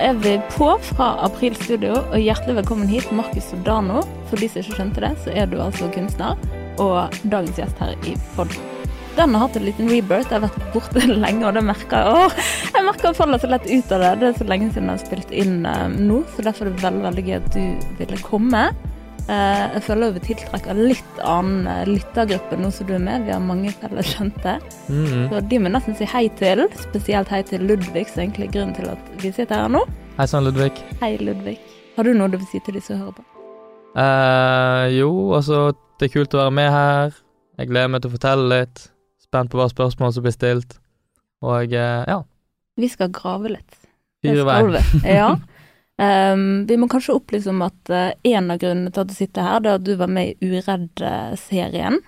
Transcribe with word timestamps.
er 0.00 0.16
vi 0.16 0.40
på 0.54 0.70
fra 0.80 1.12
April 1.26 1.54
Studio, 1.60 1.92
og 2.00 2.16
hjertelig 2.16 2.56
velkommen 2.62 2.88
hit, 2.88 3.10
Markus 3.12 3.50
Sodano. 3.50 4.00
For 4.30 4.40
de 4.40 4.48
som 4.48 4.62
ikke 4.62 4.78
skjønte 4.78 5.02
det, 5.04 5.10
så 5.24 5.34
er 5.36 5.48
du 5.50 5.58
altså 5.60 5.90
kunstner, 5.92 6.40
og 6.80 7.16
dagens 7.22 7.60
gjest 7.60 7.82
her 7.82 7.92
i 8.08 8.14
podden. 8.36 8.68
Den 9.18 9.34
har 9.34 9.42
hatt 9.44 9.58
en 9.58 9.66
liten 9.66 9.90
rebirth. 9.90 10.30
Jeg 10.30 10.38
har 10.38 10.46
vært 10.46 10.70
borte 10.72 11.02
lenge, 11.24 11.44
og 11.44 11.58
det 11.58 11.64
merker 11.68 12.00
jeg. 12.00 12.14
Åh, 12.16 12.38
jeg 12.70 12.86
merker 12.86 13.10
jeg 13.10 13.18
faller 13.18 13.42
så 13.42 13.50
lett 13.52 13.68
ut 13.68 13.92
av 13.92 14.04
det. 14.04 14.12
Det 14.22 14.28
er 14.30 14.38
så 14.38 14.46
lenge 14.48 14.70
siden 14.70 14.88
jeg 14.88 14.96
har 14.96 15.04
spilt 15.04 15.34
inn 15.42 15.58
uh, 15.68 15.88
nå, 15.92 16.22
så 16.32 16.46
derfor 16.48 16.70
er 16.70 16.72
det 16.72 16.86
veldig, 16.86 17.04
veldig 17.10 17.26
gøy 17.28 17.36
at 17.36 17.50
du 17.58 17.92
ville 18.00 18.22
komme. 18.24 18.64
Uh, 19.30 19.70
jeg 19.76 19.82
føler 19.86 20.14
vi 20.16 20.20
tiltrekker 20.24 20.74
litt 20.74 21.18
annen 21.22 21.68
uh, 21.70 21.84
lyttergruppe 21.86 22.56
nå 22.58 22.72
som 22.74 22.88
du 22.88 22.96
er 22.96 23.04
med. 23.04 23.28
Vi 23.28 23.34
har 23.34 23.42
mange 23.44 23.70
felles 23.78 24.10
kjente. 24.16 24.56
Mm. 24.90 25.28
Så 25.30 25.42
de 25.52 25.60
må 25.62 25.70
nesten 25.70 25.94
si 25.94 26.08
hei 26.10 26.24
til. 26.40 26.64
Spesielt 26.82 27.30
hei 27.30 27.44
til 27.46 27.62
Ludvig, 27.68 28.08
som 28.10 28.24
egentlig 28.24 28.48
er 28.48 28.56
grunnen 28.56 28.74
til 28.74 28.90
at 28.90 29.12
vi 29.22 29.30
sitter 29.36 29.62
her 29.62 29.70
nå. 29.70 29.84
Hei 30.18 30.26
sann, 30.26 30.48
Ludvig. 30.48 30.82
Hei, 30.98 31.14
Ludvig. 31.22 31.60
Har 31.94 32.08
du 32.08 32.16
noe 32.16 32.32
du 32.32 32.40
vil 32.40 32.48
si 32.50 32.58
til 32.66 32.74
de 32.74 32.82
som 32.82 32.98
hører 32.98 33.20
på? 33.20 33.26
Eh, 33.98 34.86
jo, 34.98 35.10
altså, 35.38 35.70
det 35.98 36.08
er 36.08 36.14
kult 36.14 36.34
å 36.34 36.42
være 36.44 36.56
med 36.58 36.70
her. 36.74 37.14
Jeg 37.60 37.70
gleder 37.70 37.92
meg 37.92 38.02
til 38.02 38.10
å 38.10 38.16
fortelle 38.16 38.50
litt. 38.50 38.82
Spent 39.22 39.52
på 39.52 39.60
hva 39.60 39.68
spørsmål 39.70 40.14
som 40.16 40.26
blir 40.26 40.34
stilt. 40.34 40.76
Og 41.46 41.74
eh, 41.74 42.02
ja, 42.08 42.20
Vi 42.80 42.90
skal 42.90 43.12
grave 43.14 43.54
litt. 43.54 43.78
Fyre 44.24 44.44
vei. 44.48 44.82
Ja. 45.06 45.34
Um, 46.00 46.66
vi 46.66 46.78
må 46.80 46.88
kanskje 46.88 47.18
opplyse 47.18 47.50
om 47.52 47.60
at 47.66 47.90
uh, 47.92 48.12
en 48.24 48.52
av 48.52 48.60
grunnene 48.62 48.88
til 48.88 49.02
at 49.02 49.10
du 49.10 49.16
sitter 49.16 49.44
her, 49.44 49.60
det 49.60 49.68
er 49.68 49.80
at 49.80 49.84
du 49.84 49.92
var 50.00 50.08
med 50.08 50.30
i 50.30 50.48
Uredd-serien. 50.48 51.98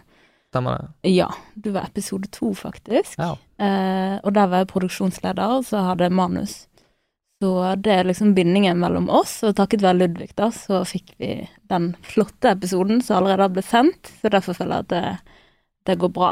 Stemmer 0.53 0.79
det? 0.79 1.13
Ja, 1.13 1.27
du 1.55 1.71
var 1.75 1.91
episode 1.91 2.31
to, 2.33 2.55
faktisk. 2.57 3.19
Ja. 3.21 3.35
Uh, 3.61 4.17
og 4.23 4.33
der 4.37 4.49
var 4.49 4.63
jeg 4.63 4.71
produksjonsleder, 4.73 5.59
og 5.59 5.67
så 5.69 5.83
hadde 5.91 6.09
jeg 6.09 6.17
manus. 6.17 6.55
Så 7.43 7.53
det 7.85 7.93
er 7.93 8.09
liksom 8.09 8.33
bindingen 8.37 8.81
mellom 8.81 9.11
oss, 9.13 9.41
og 9.45 9.57
takket 9.59 9.85
være 9.85 9.99
Ludvig, 9.99 10.31
da, 10.39 10.49
så 10.55 10.85
fikk 10.89 11.13
vi 11.21 11.35
den 11.73 11.91
flotte 12.07 12.53
episoden 12.55 13.03
som 13.05 13.19
allerede 13.19 13.49
har 13.49 13.53
blitt 13.57 13.69
sendt, 13.69 14.13
så 14.23 14.31
derfor 14.33 14.57
føler 14.57 14.79
jeg 14.79 14.87
at 14.87 14.93
det, 14.93 15.37
det 15.91 15.99
går 16.01 16.13
bra. 16.17 16.31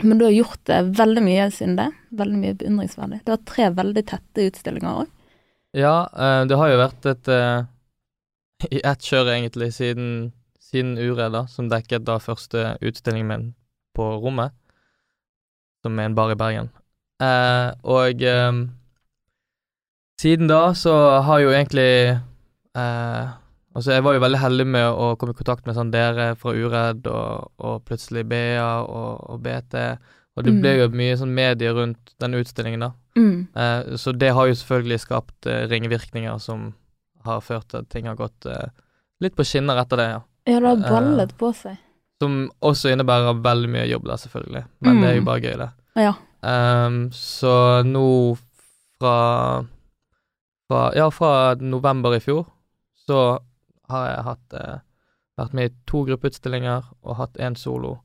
Men 0.00 0.18
du 0.18 0.24
har 0.24 0.34
gjort 0.34 0.64
det 0.70 0.80
veldig 0.98 1.22
mye 1.26 1.46
siden 1.54 1.76
det. 1.78 1.88
Veldig 2.18 2.40
mye 2.40 2.56
beundringsverdig. 2.58 3.20
Du 3.26 3.32
har 3.34 3.46
tre 3.46 3.68
veldig 3.78 4.04
tette 4.08 4.48
utstillinger 4.48 5.04
òg. 5.04 5.14
Ja, 5.76 6.08
eh, 6.16 6.42
det 6.48 6.56
har 6.56 6.70
jo 6.72 6.78
vært 6.80 7.06
et 7.10 7.28
eh, 7.28 7.66
I 8.78 8.80
ett 8.84 9.04
kjør, 9.04 9.30
egentlig, 9.34 9.72
siden, 9.76 10.32
siden 10.60 10.96
Uret, 10.98 11.32
da, 11.34 11.44
som 11.46 11.68
dekket 11.70 12.06
da 12.08 12.18
første 12.22 12.76
utstillingen 12.82 13.28
min 13.30 13.46
på 13.94 14.06
rommet, 14.22 14.54
som 15.84 15.98
er 15.98 16.08
en 16.08 16.16
bar 16.18 16.32
i 16.32 16.38
Bergen. 16.38 16.70
Eh, 17.22 17.70
og 17.82 18.22
siden 20.20 20.50
da 20.50 20.60
så 20.74 20.94
har 21.26 21.40
jo 21.42 21.52
egentlig 21.54 21.90
eh, 22.78 23.28
Altså, 23.78 23.92
jeg 23.92 24.02
var 24.02 24.14
jo 24.16 24.20
veldig 24.24 24.38
heldig 24.42 24.64
med 24.66 24.86
å 24.90 25.12
komme 25.20 25.34
i 25.34 25.38
kontakt 25.38 25.66
med 25.68 25.76
sånn 25.76 25.90
dere 25.94 26.32
fra 26.40 26.50
Uredd, 26.56 27.04
og, 27.06 27.50
og 27.62 27.84
plutselig 27.86 28.24
BA 28.26 28.64
og, 28.80 29.20
og 29.30 29.42
BT, 29.44 29.76
og 30.34 30.42
det 30.46 30.54
Mm. 30.54 30.60
ble 30.64 30.72
jo 30.80 30.88
mye 30.98 31.18
sånn 31.20 31.34
medie 31.36 31.70
rundt 31.76 32.14
den 32.18 32.34
utstillingen, 32.40 32.82
da. 32.82 32.88
Mm. 33.18 33.48
Uh, 33.56 33.96
så 33.98 34.12
det 34.14 34.30
har 34.36 34.46
jo 34.46 34.54
selvfølgelig 34.54 35.00
skapt 35.02 35.48
uh, 35.50 35.64
ringvirkninger 35.70 36.38
som 36.40 36.68
har 37.26 37.40
ført 37.42 37.66
til 37.72 37.80
at 37.82 37.88
ting 37.90 38.06
har 38.06 38.14
gått 38.18 38.46
uh, 38.46 38.68
litt 39.20 39.34
på 39.36 39.44
skinner 39.44 39.80
etter 39.82 39.98
det, 40.00 40.08
ja. 40.14 40.20
Ja, 40.48 40.60
det 40.62 40.68
har 40.70 41.02
ballet 41.02 41.34
på 41.40 41.50
seg. 41.52 41.76
Som 42.22 42.36
også 42.64 42.92
innebærer 42.94 43.40
veldig 43.44 43.68
mye 43.74 43.86
jobb, 43.90 44.06
da, 44.08 44.16
selvfølgelig. 44.22 44.62
Men 44.86 45.00
det 45.02 45.08
er 45.10 45.16
jo 45.18 45.20
Mm. 45.24 45.26
bare 45.28 45.42
gøy, 45.44 45.56
det. 45.60 45.68
Ja. 45.98 46.14
Um, 46.86 46.96
så 47.12 47.52
nå 47.84 48.04
fra, 49.00 49.16
fra 50.70 50.82
Ja, 50.96 51.08
fra 51.10 51.54
november 51.60 52.14
i 52.16 52.20
fjor 52.22 52.46
så 53.08 53.38
har 53.90 54.06
jeg 54.12 54.24
hatt 54.28 54.56
vært 55.38 55.54
med 55.54 55.70
i 55.70 55.74
to 55.86 56.04
gruppeutstillinger 56.06 56.84
og 57.02 57.16
hatt 57.16 57.38
én 57.38 57.54
solo. 57.56 57.96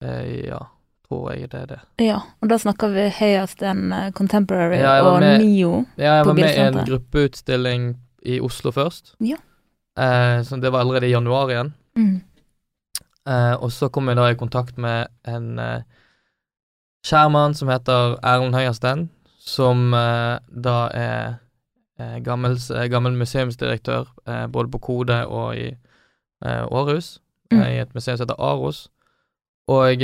Ja, 0.00 0.60
tror 1.08 1.32
jeg 1.32 1.50
det 1.52 1.60
er 1.60 1.66
det. 1.66 1.78
ja. 2.02 2.18
Og 2.42 2.48
da 2.50 2.58
snakker 2.58 2.88
vi 2.94 3.08
høyest 3.18 3.62
en 3.62 3.92
eh, 3.92 4.10
Contemporary 4.12 4.78
Ja, 4.82 5.00
og 5.06 5.20
med- 5.20 5.40
Nio. 5.40 5.84
Ja, 5.98 6.14
jeg 6.18 6.26
var 6.26 6.34
med 6.34 6.50
i 6.54 6.60
en 6.66 6.80
gruppeutstilling 6.86 7.96
i 8.26 8.40
Oslo 8.40 8.70
først. 8.72 9.14
Ja. 9.20 9.36
Eh, 9.98 10.42
så 10.44 10.60
det 10.60 10.72
var 10.72 10.80
allerede 10.80 11.06
i 11.06 11.12
januar 11.14 11.48
igjen. 11.48 11.74
Mm. 11.96 12.20
Eh, 13.28 13.54
og 13.62 13.70
så 13.72 13.88
kom 13.88 14.08
jeg 14.08 14.16
da 14.16 14.28
i 14.30 14.34
kontakt 14.38 14.76
med 14.78 15.06
en 15.26 15.58
eh, 15.58 15.82
skjærmann 17.06 17.54
som 17.54 17.68
heter 17.68 18.16
Erlend 18.22 18.54
Høyersten, 18.54 19.08
som 19.38 19.94
eh, 19.94 20.38
da 20.50 20.76
er 20.94 21.36
eh, 21.98 22.18
gammel, 22.26 22.58
gammel 22.90 23.12
museumsdirektør 23.16 24.06
både 24.52 24.70
på 24.70 24.78
Kode 24.78 25.26
og 25.26 25.56
i 25.56 25.70
Århus, 26.44 27.18
Mm. 27.52 27.60
i 27.62 27.78
et 27.78 27.94
museum 27.94 28.16
som 28.16 28.24
heter 28.26 28.40
Aros. 28.42 28.88
Og 29.70 30.02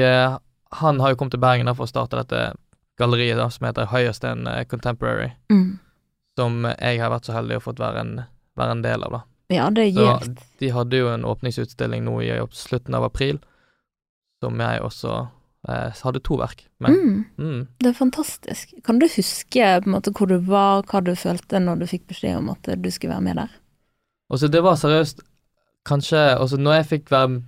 han 0.73 1.01
har 1.01 1.13
jo 1.13 1.17
kommet 1.21 1.35
til 1.37 1.43
Bergen 1.43 1.69
da 1.69 1.75
for 1.77 1.85
å 1.87 1.91
starte 1.91 2.17
dette 2.21 2.55
galleriet 3.01 3.39
da, 3.41 3.49
som 3.51 3.67
heter 3.67 3.91
Høyersten 3.93 4.47
eh, 4.49 4.65
Contemporary, 4.69 5.33
Mm. 5.51 5.79
som 6.39 6.65
jeg 6.65 7.01
har 7.01 7.11
vært 7.13 7.29
så 7.29 7.35
heldig 7.37 7.59
å 7.59 7.65
fått 7.65 7.81
være 7.83 8.01
en, 8.01 8.13
være 8.57 8.77
en 8.79 8.83
del 8.85 9.05
av, 9.05 9.13
da. 9.19 9.23
Ja, 9.53 9.69
det 9.71 9.83
er 9.83 9.91
gjevt. 10.01 10.43
de 10.61 10.71
hadde 10.73 10.97
jo 10.97 11.09
en 11.13 11.25
åpningsutstilling 11.29 12.05
nå 12.07 12.21
i 12.25 12.31
slutten 12.57 12.95
av 12.97 13.05
april, 13.05 13.41
som 14.41 14.61
jeg 14.61 14.81
også 14.81 15.17
eh, 15.69 16.01
hadde 16.03 16.23
to 16.25 16.39
verk 16.41 16.65
med. 16.81 16.97
Mm. 16.97 17.25
Mm. 17.39 17.67
Det 17.79 17.91
er 17.91 17.99
fantastisk. 17.99 18.73
Kan 18.85 18.99
du 18.99 19.07
huske 19.07 19.67
på 19.83 19.91
en 19.91 19.93
måte 19.97 20.13
hvor 20.17 20.31
du 20.31 20.39
var, 20.39 20.87
hva 20.89 21.03
du 21.05 21.13
følte 21.19 21.61
når 21.61 21.83
du 21.83 21.87
fikk 21.91 22.09
beskjed 22.15 22.39
om 22.39 22.49
at 22.55 22.65
du 22.65 22.91
skulle 22.91 23.13
være 23.15 23.27
med 23.29 23.43
der? 23.43 23.53
Og 24.33 24.41
det 24.49 24.63
var 24.65 24.81
seriøst 24.81 25.21
Kanskje 25.85 26.39
Altså, 26.39 26.57
når 26.57 26.77
jeg 26.79 26.87
fikk 26.87 27.11
være 27.11 27.43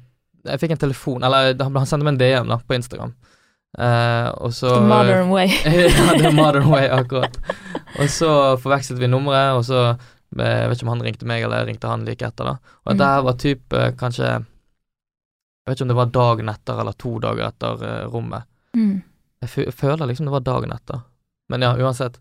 Jeg 0.44 0.60
fikk 0.60 0.74
en 0.74 0.80
telefon, 0.82 1.22
eller 1.24 1.54
han 1.58 1.86
sendte 1.88 2.04
meg 2.04 2.14
en 2.14 2.20
DM 2.20 2.50
da, 2.52 2.58
på 2.60 2.76
Instagram. 2.76 3.14
Uh, 3.74 4.28
og 4.44 4.52
så 4.54 4.70
The 4.76 4.84
modern 4.86 5.30
way. 5.34 5.48
ja, 5.64 6.18
the 6.20 6.30
modern 6.36 6.68
way, 6.70 6.84
akkurat. 6.94 7.38
Og 7.98 8.10
så 8.12 8.28
forvekslet 8.62 9.00
vi 9.00 9.08
nummeret, 9.10 9.56
og 9.58 9.64
så 9.66 9.80
eh, 9.88 10.60
Jeg 10.60 10.68
vet 10.70 10.76
ikke 10.78 10.86
om 10.86 10.92
han 10.92 11.02
ringte 11.06 11.26
meg, 11.30 11.42
eller 11.46 11.64
ringte 11.66 11.90
han 11.90 12.04
like 12.06 12.26
etter, 12.28 12.44
da. 12.52 12.54
Og 12.84 12.92
Mm. 12.92 12.98
dette 12.98 13.08
her 13.10 13.24
var 13.26 13.38
type 13.40 13.82
kanskje 13.98 14.28
Jeg 14.28 15.70
vet 15.70 15.76
ikke 15.78 15.86
om 15.88 15.92
det 15.94 15.96
var 16.02 16.12
dagen 16.14 16.48
etter 16.52 16.80
eller 16.84 16.92
to 17.00 17.14
dager 17.24 17.46
etter 17.48 17.82
uh, 17.82 18.04
rommet. 18.12 18.44
Mm. 18.76 18.98
Jeg 19.42 19.50
fø- 19.56 19.70
føler 19.72 20.06
liksom 20.10 20.26
det 20.28 20.34
var 20.36 20.44
dagen 20.44 20.72
etter. 20.76 21.00
Men 21.48 21.62
ja, 21.64 21.72
uansett. 21.80 22.20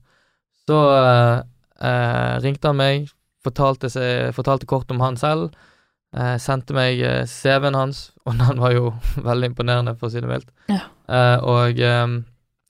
Så 0.68 0.78
uh, 0.80 1.42
eh, 1.84 2.40
ringte 2.44 2.70
han 2.72 2.80
meg, 2.80 3.10
fortalte, 3.44 3.90
seg, 3.92 4.32
fortalte 4.38 4.66
kort 4.70 4.90
om 4.96 5.02
han 5.04 5.18
selv. 5.20 5.52
Eh, 6.14 6.36
sendte 6.38 6.76
meg 6.78 7.00
eh, 7.02 7.24
CV-en 7.26 7.74
hans, 7.74 8.12
og 8.28 8.38
den 8.38 8.60
var 8.62 8.72
jo 8.76 8.94
veldig 9.30 9.50
imponerende, 9.52 9.96
for 9.98 10.08
å 10.08 10.14
si 10.14 10.22
det 10.22 10.30
mildt. 10.30 10.50
Ja. 10.70 10.82
Eh, 11.10 11.38
og 11.42 11.80
eh, 11.80 12.08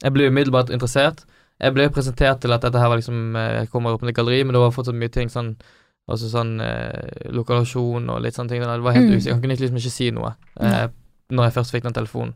jeg 0.03 0.13
ble 0.15 0.29
umiddelbart 0.31 0.71
interessert. 0.75 1.25
Jeg 1.63 1.73
ble 1.75 1.85
presentert 1.93 2.41
til 2.41 2.51
at 2.55 2.61
dette 2.65 2.79
her 2.81 2.89
var 2.89 2.97
liksom 2.99 3.35
eh, 3.39 3.59
Jeg 3.61 3.69
kommer 3.71 3.93
opp 3.93 4.01
med 4.01 4.09
et 4.11 4.17
galleri, 4.17 4.43
men 4.43 4.53
det 4.55 4.59
var 4.63 4.71
fortsatt 4.75 4.95
mye 4.99 5.11
ting 5.13 5.29
sånn 5.31 5.53
Altså 6.11 6.27
sånn 6.27 6.57
eh, 6.59 7.29
lokalasjon 7.31 8.09
og 8.11 8.17
litt 8.25 8.35
sånne 8.35 8.51
ting. 8.51 8.59
Det 8.59 8.81
var 8.83 8.91
helt 8.97 9.05
Mm. 9.07 9.13
usikker. 9.15 9.37
Jeg 9.37 9.41
kunne 9.45 9.55
liksom 9.55 9.77
ikke 9.79 9.91
si 9.93 10.09
noe 10.11 10.33
eh, 10.59 10.87
når 11.31 11.45
jeg 11.47 11.53
først 11.55 11.71
fikk 11.71 11.85
den 11.85 11.95
telefonen. 11.95 12.33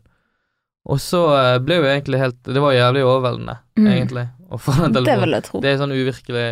Og 0.88 0.96
så 1.04 1.20
ble 1.60 1.76
jo 1.76 1.84
egentlig 1.84 2.16
helt 2.22 2.38
Det 2.48 2.62
var 2.64 2.72
jævlig 2.72 3.02
overveldende, 3.04 3.58
Mm. 3.76 3.88
egentlig, 3.92 4.24
å 4.48 4.56
få 4.56 4.72
den 4.78 4.92
Det 4.96 5.02
telefonen. 5.04 5.20
vil 5.26 5.36
jeg 5.36 5.44
tro. 5.50 5.60
Det 5.60 5.68
er 5.74 5.76
sånn 5.82 5.92
uvirkelig 5.98 6.46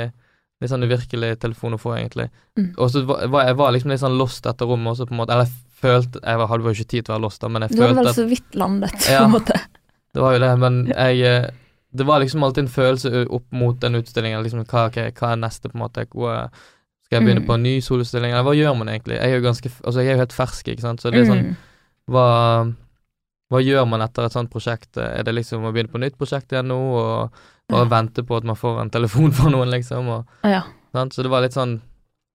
Litt 0.60 0.70
sånn 0.72 0.84
uvirkelig 0.88 1.34
telefon 1.38 1.74
å 1.76 1.78
få, 1.80 1.90
egentlig. 1.98 2.30
Mm. 2.56 2.70
Og 2.80 2.88
så 2.90 3.02
var 3.04 3.44
jeg 3.44 3.56
var 3.58 3.72
liksom 3.74 3.90
litt 3.92 4.00
sånn 4.00 4.16
lost 4.16 4.46
etter 4.48 4.64
rommet 4.66 4.94
også, 4.94 5.06
på 5.06 5.12
en 5.12 5.18
måte. 5.20 5.32
Eller 5.34 5.44
jeg 5.44 5.54
følte 5.82 6.20
Jeg 6.24 6.46
hadde 6.48 6.64
jo 6.64 6.70
ikke 6.72 6.88
tid 6.88 7.04
til 7.04 7.12
å 7.12 7.16
være 7.18 7.24
lost, 7.26 7.40
da, 7.42 7.48
men 7.48 7.62
jeg 7.66 7.70
Du 7.76 7.82
hadde 7.82 7.94
vel 8.00 8.14
så 8.14 8.24
vidt 8.30 8.54
landet, 8.56 8.92
på 8.96 9.10
Ja. 9.12 9.24
en 9.24 9.30
måte. 9.34 9.58
Det 10.16 10.22
var 10.22 10.32
jo 10.32 10.38
det, 10.40 10.58
men 10.58 10.86
jeg 10.86 11.20
eh, 11.20 11.50
Det 11.94 12.06
var 12.06 12.20
liksom 12.20 12.42
alltid 12.44 12.64
en 12.64 12.68
følelse 12.72 13.26
opp 13.30 13.52
mot 13.52 13.78
den 13.80 13.94
utstillingen. 14.00 14.42
Liksom 14.42 14.64
hva, 14.64 14.86
okay, 14.88 15.10
hva 15.12 15.32
er 15.32 15.36
neste, 15.36 15.68
på 15.68 15.76
en 15.76 15.84
måte? 15.84 16.06
Hvor, 16.08 16.48
skal 17.04 17.20
jeg 17.20 17.24
begynne 17.26 17.40
Mm. 17.44 17.46
på 17.46 17.54
en 17.54 17.62
ny 17.62 17.80
solutstilling, 17.80 18.32
eller 18.32 18.42
hva 18.48 18.56
gjør 18.56 18.76
man 18.78 18.88
egentlig? 18.88 19.16
Jeg 19.20 19.30
er 19.30 19.36
jo 19.40 19.44
ganske 19.46 19.70
Altså, 19.84 20.00
jeg 20.00 20.08
er 20.08 20.12
jo 20.16 20.22
helt 20.24 20.32
fersk, 20.32 20.68
ikke 20.68 20.80
sant, 20.80 21.00
så 21.00 21.10
det 21.12 21.20
er 21.20 21.30
sånn 21.30 21.44
Mm. 21.46 21.56
hva, 22.10 22.74
hva 23.50 23.60
gjør 23.62 23.86
man 23.88 24.00
etter 24.02 24.24
et 24.26 24.32
sånt 24.32 24.50
prosjekt? 24.50 24.96
Er 24.96 25.22
det 25.22 25.34
liksom 25.34 25.62
å 25.64 25.72
begynne 25.72 25.92
på 25.92 26.00
nytt 26.00 26.16
prosjekt 26.18 26.50
igjen 26.52 26.66
nå, 26.68 26.78
og 26.96 27.30
bare 27.68 27.88
vente 27.90 28.22
på 28.22 28.36
at 28.36 28.44
man 28.44 28.56
får 28.56 28.80
en 28.80 28.90
telefon 28.90 29.32
fra 29.32 29.50
noen, 29.50 29.70
liksom? 29.70 30.08
Og, 30.08 30.26
Ja. 30.44 30.62
sant? 30.92 31.12
Så 31.14 31.22
det 31.22 31.30
var 31.30 31.40
litt 31.42 31.52
sånn 31.56 31.80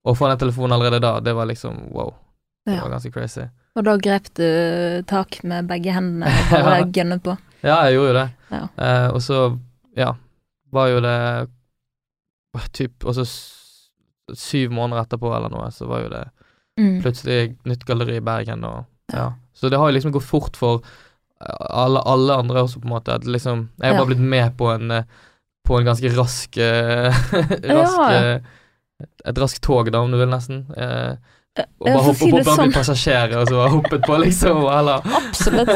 Å 0.03 0.15
få 0.17 0.27
den 0.29 0.37
telefonen 0.41 0.73
allerede 0.73 0.99
da, 0.99 1.19
det 1.21 1.33
var 1.37 1.45
liksom 1.45 1.91
wow. 1.93 2.13
Det 2.65 2.73
Ja. 2.75 2.81
var 2.81 2.89
ganske 2.89 3.11
crazy. 3.13 3.43
Og 3.75 3.83
da 3.85 3.97
grep 3.97 4.33
du 4.33 5.03
tak 5.07 5.43
med 5.43 5.67
begge 5.67 5.91
hendene 5.93 6.25
og 6.25 6.49
bare 6.65 6.79
Ja. 6.81 6.85
gønnet 6.85 7.21
på. 7.23 7.37
Ja, 7.63 7.83
jeg 7.85 7.93
gjorde 7.99 8.07
jo 8.07 8.13
det. 8.13 8.29
Ja. 8.51 8.63
Eh, 8.77 9.07
og 9.13 9.21
så, 9.21 9.59
ja, 9.95 10.13
var 10.73 10.87
jo 10.89 10.99
det 11.01 11.49
typ 12.73 13.05
Og 13.05 13.13
så 13.15 13.25
syv 14.35 14.71
måneder 14.71 15.03
etterpå 15.05 15.31
eller 15.35 15.49
noe, 15.53 15.69
så 15.71 15.87
var 15.87 16.01
jo 16.05 16.09
det 16.09 16.29
Mm. 16.79 17.01
plutselig 17.03 17.57
nytt 17.67 17.83
galleri 17.85 18.15
i 18.17 18.21
Bergen 18.23 18.63
og 18.63 18.85
ja. 19.13 19.33
Så 19.53 19.69
det 19.69 19.77
har 19.77 19.89
jo 19.91 19.93
liksom 19.97 20.11
gått 20.13 20.23
fort 20.23 20.55
for 20.55 20.81
alle, 21.69 22.01
alle 22.05 22.35
andre 22.43 22.61
også, 22.65 22.79
på 22.81 22.87
en 22.89 22.95
måte. 22.95 23.13
At 23.15 23.25
liksom 23.25 23.69
Jeg 23.81 23.91
har 23.93 23.99
bare 23.99 24.11
blitt 24.13 24.23
med 24.33 24.57
på 24.57 24.71
en 24.73 24.91
eh, 24.91 25.03
på 25.67 25.77
en 25.77 25.85
ganske 25.85 26.09
rask 26.17 26.57
eh, 26.57 27.13
Rask 27.69 27.99
eh, 28.11 28.39
Et 29.29 29.37
raskt 29.37 29.61
tog, 29.63 29.91
da, 29.93 29.99
om 30.01 30.11
du 30.11 30.17
vil, 30.17 30.29
nesten. 30.29 30.65
Og 30.71 31.83
bare 31.83 32.01
hoppe 32.05 32.15
si 32.15 32.27
opp 32.29 32.37
det 32.37 32.43
blant 32.45 32.59
sånn. 32.61 32.71
passasjerer, 32.75 33.33
og 33.41 33.49
så 33.49 33.57
bare 33.57 33.71
hoppet 33.73 34.05
på, 34.05 34.17
liksom. 34.21 34.61
Eller 34.71 35.01
Absolutt. 35.19 35.71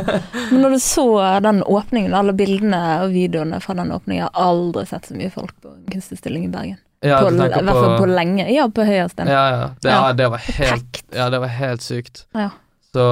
Men 0.51 0.61
når 0.61 0.75
du 0.77 0.79
så 0.85 1.05
den 1.43 1.63
åpningen, 1.65 2.13
alle 2.15 2.35
bildene 2.37 2.81
og 3.03 3.11
videoene 3.15 3.59
fra 3.63 3.75
den 3.81 3.91
åpningen, 3.91 4.21
jeg 4.23 4.29
har 4.29 4.45
aldri 4.53 4.85
sett 4.89 5.09
så 5.09 5.17
mye 5.17 5.31
folk 5.33 5.51
på 5.61 5.73
en 5.73 5.81
kunstutstilling 5.91 6.45
i 6.47 6.51
Bergen. 6.53 6.77
Ja, 7.05 7.19
på, 7.21 7.33
I 7.33 7.37
hvert 7.49 7.67
fall 7.67 7.89
på 7.97 8.05
på 8.05 8.11
lenge. 8.13 8.45
Ja, 8.53 8.69
på 8.71 8.85
Høyasten. 8.87 9.27
Ja, 9.29 9.41
ja. 9.51 9.65
Det, 9.81 9.89
Ja. 9.91 10.13
det 10.13 10.29
var 10.31 10.45
helt 10.45 11.01
Ja, 11.13 11.29
det 11.29 11.41
var 11.43 11.51
helt 11.59 11.81
sykt. 11.85 12.23
Ja. 12.33 12.49
Så 12.93 13.03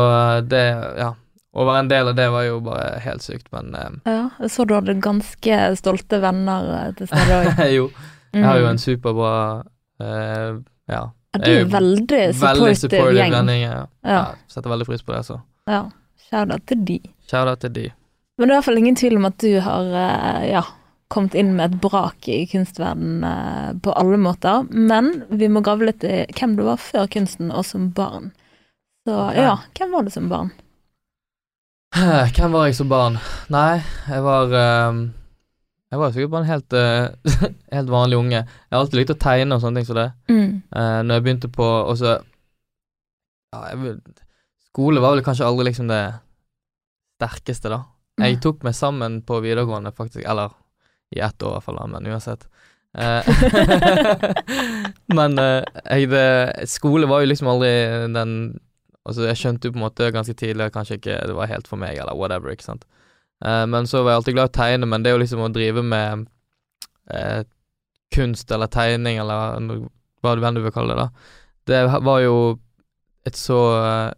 det 0.50 0.64
Ja. 0.98 1.12
Å 1.54 1.66
være 1.68 1.84
en 1.84 1.90
del 1.92 2.08
av 2.10 2.16
det 2.18 2.28
var 2.34 2.46
jo 2.48 2.60
bare 2.66 3.00
helt 3.04 3.22
sykt, 3.26 3.50
men 3.54 3.76
eh, 3.78 3.98
Ja, 4.10 4.22
jeg 4.42 4.54
så 4.56 4.66
du 4.66 4.74
hadde 4.74 4.96
ganske 5.04 5.60
stolte 5.78 6.18
venner 6.24 6.70
eh, 6.80 6.94
til 6.98 7.10
stede 7.12 7.42
òg. 7.42 7.64
jo. 7.78 7.90
Jeg 8.34 8.48
har 8.48 8.62
jo 8.64 8.70
en 8.72 8.82
superbra 8.82 9.34
eh, 10.02 10.62
Ja. 10.90 11.04
Ja, 11.34 11.40
du 11.42 11.50
er 11.50 11.64
er 11.64 11.70
veldig 11.74 12.78
supportive 12.78 13.18
gjeng. 13.18 13.32
vending. 13.34 13.62
Ja. 13.66 13.78
Ja. 14.06 14.18
Ja, 14.18 14.24
setter 14.54 14.70
veldig 14.70 14.86
pris 14.86 15.02
på 15.06 15.16
det, 15.16 15.24
så. 15.30 15.40
ja. 15.70 15.84
Shout-out 16.30 16.64
til 16.70 16.80
de. 16.88 16.96
Shout-out 17.30 17.62
til 17.62 17.74
de. 17.74 17.84
Men 18.38 18.50
det 18.50 18.54
er 18.54 18.56
i 18.56 18.58
hvert 18.58 18.66
fall 18.66 18.80
ingen 18.82 18.96
tvil 18.98 19.18
om 19.20 19.28
at 19.30 19.36
du 19.44 19.52
har 19.62 19.92
eh, 20.02 20.46
ja, 20.50 20.64
kommet 21.14 21.36
inn 21.38 21.52
med 21.58 21.76
et 21.76 21.82
brak 21.84 22.30
i 22.32 22.40
kunstverdenen 22.50 23.26
eh, 23.30 23.68
på 23.86 23.94
alle 23.94 24.18
måter. 24.22 24.66
Men 24.74 25.12
vi 25.30 25.50
må 25.54 25.62
grave 25.66 25.92
litt 25.92 26.06
i 26.08 26.24
hvem 26.34 26.56
du 26.58 26.64
var 26.66 26.82
før 26.82 27.10
kunsten 27.14 27.54
og 27.54 27.68
som 27.70 27.92
barn. 27.94 28.32
Så 29.06 29.20
ja, 29.38 29.58
hvem 29.78 29.94
var 29.94 30.08
du 30.08 30.14
som 30.14 30.30
barn? 30.32 30.50
Hvem 32.36 32.54
var 32.56 32.66
jeg 32.68 32.78
som 32.78 32.90
barn? 32.90 33.20
Nei, 33.54 33.84
jeg 34.10 34.24
var 34.26 34.54
um, 34.90 35.04
Jeg 35.94 36.02
var 36.02 36.14
sikkert 36.14 36.32
bare 36.34 36.42
en 36.46 36.50
helt, 36.50 36.74
uh, 36.74 37.50
helt 37.76 37.92
vanlig 37.94 38.18
unge. 38.18 38.40
Jeg 38.40 38.74
har 38.74 38.82
alltid 38.82 39.00
likt 39.02 39.14
å 39.14 39.20
tegne 39.22 39.58
og 39.58 39.62
sånne 39.62 39.82
ting 39.82 39.90
som 39.92 40.00
det. 40.00 40.10
Mm. 40.32 40.50
Uh, 40.74 41.00
når 41.06 41.20
jeg 41.20 41.26
begynte 41.28 41.52
på 41.54 41.68
Og 41.84 41.94
så 42.02 42.16
ja, 42.16 43.60
jeg, 43.70 43.98
Skole 44.72 45.04
var 45.04 45.14
vel 45.14 45.26
kanskje 45.26 45.46
aldri 45.46 45.68
liksom 45.70 45.92
det 45.92 46.02
sterkeste, 47.20 47.70
da. 47.70 47.84
Jeg 48.24 48.40
tok 48.42 48.64
meg 48.66 48.74
sammen 48.74 49.20
på 49.26 49.38
videregående, 49.44 49.94
faktisk. 49.94 50.26
Eller 50.26 50.56
i 51.14 51.22
ett 51.22 51.46
år, 51.46 51.52
i 51.52 51.60
hvert 51.60 51.68
fall, 51.68 51.82
men 51.94 52.14
uansett. 52.14 52.48
Eh, 52.94 53.26
men 55.18 55.34
uh, 55.42 55.64
jeg, 55.90 56.12
det, 56.12 56.68
skole 56.70 57.08
var 57.10 57.24
jo 57.24 57.30
liksom 57.32 57.48
aldri 57.50 57.72
den 58.14 58.34
Altså, 59.04 59.26
jeg 59.28 59.40
skjønte 59.40 59.68
jo 59.68 59.76
på 59.76 59.82
en 59.82 59.86
måte 59.86 60.12
ganske 60.16 60.36
tidlig 60.40 60.68
at 60.68 60.76
kanskje 60.76 60.98
ikke 61.00 61.18
det 61.28 61.36
var 61.36 61.52
helt 61.52 61.68
for 61.68 61.82
meg, 61.82 61.98
eller 62.00 62.16
whatever, 62.16 62.54
ikke 62.54 62.70
sant. 62.70 62.86
Eh, 63.46 63.66
men 63.68 63.88
så 63.90 64.04
var 64.04 64.14
jeg 64.14 64.22
alltid 64.22 64.38
glad 64.38 64.50
i 64.50 64.54
å 64.54 64.58
tegne, 64.60 64.90
men 64.90 65.04
det 65.04 65.12
er 65.12 65.18
jo 65.18 65.24
liksom 65.24 65.44
å 65.44 65.52
drive 65.54 65.84
med 65.84 66.26
eh, 67.12 67.42
kunst 68.16 68.52
eller 68.54 68.72
tegning, 68.72 69.20
eller 69.20 69.88
hva 70.24 70.36
du 70.36 70.46
enn 70.46 70.60
du 70.60 70.64
vil 70.64 70.76
kalle 70.76 70.96
det, 70.96 71.08
da. 71.08 71.40
Det 71.68 71.82
var 72.04 72.20
jo 72.24 72.38
et 73.28 73.40
så 73.40 73.60
eh, 73.80 74.12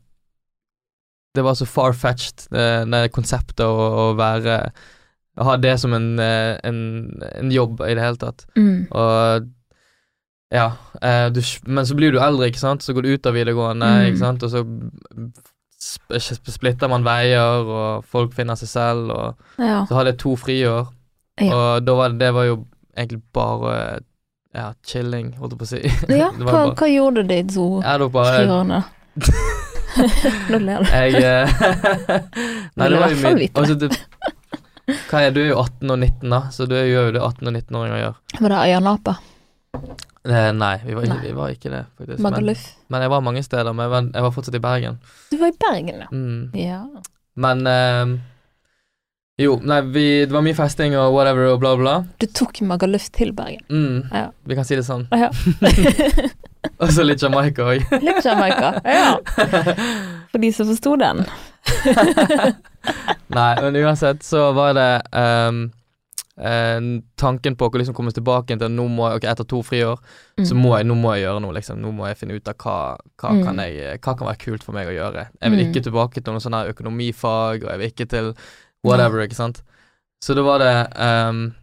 Det 1.36 1.44
var 1.46 1.58
så 1.58 1.66
far-fetched, 1.68 2.48
det, 2.54 2.70
det 2.90 3.12
konseptet 3.14 3.66
å, 3.66 3.74
å 3.76 4.06
være 4.18 4.56
Å 5.36 5.46
ha 5.50 5.58
det 5.62 5.76
som 5.82 5.94
en, 5.94 6.16
eh, 6.22 6.56
en, 6.64 6.80
en 7.36 7.52
jobb 7.52 7.84
i 7.84 7.94
det 7.94 8.06
hele 8.06 8.22
tatt. 8.22 8.46
Mm. 8.56 8.88
Og 8.88 9.50
ja, 10.56 10.70
eh, 11.02 11.28
du, 11.36 11.42
men 11.68 11.86
så 11.86 11.96
blir 12.00 12.16
du 12.16 12.20
eldre, 12.24 12.48
ikke 12.52 12.62
sant, 12.64 12.82
så 12.86 12.96
går 12.96 13.04
du 13.06 13.14
ut 13.16 13.28
av 13.30 13.36
videregående, 13.36 13.86
Mm. 13.92 14.08
ikke 14.10 14.22
sant, 14.24 14.44
og 14.48 14.50
så 14.54 14.64
sp 15.86 16.16
sp- 16.18 16.52
splitter 16.56 16.90
man 16.90 17.04
veier, 17.06 17.62
og 17.68 18.06
folk 18.10 18.34
finner 18.34 18.56
seg 18.58 18.70
selv, 18.72 19.12
og 19.12 19.36
Ja. 19.62 19.84
så 19.86 19.96
hadde 20.00 20.14
jeg 20.14 20.20
to 20.24 20.36
friår, 20.40 20.88
Ja. 21.42 21.54
og 21.54 21.86
var 21.98 22.10
det, 22.10 22.20
det 22.20 22.34
var 22.34 22.44
jo 22.50 22.66
egentlig 22.98 23.22
bare 23.34 24.00
ja, 24.56 24.70
chilling, 24.88 25.34
holdt 25.38 25.52
jeg 25.52 25.60
på 25.60 25.66
å 25.66 25.68
si. 25.68 25.82
ja 26.22 26.30
hva, 26.40 26.46
bare- 26.52 26.76
hva 26.80 26.88
gjorde 26.88 27.28
de 27.28 27.44
to 27.54 27.68
friårene? 27.84 28.84
Nå 30.52 30.58
ler 30.60 30.84
du. 30.84 30.90
Jeg 30.92 31.22
eh, 31.24 31.48
Nei, 32.76 32.88
det 32.92 32.98
var 33.00 33.14
jo 33.14 33.36
vite 33.38 33.62
altså, 33.62 33.76
det, 33.80 33.90
Hva 35.08 35.22
er 35.24 35.32
Du 35.32 35.40
er 35.40 35.48
jo 35.54 35.60
18 35.62 35.92
og 35.94 36.00
19, 36.02 36.30
da, 36.34 36.40
så 36.52 36.68
du 36.68 36.76
gjør 36.76 37.08
jo 37.08 37.14
det 37.16 37.22
18- 37.22 37.48
og 37.48 37.54
19-åringer 37.56 38.02
gjør. 38.02 38.18
Var 38.42 38.50
det 38.54 38.60
Øyanapa? 38.66 39.16
Eh, 40.26 40.52
nei, 40.58 40.76
vi 40.86 40.94
var, 40.98 41.04
Nei. 41.06 41.18
vi 41.22 41.32
var 41.38 41.52
ikke 41.54 41.70
det, 41.70 41.84
faktisk. 42.00 42.20
Men, 42.26 42.56
men 42.90 43.02
jeg 43.06 43.10
var 43.14 43.22
mange 43.22 43.44
steder, 43.46 43.74
men 43.78 43.84
jeg 43.86 43.92
var, 43.92 44.08
jeg 44.16 44.24
var 44.26 44.32
fortsatt 44.34 44.56
i 44.58 44.62
Bergen. 44.64 44.96
Du 45.30 45.36
var 45.38 45.52
i 45.54 45.58
Bergen, 45.62 46.00
ja. 46.02 46.08
Mm. 46.12 46.56
Ja. 46.58 46.80
Men 47.36 47.62
eh, 47.70 48.16
Jo, 49.44 49.58
nei, 49.68 49.82
vi, 49.92 50.06
det 50.26 50.32
var 50.34 50.42
mye 50.46 50.56
festing 50.58 50.96
og 50.98 51.12
whatever 51.14 51.52
og 51.52 51.60
bla, 51.62 51.76
bla. 51.78 51.94
Du 52.18 52.26
tok 52.32 52.62
Magaluf 52.66 53.10
til 53.14 53.34
Bergen. 53.38 53.62
Mm, 53.70 54.10
Ja. 54.16 54.30
Vi 54.48 54.56
kan 54.58 54.66
si 54.66 54.78
det 54.80 54.86
sånn. 54.88 55.06
Ja. 55.14 55.30
Og 56.82 56.90
så 56.92 57.04
litt 57.06 57.22
Jamaica 57.22 57.62
òg. 57.70 57.84
Litt 58.02 58.26
Jamaica. 58.26 58.72
Ja. 58.84 59.12
For 60.32 60.42
de 60.42 60.50
som 60.56 60.66
forsto 60.72 60.96
den. 60.98 61.22
Nei, 63.36 63.52
men 63.62 63.78
uansett 63.84 64.24
så 64.26 64.48
var 64.58 64.74
det 64.78 64.90
ehm, 65.18 65.60
eh, 66.38 66.80
tanken 67.16 67.56
på 67.56 67.70
å 67.70 67.78
liksom 67.80 67.96
komme 67.96 68.12
tilbake 68.12 68.58
til 68.60 68.70
nå 68.70 68.88
må 68.92 69.10
jeg, 69.10 69.18
ok, 69.22 69.28
etter 69.32 69.48
to 69.48 69.62
friår, 69.64 69.98
så 70.42 70.52
Mm. 70.54 70.62
må 70.62 70.78
jeg, 70.78 70.86
nå 70.88 70.96
må 70.96 71.14
jeg 71.16 71.24
gjøre 71.26 71.42
noe, 71.42 71.54
liksom. 71.54 71.80
Nå 71.82 71.92
må 71.96 72.08
jeg 72.08 72.18
finne 72.18 72.36
ut 72.36 72.48
av 72.48 72.56
hva, 72.56 72.98
hva, 73.18 73.30
Mm. 73.32 73.44
kan, 73.46 73.58
jeg, 73.58 74.00
hva 74.02 74.18
kan 74.18 74.28
være 74.28 74.38
kult 74.46 74.64
for 74.64 74.74
meg 74.74 74.88
å 74.88 74.92
gjøre. 74.96 75.28
Jeg 75.42 75.52
vil 75.52 75.60
Mm. 75.66 75.74
ikke 75.74 75.84
tilbake 75.84 76.24
til 76.24 76.34
noe 76.34 76.40
sånn 76.42 76.54
her 76.54 76.74
økonomifag, 76.74 77.64
og 77.64 77.70
jeg 77.72 77.80
vil 77.80 77.90
ikke 77.92 78.10
til 78.10 78.34
whatever, 78.84 79.20
ikke 79.26 79.36
sant. 79.36 79.62
Så 80.22 80.34
da 80.36 80.42
var 80.44 80.60
det 80.60 80.98
um, 81.00 81.54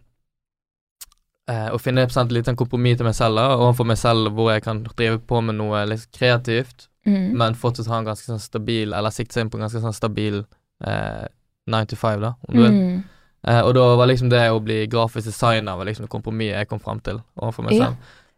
eh, 1.47 1.69
å 1.73 1.79
finne 1.81 2.03
et 2.03 2.31
lite 2.31 2.45
sånn 2.49 2.55
kompromiss 2.59 2.97
til 2.97 3.05
meg 3.05 3.15
selv, 3.17 3.35
da, 3.35 3.47
overfor 3.57 3.85
meg 3.85 3.97
selv, 3.97 4.31
hvor 4.35 4.51
jeg 4.53 4.63
kan 4.63 4.83
drive 4.83 5.19
på 5.27 5.41
med 5.43 5.55
noe 5.55 5.85
litt 5.85 6.07
kreativt, 6.11 6.87
Mm. 7.05 7.33
men 7.35 7.53
fortsatt 7.53 7.87
ha 7.87 7.97
en 7.99 8.05
ganske 8.05 8.25
sånn 8.25 8.39
stabil, 8.39 8.93
eller 8.93 9.09
sikte 9.11 9.33
seg 9.33 9.41
inn 9.41 9.49
på 9.49 9.55
en 9.59 9.67
ganske 9.67 9.81
sånn 9.81 9.93
stabil 9.93 10.45
eh, 10.85 11.27
9 11.67 11.85
to 11.85 11.95
5, 11.95 12.21
da, 12.21 12.33
om 12.47 12.55
du 12.55 12.61
vil. 12.61 13.03
Eh, 13.47 13.59
og 13.61 13.73
da 13.75 13.95
var 13.99 14.07
liksom 14.07 14.29
det 14.31 14.39
å 14.51 14.61
bli 14.63 14.85
grafisk 14.87 15.27
designer 15.27 15.75
var 15.75 15.85
liksom 15.89 16.07
kompromisset 16.07 16.61
jeg 16.61 16.69
kom 16.69 16.79
fram 16.79 16.99
til 17.03 17.21
overfor 17.35 17.63
meg 17.67 17.73
Ja. 17.79 17.93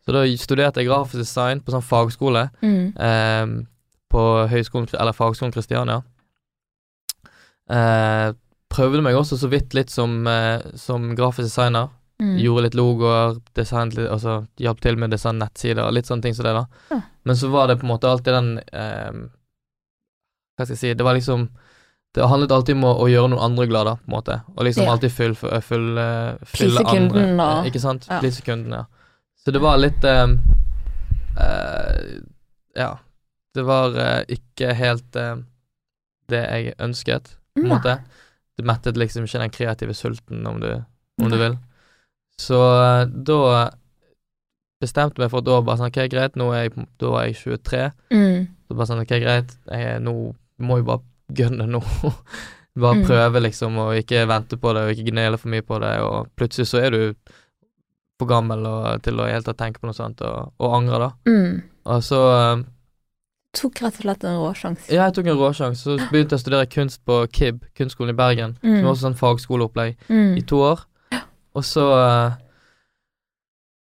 Så 0.05 0.13
da 0.13 0.23
studerte 0.37 0.81
jeg 0.81 0.87
grafisk 0.89 1.17
design 1.21 1.61
på 1.61 1.71
sånn 1.73 1.81
fagskole 1.85 2.49
Mm. 2.61 2.93
eh, 2.97 3.65
på 4.11 4.23
høyskolen, 4.49 4.87
eller 4.93 5.13
fagskolen 5.13 5.53
Kristiania. 5.53 6.03
Eh, 7.69 8.33
prøvde 8.69 9.01
meg 9.01 9.15
også 9.17 9.37
så 9.39 9.49
vidt 9.49 9.73
litt 9.73 9.89
som, 9.89 10.25
eh, 10.27 10.61
som 10.75 11.15
grafisk 11.15 11.47
designer. 11.49 11.89
Mm. 12.21 12.37
Gjorde 12.39 12.63
litt 12.63 12.75
logoer, 12.75 13.41
design, 13.57 13.89
altså 14.07 14.47
hjalp 14.57 14.79
til 14.79 14.95
med 14.95 15.11
design 15.11 15.37
nettsider, 15.41 15.91
litt 15.91 16.05
sånne 16.07 16.21
ting 16.23 16.33
som 16.33 16.45
det, 16.45 16.53
da. 16.53 16.65
Ja. 16.91 17.01
Men 17.25 17.35
så 17.35 17.49
var 17.51 17.67
det 17.67 17.79
på 17.81 17.83
en 17.83 17.91
måte 17.91 18.07
alltid 18.07 18.33
den 18.33 18.59
eh, 18.71 19.11
Hva 20.55 20.63
skal 20.63 20.75
jeg 20.75 20.79
si 20.79 20.93
Det 20.93 21.03
var 21.03 21.15
liksom 21.17 21.49
Det 22.15 22.27
handlet 22.31 22.51
alltid 22.55 22.77
om 22.77 22.85
å, 22.87 22.93
å 23.03 23.07
gjøre 23.11 23.27
noen 23.33 23.43
andre 23.43 23.65
glade, 23.67 23.93
på 23.99 24.07
en 24.07 24.13
måte. 24.15 24.37
Og 24.55 24.63
liksom 24.63 24.85
Ja. 24.85 24.91
alltid 24.93 25.11
fyll, 25.11 25.33
fyll, 25.35 25.57
fyll, 25.61 25.97
eh, 25.99 26.37
fylle 26.47 26.83
andre. 26.87 27.23
og- 27.33 27.65
eh, 27.65 27.69
Ikke 27.71 27.81
sant? 27.83 28.07
Ja. 28.09 28.19
Please 28.23 28.41
kunden, 28.41 28.71
ja. 28.71 28.85
Så 29.43 29.51
det 29.51 29.59
var 29.61 29.77
litt 29.77 30.03
um, 30.03 30.37
uh, 31.37 32.21
Ja. 32.75 32.97
Det 33.55 33.63
var 33.63 33.93
uh, 33.95 34.23
ikke 34.27 34.73
helt 34.75 35.15
uh, 35.15 35.35
det 36.29 36.41
jeg 36.43 36.73
ønsket, 36.79 37.35
på 37.55 37.61
en 37.63 37.69
måte. 37.69 37.99
Du 38.57 38.63
mettet 38.63 38.97
liksom 38.97 39.23
ikke 39.27 39.39
den 39.39 39.49
kreative 39.53 39.93
sulten, 39.93 40.45
om 40.47 40.59
du, 40.59 40.69
om 41.21 41.29
du 41.31 41.37
vil. 41.37 41.57
Så 42.39 42.55
eh, 42.57 43.05
da 43.07 43.69
bestemte 44.81 45.19
meg 45.21 45.29
for 45.31 45.39
at 45.43 45.47
da 45.47 45.61
bare 45.63 45.77
sånn, 45.79 45.91
ok, 45.91 45.99
greit, 46.11 46.35
nå 46.39 46.49
er 46.55 46.65
jeg, 46.65 46.85
da 46.99 47.11
var 47.13 47.27
jeg 47.29 47.35
23. 47.39 47.83
Mm. 48.11 48.47
Så 48.67 48.75
bare 48.79 48.87
sånn, 48.89 49.03
ok, 49.05 49.13
greit, 49.23 49.53
jeg 49.71 50.01
nå 50.03 50.15
må 50.65 50.77
jo 50.81 50.87
bare 50.87 51.03
gønne 51.33 51.67
nå. 51.67 51.81
bare 52.75 52.95
Mm. 52.99 53.05
prøve, 53.07 53.39
liksom, 53.41 53.77
og 53.79 53.95
ikke 53.95 54.25
vente 54.27 54.57
på 54.59 54.73
det, 54.75 54.81
og 54.83 54.91
ikke 54.91 55.09
gnele 55.11 55.37
for 55.39 55.47
mye 55.49 55.61
på 55.63 55.77
det, 55.79 55.93
og 56.03 56.27
plutselig 56.35 56.67
så 56.67 56.81
er 56.83 56.89
du 56.91 57.13
for 58.19 58.27
gammel 58.27 58.65
og, 58.67 59.01
til 59.03 59.15
å 59.19 59.25
hele 59.27 59.43
tatt 59.43 59.57
tenke 59.57 59.79
på 59.79 59.87
noe 59.87 59.95
sånt, 59.95 60.19
og, 60.21 60.51
og 60.59 60.73
angre, 60.75 60.99
da. 60.99 61.09
Mm. 61.31 61.61
Og 61.85 62.03
så 62.03 62.19
eh, 62.35 62.63
Tok 63.55 63.79
rett 63.85 63.95
og 63.95 64.03
slett 64.03 64.23
en 64.27 64.35
råsjanse. 64.43 64.89
Ja, 64.91 65.05
jeg 65.07 65.13
tok 65.15 65.27
en 65.31 65.37
råsjanse. 65.39 65.79
Så 65.79 65.93
begynte 66.11 66.35
jeg 66.35 66.41
å 66.41 66.43
studere 66.43 66.65
kunst 66.67 66.99
på 67.07 67.21
KIB, 67.31 67.61
kunstskolen 67.79 68.11
i 68.11 68.17
Bergen, 68.19 68.57
Mm. 68.59 68.73
som 68.81 68.85
er 68.85 68.91
også 68.91 69.05
sånn 69.05 69.15
fagskoleopplegg, 69.21 69.95
Mm. 70.11 70.33
i 70.35 70.41
to 70.43 70.59
år. 70.59 70.81
Og 71.55 71.63
så 71.63 71.85
uh, 71.95 72.35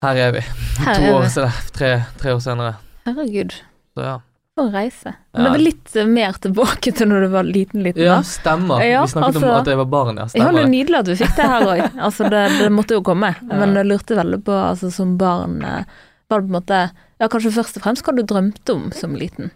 Her 0.02 0.16
er 0.16 0.32
vi. 0.32 0.40
Her 0.87 0.94
to 0.96 1.02
er 1.04 1.12
år 1.18 1.20
vi. 1.26 1.28
senere. 1.34 1.52
Tre, 1.76 1.90
tre 2.22 2.32
år 2.32 2.40
senere. 2.40 2.75
Herregud, 3.04 3.52
Så 3.96 4.00
ja. 4.06 4.16
For 4.57 4.66
en 4.66 4.73
reise. 4.75 5.12
Ja. 5.14 5.14
Men 5.37 5.45
det 5.47 5.50
var 5.54 5.62
litt 5.62 5.97
eh, 5.97 6.07
mer 6.11 6.33
tilbake 6.42 6.92
til 6.97 7.09
når 7.09 7.21
du 7.25 7.28
var 7.33 7.47
liten, 7.47 7.83
liten. 7.87 8.02
Ja, 8.02 8.19
stemmer. 8.26 8.83
Ja, 8.85 9.02
vi 9.07 9.12
snakket 9.14 9.37
altså- 9.37 9.49
om 9.50 9.61
at 9.61 9.66
jeg 9.73 9.76
var 9.80 9.88
barn, 9.92 10.16
ja. 10.16 10.23
Ja, 10.26 10.28
Stemmer 10.35 10.52
det 10.52 10.61
er 10.61 10.66
det. 10.66 10.73
nydelig 10.75 10.99
at 10.99 11.07
du 11.07 11.14
fikk 11.16 11.37
det 11.38 11.49
her 11.54 11.66
òg. 11.69 11.83
Altså, 12.09 12.28
det, 12.30 12.42
det 12.59 12.71
måtte 12.75 12.99
jo 12.99 13.02
komme. 13.07 13.35
Men 13.47 13.75
jeg 13.78 13.87
lurte 13.87 14.19
veldig 14.19 14.40
på, 14.45 14.52
altså 14.71 14.90
som 14.92 15.16
barn 15.21 15.62
eh, 15.64 15.85
Var 16.30 16.40
det 16.40 16.47
på 16.49 16.52
en 16.54 16.59
måte 16.59 16.80
Ja, 17.21 17.28
kanskje 17.28 17.50
først 17.54 17.76
og 17.78 17.83
fremst 17.87 18.04
hva 18.07 18.14
du 18.16 18.23
drømte 18.23 18.75
om 18.75 18.90
som 18.92 19.14
liten. 19.14 19.50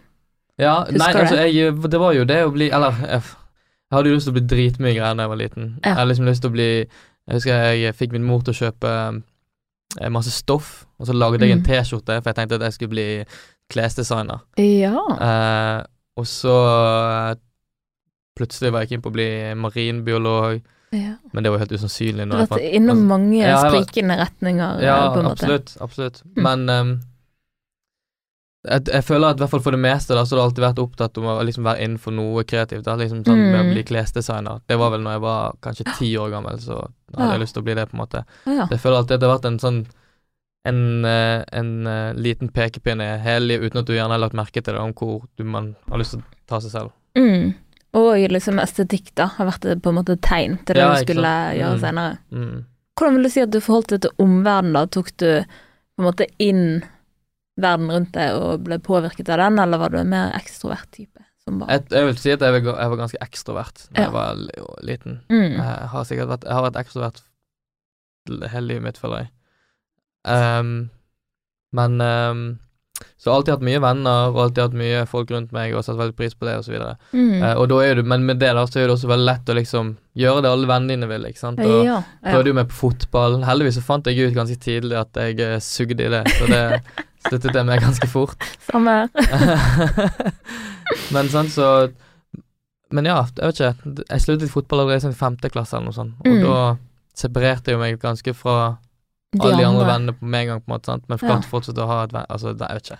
Ja, 0.57 0.85
Husker 0.85 0.97
nei, 1.01 1.13
altså, 1.21 1.35
jeg, 1.43 1.75
det 1.91 1.99
var 1.99 2.13
jo 2.15 2.23
det 2.23 2.39
å 2.47 2.51
bli 2.55 2.69
Eller 2.71 2.95
jeg, 3.03 3.21
jeg 3.21 3.97
hadde 3.97 4.09
jo 4.09 4.15
lyst 4.15 4.27
til 4.29 4.33
å 4.33 4.37
bli 4.39 4.45
dritmye 4.47 4.93
greier 4.95 5.15
da 5.19 5.23
jeg 5.25 5.31
var 5.33 5.39
liten. 5.43 5.65
Ja. 5.83 5.89
Jeg 5.89 5.95
hadde 5.99 6.09
liksom 6.13 6.29
lyst 6.29 6.41
til 6.45 6.49
å 6.51 6.55
bli 6.55 6.67
Jeg 6.85 7.33
husker 7.39 7.73
jeg 7.75 7.95
fikk 7.99 8.11
min 8.15 8.23
mor 8.27 8.41
til 8.45 8.53
å 8.55 8.59
kjøpe 8.63 8.91
eh, 9.99 10.09
masse 10.13 10.31
stoff, 10.31 10.85
og 10.99 11.07
så 11.09 11.13
lagde 11.15 11.41
jeg 11.43 11.51
en 11.57 11.61
Mm. 11.63 11.65
T-skjorte, 11.67 12.21
for 12.21 12.29
jeg 12.31 12.35
tenkte 12.37 12.55
at 12.59 12.65
jeg 12.69 12.73
skulle 12.77 12.93
bli 12.95 13.07
klesdesigner. 13.73 14.39
Ja. 14.61 14.99
Eh, 15.27 15.81
og 16.19 16.27
så 16.29 16.53
eh, 17.31 17.33
plutselig 18.37 18.71
var 18.75 18.83
jeg 18.85 18.93
keen 18.95 19.01
på 19.03 19.09
å 19.11 19.15
bli 19.15 19.27
marinbiolog, 19.59 20.61
ja. 20.95 21.15
men 21.33 21.43
det 21.43 21.51
var 21.51 21.63
helt 21.63 21.71
usannsynlig. 21.75 22.23
Du 22.27 22.31
når 22.33 22.43
har 22.45 22.53
vært 22.53 22.69
innom 22.77 22.97
altså, 23.01 23.09
mange 23.15 23.41
Ja, 23.41 23.57
sprikende 23.65 24.17
retninger, 24.21 24.81
Ja, 24.85 24.97
absolutt. 25.31 25.75
absolutt. 25.83 26.21
Mm. 26.35 26.43
Men 26.45 26.69
um, 26.69 26.93
jeg, 28.65 28.81
jeg 28.89 29.03
føler 29.05 29.29
at 29.29 29.37
i 29.37 29.43
hvert 29.43 29.51
fall 29.53 29.61
for 29.65 29.75
det 29.75 29.81
meste 29.83 30.15
da, 30.17 30.23
så 30.25 30.35
har 30.35 30.41
jeg 30.41 30.49
alltid 30.49 30.63
vært 30.65 30.79
opptatt 30.81 31.19
om 31.21 31.27
å 31.29 31.35
liksom 31.45 31.67
være 31.67 31.83
innenfor 31.85 32.15
noe 32.17 32.43
kreativt. 32.49 32.85
Da, 32.87 32.95
liksom 32.97 33.21
sånn 33.27 33.41
med 33.43 33.59
å 33.59 33.65
Mm. 33.65 33.73
bli 33.75 33.83
klesdesigner. 33.91 34.61
Det 34.67 34.77
var 34.81 34.89
vel 34.95 35.03
når 35.05 35.17
jeg 35.17 35.21
var 35.25 35.59
kanskje 35.61 35.85
ti 35.99 36.09
år 36.17 36.31
gammel, 36.33 36.57
så 36.63 36.79
hadde 37.15 37.31
jeg 37.35 37.43
lyst 37.43 37.53
til 37.57 37.61
å 37.61 37.67
bli 37.67 37.75
det, 37.77 37.85
på 37.91 37.97
en 37.97 38.01
måte. 38.05 38.23
Ja. 38.49 38.65
Jeg 38.71 38.79
føler 38.81 38.97
alltid 39.03 39.15
at 39.15 39.21
det 39.21 39.29
har 39.29 39.37
vært 39.37 39.49
en 39.51 39.59
sånn 39.61 39.85
en, 40.65 40.79
eh, 41.05 41.43
en 41.53 41.69
eh, 41.87 42.13
liten 42.17 42.49
pekepinne 42.49 43.07
hele 43.23 43.45
livet, 43.51 43.69
uten 43.71 43.81
at 43.83 43.87
du 43.89 43.93
gjerne 43.93 44.15
har 44.15 44.21
lagt 44.23 44.33
merke 44.37 44.61
til 44.63 44.73
det, 44.73 44.81
om 44.81 44.93
hvor 44.97 45.25
du, 45.37 45.43
man 45.45 45.75
har 45.89 46.01
lyst 46.01 46.15
til 46.15 46.23
å 46.23 46.39
ta 46.49 46.59
seg 46.63 46.71
selv. 46.73 46.91
Mm. 47.17 47.53
Og 47.95 48.25
liksom 48.33 48.59
estetikk, 48.59 49.13
da, 49.15 49.29
har 49.37 49.47
vært 49.51 49.67
på 49.81 49.91
en 49.93 49.95
måte 50.01 50.17
tegn 50.19 50.57
til 50.65 50.75
det 50.75 50.81
Ja, 50.83 50.89
du 50.95 51.05
skulle 51.05 51.29
sant. 51.35 51.59
gjøre 51.61 51.75
Mm. 51.77 51.83
senere. 51.85 52.17
Mm. 52.31 52.65
Hvordan 52.97 53.15
vil 53.15 53.23
du 53.23 53.29
si 53.29 53.41
at 53.41 53.51
du 53.51 53.59
forholdt 53.61 53.87
deg 53.93 54.01
til 54.01 54.11
omverdenen 54.19 54.73
da? 54.73 54.85
Tok 54.87 55.09
du 55.17 55.29
på 55.45 56.03
en 56.03 56.07
måte 56.09 56.27
inn 56.39 56.83
verden 57.57 57.89
rundt 57.91 58.11
deg 58.11 58.35
og 58.35 58.63
ble 58.65 58.79
påvirket 58.83 59.29
av 59.31 59.37
den, 59.39 59.59
eller 59.59 59.77
var 59.79 59.89
du 59.93 59.97
en 60.01 60.09
mer 60.11 60.31
ekstrovert 60.35 60.89
type? 60.91 61.21
Jeg, 61.45 61.83
jeg 61.93 62.05
vil 62.07 62.17
si 62.17 62.31
at 62.33 62.41
jeg 62.41 62.51
var, 62.65 62.79
jeg 62.81 62.89
var 62.89 62.97
ganske 62.97 63.19
ekstrovert 63.21 63.83
da 63.93 64.01
Ja. 64.01 64.05
jeg 64.07 64.13
var 64.15 64.35
liten. 64.81 65.19
Mm. 65.29 65.51
Jeg 65.61 65.87
har 65.93 66.03
sikkert 66.09 66.27
vært 66.33 66.43
Jeg 66.43 66.53
har 66.57 66.63
vært 66.71 66.79
ekstrovert 66.83 67.21
hele 68.51 68.67
livet 68.67 68.83
mitt, 68.83 68.97
føler 68.97 69.17
jeg. 69.23 69.29
Ehm, 70.25 70.89
men 71.75 72.01
um, 72.01 72.45
Så 73.19 73.31
alltid 73.33 73.55
hatt 73.55 73.63
mye 73.65 73.79
venner, 73.83 74.29
og 74.31 74.37
alltid 74.45 74.61
hatt 74.63 74.75
mye 74.79 74.99
folk 75.09 75.31
rundt 75.33 75.51
meg, 75.51 75.73
og 75.75 75.83
satt 75.83 75.97
veldig 75.99 76.15
pris 76.15 76.35
på 76.37 76.45
det, 76.47 76.53
og 76.59 76.63
så 76.67 76.71
videre. 76.71 76.93
Mm. 77.11 77.41
Uh, 77.41 77.53
og 77.59 77.65
da 77.71 77.79
er 77.83 77.97
du, 77.99 78.03
men 78.07 78.23
med 78.27 78.39
det 78.39 78.51
da, 78.55 78.63
så 78.69 78.79
er 78.79 78.85
det 78.87 78.93
også 78.95 79.09
veldig 79.11 79.25
lett 79.27 79.49
å 79.51 79.55
liksom 79.57 79.89
gjøre 80.15 80.43
det 80.45 80.51
alle 80.53 80.69
vennene 80.69 80.93
dine 80.95 81.09
vil, 81.09 81.25
ikke 81.27 81.41
sant. 81.41 81.59
Og 81.65 81.81
ja, 81.83 81.97
ja. 81.97 82.29
prøvde 82.29 82.53
jo 82.53 82.57
meg 82.59 82.69
på 82.71 82.77
fotball. 82.83 83.39
Heldigvis 83.43 83.79
så 83.81 83.83
fant 83.83 84.07
jeg 84.07 84.29
ut 84.29 84.37
ganske 84.37 84.55
tidlig 84.63 84.95
at 85.01 85.19
jeg 85.19 85.41
eh, 85.43 85.57
sugde 85.65 86.05
i 86.07 86.13
det, 86.13 86.21
så 86.37 86.47
det 86.53 86.61
sluttet 87.27 87.57
jeg 87.59 87.67
med 87.67 87.83
ganske 87.83 88.07
fort. 88.13 88.47
Samme 88.69 88.95
her. 89.01 90.15
men 91.17 91.29
sånn, 91.33 91.49
så 91.51 91.69
Men 92.93 93.07
ja, 93.09 93.17
jeg 93.35 93.49
vet 93.49 93.59
ikke. 93.59 94.03
Jeg 94.07 94.23
sluttet 94.23 94.47
i 94.47 94.51
fotball 94.53 94.83
allerede 94.85 95.01
i 95.01 95.05
sånn 95.09 95.17
femte 95.17 95.49
klasse 95.51 95.75
eller 95.75 95.89
noe 95.89 95.97
sånt, 95.97 96.15
og 96.21 96.31
Mm. 96.31 96.43
da 96.45 96.59
separerte 97.17 97.73
jeg 97.73 97.79
meg 97.81 97.97
ganske 97.99 98.33
fra 98.37 98.77
alle 99.43 99.57
de 99.57 99.63
andre 99.65 99.85
vennene 99.85 100.13
på 100.19 100.25
med 100.25 100.41
en 100.41 100.47
gang, 100.47 100.61
på 100.61 100.69
en 100.71 100.75
måte, 100.77 100.85
sant? 100.85 101.03
men 101.09 101.17
Ja. 101.21 101.27
klarte 101.27 101.49
fortsatt 101.49 101.77
å 101.77 101.87
ha 101.87 102.03
et 102.03 102.11
venn... 102.13 102.25
Altså, 102.29 102.53
det, 102.57 102.67
jeg 102.69 102.75
vet 102.75 102.83
ikke. 102.91 102.99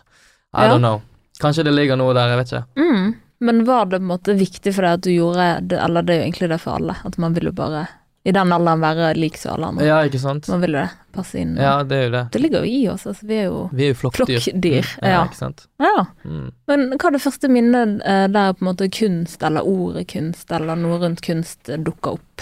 I 0.56 0.64
Ja. 0.66 0.72
don't 0.74 0.80
know. 0.80 1.02
Kanskje 1.40 1.64
det 1.66 1.74
ligger 1.74 1.98
noe 1.98 2.14
der, 2.14 2.28
jeg 2.30 2.38
vet 2.38 2.52
ikke. 2.54 2.66
Mm. 2.76 3.16
Men 3.40 3.66
var 3.66 3.86
det 3.86 4.00
på 4.00 4.04
en 4.04 4.08
måte 4.08 4.34
viktig 4.40 4.74
for 4.74 4.82
deg 4.82 4.94
at 4.94 5.02
du 5.02 5.12
gjorde 5.12 5.68
det, 5.68 5.80
eller 5.84 6.02
det 6.02 6.14
er 6.16 6.20
jo 6.22 6.26
egentlig 6.32 6.50
det 6.50 6.62
for 6.62 6.76
alle, 6.80 6.96
at 7.06 7.18
man 7.18 7.34
vil 7.34 7.44
jo 7.46 7.52
bare 7.52 7.88
i 8.26 8.32
den 8.32 8.52
alderen 8.52 8.80
være 8.82 9.10
lik 9.20 9.36
som 9.38 9.54
alle 9.54 9.68
andre. 9.68 9.86
Ja, 9.86 9.98
ikke 10.08 10.18
sant? 10.20 10.48
Man 10.50 10.62
vil 10.62 10.72
jo 10.74 10.80
det. 10.80 10.90
Passe 11.14 11.36
inn. 11.38 11.56
Ja, 11.62 11.84
det 11.84 11.96
er 12.00 12.04
jo 12.08 12.12
det. 12.16 12.24
Det 12.32 12.42
ligger 12.42 12.64
jo 12.66 12.72
i 12.72 12.88
oss, 12.90 13.04
altså. 13.06 13.28
Vi 13.28 13.36
er 13.38 13.44
jo 13.52 13.70
Vi 13.72 13.84
er 13.86 13.92
jo 13.94 13.98
flokkdyr. 14.00 14.40
flokkdyr. 14.40 14.88
Ja, 15.04 15.08
Ja. 15.12 15.26
ikke 15.28 15.36
sant. 15.38 15.68
ja. 15.80 16.06
Mm. 16.26 16.52
Men 16.68 16.90
hva 16.98 17.06
er 17.08 17.12
det 17.12 17.22
første 17.22 17.48
minnet 17.52 18.02
eh, 18.04 18.28
der 18.28 18.54
på 18.54 18.64
en 18.66 18.70
måte 18.72 18.90
kunst, 18.90 19.44
eller 19.44 19.62
ordet 19.62 20.08
kunst, 20.08 20.52
eller 20.52 20.76
noe 20.76 20.98
rundt 21.04 21.22
kunst 21.22 21.70
eh, 21.70 21.78
dukker 21.78 22.14
opp? 22.18 22.42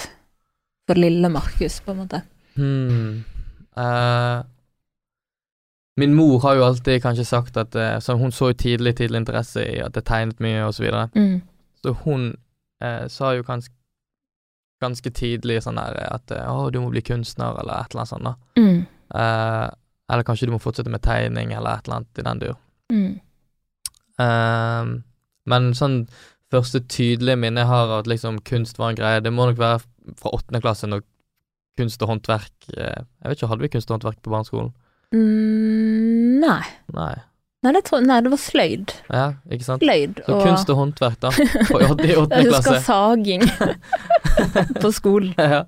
For 0.88 0.96
lille 0.96 1.30
Markus, 1.30 1.82
på 1.82 1.92
en 1.92 1.98
måte. 1.98 2.22
Hmm. 2.56 3.26
Eh, 3.78 4.44
min 5.98 6.16
mor 6.18 6.40
har 6.42 6.58
jo 6.58 6.66
alltid 6.66 7.02
kanskje 7.04 7.26
sagt 7.26 7.58
at 7.58 7.76
uh, 7.78 8.00
så 8.02 8.16
Hun 8.18 8.32
så 8.32 8.48
jo 8.50 8.54
tidlig 8.58 8.96
tidlig 8.98 9.20
interesse 9.22 9.62
i 9.62 9.78
at 9.78 9.94
jeg 9.96 10.06
tegnet 10.10 10.40
mye, 10.42 10.64
og 10.66 10.74
så 10.74 10.84
videre. 10.84 11.10
Mm. 11.16 11.42
Så 11.84 11.94
hun 12.06 12.32
uh, 12.84 13.06
sa 13.08 13.34
jo 13.38 13.46
ganske 13.46 13.74
ganske 14.84 15.14
tidlig 15.16 15.62
sånn 15.64 15.80
der 15.80 16.00
at 16.10 16.34
eh, 16.34 16.50
'Å, 16.50 16.68
du 16.74 16.82
må 16.84 16.92
bli 16.94 17.04
kunstner', 17.06 17.56
eller 17.62 17.80
et 17.80 17.94
eller 17.94 18.04
annet 18.04 18.12
sånt. 18.12 18.28
da. 18.28 18.34
Mm. 18.60 18.80
Eh, 19.22 19.70
eller 20.14 20.28
kanskje 20.28 20.50
du 20.50 20.54
må 20.56 20.62
fortsette 20.62 20.92
med 20.92 21.04
tegning, 21.06 21.54
eller 21.54 21.78
et 21.78 21.88
eller 21.88 22.02
annet 22.02 22.20
i 22.22 22.28
den 22.28 22.44
dur. 22.44 22.58
Mm. 22.94 23.14
Eh, 24.26 24.92
men 25.54 25.72
sånn 25.78 26.04
første 26.54 26.84
tydelige 26.86 27.40
minne 27.40 27.64
jeg 27.64 27.72
har 27.72 27.88
av 27.88 28.04
at 28.04 28.12
liksom 28.12 28.44
kunst 28.46 28.78
var 28.78 28.92
en 28.92 29.00
greie, 29.00 29.24
det 29.24 29.34
må 29.34 29.48
nok 29.50 29.62
være 29.62 29.82
fra 30.20 30.36
åttende 30.36 30.62
klasse, 30.62 30.90
når 30.90 31.06
kunst 31.80 32.02
og 32.06 32.10
håndverk 32.14 32.52
eh, 32.78 33.02
Jeg 33.04 33.30
vet 33.30 33.38
ikke, 33.40 33.50
hadde 33.52 33.66
vi 33.66 33.72
kunst 33.74 33.90
og 33.92 33.96
håndverk 33.98 34.20
på 34.26 34.34
barneskolen? 34.34 34.74
Mm, 35.14 36.40
nei. 36.44 36.64
Nei. 36.94 37.14
Nei 37.64 37.72
det, 37.78 37.84
tror, 37.88 38.02
nei, 38.04 38.18
det 38.26 38.32
var 38.34 38.40
sløyd. 38.44 38.92
Ja, 39.08 39.26
ikke 39.48 39.64
sant? 39.70 39.84
Sløyd 39.86 40.18
Så 40.26 40.40
kunst 40.44 40.72
og 40.74 40.80
håndverk, 40.82 41.16
da, 41.24 41.30
på, 41.70 41.80
i 41.80 42.10
i 42.10 42.16
Jeg 42.34 42.50
husker 42.50 42.82
saging 42.84 43.46
på 44.84 44.92
skolen. 44.92 45.32
ja. 45.40 45.62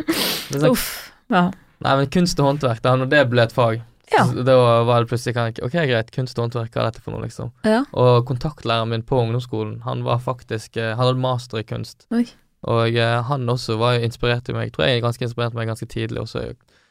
Er 0.00 0.62
sånn, 0.62 0.70
Uff. 0.72 0.86
Ja. 1.30 1.42
nei, 1.84 1.92
men 2.00 2.08
kunst 2.14 2.40
og 2.40 2.48
håndverk, 2.48 2.80
da, 2.86 2.94
når 2.96 3.10
det 3.12 3.22
ble 3.34 3.44
et 3.44 3.52
fag, 3.54 3.82
Ja. 4.10 4.24
da 4.32 4.56
var 4.88 5.04
det 5.04 5.10
plutselig 5.12 5.36
kan 5.36 5.50
jeg, 5.52 5.60
Ok, 5.62 5.76
greit, 5.92 6.08
kunst 6.16 6.38
og 6.40 6.48
håndverk, 6.48 6.72
hva 6.72 6.86
er 6.86 6.88
dette 6.88 7.04
for 7.04 7.14
noe, 7.14 7.22
liksom? 7.28 7.52
Ja. 7.68 7.82
Og 7.92 8.24
kontaktlæreren 8.26 8.88
min 8.90 9.04
på 9.06 9.20
ungdomsskolen, 9.20 9.82
han 9.84 10.02
var 10.08 10.18
faktisk 10.24 10.80
eh, 10.80 10.94
Han 10.96 11.04
hadde 11.04 11.20
master 11.20 11.60
i 11.60 11.66
kunst. 11.68 12.08
Oi. 12.16 12.24
Og 12.68 12.94
eh, 12.96 13.22
han 13.22 13.48
også 13.48 13.78
var 13.78 13.94
jo 13.96 14.04
inspirert 14.04 14.48
i 14.48 14.52
meg. 14.52 14.66
Jeg 14.68 14.72
tror 14.72 14.84
jeg 14.86 14.96
er 14.98 15.00
ganske 15.06 15.24
inspirert 15.24 15.54
meg 15.54 15.66
ganske 15.70 15.86
tidlig 15.88 16.20
også. 16.20 16.42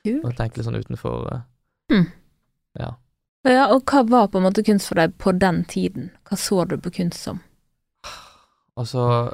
Kult. 0.05 0.23
Og 0.25 0.35
tenkte 0.38 0.57
litt 0.57 0.65
sånn 0.65 0.79
utenfor 0.79 1.31
eh, 1.33 1.41
Mm. 1.91 2.05
Ja. 2.79 2.91
ja. 3.45 3.67
Og 3.73 3.81
hva 3.89 4.03
var 4.07 4.27
på 4.29 4.38
en 4.38 4.43
måte 4.45 4.63
kunst 4.63 4.88
for 4.88 4.95
deg 4.95 5.17
på 5.17 5.31
den 5.39 5.63
tiden? 5.65 6.11
Hva 6.29 6.38
så 6.38 6.65
du 6.69 6.77
på 6.77 6.91
kunst 6.93 7.21
som? 7.23 7.39
Altså 8.77 9.31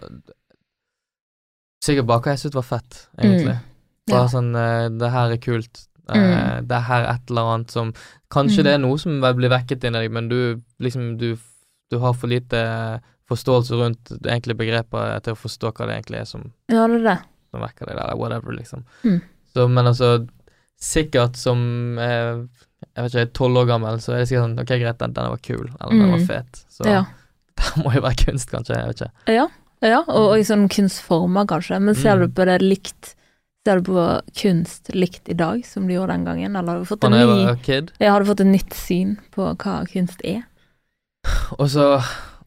Sikkert 1.86 2.08
bare 2.10 2.24
hva 2.24 2.34
jeg 2.34 2.42
syntes 2.42 2.56
var 2.58 2.66
fett, 2.70 3.02
egentlig. 3.20 3.58
Bare 4.10 4.24
Ja. 4.24 4.28
sånn 4.32 4.56
eh, 4.56 4.90
Det 4.90 5.12
her 5.12 5.32
er 5.32 5.38
kult. 5.38 5.88
Eh, 6.10 6.16
Mm. 6.16 6.68
Det 6.68 6.82
her 6.84 7.02
er 7.04 7.14
et 7.16 7.30
eller 7.30 7.42
annet 7.56 7.72
som 7.72 7.94
Kanskje 8.32 8.60
Mm. 8.60 8.64
det 8.64 8.74
er 8.74 8.78
noe 8.78 8.98
som 8.98 9.20
blir 9.22 9.50
vekket 9.50 9.84
inni 9.84 10.00
deg, 10.00 10.12
men 10.12 10.30
du 10.30 10.62
liksom 10.80 11.18
Du, 11.18 11.38
du 11.92 12.00
har 12.00 12.14
for 12.14 12.28
lite 12.28 13.02
forståelse 13.30 13.78
rundt 13.80 14.12
det 14.22 14.56
begrepet 14.58 15.24
til 15.26 15.34
å 15.34 15.40
forstå 15.40 15.72
hva 15.74 15.88
det 15.88 15.96
egentlig 15.98 16.20
er 16.22 16.26
som, 16.30 16.44
Ja, 16.70 16.86
det 16.88 17.00
er 17.02 17.04
det. 17.08 17.18
som 17.52 17.62
vekker 17.62 17.86
deg, 17.90 17.96
eller 17.98 18.16
whatever, 18.20 18.54
liksom. 18.54 18.84
Mm. 19.04 19.22
Så, 19.54 19.68
men 19.72 19.86
altså 19.88 20.28
Sikkert 20.78 21.38
som 21.40 21.98
eh, 21.98 22.44
Jeg 22.96 23.04
vet 23.06 23.14
ikke, 23.16 23.34
tolv 23.34 23.58
år 23.62 23.68
gammel, 23.70 24.00
så 24.04 24.12
er 24.14 24.18
det 24.20 24.28
sikkert 24.30 24.44
sånn 24.44 24.60
Ok, 24.60 24.74
greit, 24.82 24.98
den, 25.00 25.14
den 25.16 25.30
var 25.32 25.40
kul, 25.42 25.70
eller 25.80 25.92
den 25.96 26.12
var 26.12 26.20
Mm. 26.20 26.28
fet. 26.28 26.66
Så 26.70 26.86
Ja. 26.86 27.06
det 27.56 27.84
må 27.86 27.94
jo 27.96 28.02
være 28.04 28.26
kunst, 28.26 28.52
kanskje. 28.52 28.76
Jeg 28.76 28.88
vet 28.92 29.02
ikke. 29.02 29.34
Ja, 29.34 29.48
ja 29.82 30.00
og, 30.04 30.26
og 30.34 30.38
i 30.38 30.44
sånne 30.44 30.68
kunstformer, 30.70 31.48
kanskje. 31.48 31.80
Men 31.82 31.96
ser 31.96 32.18
Mm. 32.20 32.28
du 32.28 32.34
på 32.36 32.46
det 32.46 32.62
likt 32.62 33.16
Ser 33.66 33.80
du 33.82 33.88
på 33.94 34.22
kunst 34.38 34.92
likt 34.94 35.28
i 35.28 35.34
dag 35.34 35.64
som 35.66 35.88
du 35.88 35.96
gjorde 35.96 36.14
den 36.14 36.26
gangen, 36.28 36.56
eller 36.56 36.76
har 36.76 36.80
du 36.84 36.86
fått, 36.86 37.04
en 37.08 37.12
ny, 37.16 37.88
ja, 37.98 38.12
har 38.12 38.20
du 38.22 38.28
fått 38.30 38.42
et 38.44 38.52
nytt 38.52 38.76
syn 38.78 39.16
på 39.34 39.48
hva 39.58 39.80
kunst 39.90 40.22
er? 40.22 40.44
Og 41.58 41.66
så 41.74 41.88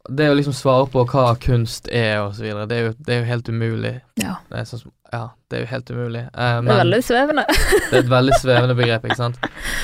Det 0.08 0.30
å 0.30 0.34
liksom 0.38 0.54
svare 0.56 0.86
på 0.88 1.02
hva 1.04 1.34
kunst 1.40 1.88
er, 1.92 2.20
og 2.22 2.34
så 2.34 2.42
videre, 2.42 2.66
det 2.68 2.76
er 2.78 2.86
jo, 2.86 2.92
det 3.04 3.14
er 3.14 3.18
jo 3.20 3.24
helt 3.28 3.48
umulig. 3.52 4.00
Ja. 4.16 4.36
Det 4.48 4.58
er 4.58 4.64
sånn 4.70 4.80
som 4.86 4.92
Ja, 5.12 5.28
det 5.48 5.56
er 5.56 5.60
jo 5.62 5.66
helt 5.70 5.90
umulig. 5.90 6.22
Eh, 6.34 6.60
Det 6.62 6.72
er 6.72 6.80
veldig 6.84 7.02
svevende. 7.04 7.44
det 7.90 7.92
er 7.92 7.98
et 8.02 8.10
veldig 8.10 8.34
svevende 8.40 8.74
begrep, 8.76 9.04
ikke 9.04 9.16
sant. 9.16 9.38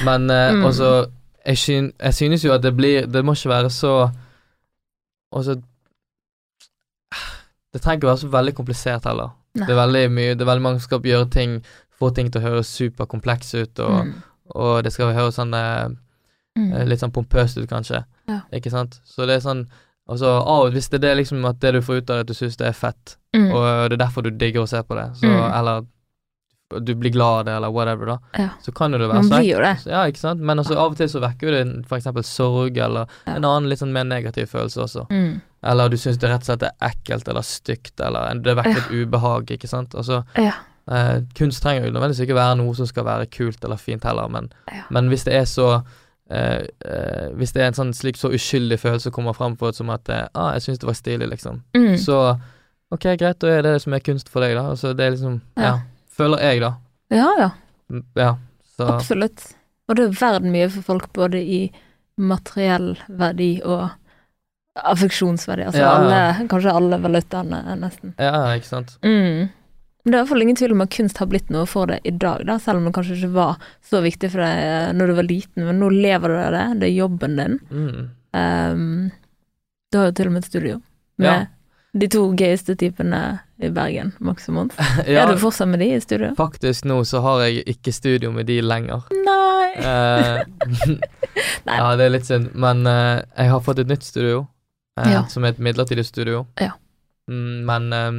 Men 0.04 0.30
eh, 0.30 0.52
Mm. 0.52 0.64
også 0.64 0.88
jeg, 1.46 1.58
syn, 1.58 1.92
jeg 2.00 2.14
synes 2.14 2.44
jo 2.44 2.52
at 2.52 2.62
det 2.62 2.74
blir 2.76 3.06
Det 3.06 3.24
må 3.24 3.32
ikke 3.36 3.48
være 3.52 3.70
så 3.70 4.10
Også 5.32 5.60
Det 7.72 7.82
trenger 7.82 7.98
ikke 7.98 8.06
være 8.06 8.18
så 8.22 8.28
veldig 8.30 8.54
komplisert 8.54 9.04
heller. 9.08 9.32
Nei. 9.54 9.66
Det 9.66 9.74
er 9.74 9.80
veldig 9.86 10.04
mye 10.10 10.34
Det 10.34 10.40
er 10.44 10.50
veldig 10.50 10.62
mange 10.62 10.80
som 10.80 10.88
skal 10.88 11.00
gjøre 11.10 11.30
ting 11.30 11.56
Få 11.98 12.10
ting 12.14 12.30
til 12.32 12.40
å 12.40 12.44
høres 12.48 12.66
superkomplekse 12.74 13.62
ut, 13.62 13.78
og, 13.78 14.06
Mm. 14.06 14.14
og 14.54 14.82
det 14.84 14.92
skal 14.92 15.12
høres 15.14 15.36
sånn 15.38 15.54
eh, 15.54 15.88
Mm. 16.56 16.72
Eh, 16.72 16.84
Litt 16.86 17.00
sånn 17.00 17.10
pompøst 17.10 17.56
ut, 17.58 17.68
kanskje. 17.68 18.04
Ja. 18.28 18.40
Ikke 18.52 18.70
sant? 18.70 19.00
Så 19.04 19.26
det 19.26 19.34
er 19.36 19.40
sånn 19.40 19.66
Altså, 20.08 20.26
av, 20.26 20.70
hvis 20.74 20.88
det 20.90 20.98
er 21.00 21.08
det 21.08 21.16
liksom 21.24 21.44
at 21.48 21.60
det 21.60 21.72
du 21.72 21.80
får 21.80 21.96
ut 22.02 22.10
av 22.10 22.16
det, 22.16 22.20
at 22.20 22.26
du 22.26 22.34
syns 22.34 22.56
det 22.60 22.66
er 22.68 22.72
fett, 22.76 23.16
Mm. 23.34 23.50
og 23.52 23.90
det 23.90 23.96
er 24.00 24.06
derfor 24.06 24.22
du 24.22 24.30
digger 24.30 24.62
å 24.62 24.68
se 24.68 24.80
på 24.82 24.94
det, 24.94 25.16
så, 25.16 25.26
Mm. 25.26 25.58
eller 25.58 25.86
du 26.84 26.94
blir 26.94 27.10
glad 27.12 27.38
av 27.40 27.44
det, 27.44 27.52
eller 27.56 27.70
whatever, 27.70 28.06
da, 28.06 28.18
Ja. 28.38 28.48
så 28.62 28.72
kan 28.74 28.92
jo 28.92 28.98
det 28.98 29.08
være 29.08 29.28
det. 29.28 29.86
Ja, 29.86 30.04
ikke 30.06 30.18
sant? 30.18 30.40
Men 30.40 30.58
altså, 30.58 30.76
av 30.76 30.92
og 30.92 30.96
til 30.96 31.06
så 31.08 31.20
vekker 31.20 31.40
jo 31.42 31.50
det 31.50 31.88
eksempel 31.88 32.22
sorg, 32.24 32.76
eller 32.78 33.06
Ja. 33.26 33.34
en 33.36 33.44
annen 33.44 33.68
litt 33.68 33.78
sånn 33.78 33.92
mer 33.92 34.04
negativ 34.04 34.46
følelse 34.50 34.82
også. 34.82 35.06
Mm. 35.10 35.40
Eller 35.62 35.88
du 35.88 35.96
syns 35.96 36.18
det 36.18 36.28
rett 36.30 36.48
og 36.48 36.58
slett 36.58 36.62
er 36.62 36.72
ekkelt 36.82 37.28
eller 37.28 37.40
stygt, 37.42 38.00
eller 38.00 38.34
det 38.40 38.56
vekker 38.56 38.76
et 38.76 38.90
ubehag, 39.08 39.46
ikke 39.50 39.68
sant. 39.68 39.94
Altså, 39.94 40.24
Ja. 40.36 40.52
eh, 40.88 41.20
kunst 41.34 41.62
trenger 41.62 41.86
jo 41.86 41.92
nødvendigvis 41.92 42.20
ikke 42.26 42.34
være 42.34 42.56
noe 42.58 42.74
som 42.74 42.86
skal 42.86 43.04
være 43.04 43.26
kult 43.30 43.64
eller 43.64 43.76
fint 43.76 44.02
heller, 44.04 44.28
men, 44.28 44.52
Ja. 44.72 44.82
men 44.90 45.08
hvis 45.08 45.24
det 45.24 45.34
er 45.34 45.44
så 45.44 45.82
eh, 46.30 46.66
eh, 46.84 47.28
Hvis 47.36 47.52
det 47.52 47.62
er 47.62 47.66
en 47.72 47.78
sånn 47.78 47.92
slik 47.94 48.16
så 48.16 48.30
uskyldig 48.32 48.78
følelse 48.80 49.08
som 49.08 49.12
kommer 49.12 49.32
fram 49.36 49.56
på 49.56 49.72
som 49.74 49.90
at 49.90 50.08
eh, 50.08 50.26
ah, 50.34 50.52
jeg 50.54 50.62
syns 50.62 50.78
det 50.78 50.86
var 50.88 50.94
stilig, 50.98 51.28
liksom, 51.30 51.62
Mm. 51.76 51.96
så 51.98 52.38
ok, 52.94 53.02
greit, 53.18 53.38
da 53.40 53.46
er 53.48 53.62
det 53.62 53.72
det 53.74 53.82
som 53.82 53.92
er 53.94 54.00
kunst 54.00 54.28
for 54.28 54.40
deg, 54.40 54.54
da. 54.56 54.68
Altså, 54.70 54.94
det 54.96 55.04
er 55.06 55.10
liksom 55.16 55.40
Ja. 55.56 55.62
Ja. 55.62 55.74
føler 56.16 56.38
jeg, 56.40 56.60
da. 56.60 56.72
Ja, 57.10 57.28
ja. 57.38 57.50
Mm, 57.90 58.04
Ja, 58.16 58.36
så 58.76 58.86
Absolutt. 58.94 59.52
Og 59.88 59.96
det 59.96 60.04
er 60.04 60.16
verdt 60.16 60.44
mye 60.48 60.70
for 60.70 60.82
folk, 60.82 61.12
både 61.12 61.42
i 61.42 61.70
materiell 62.16 62.96
verdi 63.08 63.60
og 63.64 63.90
affeksjonsverdi. 64.76 65.66
Altså 65.68 65.82
ja. 65.82 65.90
alle, 65.98 66.46
kanskje 66.50 66.72
alle 66.74 66.98
valutaene, 67.02 67.60
nesten. 67.78 68.14
Ja, 68.18 68.54
ikke 68.56 68.66
sant. 68.70 68.96
Mm. 69.04 69.48
Men 70.04 70.12
Det 70.12 70.16
er 70.16 70.18
i 70.18 70.22
hvert 70.24 70.28
fall 70.34 70.42
ingen 70.44 70.56
tvil 70.60 70.72
om 70.74 70.82
at 70.84 70.90
kunst 70.92 71.18
har 71.18 71.26
blitt 71.32 71.48
noe 71.54 71.64
for 71.66 71.86
deg 71.88 72.00
i 72.04 72.10
dag, 72.10 72.42
da, 72.44 72.58
selv 72.60 72.76
om 72.82 72.84
det 72.84 72.92
kanskje 72.92 73.14
ikke 73.16 73.32
var 73.32 73.54
så 73.88 74.02
viktig 74.04 74.28
for 74.34 74.42
deg 74.44 74.58
eh, 74.66 74.92
når 74.92 75.06
du 75.06 75.14
var 75.16 75.28
liten, 75.30 75.64
men 75.64 75.78
nå 75.80 75.88
lever 75.94 76.28
du 76.28 76.36
av 76.42 76.52
det, 76.52 76.64
det 76.82 76.88
er 76.90 76.96
jobben 76.98 77.36
din. 77.40 77.54
Mm. 77.70 78.10
Um, 78.36 79.10
du 79.92 79.98
har 79.98 80.10
jo 80.10 80.16
til 80.18 80.28
og 80.28 80.34
med 80.34 80.42
et 80.44 80.50
studio 80.50 80.80
med 81.22 81.28
Ja. 81.30 81.46
de 81.94 82.08
to 82.10 82.24
gøyeste 82.36 82.74
typene 82.76 83.22
i 83.62 83.68
Bergen, 83.70 84.12
Max 84.20 84.48
og 84.50 84.54
Mons. 84.58 84.76
Ja, 85.08 85.22
Er 85.24 85.32
du 85.32 85.38
fortsatt 85.40 85.68
med 85.70 85.78
de 85.80 85.88
i 85.94 86.00
studio? 86.04 86.34
faktisk 86.36 86.84
nå 86.90 87.00
så 87.06 87.22
har 87.24 87.44
jeg 87.46 87.64
ikke 87.76 87.92
studio 87.94 88.32
med 88.34 88.46
de 88.50 88.60
lenger. 88.60 89.06
Nei. 89.24 89.70
Eh, 89.78 90.42
Nei. 91.64 91.78
ja, 91.78 91.88
det 91.96 92.04
er 92.10 92.12
litt 92.12 92.26
synd, 92.28 92.50
men 92.54 92.84
uh, 92.86 93.22
jeg 93.38 93.48
har 93.54 93.60
fått 93.64 93.80
et 93.80 93.88
nytt 93.88 94.04
studio, 94.04 94.44
uh, 95.00 95.08
Ja. 95.08 95.24
som 95.32 95.44
er 95.48 95.54
et 95.54 95.62
midlertidig 95.64 96.04
studio. 96.04 96.44
Ja. 96.60 96.72
Mm, 97.30 97.64
men 97.64 97.92
eh, 97.96 98.12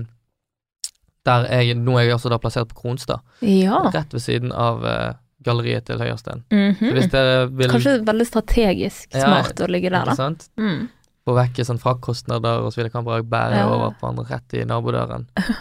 der 1.25 1.45
er 1.49 1.61
jeg, 1.65 1.77
nå 1.81 1.95
er 1.99 2.05
jeg 2.07 2.13
altså 2.17 2.29
da 2.33 2.37
plassert 2.41 2.69
på 2.73 2.81
Kronstad, 2.83 3.21
Ja. 3.41 3.83
rett 3.93 4.13
ved 4.13 4.21
siden 4.21 4.51
av 4.53 4.83
uh, 4.85 5.13
galleriet 5.45 5.85
til 5.85 5.97
Høyersten. 6.01 6.43
Hvis 6.81 7.09
dere 7.13 7.47
vil 7.53 7.69
Kanskje 7.69 7.99
veldig 8.05 8.25
strategisk 8.29 9.13
Ja, 9.13 9.25
smart 9.27 9.59
å 9.61 9.67
ligge 9.69 9.89
der, 9.93 10.05
da. 10.09 10.15
sant? 10.17 10.47
Mm. 10.57 10.87
få 11.25 11.33
vekk 11.33 11.63
sånn 11.65 11.79
fraktkostnader 11.81 12.61
og 12.65 12.71
så 12.73 12.79
videre, 12.81 12.91
kan 12.93 13.05
bare 13.05 13.23
bære 13.25 13.57
Ja. 13.63 13.67
over 13.73 13.95
på 13.99 14.07
andre 14.11 14.25
rett 14.29 14.53
i 14.53 14.65
nabodøren. 14.65 15.27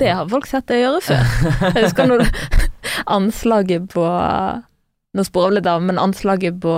Det 0.00 0.10
har 0.12 0.28
folk 0.28 0.44
sett 0.46 0.66
deg 0.68 0.82
gjøre 0.82 1.00
før. 1.00 1.22
Jeg 1.74 1.84
husker 1.86 2.06
når 2.10 2.26
Anslaget 3.16 3.88
på 3.94 4.04
Nå 5.16 5.24
sporer 5.26 5.50
vi 5.50 5.56
litt 5.56 5.66
av, 5.66 5.80
men 5.82 5.98
anslaget 5.98 6.60
på, 6.62 6.72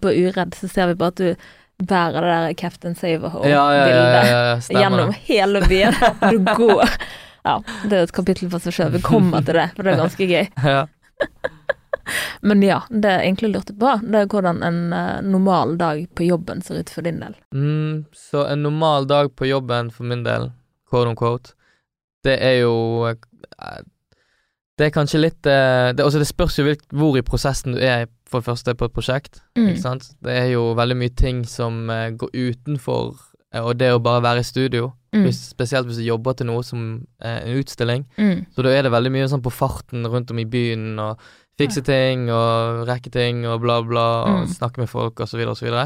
på 0.00 0.08
Uredd, 0.14 0.54
så 0.56 0.68
ser 0.72 0.86
vi 0.88 0.94
bare 0.96 1.12
at 1.12 1.18
du 1.20 1.84
bærer 1.84 2.24
det 2.24 2.36
der 2.46 2.54
Captain 2.56 2.94
Saverhole-bildet 2.96 3.50
ja, 3.52 3.64
ja, 3.74 3.88
ja, 3.90 4.24
ja, 4.24 4.54
ja, 4.54 4.78
gjennom 4.80 5.10
hele 5.26 5.60
byen. 5.68 5.98
Du 6.30 6.38
går 6.56 6.94
Ja, 7.44 7.58
det 7.84 7.96
er 7.96 8.06
et 8.06 8.16
kapittel 8.16 8.48
for 8.52 8.64
seg 8.64 8.72
sjøl. 8.72 8.92
Vi 8.94 9.02
kommer 9.04 9.44
til 9.44 9.58
det, 9.58 9.68
for 9.76 9.84
det 9.84 9.94
er 9.94 10.04
ganske 10.04 10.28
gøy. 10.30 10.44
Ja. 10.74 10.84
Men 12.44 12.60
ja, 12.62 12.82
det 12.90 13.08
jeg 13.08 13.24
egentlig 13.24 13.50
lurte 13.54 13.74
på, 13.80 13.94
det 14.02 14.18
er 14.20 14.28
hvordan 14.28 14.60
en 14.66 14.80
eh, 14.92 15.22
normal 15.24 15.78
dag 15.80 16.02
på 16.16 16.26
jobben 16.26 16.60
ser 16.60 16.82
ut 16.82 16.90
for 16.92 17.06
din 17.06 17.22
del. 17.22 17.36
Mm, 17.54 18.04
så 18.12 18.44
en 18.50 18.64
normal 18.66 19.08
dag 19.08 19.30
på 19.36 19.48
jobben 19.48 19.88
for 19.94 20.08
min 20.10 20.24
del, 20.26 20.50
quote 20.90 21.12
on 21.12 21.16
quote, 21.16 21.54
det 22.24 22.36
er 22.44 22.58
jo 22.64 22.74
eh, 23.08 23.80
Det 24.76 24.88
er 24.88 24.92
kanskje 24.92 25.22
litt 25.22 25.46
eh, 25.46 25.94
det, 25.94 26.02
altså 26.02 26.20
det 26.20 26.28
spørs 26.28 26.58
jo 26.58 26.66
hvor 26.92 27.16
i 27.16 27.24
prosessen 27.24 27.76
du 27.76 27.80
er 27.80 28.08
for 28.28 28.42
det 28.42 28.50
første 28.50 28.74
på 28.74 28.90
et 28.90 28.96
prosjekt. 28.96 29.40
Mm. 29.56 29.68
Ikke 29.70 29.84
sant? 29.84 30.10
Det 30.24 30.34
er 30.34 30.50
jo 30.52 30.72
veldig 30.76 30.96
mye 30.98 31.14
ting 31.16 31.44
som 31.48 31.86
går 31.88 32.34
utenfor 32.34 33.14
og 33.62 33.76
det 33.78 33.92
å 33.94 34.00
bare 34.02 34.22
være 34.22 34.40
i 34.40 34.42
studio. 34.48 34.88
Mm. 35.14 35.24
Hvis, 35.28 35.38
spesielt 35.52 35.86
hvis 35.86 35.98
du 36.00 36.08
jobber 36.08 36.34
til 36.34 36.46
noe 36.46 36.62
som 36.66 37.06
eh, 37.22 37.38
en 37.44 37.58
utstilling. 37.60 38.02
Mm. 38.18 38.46
Så 38.54 38.62
da 38.66 38.70
er 38.74 38.82
det 38.82 38.90
veldig 38.92 39.12
mye 39.14 39.28
sånn 39.30 39.42
på 39.44 39.52
farten 39.54 40.02
rundt 40.10 40.30
om 40.34 40.38
i 40.42 40.44
byen, 40.44 40.96
og 40.98 41.18
fikse 41.56 41.84
ting 41.86 42.24
og 42.34 42.82
rekke 42.88 43.12
ting 43.14 43.44
og 43.46 43.60
bla, 43.62 43.76
bla, 43.86 44.06
og 44.24 44.40
Mm. 44.42 44.48
snakke 44.56 44.78
med 44.82 44.90
folk 44.90 45.20
og 45.20 45.28
så 45.30 45.36
videre 45.38 45.50
og 45.54 45.60
så 45.60 45.66
videre. 45.68 45.84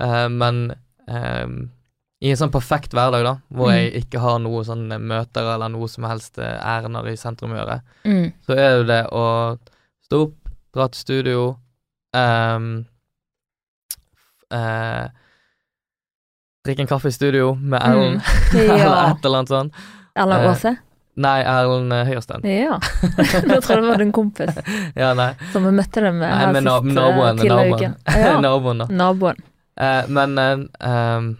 Eh, 0.00 0.28
men 0.28 0.74
eh, 1.08 1.46
i 2.20 2.28
en 2.30 2.36
sånn 2.36 2.52
perfekt 2.52 2.92
hverdag, 2.92 3.24
da, 3.24 3.34
hvor 3.50 3.70
Mm. 3.70 3.76
jeg 3.78 4.04
ikke 4.04 4.20
har 4.20 4.38
noe 4.38 4.60
sånn 4.62 4.88
møter 5.00 5.54
eller 5.54 5.68
noe 5.72 5.88
som 5.88 6.04
helst 6.04 6.36
eh, 6.38 6.60
ærender 6.60 7.08
i 7.08 7.16
sentrum 7.16 7.52
å 7.52 7.56
gjøre, 7.64 7.80
Mm. 8.04 8.32
så 8.44 8.52
er 8.58 8.82
det 8.82 8.86
det 8.92 9.06
å 9.10 9.56
stå 10.04 10.20
opp, 10.26 10.36
dra 10.74 10.86
til 10.88 11.00
studio 11.00 11.56
f- 12.12 12.84
eh, 14.52 15.08
Drikke 16.66 16.82
en 16.84 16.88
kaffe 16.90 17.08
i 17.08 17.12
studio 17.12 17.54
med 17.56 17.80
Erlend, 17.80 18.20
mm. 18.20 18.60
Ja. 18.68 19.10
et 19.10 19.24
eller 19.24 19.38
annet 19.38 19.48
sånt. 19.48 19.76
Eller 20.14 20.42
Eh, 20.44 20.50
Åse? 20.50 20.72
Nei, 21.20 21.38
Erlend 21.48 21.92
eh, 21.96 22.02
Høyersten. 22.08 22.42
Ja. 22.44 22.74
Jeg 23.16 23.62
trodde 23.64 23.78
det 23.80 23.88
var 23.88 24.02
din 24.02 24.10
kompis 24.12 24.58
Ja, 25.00 25.14
nei. 25.16 25.30
som 25.54 25.64
vi 25.64 25.72
møtte 25.72 26.02
dem 26.04 26.18
med 26.20 26.28
Nei, 26.28 26.42
her 26.42 26.58
sist, 26.58 26.66
eh, 26.66 26.90
naboen. 26.98 27.40
tidligere 27.40 27.64
i 27.64 27.70
Naboen. 27.70 27.94
Ja. 28.26 28.34
naboen 28.44 28.82
da. 28.82 28.88
Naboen. 29.00 29.40
Eh, 29.80 30.10
men 30.12 30.36
eh, 30.42 30.66
ehm, 30.90 31.30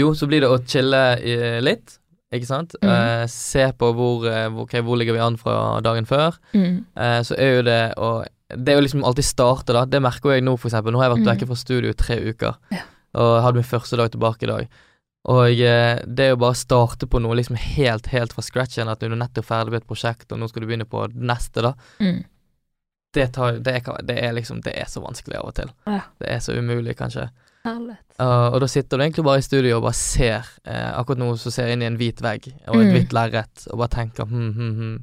Jo, 0.00 0.14
så 0.16 0.30
blir 0.32 0.46
det 0.46 0.48
å 0.50 0.56
chille 0.64 1.02
i, 1.20 1.36
litt, 1.62 1.98
ikke 2.34 2.48
sant? 2.48 2.72
Mm. 2.80 2.88
Eh, 2.94 3.26
se 3.30 3.68
på 3.78 3.92
hvor, 4.00 4.24
eh, 4.32 4.48
hvor, 4.48 4.96
ligger 4.96 5.18
vi 5.18 5.22
an 5.26 5.36
fra 5.38 5.58
dagen 5.84 6.08
før. 6.08 6.40
Mm. 6.56 6.80
Eh, 6.96 7.20
så 7.28 7.36
er 7.36 7.52
jo 7.58 7.68
det 7.68 7.82
å 8.00 8.14
Det 8.48 8.72
er 8.72 8.80
jo 8.80 8.86
liksom 8.88 9.04
alltid 9.04 9.24
starte, 9.28 9.72
da. 9.76 9.84
Det 9.84 10.00
merker 10.04 10.34
jeg 10.38 10.44
nå, 10.48 10.56
for 10.56 10.72
eksempel. 10.72 10.92
Nå 10.94 11.00
har 11.00 11.08
jeg 11.10 11.16
vært 11.18 11.24
mm. 11.26 11.30
vekke 11.34 11.46
fra 11.52 11.60
studio 11.60 11.92
i 11.92 12.00
tre 12.00 12.20
uker, 12.32 12.56
Ja. 12.72 12.82
Og 13.14 13.42
hadde 13.44 13.60
min 13.62 13.68
første 13.70 13.96
dag 14.00 14.10
tilbake 14.14 14.46
i 14.46 14.50
dag. 14.50 14.68
Og 15.32 15.60
eh, 15.64 16.02
det 16.04 16.26
jo 16.34 16.36
bare 16.42 16.52
å 16.52 16.58
starte 16.58 17.06
på 17.08 17.20
noe 17.24 17.38
liksom 17.38 17.56
helt, 17.56 18.10
helt 18.12 18.34
fra 18.36 18.42
scratch 18.44 18.76
igjen, 18.76 18.90
at 18.92 19.00
du 19.00 19.06
er 19.08 19.16
nettopp 19.16 19.46
ferdig 19.48 19.72
med 19.72 19.82
et 19.82 19.88
prosjekt, 19.88 20.26
og 20.34 20.40
nå 20.42 20.48
skal 20.50 20.64
du 20.64 20.68
begynne 20.68 20.84
på 20.90 21.06
neste, 21.14 21.62
da. 21.64 21.70
Mm. 22.02 22.18
Det, 23.14 23.28
tar, 23.32 23.60
det, 23.62 23.72
er, 23.78 24.02
det 24.02 24.16
er 24.26 24.32
liksom 24.34 24.58
Det 24.66 24.72
er 24.74 24.88
så 24.90 25.00
vanskelig 25.00 25.38
av 25.38 25.48
og 25.48 25.54
til. 25.54 25.68
Ja. 25.86 26.00
Det 26.20 26.28
er 26.34 26.40
så 26.44 26.56
umulig, 26.58 26.96
kanskje. 26.98 27.28
Uh, 28.20 28.50
og 28.52 28.58
da 28.60 28.66
sitter 28.68 28.98
du 29.00 29.04
egentlig 29.06 29.24
bare 29.24 29.40
i 29.40 29.46
studio 29.46 29.78
og 29.78 29.86
bare 29.86 29.96
ser. 29.96 30.50
eh, 30.68 30.90
akkurat 30.98 31.22
nå 31.22 31.30
så 31.40 31.48
ser 31.54 31.70
jeg 31.70 31.78
inn 31.78 31.84
i 31.86 31.88
en 31.88 31.96
hvit 31.96 32.20
vegg 32.20 32.50
og 32.66 32.74
et 32.82 32.90
Mm. 32.90 32.92
hvitt 32.98 33.14
lerret 33.16 33.64
og 33.70 33.78
bare 33.80 33.94
tenker 33.94 34.28
hm, 34.28 34.50
hm, 34.58 34.74
hm, 34.80 34.98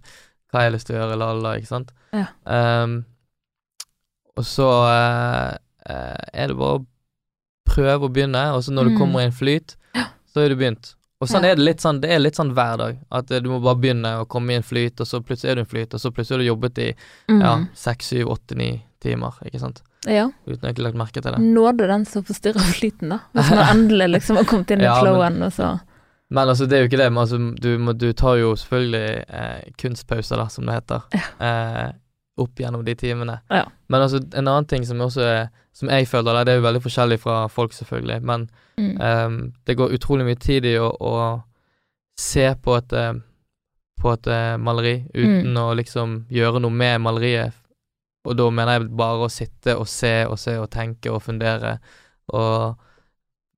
hva 0.51 0.59
har 0.59 0.67
jeg 0.67 0.75
lyst 0.75 0.87
til 0.91 0.95
å 0.95 0.99
gjøre, 0.99 1.17
la, 1.17 1.31
la, 1.33 1.55
ikke 1.57 1.71
sant. 1.71 1.89
Ja. 2.13 2.27
Um, 2.45 2.93
og 4.37 4.45
så 4.45 4.67
uh, 4.85 5.57
er 5.89 6.47
det 6.51 6.57
bare 6.59 6.77
å 6.77 6.85
prøve 7.67 8.07
å 8.07 8.11
begynne, 8.13 8.53
og 8.55 8.63
så 8.63 8.71
når 8.71 8.83
du 8.85 8.89
Mm. 8.91 8.97
kommer 8.97 9.19
i 9.21 9.25
en 9.25 9.31
flyt, 9.31 9.75
så 10.33 10.41
er 10.45 10.49
du 10.49 10.55
begynt. 10.55 10.95
Og 11.21 11.27
sånn 11.29 11.43
Ja. 11.43 11.51
er 11.51 11.55
det 11.55 11.63
litt 11.65 11.77
sånn, 11.79 12.01
det 12.01 12.09
er 12.09 12.19
litt 12.19 12.35
sånn 12.35 12.53
hver 12.53 12.77
dag. 12.77 12.97
At 13.11 13.31
eh, 13.31 13.39
du 13.39 13.49
må 13.49 13.61
bare 13.61 13.75
begynne 13.75 14.21
å 14.21 14.27
komme 14.27 14.49
i 14.51 14.55
en 14.55 14.63
flyt, 14.63 14.99
og 15.01 15.05
så 15.07 15.21
plutselig 15.23 15.51
er 15.51 15.55
du 15.55 15.61
i 15.61 15.63
en 15.63 15.65
flyt, 15.67 15.93
og 15.93 15.99
så 15.99 16.11
plutselig 16.11 16.31
har 16.31 16.37
du 16.39 16.49
jobbet 16.55 16.77
i 16.79 16.95
Mm. 17.29 17.41
ja, 17.41 17.65
seks, 17.75 18.05
syv, 18.07 18.25
åtte, 18.27 18.55
ni 18.57 18.83
timer, 18.99 19.31
ikke 19.45 19.59
sant. 19.59 19.81
ja. 20.07 20.29
Uten 20.47 20.61
egentlig 20.65 20.83
lagt 20.83 20.95
merke 20.95 21.21
til 21.21 21.31
det. 21.31 21.37
Nåde 21.39 21.87
den 21.87 22.05
som 22.05 22.23
forstyrrer 22.23 22.59
flyten, 22.73 23.09
da. 23.09 23.19
Hvis 23.35 23.49
man 23.51 23.59
endelig 23.77 24.09
liksom 24.19 24.35
har 24.37 24.43
kommet 24.45 24.71
inn 24.71 24.81
i 24.81 24.83
Ja, 24.83 24.95
men- 24.95 25.03
flowen, 25.03 25.43
og 25.43 25.51
så 25.53 25.79
Men 26.33 26.47
altså, 26.47 26.65
det 26.67 26.73
er 26.79 26.87
jo 26.87 26.87
ikke 26.87 26.97
det. 27.03 27.11
Men 27.11 27.23
altså, 27.27 27.55
du, 27.59 27.77
må, 27.77 27.93
du 27.97 28.13
tar 28.13 28.35
jo 28.37 28.53
selvfølgelig 28.55 29.25
eh, 29.29 29.61
kunstpauser, 29.77 30.37
da, 30.37 30.47
som 30.47 30.65
det 30.65 30.75
heter, 30.75 31.01
eh, 31.41 31.91
opp 32.39 32.55
gjennom 32.55 32.85
de 32.85 32.95
timene. 32.95 33.41
Ja. 33.51 33.65
Men 33.89 34.01
altså, 34.01 34.15
en 34.33 34.47
annen 34.47 34.65
ting 34.65 34.85
som 34.85 34.97
også 34.99 35.21
er 35.21 35.49
Som 35.73 35.89
jeg 35.89 36.07
føler, 36.07 36.33
det, 36.33 36.45
det 36.45 36.53
er 36.53 36.59
jo 36.59 36.67
veldig 36.67 36.83
forskjellig 36.83 37.19
fra 37.23 37.35
folk, 37.47 37.73
selvfølgelig, 37.73 38.21
men 38.27 38.49
mm. 38.77 38.95
um, 39.01 39.37
det 39.65 39.77
går 39.79 39.93
utrolig 39.95 40.25
mye 40.27 40.39
tid 40.39 40.65
i 40.67 40.75
å, 40.77 40.89
å 40.99 41.13
se 42.19 42.49
på 42.61 42.75
et 42.75 42.93
eh, 42.93 43.13
på 44.01 44.11
et 44.13 44.27
eh, 44.27 44.57
maleri 44.57 44.95
uten 45.13 45.53
Mm. 45.53 45.57
å 45.61 45.73
liksom 45.77 46.13
gjøre 46.29 46.59
noe 46.63 46.73
med 46.73 47.01
maleriet. 47.01 47.53
Og 48.25 48.37
da 48.37 48.49
mener 48.49 48.79
jeg 48.79 48.89
bare 48.97 49.25
å 49.25 49.29
sitte 49.29 49.75
og 49.77 49.87
se 49.89 50.25
og 50.25 50.37
se 50.39 50.57
og 50.57 50.69
tenke 50.73 51.09
og 51.09 51.21
fundere 51.25 51.79
og 52.33 52.77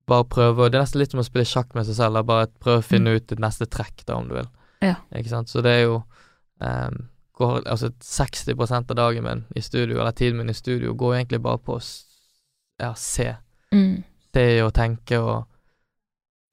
bare 0.08 0.26
prøve 0.28 0.70
Det 0.70 0.76
er 0.78 0.84
nesten 0.84 1.00
litt 1.00 1.12
som 1.12 1.22
å 1.22 1.24
spille 1.24 1.48
sjakk 1.48 1.74
med 1.76 1.86
seg 1.88 1.96
selv. 1.96 2.26
Bare 2.28 2.48
prøve 2.60 2.82
å 2.82 2.86
finne 2.86 3.16
ut 3.16 3.28
ditt 3.28 3.40
neste 3.40 3.66
trekk, 3.66 4.04
da, 4.06 4.18
om 4.18 4.28
du 4.28 4.36
vil. 4.36 4.50
Ja. 4.84 4.98
Ikke 5.16 5.32
sant. 5.32 5.48
Så 5.50 5.62
det 5.64 5.72
er 5.72 5.84
jo 5.86 6.02
ehm, 6.60 7.06
går, 7.38 7.64
Altså 7.68 7.90
60 8.00 8.72
av 8.90 8.96
dagen 8.96 9.24
min 9.24 9.44
i 9.56 9.62
studio, 9.62 10.00
eller 10.00 10.12
tiden 10.12 10.38
min 10.38 10.50
i 10.50 10.54
studio, 10.54 10.94
går 10.94 11.16
egentlig 11.16 11.42
bare 11.42 11.58
på 11.58 11.78
å 11.78 11.82
ja, 12.82 12.94
se. 12.98 13.36
Mm. 13.74 14.04
Se 14.34 14.46
og 14.64 14.74
tenke 14.74 15.20
og 15.22 15.46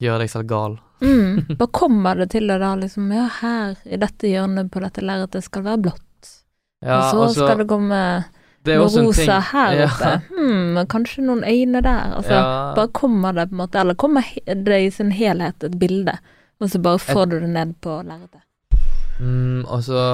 gjøre 0.01 0.19
deg 0.23 0.29
selv 0.33 0.47
gal. 0.49 0.79
Mm. 1.01 1.45
Bare 1.59 1.71
kommer 1.73 2.15
det 2.15 2.27
til 2.33 2.45
deg 2.49 2.59
da, 2.61 2.75
liksom 2.77 3.09
Ja, 3.13 3.27
her, 3.41 3.75
i 3.89 3.97
dette 3.97 4.29
hjørnet 4.29 4.69
på 4.73 4.81
dette 4.83 5.01
lerretet 5.01 5.43
skal 5.45 5.63
det 5.63 5.71
være 5.71 5.81
blått. 5.87 6.29
Ja, 6.85 6.99
og 6.99 7.09
så 7.09 7.23
og 7.25 7.33
skal 7.35 7.57
det 7.61 7.67
komme 7.69 8.01
det 8.65 8.75
noe 8.77 8.89
rosa 9.05 9.21
ting- 9.39 9.47
her 9.51 9.73
Ja. 9.79 9.87
oppe. 9.89 10.11
Hmm, 10.29 10.77
kanskje 10.89 11.23
noen 11.25 11.41
øyne 11.45 11.81
der. 11.81 12.13
Altså, 12.17 12.37
ja, 12.37 12.73
bare 12.77 12.91
kommer 12.93 13.33
det 13.33 13.47
på 13.49 13.55
en 13.57 13.61
måte, 13.63 13.79
eller 13.81 13.97
kommer 13.97 14.25
det 14.45 14.79
i 14.85 14.89
sin 14.93 15.11
helhet 15.11 15.63
et 15.65 15.77
bilde, 15.81 16.13
og 16.61 16.69
så 16.69 16.81
bare 16.81 17.01
får 17.01 17.25
du 17.29 17.39
det 17.39 17.49
ned 17.49 17.73
på 17.81 17.97
lerretet. 18.05 18.41
mm, 19.19 19.65
og 19.65 19.81
så 19.85 20.05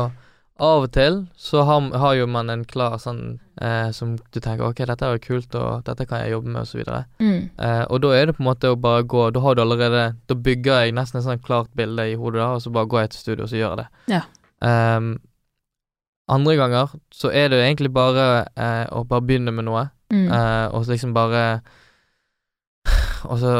av 0.59 0.83
og 0.87 0.91
til 0.95 1.19
så 1.37 1.61
har, 1.67 1.89
har 2.01 2.13
jo 2.17 2.25
man 2.27 2.49
en 2.49 2.63
klar 2.65 2.95
sånn 3.01 3.39
eh, 3.61 3.91
som 3.93 4.15
du 4.17 4.39
tenker 4.39 4.65
ok, 4.65 4.79
dette 4.89 5.05
er 5.05 5.17
jo 5.17 5.21
kult, 5.27 5.53
og 5.55 5.83
dette 5.85 6.05
kan 6.09 6.23
jeg 6.23 6.31
jobbe 6.33 6.49
med, 6.49 6.61
og 6.63 6.67
så 6.69 6.77
videre. 6.79 7.03
Mm. 7.21 7.49
Eh, 7.59 7.83
og 7.89 8.01
da 8.01 8.11
er 8.17 8.25
det 8.29 8.35
på 8.37 8.41
en 8.43 8.49
måte 8.49 8.71
å 8.73 8.79
bare 8.81 9.03
gå 9.05 9.27
Da 9.35 9.39
har 9.43 9.55
du 9.55 9.61
allerede 9.61 10.03
Da 10.29 10.35
bygger 10.35 10.81
jeg 10.85 10.95
nesten 10.97 11.19
et 11.19 11.25
sånn 11.27 11.43
klart 11.45 11.69
bilde 11.77 12.07
i 12.09 12.15
hodet, 12.17 12.41
da, 12.41 12.49
og 12.57 12.61
så 12.65 12.73
bare 12.73 12.89
går 12.89 13.01
jeg 13.05 13.13
til 13.15 13.19
studio, 13.25 13.43
og 13.45 13.49
så 13.53 13.59
gjør 13.61 13.73
jeg 13.75 13.81
det. 13.83 13.87
Ja. 14.15 14.21
Um, 14.97 15.11
andre 16.27 16.55
ganger 16.59 16.95
så 17.13 17.29
er 17.31 17.49
det 17.53 17.61
egentlig 17.63 17.93
bare 17.95 18.47
eh, 18.57 18.85
å 18.91 19.05
bare 19.07 19.21
begynne 19.27 19.53
med 19.53 19.65
noe, 19.69 19.89
Mm. 20.07 20.29
eh, 20.31 20.67
og 20.71 20.85
så 20.85 20.93
liksom 20.93 21.11
bare 21.13 21.59
Og 23.27 23.39
så 23.41 23.53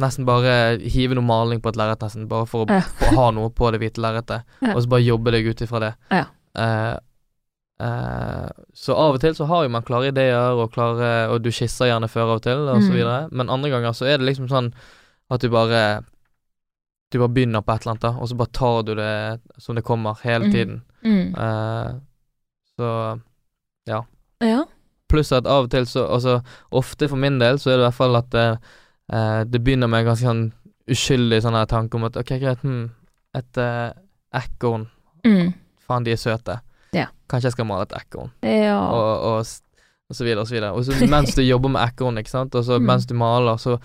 nesten 0.00 0.24
bare 0.24 0.78
hive 0.80 1.14
noe 1.14 1.24
maling 1.24 1.60
på 1.60 1.68
et 1.68 1.76
lerret, 1.76 2.00
nesten, 2.00 2.28
bare 2.28 2.46
for 2.48 2.64
å, 2.64 2.70
Ja. 2.70 2.80
for 2.80 3.06
å 3.12 3.16
ha 3.16 3.30
noe 3.30 3.50
på 3.50 3.70
det 3.72 3.80
hvite 3.80 4.00
lerretet, 4.00 4.44
Ja. 4.62 4.74
og 4.74 4.82
så 4.82 4.88
bare 4.88 5.04
jobbe 5.04 5.30
deg 5.32 5.46
ut 5.46 5.60
ifra 5.60 5.80
det. 5.80 5.94
Ja. 6.10 6.24
uh, 6.56 6.96
eh, 7.80 8.48
så 8.74 8.94
av 8.94 9.14
og 9.14 9.20
til 9.20 9.34
så 9.34 9.46
har 9.46 9.64
jo 9.64 9.70
man 9.70 9.82
klare 9.82 10.08
ideer, 10.12 10.52
og 10.54 10.72
klare 10.72 11.30
Og 11.32 11.42
du 11.42 11.50
skisser 11.50 11.86
gjerne 11.88 12.08
før 12.08 12.22
av 12.22 12.36
og 12.36 12.42
til, 12.42 12.58
og 12.68 12.82
så 12.82 12.90
Mm. 12.90 12.96
videre, 12.96 13.28
men 13.32 13.50
andre 13.50 13.70
ganger 13.70 13.92
så 13.92 14.06
er 14.06 14.18
det 14.18 14.26
liksom 14.26 14.48
sånn 14.48 14.72
at 15.30 15.40
du 15.40 15.48
bare 15.48 16.04
Du 17.10 17.18
bare 17.18 17.28
begynner 17.28 17.60
på 17.60 17.74
et 17.74 17.82
eller 17.82 17.90
annet, 17.92 18.00
da, 18.00 18.10
og 18.20 18.28
så 18.28 18.36
bare 18.36 18.52
tar 18.52 18.82
du 18.84 18.94
det 18.94 19.40
som 19.58 19.74
det 19.74 19.84
kommer, 19.84 20.14
hele 20.22 20.46
mm. 20.46 20.52
tiden. 20.52 20.82
Mm. 21.04 21.34
Uh, 21.36 22.00
så 22.78 23.20
Ja. 23.86 24.64
Pluss 25.08 25.32
at 25.32 25.46
av 25.46 25.64
og 25.64 25.70
til 25.70 25.84
så 25.86 26.06
Altså, 26.08 26.42
ofte 26.72 27.08
for 27.08 27.16
min 27.16 27.38
del 27.38 27.58
så 27.58 27.70
er 27.70 27.76
det 27.76 27.82
i 27.84 27.88
hvert 27.90 27.94
fall 27.94 28.16
at 28.16 28.34
eh, 29.12 29.44
det 29.44 29.60
begynner 29.64 29.88
med 29.90 30.00
en 30.02 30.10
ganske 30.12 30.26
sånn 30.26 30.52
uskyldig 30.90 31.42
sånn 31.44 31.58
tanke 31.70 31.94
om 31.98 32.04
at 32.08 32.16
ok, 32.18 32.32
greit, 32.42 32.62
hm, 32.66 32.90
et 33.38 33.58
uh, 33.62 33.92
ekorn 34.34 34.88
Mm. 35.24 35.52
Faen, 35.86 36.02
de 36.02 36.10
er 36.10 36.18
søte. 36.18 36.56
Ja. 36.92 37.04
Kanskje 37.30 37.46
jeg 37.46 37.52
skal 37.54 37.66
male 37.68 37.84
et 37.86 37.92
ekorn, 37.94 38.32
Ja. 38.42 38.80
og, 38.90 39.20
og, 39.28 39.46
og 40.10 40.16
så 40.16 40.24
videre 40.26 40.40
og 40.42 40.48
så 40.48 40.54
videre. 40.56 40.72
Og 40.74 40.82
så 40.84 41.06
mens 41.08 41.34
du 41.36 41.42
jobber 41.46 41.70
med 41.70 41.84
ekorn, 41.86 42.18
ikke 42.18 42.30
sant, 42.32 42.54
og 42.58 42.64
så 42.66 42.78
Mm. 42.80 42.86
mens 42.90 43.06
du 43.06 43.14
maler, 43.14 43.56
så 43.62 43.78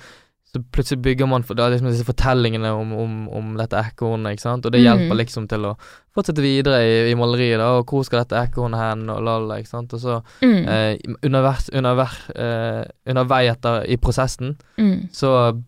så 0.58 0.64
plutselig 0.74 1.02
bygger 1.06 1.28
man 1.30 1.44
for, 1.46 1.54
det 1.56 1.64
er 1.64 1.70
liksom 1.76 1.90
disse 1.92 2.06
fortellingene 2.08 2.72
om, 2.74 2.92
om, 2.94 3.16
om 3.30 3.54
dette 3.58 3.78
ekornet, 3.80 4.34
ikke 4.36 4.42
sant, 4.44 4.66
og 4.66 4.72
det 4.74 4.82
hjelper 4.84 5.16
liksom 5.22 5.48
til 5.48 5.66
å 5.70 5.78
fortsette 6.18 6.42
videre 6.42 6.82
i, 6.84 7.12
i 7.12 7.16
maleriet, 7.16 7.60
da, 7.62 7.72
og 7.78 7.86
hvor 7.94 8.04
skal 8.04 8.24
dette 8.26 8.40
ekornet 8.50 8.80
hen, 8.82 9.08
og 9.14 9.22
lalla, 9.24 9.60
ikke 9.62 9.70
sant, 9.76 9.94
og 9.94 10.00
så 10.04 10.20
Mm. 10.42 10.68
eh, 10.68 10.98
undervers, 11.24 11.70
underver, 11.74 12.12
eh, 12.36 12.84
undervei 13.10 13.48
etter 13.52 13.86
i 13.88 13.98
prosessen, 13.98 14.58
Mm. 14.78 15.10
så 15.14 15.62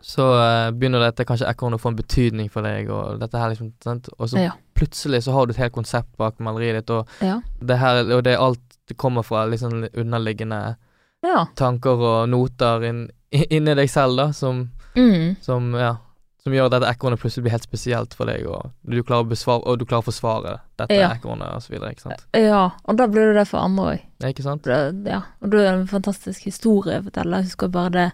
så 0.00 0.24
uh, 0.32 0.70
begynner 0.72 1.02
dette 1.04 1.26
kanskje 1.28 1.48
ekornet 1.50 1.76
å 1.76 1.82
få 1.82 1.90
en 1.92 1.98
betydning 1.98 2.46
for 2.52 2.64
deg, 2.64 2.88
og 2.88 3.18
dette 3.20 3.36
her 3.36 3.50
liksom, 3.52 3.72
sant, 3.84 4.08
og 4.18 4.30
så 4.32 4.38
Ja. 4.46 4.52
plutselig 4.74 5.22
så 5.26 5.32
har 5.36 5.46
du 5.46 5.52
et 5.52 5.58
helt 5.60 5.74
konsept 5.76 6.08
bak 6.16 6.38
maleriet 6.40 6.80
ditt, 6.80 6.90
og 6.90 7.06
Ja. 7.20 7.40
det 7.60 7.76
her, 7.78 8.00
og 8.16 8.24
det 8.24 8.32
er 8.34 8.40
alt 8.40 8.60
det 8.88 8.96
kommer 8.96 9.22
fra 9.22 9.44
liksom 9.46 9.84
underliggende 9.94 10.76
Ja. 11.22 11.44
tanker 11.54 12.00
og 12.00 12.28
noter 12.30 12.82
inn, 12.88 13.10
inni 13.32 13.74
deg 13.74 13.88
selv, 13.90 14.16
da, 14.16 14.32
som, 14.32 14.70
Mm. 14.96 15.36
som, 15.40 15.72
ja, 15.74 15.96
som 16.42 16.52
gjør 16.52 16.66
at 16.66 16.72
dette 16.80 16.88
ekornet 16.94 17.20
plutselig 17.20 17.44
blir 17.44 17.52
helt 17.52 17.62
spesielt 17.68 18.14
for 18.14 18.26
deg, 18.26 18.46
og 18.48 18.70
du 18.88 19.02
klarer 19.02 19.22
å, 19.24 19.28
besvare, 19.28 19.62
og 19.66 19.78
du 19.78 19.84
klarer 19.84 20.02
å 20.02 20.08
forsvare 20.10 20.54
dette 20.78 20.96
Ja. 20.96 21.10
ekornet, 21.14 21.68
videre, 21.70 21.92
ikke 21.94 22.00
sant? 22.08 22.24
ja. 22.34 22.70
Og 22.88 22.96
da 22.96 23.06
blir 23.06 23.30
du 23.32 23.34
det 23.38 23.46
for 23.46 23.58
andre 23.60 23.84
òg. 23.94 24.00
Ja, 24.20 24.28
ikke 24.28 24.42
sant? 24.42 24.66
Ja. 24.66 25.22
Og 25.42 25.50
du 25.50 25.58
er 25.58 25.72
en 25.74 25.86
fantastisk 25.86 26.42
historieforteller. 26.48 27.38
Jeg 27.42 27.44
husker 27.52 27.68
bare 27.68 27.90
det 27.90 28.12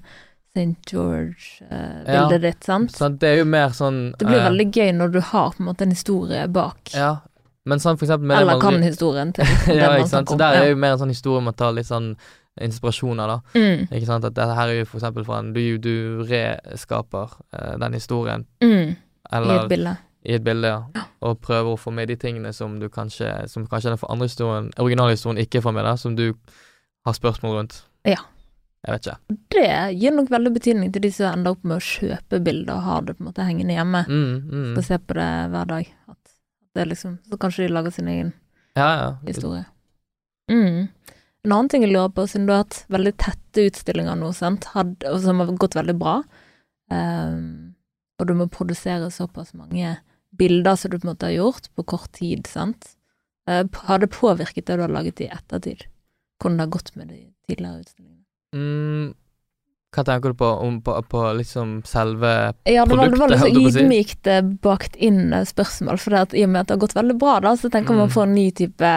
St. 0.56 0.76
George-bildet 0.88 2.06
Ja. 2.08 2.38
ditt, 2.38 2.64
sant? 2.64 2.90
Sant, 2.92 3.18
det 3.20 3.28
er 3.28 3.36
jo 3.38 3.44
mer 3.44 3.68
sånn 3.70 4.12
Det 4.18 4.26
blir 4.26 4.38
eh, 4.40 4.48
veldig 4.50 4.72
gøy 4.72 4.92
når 4.96 5.12
du 5.12 5.20
har 5.20 5.50
på 5.52 5.60
en 5.60 5.66
måte 5.66 5.82
en 5.82 5.90
historie 5.90 6.46
bak. 6.48 6.78
Ja, 6.94 7.18
men 7.66 7.78
sånn 7.78 7.98
for 7.98 8.06
eksempel 8.06 8.32
Eller 8.36 8.60
kan 8.60 8.74
maleri- 8.74 8.84
historien 8.90 9.32
til 9.34 9.44
ja, 9.76 9.96
ikke 9.96 10.08
sant. 10.08 10.28
Så 10.28 10.38
der 10.38 10.62
er 10.62 10.68
jo 10.70 10.76
mer 10.76 10.92
en 10.92 10.98
sånn 10.98 11.08
historie 11.12 11.42
man 11.42 11.54
tar 11.54 11.72
litt 11.72 11.86
sånn 11.86 12.16
inspirasjoner, 12.60 13.26
da. 13.28 13.40
Mm. 13.54 13.86
Ikke 13.92 14.06
sant. 14.08 14.24
At 14.24 14.34
dette 14.36 14.54
her 14.56 14.68
er 14.72 14.78
jo 14.80 14.84
for 14.88 14.98
eksempel 15.00 15.24
fra 15.26 15.38
en 15.42 15.52
Du, 15.52 15.60
du 15.78 16.22
reskaper 16.28 17.34
eh, 17.52 17.76
den 17.82 17.92
historien, 17.98 18.46
Mm. 18.62 18.94
I 19.26 19.56
et 19.58 19.68
bilde. 19.68 19.96
i 20.24 20.32
et 20.36 20.44
bilde, 20.44 20.68
ja. 20.68 21.02
Og 21.26 21.40
prøver 21.42 21.72
å 21.74 21.78
få 21.80 21.90
med 21.92 22.06
de 22.08 22.14
tingene 22.16 22.52
som 22.54 22.78
du 22.78 22.88
kanskje 22.88 23.48
Som 23.50 23.66
kanskje 23.66 23.90
den 23.90 23.98
for 23.98 24.12
andre 24.12 24.28
historien, 24.28 24.70
originalhistorien 24.78 25.40
ikke 25.42 25.60
får 25.62 25.74
med, 25.74 25.84
da, 25.84 25.96
som 25.96 26.14
du 26.16 26.32
har 27.06 27.12
spørsmål 27.12 27.56
rundt. 27.58 27.82
Ja. 28.06 28.20
Jeg 28.86 28.92
vet 28.94 29.06
ikke. 29.06 29.36
Det 29.50 29.98
gir 29.98 30.12
nok 30.14 30.30
veldig 30.30 30.52
betydning 30.54 30.92
til 30.94 31.02
de 31.02 31.10
som 31.10 31.32
ender 31.34 31.56
opp 31.56 31.64
med 31.66 31.76
å 31.80 31.82
kjøpe 31.82 32.38
bilder 32.44 32.74
og 32.76 32.82
har 32.86 33.00
det 33.02 33.16
på 33.18 33.24
en 33.24 33.28
måte 33.32 33.42
hengende 33.46 33.74
hjemme. 33.74 34.04
Mm, 34.06 34.50
mm. 34.52 34.76
Og 34.78 34.84
se 34.86 34.98
på 34.98 35.14
det 35.18 35.30
hver 35.50 35.66
dag. 35.72 35.88
At 36.08 36.18
det 36.78 36.84
liksom, 36.92 37.16
så 37.26 37.38
kanskje 37.42 37.66
de 37.66 37.72
lager 37.74 37.90
sin 37.90 38.08
egen 38.08 38.32
Ja, 38.76 38.88
ja. 39.00 39.08
historie. 39.26 39.64
Mm. 40.50 40.86
En 41.46 41.52
annen 41.54 41.68
ting 41.70 41.84
jeg 41.86 41.92
lurer 41.94 42.10
på, 42.10 42.24
siden 42.26 42.48
du 42.48 42.52
har 42.56 42.64
hatt 42.64 42.80
veldig 42.90 43.12
tette 43.22 43.66
utstillinger 43.70 44.18
nå, 44.18 44.32
sant, 44.34 44.66
Had, 44.74 44.96
som 45.22 45.38
har 45.42 45.52
gått 45.62 45.76
veldig 45.78 45.94
bra, 46.00 46.16
um, 46.90 47.74
og 48.18 48.26
du 48.26 48.32
må 48.34 48.48
produsere 48.50 49.10
såpass 49.14 49.52
mange 49.54 49.92
bilder 50.36 50.76
som 50.76 50.90
du 50.90 50.98
på 50.98 51.06
en 51.06 51.12
måte 51.14 51.28
har 51.28 51.36
gjort 51.36 51.68
på 51.78 51.84
kort 51.94 52.10
tid, 52.18 52.48
sant, 52.50 52.90
uh, 53.48 53.62
har 53.86 54.02
det 54.02 54.10
påvirket 54.16 54.66
det 54.66 54.76
du 54.80 54.82
har 54.88 54.92
laget 54.92 55.22
i 55.22 55.30
ettertid? 55.30 55.86
Hvordan 56.42 56.58
det 56.58 56.66
har 56.66 56.74
gått 56.74 56.90
med 56.98 57.08
de 57.14 57.20
tidligere 57.48 57.80
utstillingene? 57.84 58.24
Mm, 58.56 59.14
hva 59.96 60.02
tenker 60.04 60.34
du 60.34 60.36
på? 60.42 60.48
Om, 60.66 60.80
på, 60.84 60.96
på 61.08 61.20
liksom 61.38 61.76
selve 61.88 62.32
Ja, 62.68 62.84
det 62.84 62.96
var, 62.98 63.08
det 63.08 63.20
var 63.22 63.30
Produktet, 63.30 63.30
litt 63.30 63.38
så 63.38 63.46
holdt 63.46 63.54
jeg 63.54 63.62
på 63.62 63.70
å 63.70 63.76
si. 63.76 63.84
ydmykt 63.86 64.26
eh, 64.34 64.42
bakt 64.66 64.96
inn 65.08 65.22
eh, 65.32 65.46
spørsmål, 65.48 66.00
for 66.02 66.18
i 66.36 66.42
og 66.44 66.50
med 66.52 66.60
at 66.64 66.68
det 66.68 66.74
har 66.76 66.82
gått 66.84 66.96
veldig 66.98 67.16
bra, 67.22 67.38
da, 67.46 67.54
så 67.56 67.70
tenker 67.72 67.94
man 67.96 68.10
Mm. 68.10 68.14
på 68.18 68.24
en 68.26 68.34
ny 68.36 68.50
type 68.50 68.90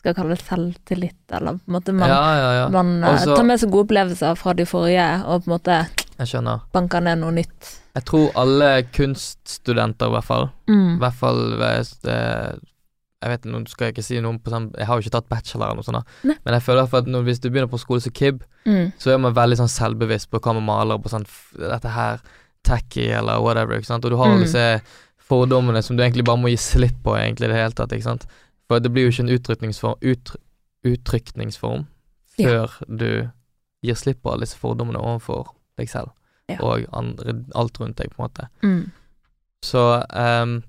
Skal 0.00 0.14
kalle 0.16 0.32
det 0.32 0.40
selvtillit, 0.48 1.18
eller 1.36 1.58
på 1.60 1.68
en 1.68 1.74
måte 1.76 1.92
man, 1.92 2.08
Ja, 2.08 2.20
ja, 2.40 2.50
ja. 2.62 2.68
man 2.72 2.94
Også, 3.04 3.34
tar 3.36 3.44
med 3.44 3.60
seg 3.60 3.70
gode 3.70 3.84
opplevelser 3.90 4.38
fra 4.40 4.54
de 4.56 4.64
forrige, 4.64 5.08
og 5.28 5.44
på 5.44 5.50
en 5.50 5.58
måte 5.58 5.76
banker 6.72 7.00
ned 7.04 7.18
noe 7.20 7.32
nytt. 7.36 7.68
Jeg 7.96 8.04
tror 8.08 8.30
alle 8.38 8.70
kunststudenter, 8.96 10.08
i 10.08 10.14
hvert 10.16 10.24
fall, 10.24 10.48
i 10.68 10.72
Mm. 10.72 10.98
hvert 11.00 11.14
fall 11.14 11.40
Jeg 13.22 13.28
vet 13.34 13.42
nå 13.44 13.58
skal 13.68 13.86
jeg 13.90 13.94
ikke 13.94 14.04
si 14.06 14.20
noe 14.24 14.38
på 14.40 14.48
sånn 14.48 14.70
Jeg 14.78 14.86
har 14.86 14.96
jo 14.96 15.02
ikke 15.04 15.12
tatt 15.18 15.28
bachelor 15.28 15.66
eller 15.66 15.76
noe 15.82 15.84
sånt, 15.84 16.06
da. 16.24 16.34
Men 16.46 16.54
jeg 16.56 16.62
føler 16.62 16.86
at 16.88 17.04
når, 17.06 17.22
hvis 17.26 17.40
du 17.40 17.50
begynner 17.50 17.68
på 17.68 17.78
skole 17.78 18.00
som 18.00 18.12
KIB, 18.12 18.40
Mm. 18.66 18.92
så 18.98 19.12
er 19.12 19.18
man 19.18 19.34
veldig 19.34 19.56
sånn 19.56 19.68
selvbevisst 19.68 20.30
på 20.30 20.38
hva 20.40 20.54
man 20.54 20.64
maler 20.64 20.98
på 20.98 21.08
sånn 21.12 21.26
Dette 21.58 21.88
her 21.90 22.20
tacky 22.64 23.08
eller 23.10 23.40
whatever, 23.40 23.74
ikke 23.76 23.86
sant. 23.86 24.04
Og 24.04 24.10
du 24.10 24.16
har 24.16 24.28
Mm. 24.36 24.40
disse 24.42 24.80
fordommene 25.28 25.82
som 25.82 25.96
du 25.96 26.02
egentlig 26.02 26.24
bare 26.24 26.36
må 26.38 26.48
gi 26.48 26.56
slipp 26.56 27.02
på, 27.02 27.16
egentlig, 27.16 27.44
i 27.44 27.52
det 27.52 27.56
hele 27.56 27.72
tatt, 27.72 27.90
ikke 27.92 28.02
sant. 28.02 28.26
For 28.70 28.78
det 28.78 28.92
blir 28.94 29.08
jo 29.08 29.10
ikke 29.10 29.24
en 29.26 29.34
utrykningsform, 29.34 29.98
ut, 30.06 30.30
utrykningsform 30.86 31.86
Ja. 32.38 32.46
før 32.46 32.76
du 32.86 33.08
gir 33.82 33.96
slipp 33.98 34.22
på 34.22 34.30
alle 34.30 34.46
disse 34.46 34.56
fordommene 34.60 35.00
overfor 35.02 35.50
deg 35.80 35.90
selv 35.90 36.12
Ja. 36.48 36.56
og 36.62 36.86
andre, 36.94 37.34
alt 37.58 37.80
rundt 37.80 37.98
deg, 37.98 38.12
på 38.14 38.22
en 38.22 38.28
måte. 38.28 38.46
Mm. 38.62 38.92
Så 39.62 39.82
um, 40.14 40.62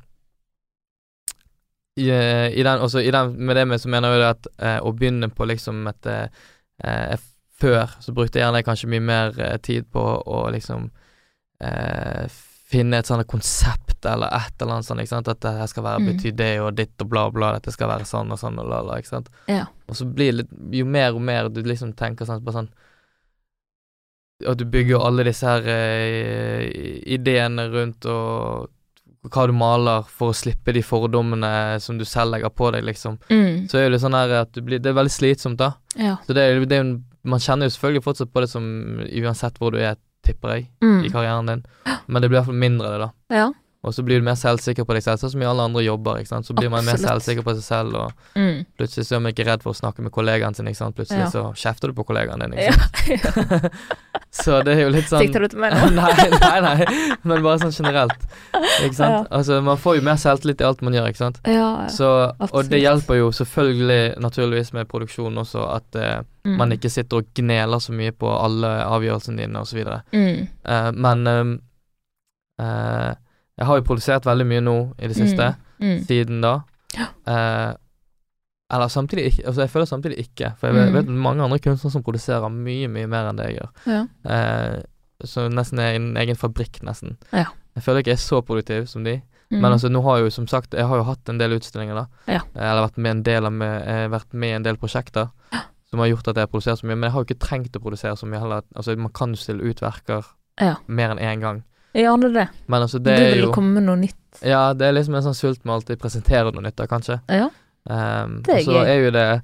i, 1.95 2.07
i 2.09 2.63
den, 2.63 2.79
også 2.81 2.99
i 3.05 3.11
den, 3.11 3.35
med 3.45 3.55
det 3.55 3.67
med 3.67 3.79
så 3.81 3.89
mener 3.89 4.13
jeg 4.15 4.29
at 4.29 4.47
eh, 4.59 4.79
å 4.81 4.91
begynne 4.95 5.29
på 5.29 5.45
liksom 5.45 5.85
et 5.91 6.05
eh, 6.09 6.27
eh, 6.83 7.17
Før 7.61 7.91
så 8.01 8.13
brukte 8.17 8.39
jeg 8.39 8.47
gjerne 8.47 8.63
kanskje 8.65 8.87
mye 8.89 9.03
mer 9.05 9.35
eh, 9.37 9.57
tid 9.61 9.85
på 9.93 10.01
å 10.01 10.47
liksom 10.49 10.87
eh, 11.61 12.25
finne 12.71 12.99
et 13.01 13.09
sånt 13.09 13.27
konsept 13.27 14.05
eller 14.07 14.31
et 14.33 14.61
eller 14.63 14.77
annet 14.79 14.87
sånt, 14.87 15.01
ikke 15.03 15.11
sant. 15.13 15.27
At 15.29 15.41
det 15.43 15.51
her 15.59 15.67
skal 15.69 15.83
være 15.85 15.99
Mm. 16.01 16.05
bety 16.09 16.31
det 16.39 16.51
og 16.63 16.75
ditt 16.77 17.03
og 17.03 17.09
bla, 17.11 17.25
bla, 17.31 17.51
dette 17.57 17.71
skal 17.75 17.89
være 17.91 18.07
sånn 18.07 18.31
og 18.33 18.39
sånn 18.39 18.57
og 18.63 18.69
la, 18.71 18.79
la, 18.87 18.97
ikke 19.01 19.11
sant. 19.11 19.27
Ja. 19.51 19.65
Og 19.91 19.95
så 19.99 20.05
blir 20.07 20.31
det 20.31 20.37
litt 20.41 20.55
Jo 20.79 20.85
mer 20.87 21.11
og 21.13 21.21
mer 21.21 21.49
du 21.51 21.61
liksom 21.61 21.91
tenker 21.99 22.25
sånn 22.25 22.41
på 22.45 22.53
sånn 22.55 22.69
At 24.47 24.57
du 24.57 24.65
bygger 24.65 25.03
alle 25.05 25.23
disse 25.27 25.45
her 25.45 25.67
eh, 25.69 26.63
ideene 27.13 27.67
rundt 27.69 28.05
og 28.09 28.69
hva 29.29 29.43
du 29.45 29.53
maler 29.53 30.07
for 30.09 30.31
å 30.31 30.33
slippe 30.33 30.73
de 30.73 30.81
fordommene 30.81 31.77
som 31.83 31.99
du 31.99 32.05
selv 32.09 32.31
legger 32.33 32.49
på 32.57 32.71
deg, 32.73 32.81
liksom. 32.87 33.19
Mm. 33.29 33.67
Så 33.69 33.77
er 33.77 33.91
det 33.93 33.99
sånn 34.01 34.15
her 34.17 34.31
at 34.39 34.49
du 34.57 34.63
blir 34.65 34.79
Det 34.81 34.89
er 34.89 34.97
veldig 34.97 35.13
slitsomt, 35.13 35.59
da. 35.61 35.75
Ja. 35.95 36.15
Så 36.25 36.33
det 36.33 36.47
det 36.71 36.79
Man 37.23 37.37
kjenner 37.39 37.69
jo 37.69 37.75
selvfølgelig 37.75 38.03
fortsatt 38.07 38.31
på 38.33 38.41
det 38.41 38.49
som 38.49 38.63
uansett 39.05 39.59
hvor 39.61 39.75
du 39.75 39.77
er, 39.77 39.93
tipper 40.23 40.49
jeg, 40.55 40.69
Mm. 40.81 41.03
i 41.05 41.09
karrieren 41.09 41.47
din. 41.47 41.65
Men 42.07 42.21
det 42.21 42.29
blir 42.29 42.37
i 42.37 42.41
hvert 42.41 42.45
fall 42.51 42.55
mindre 42.55 42.89
det, 42.91 42.99
da. 42.99 43.11
Ja. 43.35 43.51
Og 43.83 43.93
så 43.93 44.03
blir 44.05 44.19
du 44.19 44.23
mer 44.25 44.35
selvsikker 44.37 44.85
på 44.85 44.93
deg 44.93 45.01
selv, 45.01 45.17
sånn 45.17 45.31
som 45.31 45.41
i 45.41 45.45
alle 45.45 45.63
andre 45.63 45.81
jobber. 45.81 46.19
ikke 46.21 46.27
sant? 46.27 46.45
Så 46.45 46.53
blir 46.53 46.69
man 46.69 46.85
mer 46.85 46.97
selvsikker 47.01 47.41
på 47.41 47.55
seg 47.57 47.63
selv, 47.63 47.95
og 47.95 48.11
Mm. 48.35 48.65
plutselig 48.77 49.07
så 49.07 49.15
er 49.15 49.19
man 49.21 49.33
ikke 49.33 49.45
redd 49.47 49.63
for 49.63 49.71
å 49.73 49.75
snakke 49.75 49.99
med 50.05 50.11
kollegaen 50.11 50.53
sin. 50.55 50.67
ikke 50.67 50.77
sant? 50.77 50.95
Plutselig 50.95 51.25
Ja. 51.25 51.29
så 51.31 51.53
kjefter 51.55 51.87
du 51.87 51.93
på 51.93 52.05
kollegaen 52.05 52.39
din. 52.39 52.53
Ja. 52.53 52.69
ikke 52.69 53.31
sant? 53.33 53.71
så 54.31 54.61
det 54.63 54.73
er 54.77 54.81
jo 54.85 54.91
litt 54.93 55.09
sånn 55.11 55.19
Sikter 55.25 55.43
du 55.43 55.47
til 55.51 55.59
meg 55.59 55.73
nå? 55.75 55.89
nei, 55.99 56.13
nei, 56.39 56.59
nei, 56.63 56.85
men 57.27 57.41
bare 57.43 57.59
sånn 57.59 57.73
generelt. 57.75 58.15
Ikke 58.85 58.95
sant? 58.95 59.27
Altså, 59.29 59.57
man 59.65 59.75
får 59.81 59.97
jo 59.99 60.03
mer 60.07 60.15
selvtillit 60.21 60.61
i 60.63 60.67
alt 60.69 60.81
man 60.87 60.95
gjør, 60.95 61.09
ikke 61.11 61.19
sant. 61.19 61.41
Ja, 61.45 61.65
ja. 61.83 61.89
Så, 61.91 62.07
og 62.47 62.69
det 62.71 62.79
hjelper 62.79 63.19
jo 63.19 63.31
selvfølgelig 63.35 64.15
naturligvis 64.23 64.71
med 64.77 64.87
produksjonen 64.91 65.43
også, 65.43 65.65
at 65.77 65.99
eh, 65.99 66.21
Mm. 66.41 66.55
man 66.57 66.71
ikke 66.73 66.89
sitter 66.89 67.19
og 67.21 67.27
gneler 67.37 67.77
så 67.77 67.93
mye 67.93 68.09
på 68.17 68.25
alle 68.33 68.65
avgjørelsene 68.87 69.43
dine, 69.43 69.61
videre. 69.77 69.99
mm. 70.09 70.39
Eh, 70.65 70.87
men 70.97 71.27
ehm, 71.29 71.51
eh, 72.57 73.11
jeg 73.61 73.67
har 73.69 73.77
jo 73.77 73.85
produsert 73.85 74.25
veldig 74.25 74.47
mye 74.49 74.63
nå 74.65 74.75
i 74.97 75.07
det 75.11 75.17
siste, 75.19 75.51
Mm. 75.81 75.99
siden 76.07 76.41
da. 76.41 76.55
Ja. 76.97 77.05
Eh, 78.71 78.75
eller 78.75 78.87
samtidig 78.87 79.25
ikke, 79.33 79.45
altså 79.47 79.61
jeg 79.61 79.69
føler 79.69 79.85
samtidig 79.85 80.17
ikke, 80.19 80.53
for 80.57 80.67
jeg 80.67 80.75
vet, 80.75 80.87
Mm. 80.89 80.93
vet 80.93 81.07
mange 81.07 81.43
andre 81.43 81.59
kunstnere 81.59 81.91
som 81.91 82.03
produserer 82.03 82.49
mye, 82.49 82.87
mye 82.87 83.07
mer 83.07 83.29
enn 83.29 83.35
det 83.37 83.45
jeg 83.49 83.59
gjør. 83.59 83.69
Ja. 83.87 84.05
Eh, 84.25 84.81
så 85.25 85.49
nesten 85.51 85.79
er 85.79 85.95
en 85.95 86.15
egen 86.17 86.35
fabrikk, 86.35 86.81
nesten. 86.83 87.17
Ja. 87.31 87.45
Jeg 87.75 87.83
føler 87.83 87.99
ikke 88.01 88.11
jeg 88.11 88.19
er 88.19 88.25
så 88.29 88.41
produktiv 88.41 88.87
som 88.87 89.03
de. 89.03 89.21
Mm. 89.51 89.59
Men 89.61 89.71
altså, 89.73 89.89
nå 89.91 90.01
har 90.03 90.17
jeg 90.17 90.23
jo 90.25 90.29
som 90.31 90.47
sagt 90.47 90.71
Jeg 90.73 90.87
har 90.87 90.95
jo 90.95 91.03
hatt 91.03 91.27
en 91.29 91.37
del 91.37 91.51
utstillinger, 91.59 91.93
da. 91.95 92.05
Ja. 92.27 92.39
Eller 92.55 92.87
vært 92.87 92.97
med 92.97 93.11
en 93.11 93.23
del 93.23 93.45
av 93.45 93.51
med, 93.51 93.87
eh, 93.87 94.07
vært 94.07 94.33
med 94.33 94.49
i 94.49 94.53
en 94.55 94.63
del 94.63 94.77
prosjekter 94.77 95.29
som 95.91 95.99
har 95.99 96.07
gjort 96.07 96.27
at 96.29 96.35
jeg 96.35 96.41
har 96.47 96.47
produsert 96.47 96.79
så 96.79 96.85
mye. 96.87 96.95
Men 96.95 97.03
jeg 97.09 97.11
har 97.11 97.19
jo 97.23 97.25
ikke 97.33 97.39
trengt 97.47 97.75
å 97.75 97.81
produsere 97.83 98.15
så 98.15 98.25
mye 98.25 98.39
heller. 98.39 98.61
Altså, 98.75 98.95
man 98.97 99.11
kan 99.11 99.29
jo 99.31 99.35
stille 99.35 99.61
ut 99.61 99.81
verker 99.81 100.23
Ja. 100.61 100.75
mer 100.87 101.09
enn 101.11 101.19
én 101.19 101.41
gang. 101.41 101.63
Ja, 101.93 102.15
det 102.15 102.29
er 102.29 102.33
det. 102.33 102.49
Men 102.67 102.81
altså, 102.81 102.99
Du 103.03 103.09
det 103.09 103.17
du 103.19 103.23
vil 103.35 103.43
jo 103.43 103.51
komme 103.51 103.73
med 103.73 103.83
noe 103.83 103.97
nytt. 103.97 104.15
Ja, 104.41 104.71
det 104.73 104.87
er 104.87 104.93
liksom 104.93 105.15
en 105.15 105.23
sånn 105.23 105.35
sult 105.35 105.65
med 105.65 105.73
alltid 105.75 105.99
presentere 105.99 106.53
noe 106.53 106.61
nytt, 106.63 106.75
da, 106.77 106.87
kanskje. 106.87 107.19
Ja. 107.29 107.49
Um, 107.89 108.41
Det 108.45 108.55
er 108.55 108.63
så 108.63 108.71
gøy. 108.71 108.87
er 108.87 108.99
jo 109.05 109.11
det 109.11 109.41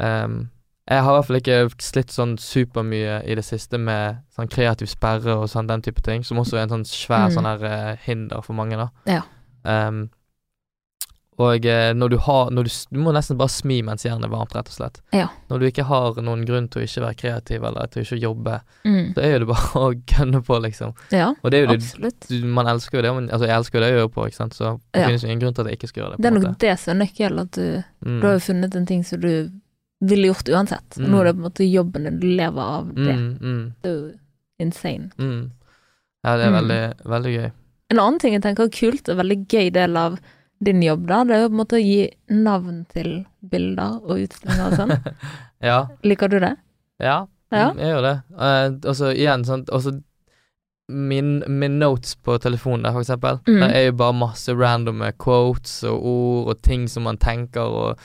um, 0.00 0.50
Jeg 0.88 1.02
har 1.02 1.10
i 1.12 1.16
hvert 1.16 1.26
fall 1.26 1.36
ikke 1.40 1.70
slitt 1.82 2.10
sånn 2.10 2.36
supermye 2.38 3.22
i 3.26 3.34
det 3.34 3.44
siste 3.44 3.78
med 3.78 4.16
sånn 4.34 4.48
kreativ 4.50 4.86
sperre 4.90 5.36
og 5.36 5.48
sånn 5.50 5.66
den 5.68 5.82
type 5.82 6.00
ting, 6.02 6.24
som 6.24 6.38
også 6.38 6.56
er 6.58 6.62
en 6.62 6.68
sånn 6.68 6.84
svær 6.86 7.28
Mm. 7.28 7.34
sånn 7.34 7.44
her 7.46 7.64
uh, 7.92 7.96
hinder 8.06 8.40
for 8.42 8.52
mange, 8.54 8.76
da. 8.76 8.88
Ja. 9.06 9.22
Um, 9.88 10.10
og 11.40 11.64
eh, 11.64 11.92
når 11.96 12.10
du 12.12 12.16
har 12.26 12.50
når 12.52 12.66
du, 12.68 12.70
du 12.92 12.98
må 13.00 13.12
nesten 13.16 13.38
bare 13.40 13.48
smi 13.48 13.78
mens 13.86 14.04
jernet 14.04 14.26
er 14.28 14.32
varmt, 14.34 14.52
rett 14.52 14.68
og 14.68 14.74
slett. 14.76 14.98
Ja. 15.16 15.28
Når 15.48 15.60
du 15.62 15.66
ikke 15.70 15.86
har 15.88 16.18
noen 16.20 16.42
grunn 16.44 16.66
til 16.68 16.82
å 16.82 16.84
ikke 16.84 17.04
være 17.06 17.16
kreativ 17.22 17.64
eller 17.64 17.86
til 17.88 18.02
å 18.02 18.04
ikke 18.06 18.20
jobbe, 18.26 18.58
Mm. 18.84 19.14
så 19.14 19.22
er 19.24 19.38
det 19.40 19.46
bare 19.48 19.80
å 19.86 19.94
gønne 20.12 20.42
på, 20.44 20.58
liksom. 20.60 20.92
Ja, 21.12 21.30
Og 21.42 21.50
det 21.50 21.58
er 21.62 21.66
jo 21.66 21.74
absolutt. 21.78 22.28
det, 22.28 22.42
Man 22.44 22.66
elsker 22.66 22.98
jo 22.98 23.02
det, 23.06 23.14
men, 23.14 23.28
altså 23.30 23.46
jeg 23.48 23.56
elsker 23.56 23.78
jo 23.78 23.82
det 23.84 23.90
jeg 23.92 23.98
gjør 24.00 24.12
på, 24.14 24.26
ikke 24.28 24.40
sant, 24.42 24.54
så 24.54 24.80
det 24.92 25.00
Ja. 25.00 25.06
finnes 25.08 25.22
jo 25.22 25.28
ingen 25.28 25.40
grunn 25.40 25.54
til 25.54 25.64
at 25.64 25.70
jeg 25.72 25.78
ikke 25.80 25.88
skal 25.88 26.02
gjøre 26.02 26.10
det. 26.10 26.16
på 26.18 26.22
Det 26.22 26.30
er 26.30 26.36
nok 26.38 26.46
måte. 26.50 26.58
det 26.66 26.78
som 26.78 26.90
er 26.94 27.00
nøkkelen, 27.04 27.40
at 27.40 27.50
du, 27.52 27.84
Mm. 28.04 28.20
du 28.20 28.26
har 28.26 28.32
jo 28.38 28.44
funnet 28.52 28.74
en 28.76 28.86
ting 28.86 29.02
som 29.04 29.20
du 29.20 29.50
ville 30.00 30.26
gjort 30.32 30.48
uansett. 30.48 30.96
Mm. 30.96 31.06
nå 31.08 31.16
Mm. 31.16 31.20
er 31.20 31.24
det 31.24 31.34
på 31.36 31.40
en 31.44 31.48
måte 31.50 31.72
jobben 31.72 32.04
din, 32.04 32.20
du 32.20 32.26
lever 32.26 32.60
av 32.62 32.94
det. 32.94 33.16
Mm, 33.16 33.38
mm, 33.40 33.72
Det 33.82 33.90
er 33.90 33.96
jo 33.96 34.12
insane. 34.60 35.10
mm. 35.18 35.50
Ja, 36.24 36.36
det 36.36 36.44
er 36.46 36.50
Mm. 36.50 36.58
veldig, 36.60 36.94
veldig 37.04 37.32
gøy. 37.40 37.52
En 37.90 37.98
annen 37.98 38.18
ting 38.20 38.32
jeg 38.34 38.42
tenker 38.42 38.64
er 38.64 38.68
kult 38.68 39.08
og 39.08 39.16
veldig 39.18 39.46
gøy 39.48 39.72
del 39.72 39.96
av 39.96 40.18
din 40.62 40.82
jobb, 40.84 41.06
da, 41.08 41.22
det 41.24 41.34
er 41.36 41.40
jo 41.42 41.48
på 41.48 41.54
en 41.54 41.60
måte 41.62 41.78
å 41.78 41.82
gi 41.84 42.10
navn 42.36 42.82
til 42.92 43.10
bilder 43.50 43.98
og 44.04 44.18
utstillinger 44.26 44.66
og 44.66 44.76
sånn. 44.76 44.96
Ja, 45.70 45.78
Liker 46.04 46.28
du 46.32 46.38
det? 46.40 46.54
ja, 47.00 47.26
Ja. 47.52 47.70
mm, 47.72 47.78
jeg 47.82 47.88
gjør 47.94 48.02
det. 48.06 48.14
Og 48.36 48.86
altså 48.92 49.10
igjen, 49.12 49.42
sånn 49.44 49.64
også 49.72 49.92
min, 50.90 51.42
min 51.46 51.78
notes 51.78 52.14
på 52.18 52.38
telefonen 52.42 52.82
der, 52.86 52.92
for 52.96 53.00
eksempel, 53.04 53.38
Mm. 53.46 53.60
der 53.60 53.70
er 53.76 53.84
jo 53.86 53.92
bare 53.92 54.12
masse 54.14 54.48
random 54.58 55.02
quotes 55.18 55.84
og 55.84 56.00
ord 56.04 56.48
og 56.54 56.62
ting 56.62 56.88
som 56.88 57.04
man 57.04 57.16
tenker 57.18 57.60
og 57.62 57.98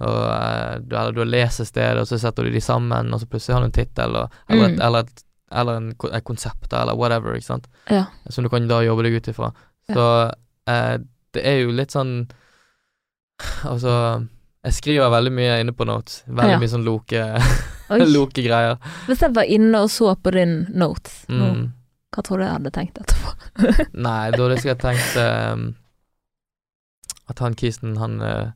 og 0.00 0.30
eh, 0.30 0.78
du, 0.78 0.94
eller 0.94 1.10
du 1.10 1.24
leser 1.26 1.64
stedet, 1.66 1.66
sted, 1.66 1.98
og 1.98 2.06
så 2.06 2.18
setter 2.22 2.44
du 2.46 2.50
de 2.54 2.60
sammen, 2.62 3.08
og 3.12 3.18
så 3.18 3.26
plutselig 3.26 3.54
har 3.56 3.64
du 3.64 3.66
en 3.66 3.72
tittel, 3.74 4.04
eller, 4.04 4.28
eller, 4.48 4.68
et, 4.68 4.76
Mm. 4.76 4.82
eller, 4.86 4.98
et, 5.00 5.22
eller 5.50 5.76
en, 5.76 5.88
et 6.12 6.24
konsept, 6.24 6.72
eller 6.72 6.94
whatever, 6.94 7.34
ikke 7.34 7.48
sant. 7.48 7.66
Ja. 7.90 8.04
som 8.30 8.44
du 8.44 8.48
kan 8.48 8.68
da 8.68 8.78
jobbe 8.86 9.02
deg 9.02 9.16
ut 9.18 9.26
ifra. 9.32 9.48
Ja. 9.88 9.94
Så 9.96 10.04
eh, 10.70 10.98
det 11.36 11.42
er 11.46 11.60
jo 11.64 11.70
litt 11.76 11.90
sånn 11.94 12.28
Altså, 13.68 13.92
jeg 14.66 14.74
skriver 14.74 15.10
veldig 15.12 15.30
mye 15.34 15.58
inne 15.62 15.72
på 15.76 15.86
notes. 15.86 16.22
Veldig 16.26 16.56
Ja. 16.56 16.58
mye 16.58 16.70
sånn 16.72 16.84
loke, 16.86 17.20
lokegreier. 18.16 18.78
Hvis 19.06 19.20
jeg 19.22 19.34
var 19.36 19.46
inne 19.46 19.82
og 19.84 19.90
så 19.94 20.14
på 20.18 20.32
din 20.34 20.66
notes 20.74 21.20
nå, 21.28 21.50
Mm. 21.54 21.68
hva 22.14 22.22
tror 22.26 22.38
du 22.38 22.44
jeg 22.44 22.52
hadde 22.56 22.72
tenkt 22.74 22.98
etterpå? 22.98 23.34
Nei, 24.08 24.30
da 24.34 24.42
hadde 24.42 24.58
jeg 24.66 24.78
tenkt 24.82 25.16
um, 25.22 25.74
at 27.30 27.38
han 27.44 27.54
kisen, 27.54 27.96
han, 28.00 28.20
eh, 28.24 28.50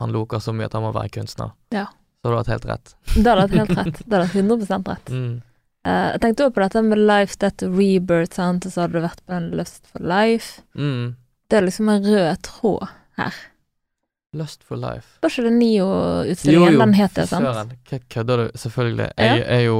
han 0.00 0.12
loker 0.12 0.38
så 0.42 0.52
mye 0.56 0.66
at 0.66 0.72
han 0.74 0.82
må 0.82 0.92
være 0.96 1.10
kunstner. 1.18 1.52
Ja. 1.70 1.86
Så 2.18 2.26
hadde 2.28 2.34
det 2.34 2.40
hatt 2.40 2.52
helt 2.56 2.66
rett. 2.72 2.94
Det 3.14 3.26
hadde 3.28 3.46
vært 3.46 3.58
helt 3.58 3.78
rett. 3.78 4.02
Det 4.02 4.12
hadde 4.18 4.24
vært 4.26 4.34
100 4.34 4.82
rett. 4.88 5.12
Mm. 5.14 5.42
Uh, 5.86 6.10
jeg 6.16 6.20
tenkte 6.24 6.44
også 6.48 6.54
på 6.58 6.64
dette 6.66 6.82
med 6.82 6.98
life, 6.98 7.36
That 7.38 7.62
rebirth, 7.62 8.34
sant, 8.34 8.66
og 8.66 8.72
så 8.74 8.82
hadde 8.82 8.98
du 8.98 9.04
vært 9.06 9.22
på 9.28 9.36
en 9.38 9.50
Lust 9.56 9.86
for 9.92 10.02
life. 10.02 10.62
Mm. 10.74 11.14
Det 11.48 11.56
er 11.56 11.64
liksom 11.64 11.88
en 11.88 12.04
rød 12.04 12.42
tråd 12.44 12.88
her. 13.16 13.36
Lust 14.36 14.60
for 14.68 14.76
life. 14.76 15.16
Var 15.22 15.32
ikke 15.32 15.46
det 15.46 15.52
Nio-utstillingen? 15.56 16.78
Den 16.82 16.92
het 16.98 17.14
det, 17.16 17.24
sant? 17.30 17.46
Søren. 17.48 17.70
Hva 17.88 17.98
kødder 18.12 18.42
du? 18.42 18.58
Selvfølgelig. 18.60 19.06
Jeg 19.16 19.44
er 19.46 19.62
jo 19.64 19.78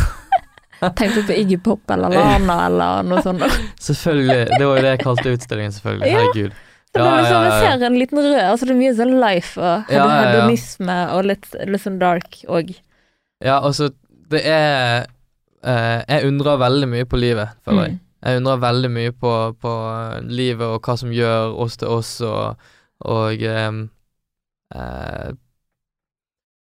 Tenkte 0.96 1.22
du 1.22 1.26
på 1.26 1.34
Iggy 1.34 1.56
Pop 1.64 1.90
eller 1.90 2.12
Lana 2.12 2.56
eller 2.68 3.02
noe 3.08 3.22
sånt? 3.24 3.42
Selvfølgelig. 3.88 4.46
Det 4.52 4.62
var 4.62 4.78
jo 4.78 4.84
det 4.84 4.92
jeg 4.92 5.02
kalte 5.02 5.34
utstillingen, 5.34 5.74
selvfølgelig. 5.74 6.12
Herregud. 6.14 6.54
Ja, 6.96 7.02
Ja, 7.02 7.16
liksom, 7.16 7.34
ja, 7.34 7.42
Jeg 7.44 7.80
ser 7.80 7.86
en 7.86 7.98
liten 8.00 8.18
rød, 8.22 8.38
altså 8.40 8.66
det 8.68 8.72
er 8.72 8.78
mye 8.78 8.94
sånn 8.96 9.14
life 9.20 9.60
og 9.60 9.90
hedonisme 9.90 10.94
og 11.12 11.26
litt, 11.28 11.48
litt 11.68 11.82
sånn 11.82 11.98
dark 12.00 12.38
òg. 12.48 12.70
Ja, 13.44 13.58
altså, 13.58 13.90
det 14.32 14.40
er 14.48 15.04
eh, 15.60 15.98
Jeg 16.08 16.30
undrer 16.30 16.56
veldig 16.62 16.88
mye 16.94 17.08
på 17.08 17.20
livet, 17.20 17.52
føler 17.66 17.88
jeg. 17.90 17.98
Mm. 17.98 18.05
Jeg 18.26 18.40
undrer 18.40 18.58
veldig 18.58 18.90
mye 18.90 19.12
på, 19.14 19.32
på 19.62 19.72
livet 20.26 20.66
og 20.66 20.80
hva 20.82 20.96
som 20.98 21.12
gjør 21.14 21.52
oss 21.62 21.76
til 21.78 21.88
oss, 21.94 22.12
og, 22.26 22.56
og 23.06 23.42
um, 23.46 23.82
eh, 24.74 25.34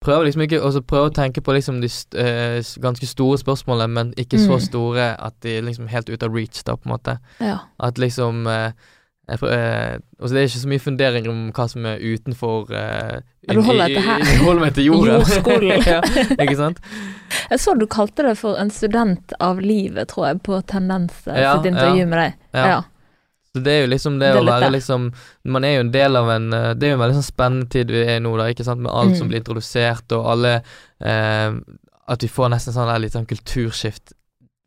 Prøver 0.05 0.27
liksom 0.27 0.43
ikke 0.45 0.59
også 0.61 0.83
prøver 0.85 1.09
å 1.09 1.13
tenke 1.17 1.41
på 1.41 1.53
liksom 1.55 1.79
de 1.81 1.87
st 1.89 2.13
eh, 2.21 2.59
ganske 2.83 3.07
store 3.09 3.39
spørsmålene, 3.41 3.87
men 3.89 4.11
ikke 4.21 4.37
så 4.37 4.59
Mm. 4.59 4.61
store 4.61 5.05
at 5.17 5.33
de 5.41 5.55
liksom 5.65 5.87
helt 5.89 6.09
ute 6.09 6.25
av 6.27 6.35
reach, 6.35 6.61
da, 6.63 6.75
på 6.75 6.85
en 6.85 6.91
måte. 6.93 7.15
Ja. 7.41 7.57
At 7.79 7.97
liksom 7.97 8.45
eh, 8.47 8.71
jeg 9.27 9.39
prøver, 9.41 9.53
eh, 9.57 9.99
altså 10.21 10.33
Det 10.35 10.41
er 10.41 10.47
ikke 10.49 10.61
så 10.61 10.69
mye 10.69 10.83
fundering 10.83 11.27
om 11.31 11.37
hva 11.57 11.65
som 11.71 11.85
er 11.89 12.01
utenfor 12.03 12.71
eh, 12.77 13.19
du 13.49 13.61
holder 13.61 13.91
deg 13.93 14.01
her. 14.05 14.23
Jeg 14.25 14.39
holder 14.41 14.61
meg 14.65 14.73
til 14.73 14.85
jorden. 14.89 15.19
Jordskolen. 15.19 15.83
ja, 15.93 15.99
ikke 16.41 16.57
sant? 16.57 16.79
Jeg 17.51 17.59
så 17.61 17.73
du 17.77 17.85
kalte 17.89 18.23
det 18.25 18.35
for 18.39 18.57
en 18.61 18.69
student 18.73 19.33
av 19.43 19.59
livet, 19.61 20.07
tror 20.09 20.27
jeg, 20.31 20.39
på 20.45 20.57
Tendens 20.69 21.13
Ja, 21.29 21.55
sitt 21.57 21.67
intervju 21.71 22.03
ja. 22.03 22.07
med 22.09 22.21
deg. 22.21 22.37
Ja. 22.57 22.79
Så 23.55 23.61
det 23.65 23.71
er 23.71 23.81
jo 23.85 23.89
liksom 23.93 24.17
det, 24.19 24.31
Det 24.35 24.41
å 24.41 24.47
være 24.49 24.67
liksom 24.73 25.05
Man 25.53 25.63
er 25.63 25.77
jo 25.77 25.83
en 25.85 25.91
del 25.93 26.17
av 26.19 26.27
en 26.33 26.47
eh, 26.53 26.73
Det 26.75 26.87
er 26.89 26.93
jo 26.93 26.97
en 26.97 27.03
veldig 27.05 27.17
sånn 27.21 27.27
spennende 27.29 27.69
tid 27.71 27.93
vi 27.93 28.01
er 28.03 28.17
i 28.17 28.23
nå, 28.25 28.33
da, 28.39 28.49
ikke 28.51 28.65
sant, 28.67 28.81
med 28.83 28.91
alt 28.91 29.15
som 29.15 29.25
Mm. 29.27 29.31
blir 29.31 29.39
introdusert, 29.43 30.11
og 30.17 30.25
alle 30.33 30.53
eh, 30.99 31.55
At 32.11 32.25
vi 32.25 32.27
får 32.33 32.51
nesten 32.51 32.75
sånn 32.75 32.89
der 32.91 32.99
litt 33.05 33.15
sånn 33.15 33.29
kulturskift 33.29 34.14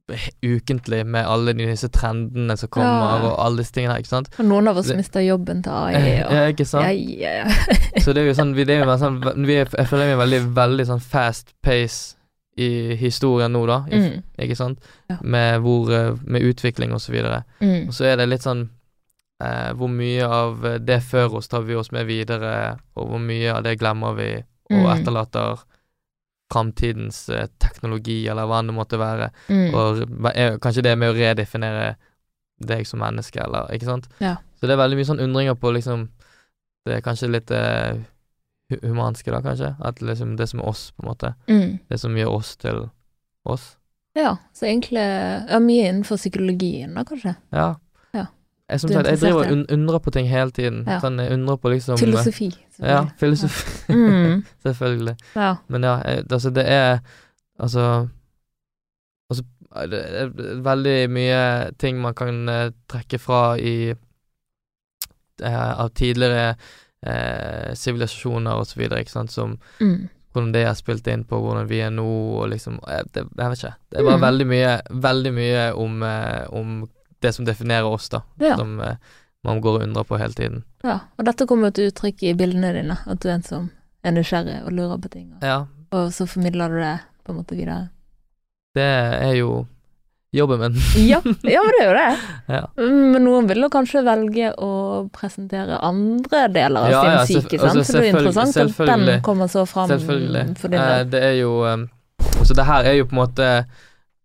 ukentlig 0.42 1.04
med 1.06 1.26
alle 1.28 1.52
disse 1.58 1.88
trendene 1.92 2.56
som 2.56 2.68
kommer, 2.68 3.18
Ja. 3.18 3.28
og 3.30 3.38
alle 3.44 3.58
disse 3.62 3.72
tingene 3.76 3.92
her, 3.92 4.00
ikke 4.02 4.08
sant. 4.14 4.28
Og 4.38 4.44
noen 4.48 4.68
av 4.68 4.76
oss 4.80 4.86
Det- 4.88 4.96
mister 4.96 5.20
jobben 5.20 5.62
til 5.62 5.72
AI. 5.82 5.94
Og, 6.24 6.32
Ja, 6.32 6.46
ikke 6.52 6.64
sant? 6.66 6.86
ja, 6.86 7.42
ja. 7.42 7.48
Så 8.02 8.12
det 8.14 8.22
er 8.22 8.26
jo 8.30 8.34
sånn, 8.38 8.54
vi, 8.54 8.64
det 8.64 8.76
er 8.78 8.84
jo 8.86 8.96
sånn 8.98 9.20
vi 9.46 9.54
er, 9.60 9.68
Jeg 9.76 9.86
føler 9.90 10.06
vi 10.06 10.12
er 10.16 10.22
veldig, 10.24 10.54
veldig 10.54 10.86
sånn 10.86 11.00
fast 11.02 11.52
pace 11.62 12.14
i 12.58 12.96
historien 12.98 13.52
nå, 13.52 13.66
da, 13.66 13.84
i, 13.90 13.98
Mm. 14.00 14.22
ikke 14.38 14.56
sant, 14.56 14.78
med, 15.22 15.60
hvor, 15.62 15.92
eh, 15.94 16.16
med 16.24 16.42
utvikling 16.42 16.92
og 16.92 16.98
så 17.00 17.12
videre. 17.12 17.44
Mm. 17.60 17.86
Og 17.88 17.94
så 17.94 18.04
er 18.12 18.16
det 18.16 18.28
litt 18.28 18.42
sånn 18.42 18.68
eh, 19.40 19.72
Hvor 19.78 19.86
mye 19.88 20.24
av 20.26 20.64
det 20.84 21.00
før 21.06 21.36
oss 21.38 21.46
tar 21.46 21.60
vi 21.62 21.74
oss 21.78 21.92
med 21.92 22.06
videre, 22.08 22.78
og 22.96 23.06
hvor 23.12 23.20
mye 23.22 23.52
av 23.54 23.62
det 23.62 23.78
glemmer 23.78 24.16
vi, 24.16 24.32
og 24.72 24.82
Mm. 24.82 24.88
etterlater 24.98 25.58
framtidens 26.52 27.28
eh, 27.28 27.48
teknologi, 27.60 28.22
eller 28.28 28.48
hva 28.48 28.62
det 28.64 28.74
måtte 28.76 29.00
være. 29.00 29.30
Mm. 29.48 29.74
Og 29.74 30.60
kanskje 30.62 30.84
det 30.86 30.94
med 30.98 31.12
å 31.12 31.16
redefinere 31.16 31.96
deg 32.58 32.86
som 32.88 33.02
menneske, 33.02 33.40
eller 33.42 33.70
Ikke 33.74 33.86
sant? 33.86 34.08
Ja. 34.18 34.36
Så 34.58 34.66
det 34.66 34.74
er 34.74 34.80
veldig 34.80 34.98
mye 34.98 35.06
sånn 35.06 35.22
undringer 35.22 35.54
på 35.54 35.70
liksom 35.76 36.08
Det 36.88 36.96
er 36.96 37.04
kanskje 37.04 37.28
litt 37.30 37.50
eh, 37.54 38.00
humanske, 38.82 39.30
da, 39.30 39.42
kanskje. 39.44 39.74
At 39.84 40.00
liksom 40.02 40.36
det 40.38 40.46
som 40.48 40.62
er 40.62 40.70
oss, 40.70 40.88
på 40.96 41.04
en 41.04 41.10
måte. 41.10 41.34
Mm. 41.50 41.78
Det 41.88 41.98
som 42.00 42.16
gjør 42.16 42.38
oss 42.38 42.54
til 42.56 42.86
oss. 43.44 43.74
Ja, 44.16 44.36
så 44.56 44.66
egentlig 44.66 45.04
ja, 45.04 45.58
mye 45.60 45.90
innenfor 45.90 46.16
psykologien, 46.16 46.96
da, 46.96 47.04
kanskje. 47.08 47.34
Ja. 47.54 47.74
Ja. 48.68 48.72
Jeg, 48.74 48.80
som 48.80 48.90
sagt, 48.92 49.06
jeg 49.08 49.18
driver 49.20 49.46
og 49.48 49.70
undrer 49.72 49.98
på 50.04 50.10
ting 50.12 50.26
hele 50.28 50.50
tiden. 50.52 50.82
Ja. 50.86 50.98
Sånn, 51.00 51.18
jeg 51.18 51.32
undrer 51.32 51.56
på 51.56 51.70
liksom 51.72 51.96
Filosofi. 51.98 52.50
Ja, 52.84 52.98
filosofi. 53.18 53.92
Mm. 53.92 54.42
Selvfølgelig. 54.66 55.14
Ja. 55.34 55.54
Men 55.68 55.82
ja, 55.88 55.94
jeg, 56.04 56.26
altså 56.30 56.50
det 56.50 56.66
er 56.68 56.98
Altså 57.58 58.08
Altså 59.30 59.44
det 59.90 59.98
er 60.20 60.30
veldig 60.64 61.10
mye 61.12 61.40
ting 61.78 61.98
man 62.00 62.14
kan 62.14 62.48
uh, 62.48 62.70
trekke 62.88 63.18
fra 63.20 63.56
i 63.60 63.92
uh, 63.92 65.72
Av 65.82 65.88
tidligere 65.94 66.54
sivilisasjoner 66.98 67.74
sivilisasjoner 67.78 68.58
og 68.58 68.66
så 68.66 68.78
videre, 68.80 69.00
ikke 69.04 69.12
sant, 69.12 69.30
som 69.32 69.52
Mm. 69.80 70.08
hvordan 70.32 70.52
det 70.52 70.62
er 70.66 70.74
spilt 70.74 71.06
inn 71.06 71.22
på 71.24 71.38
hvordan 71.40 71.68
vi 71.70 71.78
er 71.80 71.90
nå, 71.90 72.06
og 72.42 72.48
liksom 72.50 72.80
Jeg, 72.88 73.04
det, 73.14 73.22
jeg 73.38 73.50
vet 73.50 73.58
ikke. 73.62 73.74
Det 73.90 73.98
er 74.00 74.04
bare 74.04 74.16
Mm. 74.18 74.26
veldig 74.26 74.46
mye 74.46 74.72
Veldig 74.90 75.32
mye 75.34 75.62
om, 75.74 76.02
eh, 76.02 76.46
om 76.50 76.88
det 77.22 77.32
som 77.34 77.44
definerer 77.48 77.86
oss, 77.88 78.08
da. 78.08 78.22
Ja. 78.40 78.56
Som 78.56 78.80
eh, 78.80 78.96
man 79.44 79.60
går 79.62 79.78
og 79.80 79.82
undrer 79.88 80.04
på 80.04 80.18
hele 80.18 80.32
tiden. 80.34 80.64
ja. 80.84 80.98
Og 81.18 81.24
dette 81.26 81.46
kommer 81.46 81.68
jo 81.70 81.76
til 81.78 81.90
uttrykk 81.92 82.22
i 82.22 82.34
bildene 82.34 82.72
dine, 82.74 82.98
at 83.06 83.20
du 83.22 83.28
er 83.28 83.36
en 83.38 83.42
som 83.46 83.70
er 84.04 84.12
nysgjerrig 84.14 84.60
og 84.64 84.72
lurer 84.72 84.98
på 85.02 85.08
ting, 85.10 85.32
og, 85.36 85.42
Ja, 85.46 85.64
og 85.92 86.12
så 86.12 86.26
formidler 86.28 86.68
du 86.68 86.78
det 86.82 86.96
på 87.24 87.32
en 87.32 87.38
måte 87.40 87.56
videre. 87.56 87.88
det 88.74 88.84
er 88.84 89.34
jo 89.38 89.66
jobben 90.32 90.60
min. 90.60 90.74
Ja, 91.08 91.18
ja 91.42 91.62
det 91.64 91.80
er 91.80 91.86
jo 91.88 91.94
det. 91.96 92.08
ja. 92.58 92.64
Men 92.76 93.24
noen 93.24 93.48
vil 93.48 93.62
jo 93.64 93.70
kanskje 93.72 94.02
velge 94.06 94.50
å 94.60 94.70
presentere 95.14 95.78
andre 95.82 96.42
deler 96.52 96.84
av 96.84 96.90
Ja, 96.92 97.24
sin 97.26 97.40
psyke, 97.40 97.58
sant? 97.58 97.78
altså, 97.78 97.84
så 97.92 97.98
det 97.98 98.02
er 98.04 98.18
interessant 98.18 98.56
at 98.56 99.06
den 99.06 99.22
kommer 99.24 99.48
så 99.48 99.64
fram 99.66 99.88
for 99.98 100.18
din 100.20 100.36
Eh, 100.36 100.98
del. 100.98 101.10
det 101.10 101.22
er 101.30 101.36
jo 101.40 101.54
um, 101.64 101.88
Så 102.44 102.54
det 102.54 102.64
her 102.68 102.84
er 102.84 102.98
jo 103.00 103.06
på 103.08 103.16
en 103.16 103.22
måte 103.22 103.48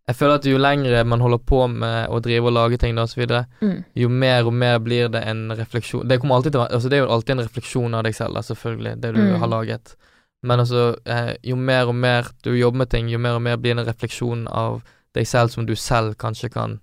Jeg 0.07 0.15
føler 0.19 0.33
at 0.35 0.45
jo 0.45 0.57
lengre 0.59 1.03
man 1.07 1.21
holder 1.23 1.39
på 1.47 1.61
med 1.71 2.09
å 2.11 2.17
drive 2.19 2.49
og 2.49 2.53
lage 2.53 2.77
ting, 2.77 2.95
da, 2.95 3.03
og 3.03 3.09
så 3.09 3.21
videre, 3.21 3.45
Mm. 3.61 3.83
jo 3.95 4.09
mer 4.09 4.43
og 4.45 4.53
mer 4.53 4.79
blir 4.79 5.07
det 5.09 5.21
en 5.25 5.49
refleksjon 5.55 6.07
Det 6.07 6.19
alltid 6.21 6.55
Altså, 6.55 6.89
det 6.89 6.97
er 6.99 7.05
jo 7.05 7.11
alltid 7.11 7.29
en 7.39 7.45
refleksjon 7.47 7.93
av 7.95 8.03
deg 8.03 8.13
selv, 8.15 8.33
da, 8.33 8.41
selvfølgelig, 8.41 8.99
det 9.01 9.13
du 9.15 9.21
Mm. 9.21 9.39
har 9.39 9.47
laget. 9.47 9.95
Men 10.43 10.59
altså, 10.59 10.95
eh, 11.05 11.35
jo 11.43 11.55
mer 11.55 11.87
og 11.87 11.95
mer 11.95 12.27
du 12.43 12.51
jobber 12.51 12.77
med 12.79 12.89
ting, 12.89 13.07
jo 13.09 13.17
mer 13.17 13.35
og 13.35 13.41
mer 13.41 13.55
blir 13.55 13.75
det 13.75 13.79
en 13.87 13.93
refleksjon 13.93 14.47
av 14.51 14.83
deg 15.15 15.25
selv 15.25 15.49
som 15.51 15.65
du 15.65 15.73
selv 15.75 16.15
kanskje 16.17 16.51
kan 16.51 16.79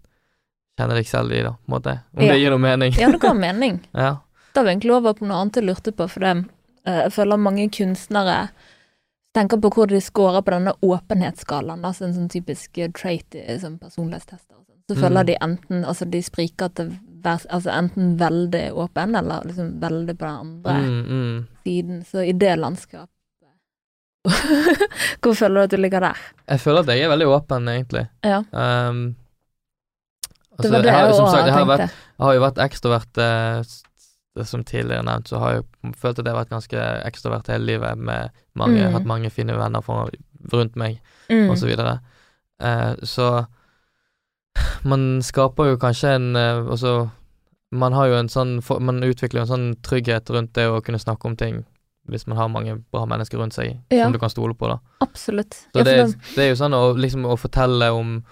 kjenne 0.78 0.94
deg 0.94 1.04
selv 1.06 1.30
i, 1.32 1.42
da, 1.42 1.50
på 1.50 1.68
en 1.68 1.74
måte. 1.82 2.00
Om 2.16 2.22
Ja. 2.24 2.32
det 2.32 2.40
gir 2.40 2.50
noe 2.50 2.58
mening. 2.58 2.92
Ja, 2.98 3.10
det 3.10 3.20
ga 3.20 3.34
mening. 3.34 3.80
ja. 3.94 4.16
Da 4.54 4.62
var 4.62 4.70
egentlig 4.70 4.92
over 4.96 5.12
på 5.12 5.26
noe 5.26 5.36
annet 5.42 5.52
jeg 5.56 5.64
lurte 5.64 5.92
på, 5.92 6.08
for 6.08 6.20
det, 6.20 6.46
eh, 6.86 7.02
jeg 7.02 7.12
føler 7.12 7.36
mange 7.36 7.68
kunstnere 7.70 8.48
tenker 9.34 9.60
på 9.62 9.70
hvor 9.74 9.86
de 9.86 10.00
scorer 10.02 10.42
på 10.42 10.50
denne 10.50 10.72
åpenhetsskalaen, 10.82 11.84
altså 11.84 12.04
en 12.08 12.14
sånn 12.16 12.28
typisk 12.32 12.78
eh, 12.78 12.90
trait 12.90 13.34
i 13.38 13.58
sånn 13.62 13.78
personlighetstester. 13.78 14.54
sånn. 14.56 14.66
Så 14.90 14.96
Mm. 14.96 15.00
føler 15.04 15.24
de 15.24 15.36
enten 15.40 15.84
Altså, 15.84 16.04
de 16.10 16.18
spriker 16.22 16.68
til 16.74 16.96
altså 17.22 17.70
enten 17.70 18.16
veldig 18.18 18.72
åpen, 18.74 19.14
eller 19.14 19.44
liksom 19.46 19.78
veldig 19.80 20.16
på 20.18 20.26
den 20.26 20.36
andre 20.40 20.72
Mm, 20.80 21.06
mm. 21.06 21.46
siden. 21.64 22.04
Så 22.04 22.24
i 22.26 22.32
det 22.32 22.56
landskapet 22.58 23.08
Hvor 25.22 25.34
føler 25.34 25.54
du 25.54 25.64
at 25.64 25.70
du 25.70 25.76
ligger 25.76 26.00
der? 26.00 26.16
Jeg 26.48 26.60
føler 26.60 26.80
at 26.80 26.86
jeg 26.92 27.04
er 27.06 27.08
veldig 27.08 27.28
åpen, 27.28 27.68
egentlig. 27.68 28.08
Ja. 28.24 28.42
Um, 28.52 29.16
Det 30.60 30.66
altså, 30.66 30.72
var 30.72 30.82
det 30.82 30.90
jeg, 30.90 30.94
har, 30.94 31.06
jeg 31.06 31.14
som 31.14 31.26
sagt, 31.30 31.46
jeg, 31.46 31.54
har 31.54 31.64
vært, 31.70 31.80
jeg 32.18 32.26
har 32.26 32.34
jo 32.34 32.40
vært 32.40 32.58
ekstrovert 32.66 33.20
eh, 33.24 33.62
Som 34.44 34.64
tidligere 34.64 35.02
nevnt, 35.04 35.28
så 35.28 35.38
har 35.38 35.52
jeg 35.54 35.94
følt 35.96 36.18
at 36.18 36.24
jeg 36.26 36.34
har 36.34 36.44
vært 36.44 36.50
ganske 36.50 36.84
ekstrovert 37.06 37.46
hele 37.48 37.64
livet, 37.66 37.98
med 37.98 38.30
mange, 38.54 38.80
Mm. 38.86 38.92
hatt 38.92 39.04
mange 39.06 39.30
fine 39.30 39.56
venner 39.56 39.80
for, 39.82 40.10
rundt 40.52 40.76
meg, 40.76 41.00
Mm. 41.30 41.50
og 41.50 41.56
så 41.58 41.66
videre. 41.66 42.00
Eh, 42.60 42.94
så 43.04 43.46
man 44.84 45.20
skaper 45.22 45.70
jo 45.72 45.76
kanskje 45.80 46.14
en 46.16 46.36
eh, 46.36 46.66
Altså, 46.70 47.08
man 47.72 47.92
har 47.92 48.06
jo 48.10 48.14
en 48.18 48.28
sånn 48.28 48.56
Man 48.82 49.02
utvikler 49.06 49.40
jo 49.40 49.46
en 49.46 49.52
sånn 49.52 49.68
trygghet 49.86 50.30
rundt 50.34 50.52
det 50.58 50.66
å 50.68 50.80
kunne 50.82 50.98
snakke 50.98 51.24
om 51.30 51.36
ting 51.36 51.64
hvis 52.10 52.26
man 52.26 52.36
har 52.40 52.48
mange 52.48 52.72
bra 52.90 53.04
mennesker 53.06 53.38
rundt 53.38 53.52
seg 53.54 53.76
Ja. 53.92 54.04
som 54.04 54.12
du 54.12 54.18
kan 54.18 54.30
stole 54.32 54.54
på, 54.54 54.66
da. 54.66 54.78
Absolutt. 55.04 55.52
Så 55.72 55.84
det, 55.84 56.16
det 56.34 56.38
er 56.42 56.48
jo 56.48 56.56
sånn 56.58 56.74
å, 56.74 56.96
liksom, 56.98 57.22
å 57.28 57.36
fortelle 57.38 57.92
om, 57.94 58.24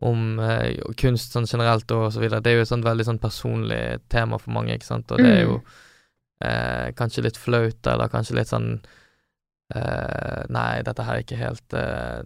om 0.00 0.38
eh, 0.38 0.78
kunst 1.00 1.32
sånn 1.34 1.46
generelt 1.50 1.90
og 1.90 2.12
så 2.14 2.20
videre, 2.22 2.40
det 2.40 2.52
er 2.52 2.56
jo 2.60 2.66
et 2.66 2.70
sånt 2.70 2.86
veldig 2.86 3.04
sånn 3.08 3.18
personlig 3.22 3.82
tema 4.12 4.38
for 4.38 4.54
mange, 4.54 4.76
ikke 4.76 4.86
sant, 4.86 5.10
og 5.10 5.18
det 5.18 5.30
er 5.32 5.40
jo 5.42 5.56
eh, 6.44 6.92
kanskje 6.98 7.24
litt 7.26 7.36
flaut, 7.40 7.80
eller 7.90 8.12
kanskje 8.12 8.36
litt 8.38 8.50
sånn 8.52 8.68
eh, 9.74 10.42
Nei, 10.54 10.82
dette 10.86 11.02
her 11.02 11.18
er 11.18 11.24
ikke 11.24 11.40
helt 11.40 11.74
eh, 11.74 12.20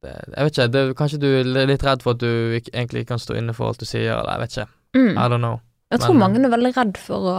det, 0.00 0.14
Jeg 0.32 0.46
vet 0.46 0.54
ikke, 0.56 0.68
det, 0.72 0.84
kanskje 0.96 1.20
du 1.20 1.28
er 1.42 1.68
litt 1.68 1.84
redd 1.84 2.00
for 2.06 2.16
at 2.16 2.22
du 2.22 2.56
ikke, 2.56 2.72
egentlig 2.72 3.02
ikke 3.04 3.12
kan 3.12 3.20
stå 3.26 3.36
inne 3.36 3.52
for 3.56 3.68
alt 3.68 3.82
du 3.82 3.88
sier, 3.88 4.14
eller 4.16 4.32
jeg 4.38 4.40
vet 4.46 4.56
ikke. 4.56 4.70
mm. 4.96 5.12
I 5.12 5.26
don't 5.28 5.44
know. 5.44 5.60
Jeg 5.92 6.00
tror 6.00 6.14
Men- 6.16 6.22
mange 6.24 6.44
er 6.46 6.54
veldig 6.56 6.72
redd 6.76 6.96
for 7.02 7.28
å, 7.28 7.36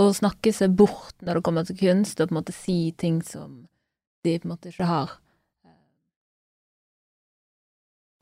å 0.00 0.08
snakke 0.14 0.52
seg 0.56 0.72
bort 0.78 1.12
når 1.20 1.34
det 1.34 1.42
kommer 1.44 1.66
til 1.68 1.76
kunst, 1.76 2.20
og 2.20 2.30
på 2.30 2.32
en 2.32 2.40
måte 2.40 2.54
si 2.56 2.78
ting 2.96 3.20
som 3.26 3.66
de 4.24 4.38
på 4.38 4.46
en 4.48 4.52
måte 4.54 4.70
ikke 4.72 4.86
har 4.88 5.18
eh, 5.66 5.76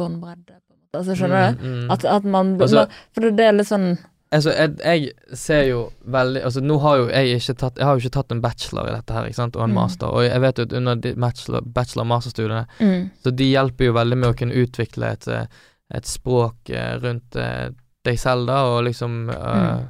båndbredde. 0.00 0.58
Altså, 0.96 1.14
skjønner 1.14 1.52
du? 1.54 1.60
Mm, 1.66 1.74
mm. 1.84 1.90
At, 1.94 2.04
at 2.04 2.24
man, 2.24 2.54
Altså- 2.60 2.86
man 2.86 2.94
For 3.14 3.30
det 3.30 3.44
er 3.46 3.52
litt 3.52 3.68
sånn 3.70 3.92
Altså, 4.32 4.52
jeg, 4.54 4.76
jeg 4.78 5.36
ser 5.38 5.64
jo 5.66 5.78
veldig 6.06 6.42
Altså, 6.46 6.60
nå 6.62 6.76
har 6.82 6.96
jo 7.00 7.06
jeg 7.10 7.40
ikke 7.40 7.54
tatt 7.58 7.78
Jeg 7.78 7.86
har 7.86 7.96
jo 7.96 8.02
ikke 8.04 8.14
tatt 8.14 8.32
en 8.34 8.42
bachelor 8.44 8.86
i 8.88 8.92
dette 8.94 9.12
her, 9.16 9.24
ikke 9.26 9.34
sant, 9.40 9.56
og 9.56 9.62
en 9.64 9.70
Mm. 9.70 9.74
master, 9.74 10.06
og 10.06 10.22
jeg 10.22 10.40
vet 10.40 10.58
jo 10.58 10.62
at 10.68 10.72
under 10.72 10.94
de 10.94 11.14
bachelor, 11.14 11.60
bachelor- 11.62 12.66
mm, 12.80 13.10
så 13.24 13.30
de 13.36 13.44
hjelper 13.50 13.84
jo 13.86 13.92
veldig 13.92 14.18
med 14.18 14.30
å 14.30 14.36
kunne 14.38 14.54
utvikle 14.54 15.10
et, 15.12 15.26
eh, 15.28 15.46
et 15.94 16.04
språk 16.06 16.70
eh, 16.70 16.94
rundt 17.02 17.34
eh, 17.36 17.70
deg 18.04 18.18
selv, 18.18 18.46
da, 18.46 18.62
og 18.70 18.84
liksom 18.84 19.26
mm. 19.26 19.30
uh, 19.30 19.82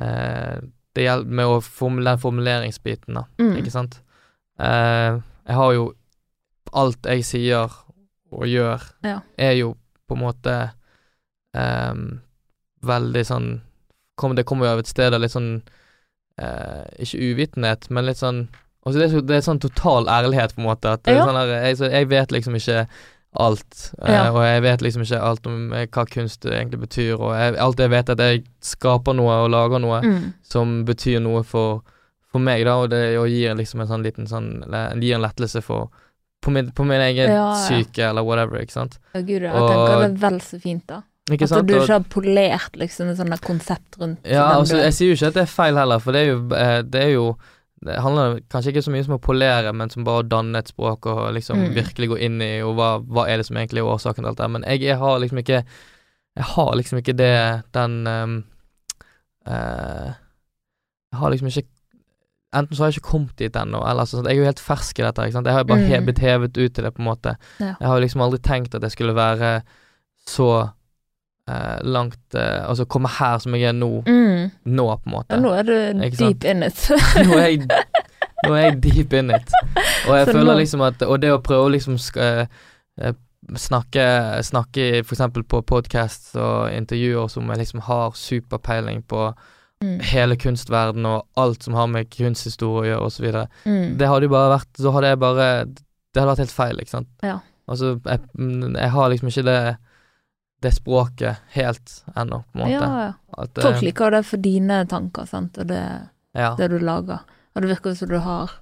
uh, 0.00 0.56
Det 0.94 1.04
hjelper 1.04 1.30
med 1.30 1.46
å 1.46 1.60
formulere 1.60 2.18
formuleringsbiten, 2.18 3.14
da, 3.14 3.24
mm, 3.38 3.56
ikke 3.60 3.70
sant. 3.70 4.00
Uh, 4.58 5.20
jeg 5.46 5.54
har 5.54 5.72
jo 5.74 5.92
Alt 6.72 7.06
jeg 7.06 7.22
sier 7.24 7.70
og 8.32 8.42
gjør, 8.48 8.82
Ja. 9.04 9.20
er 9.38 9.52
jo 9.52 9.76
på 10.08 10.16
en 10.16 10.22
måte 10.22 10.54
um, 11.56 12.20
veldig 12.86 13.24
sånn 13.26 13.48
kom, 14.16 14.34
Det 14.36 14.44
kommer 14.48 14.66
jo 14.68 14.72
av 14.76 14.78
et 14.84 14.88
sted 14.90 15.14
av 15.14 15.20
litt 15.20 15.34
sånn 15.34 15.50
uh, 16.40 16.84
Ikke 17.02 17.18
uvitenhet, 17.32 17.90
men 17.90 18.06
litt 18.08 18.20
sånn 18.22 18.46
altså 18.86 19.00
det, 19.00 19.04
er 19.08 19.12
så, 19.16 19.20
det 19.26 19.36
er 19.36 19.44
sånn 19.44 19.58
total 19.60 20.06
ærlighet, 20.06 20.54
på 20.54 20.62
en 20.62 20.68
måte. 20.68 20.92
At 20.94 21.02
det 21.04 21.16
Ja. 21.16 21.24
sånn 21.26 21.34
der, 21.40 21.50
jeg, 21.66 21.76
så 21.80 21.88
jeg 21.90 22.06
vet 22.12 22.30
liksom 22.30 22.54
ikke 22.54 22.84
alt, 23.36 23.80
uh, 24.00 24.08
Ja. 24.12 24.20
og 24.30 24.38
jeg 24.46 24.62
vet 24.62 24.84
liksom 24.86 25.02
ikke 25.02 25.18
alt 25.20 25.46
om 25.50 25.72
eh, 25.74 25.88
hva 25.90 26.04
kunst 26.08 26.46
egentlig 26.46 26.80
betyr, 26.86 27.16
og 27.18 27.34
jeg, 27.34 27.56
alt 27.60 27.82
jeg 27.82 27.90
vet, 27.90 28.08
er 28.08 28.12
at 28.14 28.22
jeg 28.22 28.44
skaper 28.62 29.12
noe 29.18 29.34
og 29.42 29.50
lager 29.50 29.82
noe 29.82 29.98
mm, 30.04 30.32
som 30.46 30.84
betyr 30.88 31.18
noe 31.20 31.42
for, 31.44 31.82
for 32.30 32.38
meg, 32.38 32.64
da, 32.64 32.76
og 32.78 32.90
det 32.94 33.18
og 33.18 33.26
gir 33.28 33.58
liksom 33.58 33.82
en 33.82 33.90
sånn 33.90 34.06
liten 34.06 34.30
sånn 34.30 34.48
Gir 35.02 35.18
en 35.18 35.26
lettelse 35.26 35.60
for 35.66 35.90
på 36.42 36.50
min, 36.52 36.70
på 36.72 36.84
min 36.86 37.00
egen 37.00 37.30
Ja, 37.30 37.50
ja. 37.52 37.66
syke, 37.66 37.98
eller 38.10 38.22
whatever, 38.24 38.60
ikke 38.62 38.72
sant. 38.72 38.98
ja, 39.14 39.20
gud, 39.20 39.42
jeg 39.42 39.52
Og- 39.52 39.68
tenker 39.70 40.00
det 40.00 40.10
er 40.22 40.30
vel 40.30 40.40
så 40.40 40.60
fint, 40.60 40.86
da. 40.86 41.02
Ikke 41.30 41.42
At 41.42 41.48
sant? 41.48 41.66
du 41.66 41.74
ikke 41.74 41.92
har 41.92 42.04
polert 42.06 42.76
liksom 42.78 43.08
et 43.10 43.16
sånt 43.18 43.40
konsept 43.42 43.96
rundt 43.98 44.18
Ja, 44.24 44.44
altså, 44.60 44.76
jeg 44.78 44.92
sier 44.94 45.08
jo 45.08 45.14
ikke 45.16 45.26
at 45.26 45.34
det 45.34 45.42
er 45.42 45.46
feil 45.50 45.74
heller, 45.76 45.98
for 45.98 46.12
det 46.12 46.20
er 46.22 46.28
jo, 46.32 46.38
eh, 46.54 46.82
det 46.82 47.02
er 47.02 47.12
jo 47.16 47.36
det 47.84 47.98
handler 48.00 48.40
kanskje 48.48 48.70
ikke 48.72 48.82
så 48.86 48.90
mye 48.90 49.04
som 49.04 49.14
å 49.18 49.20
polere, 49.20 49.72
men 49.74 49.90
som 49.90 50.02
bare 50.04 50.22
å 50.22 50.28
danne 50.28 50.56
et 50.58 50.68
språk 50.70 51.06
og 51.06 51.34
liksom 51.34 51.58
Mm. 51.58 51.74
virkelig 51.74 52.08
gå 52.08 52.18
inn 52.20 52.40
i 52.42 52.60
og 52.62 52.74
hva, 52.76 53.00
hva 53.04 53.26
er 53.28 53.36
det 53.36 53.46
som 53.46 53.56
egentlig 53.56 53.78
er 53.82 53.90
årsaken 53.90 54.22
til 54.24 54.26
alt 54.26 54.38
det. 54.38 54.50
Men 54.50 54.62
jeg, 54.62 54.80
jeg 54.80 54.96
har 54.98 55.18
liksom 55.18 55.38
ikke 55.38 55.64
Jeg 56.36 56.44
har 56.44 56.72
liksom 56.76 56.98
ikke 56.98 57.16
det 57.16 57.62
den 57.72 58.06
um, 58.06 58.44
uh, 59.48 60.12
Jeg 61.12 61.18
har 61.20 61.30
liksom 61.30 61.48
ikke 61.48 61.66
Enten 62.56 62.76
så 62.76 62.82
har 62.84 62.90
jeg 62.90 62.98
ikke 63.00 63.10
kommet 63.10 63.36
dit 63.36 63.56
ennå, 63.60 63.82
eller 63.90 64.08
sånn 64.08 64.24
Jeg 64.26 64.36
er 64.38 64.40
jo 64.40 64.48
helt 64.48 64.62
fersk 64.64 64.98
i 64.98 65.04
dette, 65.06 65.26
ikke 65.28 65.36
sant. 65.36 65.46
Jeg 65.50 65.54
har 65.58 65.64
jo 65.64 65.70
bare 65.74 65.84
he, 65.90 65.98
Mm. 66.00 66.06
blitt 66.08 66.22
hevet 66.24 66.56
ut 66.56 66.74
til 66.74 66.84
det, 66.84 66.94
på 66.96 67.02
en 67.04 67.08
måte. 67.10 67.36
Ja. 67.60 67.74
Jeg 67.80 67.88
har 67.88 68.00
liksom 68.00 68.22
aldri 68.24 68.38
tenkt 68.42 68.74
at 68.74 68.82
jeg 68.82 68.94
skulle 68.96 69.14
være 69.14 69.50
så 70.26 70.48
eh, 71.48 71.78
langt 71.86 72.34
eh, 72.34 72.64
Altså 72.68 72.84
komme 72.90 73.08
her 73.08 73.38
som 73.38 73.54
jeg 73.54 73.68
er 73.68 73.72
nå, 73.76 74.02
Mm. 74.06 74.50
nå, 74.64 74.86
på 74.96 75.06
en 75.06 75.12
måte. 75.12 75.30
Ja, 75.30 75.40
nå 75.40 75.52
er 75.54 75.62
du 75.62 76.00
deep 76.16 76.44
in 76.44 76.62
it. 76.62 76.88
Nå 77.26 77.36
er 77.38 77.46
jeg, 77.46 77.68
nå 78.46 78.54
er 78.54 78.62
jeg 78.70 78.80
deep 78.82 79.12
in 79.12 79.30
it. 79.30 79.52
Og 80.08 80.16
jeg 80.16 80.26
Så 80.26 80.32
føler 80.32 80.52
nå- 80.54 80.58
liksom 80.58 80.82
at 80.86 81.02
Og 81.02 81.20
det 81.20 81.30
å 81.32 81.38
prøve 81.42 81.68
å 81.68 81.72
liksom 81.72 81.94
eh, 82.16 82.46
eh, 83.00 83.12
snakke, 83.56 84.42
snakke 84.42 84.98
eksempel 85.04 85.44
på 85.46 85.60
podcasts 85.62 86.34
og 86.34 86.72
intervjuer 86.74 87.28
som 87.30 87.46
jeg 87.48 87.58
liksom 87.58 87.80
har 87.86 88.10
superpeiling 88.18 89.04
på 89.06 89.28
mm. 89.84 89.98
hele 90.12 90.38
kunstverdenen 90.40 91.08
og 91.10 91.42
alt 91.42 91.66
som 91.66 91.76
har 91.78 91.90
med 91.92 92.10
kunsthistorie 92.12 92.94
å 92.94 93.02
gjøre, 93.02 93.10
videre. 93.24 93.44
Mm. 93.64 93.96
Det 94.00 94.08
hadde 94.10 94.28
jo 94.28 94.34
bare 94.36 94.54
vært 94.56 94.80
Så 94.80 94.92
hadde 94.94 95.12
jeg 95.12 95.20
bare 95.22 95.48
Det 95.66 96.20
hadde 96.20 96.30
vært 96.30 96.44
helt 96.44 96.56
feil, 96.56 96.80
ikke 96.80 96.94
sant. 96.94 97.12
Ja. 97.26 97.40
Altså, 97.66 97.96
jeg, 98.06 98.20
jeg 98.76 98.90
har 98.94 99.12
liksom 99.12 99.32
ikke 99.32 99.46
det 99.48 99.60
det 100.62 100.72
språket 100.72 101.36
helt 101.52 102.04
ennå, 102.16 102.42
på 102.52 102.58
en 102.58 102.62
måte. 102.64 102.72
Ja, 102.72 103.02
ja. 103.04 103.12
At, 103.42 103.58
eh, 103.58 103.62
Folk 103.62 103.82
liker 103.84 104.10
det 104.10 104.22
for 104.26 104.42
dine 104.42 104.82
tanker, 104.88 105.26
sant, 105.28 105.58
og 105.60 105.68
det, 105.68 105.82
ja. 106.32 106.54
det 106.58 106.70
du 106.72 106.78
lager. 106.80 107.26
Og 107.54 107.62
det 107.62 107.72
virker 107.74 107.96
som 107.96 108.10
du 108.10 108.18
har 108.24 108.54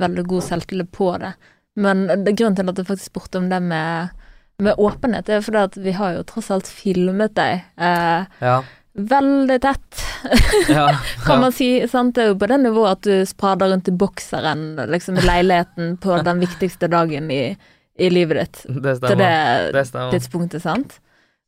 veldig 0.00 0.24
god 0.30 0.46
selvtillit 0.46 0.92
på 0.94 1.10
det. 1.22 1.34
Men 1.80 2.06
det, 2.08 2.36
grunnen 2.38 2.56
til 2.58 2.70
at 2.70 2.78
jeg 2.78 2.88
faktisk 2.88 3.12
spurte 3.12 3.42
om 3.42 3.48
det 3.50 3.60
med, 3.62 4.14
med 4.62 4.78
åpenhet, 4.78 5.28
er 5.28 5.42
fordi 5.44 5.64
at 5.64 5.78
vi 5.78 5.94
har 5.98 6.16
jo 6.16 6.26
tross 6.28 6.50
alt 6.54 6.70
filmet 6.70 7.34
deg 7.38 7.64
eh, 7.76 8.30
Ja. 8.40 8.60
Veldig 8.94 9.60
tett, 9.62 10.00
ja. 10.68 10.86
kan 11.24 11.40
man 11.40 11.52
si. 11.52 11.86
Sant? 11.88 12.14
Det 12.14 12.22
er 12.24 12.32
jo 12.32 12.38
på 12.40 12.48
det 12.50 12.58
nivået 12.60 12.90
at 12.98 13.02
du 13.06 13.26
sprader 13.26 13.70
rundt 13.72 13.88
i 13.88 13.92
bokseren 13.96 14.64
liksom 14.90 15.18
i 15.18 15.26
leiligheten 15.26 15.96
på 16.02 16.18
den 16.26 16.40
viktigste 16.42 16.88
dagen 16.90 17.30
i, 17.30 17.56
i 17.98 18.10
livet 18.10 18.40
ditt. 18.42 18.64
Det 18.66 18.82
Til 18.82 18.96
stemmer. 18.96 19.16
det 19.22 19.72
Det 19.78 19.86
stemmer. 19.86 20.10
tidspunktet, 20.16 20.62
sant? 20.62 20.98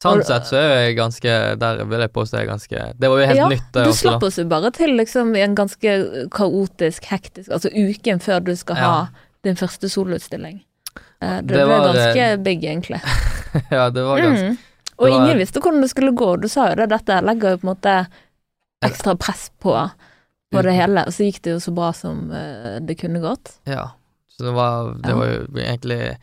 Sånn 0.03 0.19
sett 0.27 0.49
så 0.49 0.57
er 0.59 0.73
jeg 0.89 0.97
ganske 0.99 1.35
Der 1.63 1.85
vil 1.87 2.01
jeg 2.03 2.11
påstå 2.11 2.41
jeg 2.41 2.43
er 2.43 2.49
ganske 2.51 2.79
Det 2.99 3.07
var 3.13 3.21
jo 3.21 3.27
helt 3.31 3.39
Ja, 3.39 3.45
nytt, 3.53 3.69
det 3.71 3.85
Du 3.85 3.91
også, 3.93 4.01
slapp 4.09 4.25
oss 4.27 4.39
jo 4.41 4.45
bare 4.51 4.73
til 4.75 4.97
liksom 4.99 5.31
i 5.39 5.45
en 5.45 5.55
ganske 5.55 5.93
kaotisk, 6.35 7.05
hektisk 7.07 7.53
Altså 7.55 7.71
uken 7.71 8.19
før 8.25 8.41
du 8.43 8.51
skal 8.59 8.81
ha 8.81 8.97
din 9.47 9.55
første 9.61 9.87
soloutstilling. 9.93 10.57
Eh, 11.23 11.39
Det, 11.47 11.55
Det 11.55 11.55
ble 11.55 11.69
var, 11.71 11.87
ganske 11.93 12.27
big, 12.43 12.65
egentlig. 12.67 12.99
ja, 13.71 13.89
det 13.95 14.03
var 14.07 14.19
ganske 14.27 14.51
Mm. 14.53 14.59
Og 15.03 15.09
var- 15.11 15.17
ingen 15.27 15.39
visste 15.43 15.61
hvordan 15.61 15.83
det 15.83 15.91
skulle 15.91 16.13
gå. 16.17 16.31
Du 16.41 16.49
sa 16.49 16.69
jo 16.71 16.77
det, 16.79 16.89
dette 16.93 17.21
legger 17.27 17.51
jo 17.57 17.61
på 17.63 17.67
en 17.69 17.75
måte 17.75 17.95
ekstra 18.85 19.15
press 19.19 19.51
på, 19.63 19.75
på 20.53 20.63
det 20.63 20.73
hele. 20.75 21.05
Og 21.07 21.13
så 21.15 21.27
gikk 21.29 21.43
det 21.43 21.53
jo 21.57 21.61
så 21.63 21.73
bra 21.75 21.93
som 21.97 22.31
eh, 22.33 22.79
det 22.81 22.99
kunne 23.01 23.21
gått. 23.23 23.57
Ja. 23.67 23.91
Så 24.33 24.45
det 24.47 24.53
var 24.57 24.95
Det 25.05 25.15
var 25.15 25.27
jo 25.27 25.47
egentlig 25.61 26.17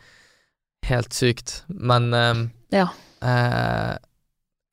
helt 0.90 1.12
sykt. 1.14 1.62
Men 1.68 2.12
um, 2.14 2.50
Ja. 2.72 2.88
eh, 3.22 3.96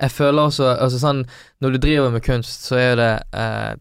jeg 0.01 0.12
føler 0.12 0.47
også 0.47 0.68
Altså 0.80 0.99
sånn 1.01 1.24
Når 1.62 1.72
du 1.72 1.78
driver 1.78 2.12
med 2.12 2.24
kunst, 2.24 2.66
så 2.70 2.76
er 2.78 2.95
det 2.95 3.24
eh, 3.34 3.72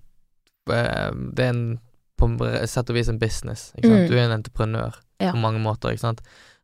eh, 0.72 1.10
Det 1.32 1.44
er 1.44 1.48
en 1.52 1.80
på 2.16 2.28
sett 2.66 2.88
og 2.88 2.96
vis 2.96 3.08
en 3.12 3.18
business. 3.20 3.72
Mm. 3.84 4.06
Du 4.08 4.14
er 4.16 4.22
en 4.24 4.38
entreprenør 4.42 4.94
Ja. 5.20 5.32
på 5.32 5.36
mange 5.40 5.58
måter, 5.60 5.90
ikke 5.92 6.00
sant. 6.00 6.20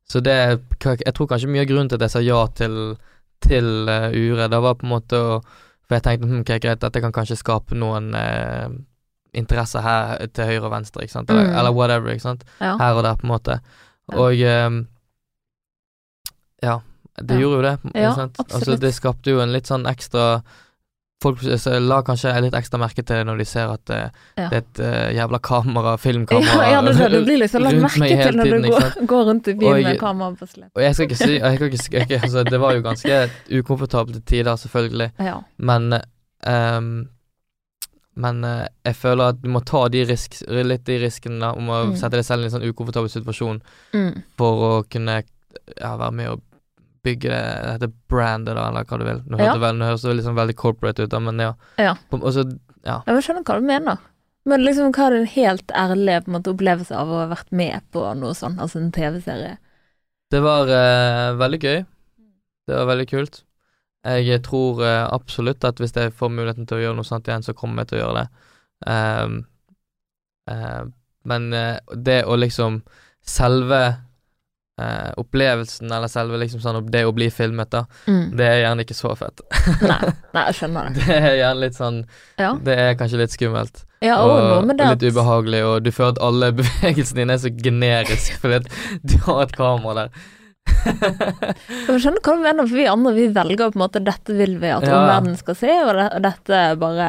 Så 0.09 0.21
det 0.23 0.33
Jeg 0.81 1.15
tror 1.15 1.27
kanskje 1.29 1.49
mye 1.49 1.61
av 1.61 1.67
grunnen 1.69 1.89
til 1.89 1.97
at 1.97 2.01
jeg 2.07 2.11
sa 2.11 2.21
ja 2.21 2.47
til, 2.57 2.97
til 3.45 3.67
uh, 3.91 4.09
Ure, 4.15 4.49
det 4.49 4.61
var 4.63 4.75
på 4.81 4.87
en 4.87 4.93
måte 4.95 5.19
å 5.19 5.37
For 5.89 5.97
jeg 5.99 6.03
tenkte 6.07 6.29
hm, 6.31 6.41
ok, 6.45 6.53
greit, 6.63 6.81
dette 6.81 7.01
kan 7.05 7.13
kanskje 7.13 7.37
skape 7.37 7.77
noen 7.77 8.13
uh, 8.17 8.71
interesser 9.37 9.83
her 9.85 10.27
til 10.33 10.45
høyre 10.49 10.67
og 10.69 10.73
venstre, 10.73 11.03
ikke 11.05 11.13
sant. 11.19 11.31
Eller, 11.33 11.51
Mm. 11.51 11.57
eller 11.59 11.73
whatever, 11.77 12.13
ikke 12.15 12.25
sant. 12.27 12.45
Ja. 12.61 12.77
Her 12.81 12.97
og 13.01 13.03
der, 13.05 13.17
på 13.21 13.27
en 13.27 13.33
måte. 13.33 13.59
Og 14.13 14.41
um, 14.45 14.79
ja. 16.63 16.79
det 17.21 17.35
Ja. 17.35 17.41
gjorde 17.41 17.57
jo 17.57 17.63
det. 17.63 17.75
ikke 17.95 18.15
sant? 18.15 18.39
Altså, 18.53 18.77
det 18.81 18.95
skapte 18.95 19.31
jo 19.35 19.41
en 19.41 19.53
litt 19.53 19.67
sånn 19.69 19.87
ekstra 19.91 20.43
Folk 21.23 21.43
la 21.87 22.01
kanskje 22.03 22.33
litt 22.43 22.55
ekstra 22.59 22.81
merke 22.83 23.03
til 23.07 23.21
det 23.21 23.27
når 23.29 23.39
de 23.43 23.47
ser 23.47 23.71
at 23.73 23.85
det, 23.87 24.01
Ja. 24.39 24.49
det 24.51 24.59
er 24.59 24.65
et 24.65 24.81
uh, 24.83 25.09
jævla 25.17 25.39
kamera, 25.47 25.95
filmkamera 26.03 26.57
Ja, 26.67 26.81
ja, 26.83 27.09
det 27.13 27.23
blir 27.29 27.39
liksom 27.45 27.63
lagt 27.63 27.79
merke 27.85 28.09
til 28.11 28.37
når 28.41 28.51
tiden, 28.51 28.63
du 28.63 28.69
går, 28.75 29.07
går 29.15 29.25
rundt 29.31 29.49
i 29.49 29.55
byen 29.55 29.77
Og 29.79 29.83
med 29.87 29.99
kamera 30.03 30.35
på 30.41 30.49
slep. 30.51 30.71
Og 30.75 30.83
jeg 30.83 30.95
skal 30.99 31.07
ikke 31.09 31.21
si 31.23 31.33
jeg 31.39 31.57
skal 31.57 31.73
ikke, 32.03 32.07
jeg, 32.11 32.23
altså, 32.27 32.45
Det 32.51 32.61
var 32.61 32.75
jo 32.75 32.83
ganske 32.85 33.23
ukomfortable 33.61 34.13
til 34.19 34.23
tider, 34.35 34.57
selvfølgelig, 34.57 35.11
men 35.59 35.93
um, 36.47 36.93
Men 38.15 38.45
uh, 38.45 38.67
jeg 38.85 38.97
føler 38.97 39.31
at 39.33 39.39
du 39.41 39.49
må 39.49 39.63
ta 39.65 39.87
de 39.89 40.03
risk, 40.05 40.35
litt 40.49 40.83
de 40.85 40.99
riskene 41.07 41.49
om 41.57 41.71
å 41.73 41.79
Mm. 41.87 41.95
sette 41.97 42.19
deg 42.19 42.25
selv 42.27 42.43
i 42.43 42.51
en 42.51 42.51
sånn 42.59 42.67
ukomfortabel 42.69 43.09
situasjon 43.09 43.63
Mm. 43.95 44.23
for 44.37 44.53
å 44.67 44.73
kunne 44.91 45.23
ja, 45.81 45.97
være 45.97 46.13
med 46.13 46.29
og 46.35 46.43
bygge 47.03 47.31
det, 47.33 47.43
dette 47.67 47.91
brandet, 48.11 48.55
da, 48.55 48.69
eller 48.69 48.87
hva 48.87 48.99
du 49.01 49.05
vil. 49.09 49.21
Nå 49.27 49.41
Ja. 49.43 49.57
høres 49.59 50.03
det 50.03 50.17
liksom 50.17 50.39
veldig 50.39 50.57
corporate 50.57 51.03
ut, 51.03 51.11
da, 51.11 51.19
men 51.21 51.39
ja. 51.39 51.53
Ja. 51.79 51.97
På, 52.11 52.21
og 52.23 52.35
ja. 52.85 53.03
Jeg 53.07 53.25
skjønner 53.25 53.45
hva 53.47 53.59
du 53.59 53.67
mener. 53.67 53.99
Men 54.45 54.65
liksom, 54.65 54.91
hva 54.93 55.07
er 55.07 55.19
din 55.19 55.31
helt 55.37 55.71
ærlige 55.71 56.25
på 56.25 56.31
en 56.31 56.37
måte, 56.37 56.51
opplevelse 56.51 56.97
av 56.99 57.11
å 57.11 57.21
ha 57.21 57.29
vært 57.31 57.53
med 57.55 57.83
på 57.95 58.03
noe 58.19 58.35
sånt, 58.35 58.59
altså 58.59 58.81
en 58.81 58.91
TV-serie? 58.95 59.59
Det 60.33 60.41
var 60.43 60.71
eh, 60.73 61.35
veldig 61.39 61.61
gøy. 61.63 61.85
Det 62.67 62.79
var 62.79 62.89
veldig 62.91 63.09
kult. 63.11 63.43
Jeg 64.03 64.43
tror 64.43 64.83
eh, 64.83 65.05
absolutt 65.15 65.63
at 65.65 65.79
hvis 65.79 65.95
jeg 65.95 66.15
får 66.19 66.33
muligheten 66.35 66.67
til 66.67 66.81
å 66.81 66.83
gjøre 66.83 66.99
noe 66.99 67.07
sånt 67.07 67.29
igjen, 67.31 67.45
så 67.47 67.55
kommer 67.55 67.83
jeg 67.85 67.93
til 67.93 68.01
å 68.01 68.03
gjøre 68.03 68.23
det. 68.23 68.49
Um, 68.83 69.37
uh, 70.51 70.83
men 71.31 71.53
eh, 71.55 71.79
det 71.95 72.25
å 72.27 72.35
liksom 72.39 72.83
Selve 73.23 73.79
eh, 74.81 75.13
opplevelsen, 75.21 75.91
eller 75.93 76.09
selve 76.09 76.39
liksom 76.41 76.61
sånn 76.65 76.79
det 76.91 77.05
å 77.05 77.13
bli 77.15 77.29
filmet, 77.31 77.71
da, 77.71 77.85
Mm. 78.09 78.37
det 78.37 78.47
er 78.49 78.61
gjerne 78.65 78.85
ikke 78.87 78.97
så 78.97 79.15
fett. 79.19 79.41
Nei, 79.83 80.13
nei, 80.35 80.45
jeg 80.49 80.55
skjønner 80.61 80.89
det. 80.93 81.07
Det 81.07 81.17
er 81.19 81.37
gjerne 81.43 81.61
litt 81.67 81.75
sånn 81.79 82.05
Ja, 82.39 82.53
Det 82.65 82.79
er 82.79 82.95
kanskje 83.01 83.19
litt 83.23 83.31
skummelt. 83.37 83.85
ja 84.03 84.17
og, 84.23 84.31
og, 84.59 84.67
med 84.67 84.79
det 84.79 84.87
og 84.87 84.95
litt 84.97 85.13
ubehagelig, 85.15 85.63
og 85.69 85.83
du 85.85 85.91
føler 85.93 86.17
at 86.17 86.23
alle 86.23 86.53
bevegelsene 86.61 87.21
dine 87.23 87.33
er 87.37 87.43
så 87.45 87.51
generiske 87.53 88.39
fordi 88.41 88.63
du 89.05 89.19
har 89.29 89.43
et 89.45 89.53
kamera 89.57 90.07
der. 90.07 90.23
Jeg 91.03 92.01
skjønner 92.01 92.21
hva 92.23 92.35
du 92.37 92.43
mener, 92.45 92.67
for 92.69 92.77
vi 92.79 92.85
andre 92.91 93.13
vi 93.17 93.25
velger 93.35 93.73
på 93.73 93.79
en 93.79 93.83
måte 93.83 94.03
dette 94.05 94.35
vil 94.37 94.59
vi 94.63 94.71
at 94.71 94.85
Ja. 94.87 94.95
omverdenen 95.01 95.39
skal 95.39 95.57
se, 95.59 95.73
og 95.85 95.95
det, 95.99 96.09
dette 96.23 96.61
bare 96.81 97.09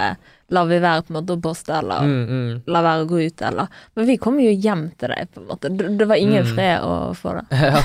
lar 0.53 0.67
vi 0.69 0.77
være 0.83 1.01
på 1.05 1.13
en 1.13 1.17
måte 1.19 1.35
å 1.35 1.41
poste, 1.41 1.73
eller 1.79 2.05
mm, 2.05 2.23
mm. 2.29 2.49
la 2.69 2.81
være 2.85 3.03
å 3.05 3.09
gå 3.09 3.21
ut, 3.25 3.41
eller 3.49 3.67
Men 3.97 4.05
vi 4.09 4.17
kommer 4.21 4.45
jo 4.45 4.51
hjem 4.65 4.83
til 5.01 5.13
deg, 5.15 5.29
på 5.33 5.41
en 5.41 5.47
måte. 5.49 5.71
Det, 5.73 5.87
det 5.99 6.07
var 6.11 6.21
ingen 6.21 6.43
Mm. 6.45 6.51
fred 6.55 6.83
å 6.85 6.97
få 7.17 7.33
det. 7.39 7.45
Ja. 7.63 7.81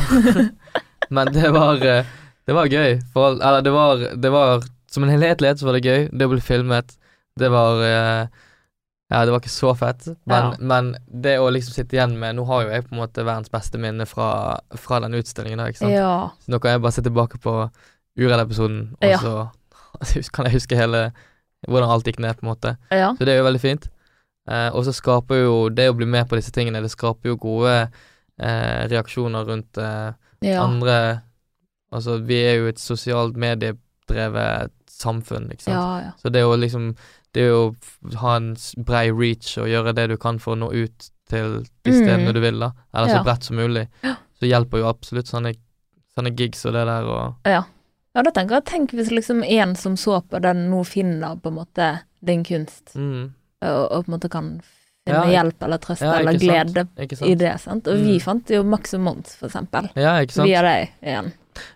Men 1.14 1.30
det 1.32 1.50
var 1.54 1.80
eh, 1.86 2.04
Det 2.48 2.52
var 2.56 2.66
gøy. 2.68 2.98
For, 3.14 3.38
eller 3.40 3.62
det 3.64 3.70
var, 3.72 4.02
det 4.16 4.30
var 4.34 4.62
Som 4.90 5.04
en 5.06 5.10
helhetlighet 5.14 5.60
så 5.60 5.66
var 5.68 5.76
det 5.78 5.84
gøy. 5.88 6.08
Det 6.12 6.26
å 6.28 6.32
bli 6.32 6.40
filmet, 6.44 6.94
det 7.40 7.48
var 7.52 7.80
eh, 7.84 8.26
Ja, 9.08 9.22
det 9.24 9.32
var 9.32 9.40
ikke 9.40 9.52
så 9.54 9.70
fett, 9.78 10.04
men, 10.28 10.50
Ja. 10.52 10.56
men 10.60 10.90
det 11.08 11.38
å 11.40 11.46
liksom 11.48 11.72
sitte 11.78 11.96
igjen 11.96 12.18
med 12.20 12.36
Nå 12.36 12.44
har 12.50 12.66
jo 12.66 12.72
jeg 12.74 12.84
på 12.88 12.92
en 12.92 13.00
måte 13.00 13.24
verdens 13.24 13.48
beste 13.52 13.80
minne 13.80 14.04
fra, 14.04 14.58
fra 14.76 14.98
den 15.00 15.16
utstillingen, 15.16 15.62
da, 15.62 15.70
ikke 15.72 15.80
sant. 15.86 15.94
Ja. 15.96 16.28
Så 16.44 16.52
nå 16.52 16.60
kan 16.60 16.74
jeg 16.76 16.82
bare 16.84 16.92
se 16.98 17.04
tilbake 17.06 17.40
på 17.40 17.54
Uredd-episoden, 18.18 18.82
og 19.00 19.08
Ja. 19.08 19.16
så 19.22 19.48
kan 20.34 20.44
jeg 20.48 20.58
huske 20.58 20.76
hele 20.76 21.06
hvordan 21.66 21.90
alt 21.90 22.06
gikk 22.06 22.20
ned, 22.22 22.36
på 22.38 22.46
en 22.46 22.52
måte. 22.52 22.76
Ja. 22.94 23.14
Så 23.18 23.24
det 23.26 23.34
er 23.34 23.40
jo 23.42 23.48
veldig 23.48 23.60
fint. 23.62 23.88
Eh, 24.48 24.68
og 24.72 24.84
så 24.86 24.92
skaper 24.96 25.42
jo 25.42 25.56
det 25.68 25.88
å 25.90 25.96
bli 25.98 26.06
med 26.06 26.28
på 26.30 26.38
disse 26.38 26.52
tingene, 26.54 26.80
det 26.84 26.90
skaper 26.92 27.32
jo 27.32 27.36
gode 27.40 27.74
eh, 28.38 28.86
reaksjoner 28.88 29.44
rundt 29.48 29.78
eh, 29.82 30.12
ja. 30.46 30.62
andre 30.64 30.98
Altså, 31.88 32.18
vi 32.20 32.36
er 32.44 32.58
jo 32.58 32.66
et 32.68 32.76
sosialt 32.78 33.36
mediedrevet 33.40 34.72
samfunn, 34.92 35.46
ikke 35.54 35.62
sant. 35.64 36.02
Ja. 36.04 36.10
Så 36.20 36.28
det 36.28 36.42
å 36.44 36.56
liksom 36.58 36.90
Det 37.32 37.46
å 37.52 37.74
ha 38.20 38.34
en 38.36 38.50
brei 38.84 39.10
reach 39.12 39.54
og 39.60 39.68
gjøre 39.68 39.92
det 39.96 40.06
du 40.10 40.16
kan 40.20 40.38
for 40.40 40.52
å 40.52 40.58
nå 40.58 40.68
ut 40.72 41.08
til 41.28 41.58
de 41.84 41.90
Mm. 41.92 41.96
stedene 42.00 42.32
du 42.32 42.40
vil, 42.40 42.58
da, 42.60 42.70
eller 42.94 43.08
så 43.08 43.24
bredt 43.24 43.44
som 43.44 43.56
mulig, 43.56 43.86
så 44.40 44.48
hjelper 44.48 44.78
jo 44.80 44.86
absolutt 44.88 45.28
sånne, 45.28 45.52
sånne 46.16 46.32
gigs 46.36 46.64
og 46.66 46.72
det 46.72 46.86
der 46.88 47.04
og 47.04 47.34
Ja, 48.18 48.22
da 48.26 48.32
tenker 48.34 48.56
jeg 48.58 48.64
Tenk 48.66 48.92
hvis 48.98 49.12
liksom 49.14 49.44
en 49.46 49.76
som 49.78 49.94
så 49.96 50.16
på 50.26 50.40
den 50.42 50.64
nå 50.72 50.80
finner 50.88 51.36
på 51.38 51.52
en 51.52 51.58
måte 51.60 52.00
din 52.26 52.40
kunst, 52.42 52.96
mm, 52.98 53.28
og, 53.62 53.82
og 53.94 54.04
på 54.04 54.10
en 54.10 54.14
måte 54.16 54.28
kan 54.32 54.48
Ja, 55.06 55.22
finne 55.22 55.30
hjelp 55.36 55.62
eller 55.62 55.78
trøst 55.80 56.02
ja, 56.02 56.16
eller 56.18 56.34
glede 56.36 56.82
i 57.24 57.34
det. 57.38 57.52
sant? 57.62 57.86
Og 57.88 57.94
vi 58.02 58.16
Mm. 58.18 58.20
fant 58.20 58.50
jo 58.50 58.62
Max 58.64 58.92
og 58.94 59.00
Mons, 59.00 59.36
for 59.38 59.46
eksempel. 59.48 59.86
Ja. 59.96 60.18
Via 60.44 60.62
deg 60.66 60.90
igjen. 61.00 61.30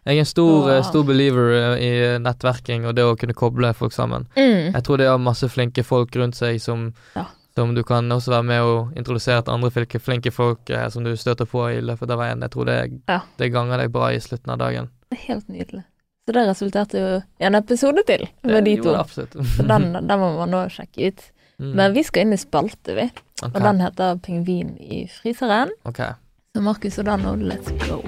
Jeg 0.05 0.17
er 0.17 0.21
en 0.21 0.25
stor, 0.27 0.69
eh, 0.69 0.75
Wow. 0.81 0.83
stor 0.83 1.05
believer 1.05 1.53
eh, 1.55 1.79
i 1.79 2.19
nettverking 2.19 2.85
og 2.87 2.95
det 2.95 3.05
å 3.05 3.17
kunne 3.17 3.35
koble 3.35 3.73
folk 3.75 3.93
sammen. 3.93 4.27
Mm. 4.37 4.75
Jeg 4.75 4.83
tror 4.83 4.99
det 4.99 5.07
er 5.07 5.17
masse 5.19 5.49
flinke 5.49 5.83
folk 5.85 6.11
rundt 6.17 6.35
seg 6.35 6.61
som, 6.61 6.93
Ja. 7.17 7.25
som 7.57 7.75
du 7.75 7.83
kan 7.85 8.09
også 8.11 8.31
være 8.35 8.45
med 8.45 8.61
og 8.63 8.93
introdusere 8.97 9.43
til 9.45 9.55
andre 9.55 9.71
flinke, 9.71 9.99
flinke 10.01 10.31
folk 10.33 10.69
eh, 10.71 10.89
som 10.91 11.03
du 11.05 11.15
støter 11.17 11.47
på 11.47 11.71
i 11.73 11.81
løpet 11.81 12.11
av 12.11 12.19
veien. 12.19 12.41
Jeg 12.43 12.51
tror 12.51 12.65
det, 12.67 13.01
Ja. 13.09 13.21
det 13.39 13.53
ganger 13.53 13.79
deg 13.79 13.93
bra 13.93 14.09
i 14.11 14.19
slutten 14.19 14.51
av 14.51 14.59
dagen. 14.59 14.89
Det 15.11 15.19
er 15.21 15.33
helt 15.33 15.49
nydelig. 15.49 15.85
Så 16.23 16.33
det 16.33 16.43
resulterte 16.47 17.01
jo 17.01 17.15
i 17.19 17.47
en 17.49 17.59
episode 17.59 18.03
til 18.07 18.29
med 18.47 18.63
de 18.65 18.77
to. 18.79 18.93
Så 19.11 19.65
den, 19.67 19.89
den 19.97 20.21
må 20.21 20.29
man 20.37 20.53
nå 20.55 20.61
sjekke 20.71 21.11
ut. 21.11 21.25
Mm. 21.59 21.73
Men 21.81 21.97
vi 21.97 22.05
skal 22.07 22.27
inn 22.27 22.37
i 22.37 22.39
spalte, 22.39 22.95
vi. 22.95 23.09
Okay. 23.43 23.51
Og 23.51 23.59
den 23.65 23.83
heter 23.83 24.21
Pingvin 24.23 24.77
i 24.79 25.03
fryseren. 25.11 25.75
Okay. 25.89 26.15
Så 26.55 26.63
Markus 26.63 27.01
og 27.03 27.11
Dan, 27.11 27.27
let's 27.51 27.75
go. 27.89 27.99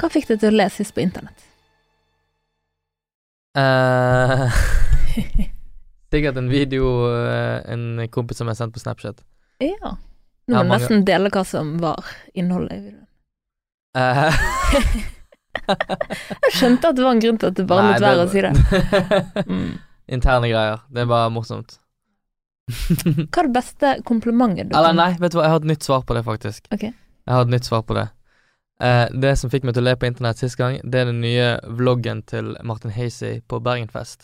Hva 0.00 0.12
fikk 0.12 0.28
deg 0.28 0.42
til 0.42 0.52
å 0.52 0.58
le 0.58 0.68
sist 0.72 0.92
på 0.96 1.00
internett? 1.04 1.48
Eh, 3.56 4.62
sikkert 6.12 6.40
en 6.40 6.52
video 6.52 6.92
eh, 7.08 7.58
en 7.72 8.04
kompis 8.12 8.40
som 8.40 8.48
jeg 8.48 8.58
har 8.58 8.64
sendt 8.66 8.76
på 8.76 8.84
Snapchat. 8.84 9.24
Ja. 9.64 9.96
Nå 10.50 10.60
må 10.60 10.66
du 10.68 10.74
nesten 10.76 11.06
dele 11.08 11.32
hva 11.32 11.44
som 11.48 11.78
var 11.80 12.04
innholdet 12.36 12.76
i 12.76 12.84
videoen. 12.90 13.06
Eh, 13.98 14.42
Jeg 15.50 16.54
skjønte 16.54 16.90
at 16.90 16.96
det 16.96 17.04
var 17.04 17.14
en 17.14 17.22
grunn 17.22 17.38
til 17.40 17.50
at 17.50 17.56
det 17.58 17.66
bare 17.68 17.92
lot 17.92 18.04
være 18.04 18.26
å 18.26 18.28
si 18.30 18.40
det. 18.44 18.52
Mm. 19.50 19.78
Interne 20.10 20.48
greier. 20.50 20.78
Det 20.90 21.04
er 21.04 21.10
bare 21.10 21.30
morsomt. 21.30 21.76
Hva 22.70 23.42
er 23.42 23.46
det 23.46 23.54
beste 23.54 23.92
komplimentet 24.06 24.70
du 24.70 24.76
Eller 24.78 24.94
nei, 24.94 25.12
vet 25.18 25.32
du 25.32 25.38
hva, 25.38 25.44
jeg 25.46 25.54
har 25.54 25.62
et 25.62 25.70
nytt 25.70 25.86
svar 25.86 26.02
på 26.06 26.14
det, 26.16 26.22
faktisk. 26.26 26.66
Okay. 26.74 26.92
Jeg 27.26 27.34
har 27.34 27.46
et 27.46 27.54
nytt 27.54 27.66
svar 27.66 27.82
på 27.86 27.96
det. 27.98 28.08
Uh, 28.82 29.06
det 29.22 29.34
som 29.38 29.50
fikk 29.52 29.64
meg 29.68 29.74
til 29.76 29.84
å 29.84 29.88
le 29.90 29.94
på 30.00 30.08
internett 30.08 30.40
sist 30.40 30.58
gang, 30.58 30.78
det 30.82 31.02
er 31.02 31.10
den 31.10 31.22
nye 31.22 31.48
vloggen 31.78 32.22
til 32.30 32.46
Martin 32.66 32.94
Hazy 32.94 33.32
på 33.50 33.60
Bergenfest, 33.62 34.20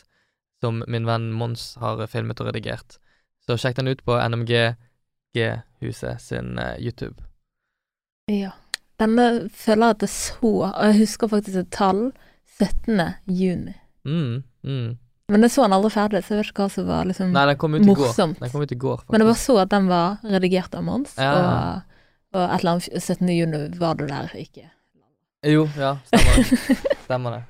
som 0.65 0.83
min 0.89 1.07
venn 1.07 1.33
Mons 1.37 1.75
har 1.83 2.03
filmet 2.11 2.41
og 2.43 2.51
redigert. 2.51 2.99
Så 3.47 3.59
sjekk 3.61 3.77
den 3.79 3.93
ut 3.93 4.03
på 4.07 4.19
NMG-huset 4.19 6.23
sin 6.23 6.59
uh, 6.59 6.75
YouTube. 6.83 7.17
Ja. 8.33 8.53
Denne 9.01 9.25
føler 9.53 9.83
jeg 9.91 9.97
at 9.97 10.05
det 10.05 10.09
så 10.09 10.51
Og 10.71 10.85
jeg 10.89 10.99
husker 11.03 11.29
faktisk 11.29 11.59
et 11.61 11.73
tall. 11.75 12.07
17. 12.57 13.01
juni. 13.29 13.75
Mm, 14.09 14.43
mm. 14.65 14.97
Men 15.29 15.43
jeg 15.43 15.51
så 15.53 15.65
den 15.67 15.75
aldri 15.77 15.91
ferdig, 15.91 16.23
så 16.25 16.33
jeg 16.33 16.41
vet 16.41 16.53
ikke 16.53 16.63
hva 16.63 16.73
som 16.73 16.87
var 16.89 17.09
liksom 17.09 17.33
Nei, 17.35 17.43
den 17.51 17.59
kom 17.61 17.75
ut 17.75 17.83
i 17.83 17.97
går. 17.99 18.13
Den 18.17 18.53
kom 18.53 18.63
ut 18.63 18.73
i 18.73 18.79
går, 18.79 19.01
faktisk. 19.03 19.11
Men 19.13 19.25
jeg 19.25 19.29
bare 19.29 19.41
så 19.43 19.57
at 19.61 19.73
den 19.75 19.91
var 19.91 20.31
redigert 20.37 20.77
av 20.79 20.87
Mons, 20.87 21.17
Ja. 21.21 21.33
og, 21.35 21.99
og 22.37 22.41
et 22.47 22.61
eller 22.61 22.71
annet 22.77 23.03
17. 23.03 23.33
juni 23.35 23.61
var 23.81 23.99
du 23.99 24.07
der 24.07 24.31
ikke. 24.39 24.71
Jo, 25.47 25.67
ja, 25.77 25.97
stemmer 26.09 26.39
det. 26.39 26.79
Stemmer 27.07 27.37
det. 27.37 27.43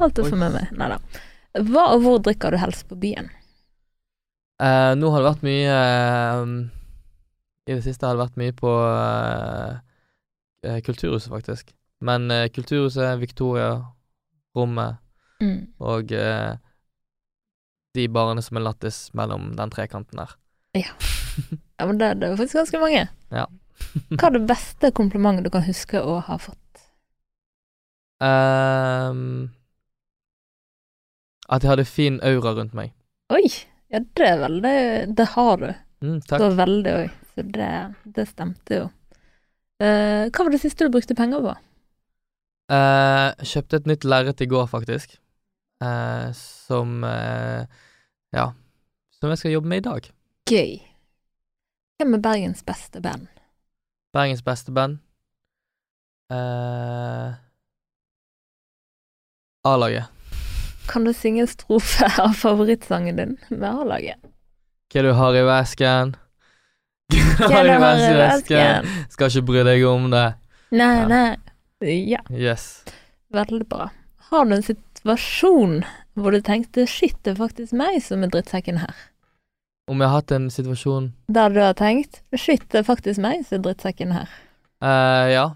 Alt 0.00 0.18
Oi. 0.18 0.26
for 0.28 0.36
med 0.42 0.52
meg. 0.58 0.74
Nei 0.76 0.90
da. 0.92 0.98
Hva 1.70 1.86
og 1.94 2.04
hvor 2.04 2.20
drikker 2.26 2.52
du 2.52 2.58
helst 2.58 2.88
på 2.90 2.98
byen? 2.98 3.30
Uh, 4.62 4.92
nå 4.98 5.10
har 5.10 5.22
det 5.22 5.30
vært 5.30 5.46
mye 5.46 5.78
uh, 5.78 6.52
I 7.66 7.72
det 7.74 7.82
siste 7.86 8.06
har 8.06 8.14
det 8.18 8.22
vært 8.26 8.38
mye 8.38 8.54
på 8.54 8.70
eh, 8.70 9.80
eh, 10.64 10.80
Kulturhuset, 10.84 11.30
faktisk. 11.32 11.74
Men 12.04 12.30
eh, 12.30 12.48
Kulturhuset, 12.52 13.18
Victoria, 13.22 13.70
Rommet 14.56 15.00
Mm. 15.42 15.66
og 15.82 16.12
eh, 16.14 16.54
de 17.94 18.04
barene 18.08 18.40
som 18.42 18.56
er 18.56 18.62
lattis 18.64 19.10
mellom 19.18 19.50
den 19.58 19.70
trekanten 19.74 20.20
der. 20.22 20.30
Ja, 20.78 20.92
men 21.84 21.98
det, 21.98 22.12
det 22.22 22.28
er 22.28 22.36
faktisk 22.38 22.60
ganske 22.60 22.80
mange. 22.80 23.02
Ja. 23.34 23.44
Hva 24.14 24.28
er 24.30 24.36
det 24.38 24.44
beste 24.48 24.92
komplimentet 24.94 25.44
du 25.44 25.50
kan 25.52 25.66
huske 25.66 26.00
å 26.00 26.20
ha 26.28 26.38
fått? 26.38 26.84
Um, 28.22 29.50
at 31.50 31.62
jeg 31.66 31.70
hadde 31.74 31.84
fin 31.88 32.20
aura 32.24 32.54
rundt 32.56 32.74
meg. 32.78 32.94
Oi! 33.34 33.44
Ja, 33.92 34.00
det 34.16 34.26
er 34.26 34.38
veldig 34.40 34.62
det 34.62 35.16
Det 35.18 35.26
har 35.34 35.56
du. 35.60 35.68
Mm, 36.04 36.20
takk. 36.30 36.46
veldig 36.58 36.94
òg. 37.02 37.10
Så 37.34 37.42
det, 37.58 37.72
det 38.16 38.28
stemte 38.30 38.78
jo. 38.80 38.86
Eh, 39.82 40.30
hva 40.30 40.44
var 40.44 40.52
det 40.54 40.60
siste 40.62 40.86
du 40.86 40.92
brukte 40.94 41.16
penger 41.18 41.42
på? 41.42 41.54
Uh, 42.72 43.34
kjøpte 43.44 43.82
et 43.82 43.88
nytt 43.90 44.04
lerret 44.08 44.40
i 44.40 44.48
går, 44.48 44.66
faktisk. 44.70 45.18
Uh, 45.82 46.30
som 46.32 47.02
Ja. 47.04 48.52
Som 49.20 49.30
jeg 49.30 49.38
skal 49.38 49.54
jobbe 49.54 49.68
med 49.68 49.82
i 49.82 49.88
dag. 49.88 50.10
Gøy. 50.50 50.80
Hvem 51.98 52.16
er 52.16 52.22
Bergens 52.24 52.62
beste 52.66 53.00
band? 53.00 53.28
Bergens 54.12 54.42
beste 54.42 54.72
band. 54.74 54.98
A-laget. 59.64 60.10
Kan 60.88 61.04
du 61.04 61.12
synge 61.12 61.44
en 61.44 61.48
strofe 61.48 62.08
av 62.20 62.34
favorittsangen 62.36 63.16
din 63.16 63.36
med 63.48 63.70
A-laget? 63.70 64.20
Hva 64.92 65.02
du 65.06 65.12
har 65.16 65.38
i 65.38 65.46
vesken? 65.46 66.16
Hva 67.12 67.60
i 67.64 68.12
vesken? 68.16 68.88
Skal 69.12 69.30
ikke 69.30 69.44
bry 69.50 69.64
deg 69.66 69.84
om 69.88 70.10
det. 70.12 70.26
Nei, 70.74 70.92
Ja. 71.00 71.06
nei. 71.08 71.36
Ja, 71.84 72.20
Yes. 72.30 72.84
veldig 73.32 73.66
bra. 73.68 73.90
Har 74.30 74.44
du 74.46 74.54
en 74.54 74.62
situasjon 74.62 75.84
hvor 76.16 76.30
du 76.32 76.40
tenkte 76.40 76.86
shit, 76.88 77.16
det 77.22 77.34
er 77.34 77.42
faktisk 77.42 77.72
meg 77.76 78.00
som 78.02 78.22
er 78.24 78.28
drittsekken 78.32 78.78
her? 78.78 78.94
Om 79.90 80.00
jeg 80.00 80.08
har 80.08 80.14
hatt 80.22 80.32
en 80.32 80.46
situasjon 80.48 81.10
Der 81.28 81.48
du 81.52 81.60
har 81.60 81.74
tenkt 81.74 82.22
shit, 82.34 82.62
det 82.70 82.78
er 82.80 82.86
faktisk 82.88 83.20
meg 83.20 83.44
som 83.44 83.58
er 83.58 83.62
drittsekken 83.66 84.12
her. 84.12 84.28
Uh, 84.82 85.28
Ja. 85.32 85.50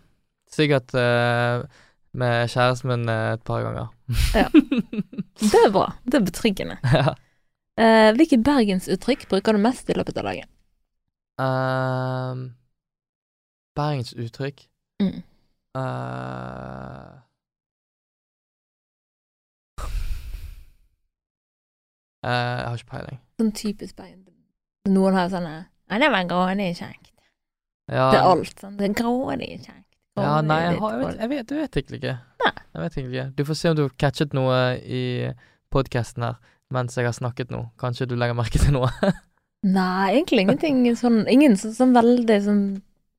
Sikkert 0.50 0.92
uh, 0.94 1.64
med 2.12 2.48
kjæresten 2.50 2.88
min 2.88 3.08
uh, 3.08 3.32
et 3.34 3.44
par 3.44 3.62
ganger. 3.62 3.88
Ja. 4.34 4.48
Det 5.52 5.58
er 5.64 5.70
bra. 5.70 5.92
Det 6.04 6.14
er 6.20 6.24
betryggende. 6.24 6.78
ja. 6.82 7.14
Eh, 7.78 8.10
hvilke 8.16 8.40
bergensuttrykk 8.42 9.28
bruker 9.30 9.52
du 9.54 9.58
mest 9.62 9.88
i 9.88 9.94
løpet 9.94 10.16
av 10.18 10.24
dagen? 10.26 10.48
Um, 11.38 12.54
Bergensuttrykk 13.78 14.64
Mm. 15.00 15.22
Uh, 15.78 17.20
Uh, 22.24 22.30
Jeg 22.58 22.66
har 22.66 22.78
ikke 22.80 22.90
peiling. 22.90 23.18
Sånn 23.38 23.52
typisk 23.54 23.96
Bergen. 23.98 24.24
Noen 24.90 25.14
har 25.14 25.28
sånne 25.30 25.52
Nei, 25.88 25.98
det 26.02 26.08
var 26.12 26.26
grådig 26.28 26.72
kjekt. 26.76 27.12
Ja, 27.88 28.08
Det 28.12 28.18
er 28.18 28.26
alt 28.28 28.58
sånn. 28.60 28.74
Det 28.76 28.88
er 28.90 28.96
grådig 28.98 29.48
kjekt. 29.62 29.84
ja, 30.18 30.40
nei, 30.42 30.58
jeg, 30.64 30.74
har, 30.82 30.90
jeg, 30.92 30.98
vet, 31.06 31.20
jeg, 31.20 31.28
vet, 31.30 31.52
jeg 31.54 31.60
vet 31.62 31.78
egentlig 31.78 32.00
ikke. 32.02 32.16
Nei. 32.42 32.52
Jeg 32.74 32.82
vet 32.82 32.96
egentlig 32.98 33.18
ikke. 33.20 33.30
Du 33.38 33.44
får 33.48 33.54
se 33.60 33.70
om 33.70 33.76
du 33.78 33.82
har 33.86 33.94
catchet 34.02 34.34
noe 34.36 34.58
i 34.82 35.02
podkasten 35.72 36.26
her 36.26 36.36
mens 36.74 36.98
jeg 36.98 37.06
har 37.08 37.14
snakket 37.16 37.54
nå. 37.54 37.62
Kanskje 37.80 38.04
du 38.10 38.16
legger 38.18 38.36
merke 38.36 38.60
til 38.60 38.74
noe. 38.76 38.90
Nei, 39.66 40.12
egentlig 40.14 40.44
ingenting 40.46 40.84
sånn 40.96 41.24
Ingen 41.28 41.56
sånn, 41.58 41.72
sånn 41.74 41.94
veldig 41.96 42.36
sånn 42.44 42.60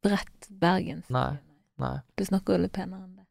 bredt 0.06 0.48
bergensk. 0.62 1.10
Nei. 1.12 1.34
Nei. 1.80 1.98
Du 2.16 2.24
snakker 2.28 2.56
jo 2.56 2.62
litt 2.64 2.74
penere 2.76 3.04
enn 3.04 3.16
det. 3.18 3.26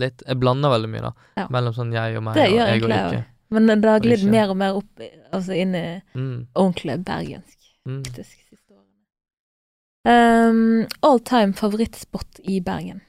Litt. 0.00 0.22
Jeg 0.26 0.38
blander 0.40 0.72
veldig 0.72 0.88
mye, 0.92 1.02
da. 1.04 1.12
Ja. 1.36 1.46
Mellom 1.52 1.74
sånn 1.76 1.92
jeg 1.92 2.16
og 2.16 2.24
meg 2.24 2.34
Det 2.36 2.46
og 2.48 2.54
gjør 2.56 2.68
jeg 2.72 2.82
og 2.84 2.90
ikke. 2.96 3.22
Men 3.52 3.66
det 3.68 3.88
har 3.90 4.00
glidd 4.00 4.22
mer 4.32 4.48
og 4.52 4.56
mer 4.56 4.76
opp 4.78 5.02
altså 5.36 5.52
inn 5.60 5.74
i 5.76 5.84
Mm, 6.16 6.46
ordentlig 6.56 6.94
bergensk. 7.04 7.58
mm. 7.88 7.98
Faktisk 8.06 8.38
siste 8.48 8.72
årene. 8.72 10.48
Um, 10.48 10.86
all 11.02 11.20
time 11.20 11.52
favorittspot 11.52 12.40
i 12.44 12.60
Bergen. 12.64 13.02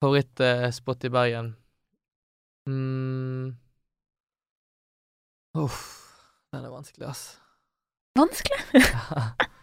Favorittspot 0.00 1.04
i 1.04 1.08
Bergen? 1.12 1.54
mm. 2.68 3.52
Uff, 5.58 5.82
den 6.52 6.64
er 6.64 6.70
vanskelig, 6.72 7.08
ass. 7.08 7.38
Vanskelig? 8.18 8.84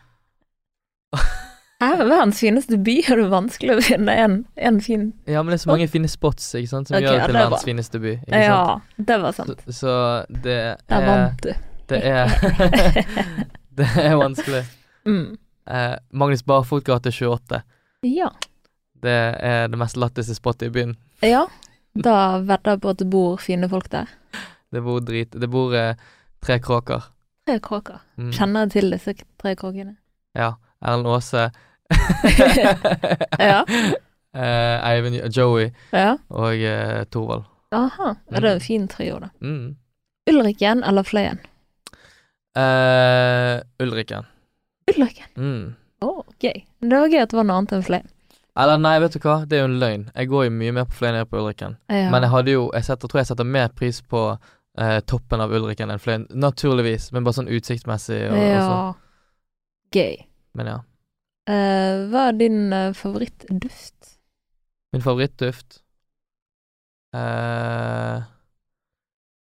Her 1.84 2.00
er 2.02 2.08
verdens 2.08 2.40
fineste 2.40 2.78
by, 2.82 2.94
og 3.04 3.18
det 3.20 3.24
er 3.26 3.32
vanskelig 3.34 3.74
å 3.76 3.82
finne 3.84 4.14
en, 4.24 4.36
en 4.56 4.78
fin 4.84 5.02
ja, 5.28 5.42
men 5.44 5.52
det 5.52 5.58
er 5.58 5.64
så 5.66 5.70
mange 5.74 5.88
fine 5.92 6.08
spots 6.10 6.48
ikke 6.56 6.72
sant, 6.72 6.88
som 6.88 6.96
okay, 6.96 7.04
gjør 7.06 7.18
det 7.20 7.26
til 7.28 7.36
er 7.36 7.42
verdens 7.44 7.66
fineste 7.68 8.00
by. 8.02 8.14
Ikke 8.24 8.40
Ja, 8.46 8.60
sant? 8.70 9.02
det 9.10 9.18
var 9.22 9.36
sant. 9.36 9.64
Så, 9.68 9.76
så 9.82 9.96
det 10.32 10.56
Der 10.88 10.96
er 10.96 11.06
vant 11.10 11.44
du. 11.44 11.52
Det 11.92 12.00
er 12.00 12.32
Det 13.78 13.90
er 14.02 14.16
vanskelig. 14.18 14.64
mm. 15.12 15.26
Eh, 15.68 15.96
Magnus 16.16 16.46
Barfot 16.48 16.86
gate 16.88 17.12
28. 17.12 17.60
Ja. 18.08 18.30
Det 19.04 19.18
er 19.44 19.68
det 19.68 19.78
mest 19.82 20.00
latteste 20.00 20.36
spottet 20.38 20.70
i 20.72 20.74
byen. 20.80 20.96
ja. 21.22 21.46
Da 21.96 22.42
vedder 22.44 22.74
jeg 22.74 22.80
på 22.84 22.90
at 22.92 22.98
det 23.00 23.06
bor 23.08 23.38
fine 23.40 23.68
folk 23.72 23.86
der. 23.94 24.10
Det 24.76 24.82
bor 24.84 24.98
drit 25.00 25.32
Det 25.32 25.48
bor 25.48 25.72
eh, 25.80 25.94
tre 26.44 26.58
kråker. 26.60 27.06
Tre 27.46 27.60
kråker. 27.62 28.00
Mm. 28.18 28.32
Kjenner 28.34 28.66
du 28.66 28.72
til 28.80 28.92
disse 28.92 29.14
tre 29.42 29.56
kråkene? 29.56 29.96
Ja. 30.36 30.54
Erlend 30.82 31.08
Aase. 31.08 31.50
Ja. 33.40 33.64
Uh, 34.36 34.78
Eivind 34.90 35.20
Joey 35.38 35.70
Ja. 35.94 36.16
og 36.30 36.56
uh, 36.58 37.04
Torvald. 37.14 37.44
Aha. 37.72 38.14
Ja, 38.32 38.40
det 38.40 38.44
er 38.44 38.56
Mm. 38.56 38.56
en 38.56 38.62
fin 38.62 38.88
trio, 38.88 39.20
da. 39.20 39.30
Mm. 39.42 39.76
Ulriken 40.30 40.84
eller 40.84 41.04
Fløyen? 41.04 41.40
Uh, 42.58 43.60
Ulriken. 43.80 44.26
Ulriken. 44.90 45.26
Mm. 45.36 45.76
Oh, 46.02 46.24
gøy. 46.42 46.64
Det 46.82 46.92
var 47.00 47.08
gøy 47.10 47.22
at 47.22 47.32
det 47.32 47.38
var 47.40 47.48
noe 47.48 47.58
annet 47.62 47.74
enn 47.78 47.84
Fløyen. 47.86 48.10
Eller 48.58 48.78
nei, 48.80 48.94
vet 49.04 49.14
du 49.18 49.20
hva, 49.20 49.42
det 49.46 49.58
er 49.58 49.66
jo 49.66 49.70
en 49.72 49.80
løgn. 49.82 50.04
Jeg 50.16 50.30
går 50.32 50.46
jo 50.48 50.52
mye 50.56 50.72
mer 50.78 50.86
på 50.88 50.96
Fløyen 51.02 51.18
enn 51.20 51.28
på 51.28 51.40
Ulriken. 51.42 51.76
Ja. 51.92 52.10
Men 52.14 52.24
jeg 52.24 52.32
hadde 52.32 52.52
jo 52.56 52.70
Jeg 52.74 52.86
setter, 52.88 53.08
tror 53.12 53.20
jeg 53.20 53.28
setter 53.28 53.44
mer 53.44 53.68
pris 53.76 54.02
på 54.02 54.22
eh, 54.78 55.00
toppen 55.08 55.44
av 55.44 55.54
Ulriken 55.56 55.94
enn 55.94 56.02
Fløyen. 56.02 56.28
Naturligvis, 56.30 57.12
men 57.16 57.26
bare 57.26 57.40
sånn 57.40 57.52
utsiktsmessig 57.52 58.22
og, 58.30 58.38
og 58.38 58.46
ja. 58.46 58.68
sånn. 58.68 59.02
Gøy. 59.96 60.22
Men 60.60 60.72
ja. 60.72 60.78
Uh, 61.46 62.06
hva 62.10 62.30
er 62.32 62.38
din 62.40 62.62
uh, 62.74 62.90
favorittduft? 62.98 64.16
Min 64.96 65.04
favorittduft 65.06 65.84
uh, 67.14 68.24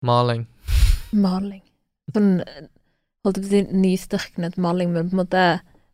Maling. 0.04 0.48
Maling. 1.26 1.62
Sånn 2.16 2.40
holdt 3.24 3.38
jeg 3.40 3.44
på 3.44 3.48
å 3.48 3.52
si 3.52 3.80
nystørknet 3.84 4.58
maling, 4.60 4.92
men 4.92 5.08
på 5.08 5.16
en 5.16 5.22
måte 5.22 5.44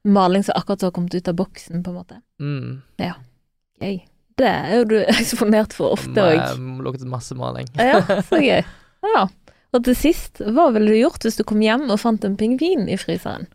maling 0.07 0.45
som 0.45 0.57
akkurat 0.57 0.87
har 0.87 0.93
kommet 0.95 1.13
ut 1.13 1.27
av 1.29 1.37
boksen, 1.37 1.83
på 1.83 1.91
en 1.91 1.99
måte. 1.99 2.21
Mm. 2.41 2.79
Gøy. 2.97 3.99
Det 4.39 4.49
er 4.49 4.75
jo 4.79 4.87
du 4.89 4.95
eksponert 5.19 5.75
for 5.75 5.97
ofte 5.97 6.25
òg. 6.25 6.59
Luktet 6.85 7.09
masse 7.11 7.37
maling. 7.37 7.69
Ja, 7.77 8.01
så 8.25 8.41
gøy. 8.41 8.63
Ja. 9.05 9.27
Og 9.69 9.85
til 9.85 9.95
sist, 9.97 10.41
hva 10.41 10.69
ville 10.73 10.91
du 10.91 10.97
gjort 10.97 11.25
hvis 11.25 11.37
du 11.37 11.45
kom 11.47 11.61
hjem 11.61 11.87
og 11.93 11.99
fant 12.01 12.25
en 12.25 12.37
pingvin 12.39 12.87
i 12.89 12.97
fryseren? 12.97 13.47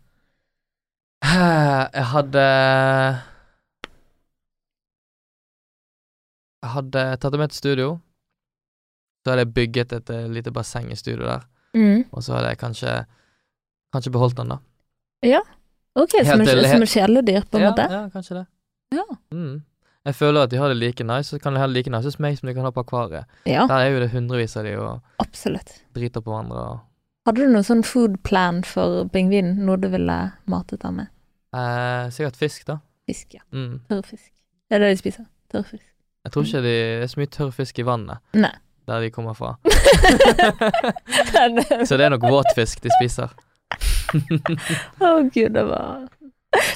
Jeg 1.24 2.04
hadde 2.12 2.44
Jeg 6.64 6.70
hadde 6.74 7.02
tatt 7.20 7.32
det 7.32 7.40
med 7.40 7.52
til 7.52 7.60
studio. 7.60 7.88
Så 9.24 9.32
hadde 9.32 9.44
jeg 9.44 9.54
bygget 9.56 9.92
et 9.96 10.10
eh, 10.12 10.30
lite 10.32 10.52
basseng 10.52 10.90
i 10.92 10.96
studio 10.96 11.26
der. 11.26 11.44
Mm. 11.74 12.04
Og 12.12 12.24
så 12.24 12.36
hadde 12.36 12.52
jeg 12.52 12.60
kanskje 12.60 12.94
Kanskje 13.94 14.10
beholdt 14.10 14.36
den, 14.36 14.48
da. 14.50 14.56
Ja. 15.22 15.40
Ok, 15.94 16.16
som, 16.26 16.40
en, 16.40 16.48
som 16.66 16.82
et 16.82 16.90
kjæledyr, 16.90 17.44
på 17.46 17.60
en 17.60 17.62
ja, 17.62 17.68
måte? 17.70 17.84
Ja, 17.86 18.00
kanskje 18.10 18.40
det. 18.40 18.46
Ja. 18.96 19.04
Mm. 19.30 19.60
Jeg 20.04 20.14
føler 20.18 20.42
at 20.44 20.50
de 20.52 20.58
har 20.60 20.68
det 20.68 20.76
like 20.76 21.04
nice, 21.04 21.30
så 21.32 21.38
kan 21.40 21.54
de 21.54 21.60
ha 21.62 21.66
det 21.66 21.74
like 21.78 21.90
nice 21.90 22.04
hos 22.04 22.18
meg 22.20 22.36
som 22.38 22.48
de 22.48 22.54
kan 22.54 22.64
ha 22.66 22.70
på 22.76 22.82
akvariet. 22.84 23.24
Ja, 23.48 23.64
Der 23.70 23.78
er 23.86 23.88
jo 23.94 24.00
det 24.02 24.10
hundrevis 24.12 24.56
av 24.60 24.64
de 24.68 24.74
og 24.76 25.00
absolutt. 25.22 25.70
driter 25.96 26.20
på 26.20 26.30
hverandre 26.34 26.58
og 26.74 26.80
Hadde 27.24 27.40
du 27.40 27.48
noen 27.54 27.64
sånn 27.64 27.80
food 27.88 28.18
plan 28.22 28.58
for 28.68 29.06
pingvinen? 29.08 29.54
Noe 29.64 29.78
du 29.80 29.86
ville 29.88 30.16
matet 30.44 30.82
den 30.82 30.98
med? 30.98 31.06
eh, 31.56 32.10
Sikkert 32.12 32.36
fisk, 32.36 32.66
da. 32.68 32.76
Fisk, 33.08 33.32
ja. 33.38 33.40
Mm. 33.56 33.78
Tørrfisk. 33.88 34.28
Det 34.68 34.76
er 34.76 34.80
det 34.84 34.90
de 34.92 34.98
spiser. 35.00 35.24
Tørrfisk. 35.52 35.86
Jeg 36.24 36.32
tror 36.32 36.44
ikke 36.44 36.60
de, 36.66 36.74
det 36.74 37.02
er 37.04 37.08
så 37.12 37.20
mye 37.22 37.32
tørrfisk 37.32 37.78
i 37.80 37.84
vannet 37.88 38.20
Nei. 38.36 38.52
der 38.88 39.00
de 39.00 39.10
kommer 39.10 39.32
fra. 39.36 39.54
Så 41.88 41.96
det 41.96 42.04
er 42.04 42.12
nok 42.14 42.24
våtfisk 42.28 42.80
de 42.84 42.92
spiser. 42.98 43.32
Å 45.00 45.14
gud, 45.32 45.52
det 45.56 45.64
var 45.68 46.04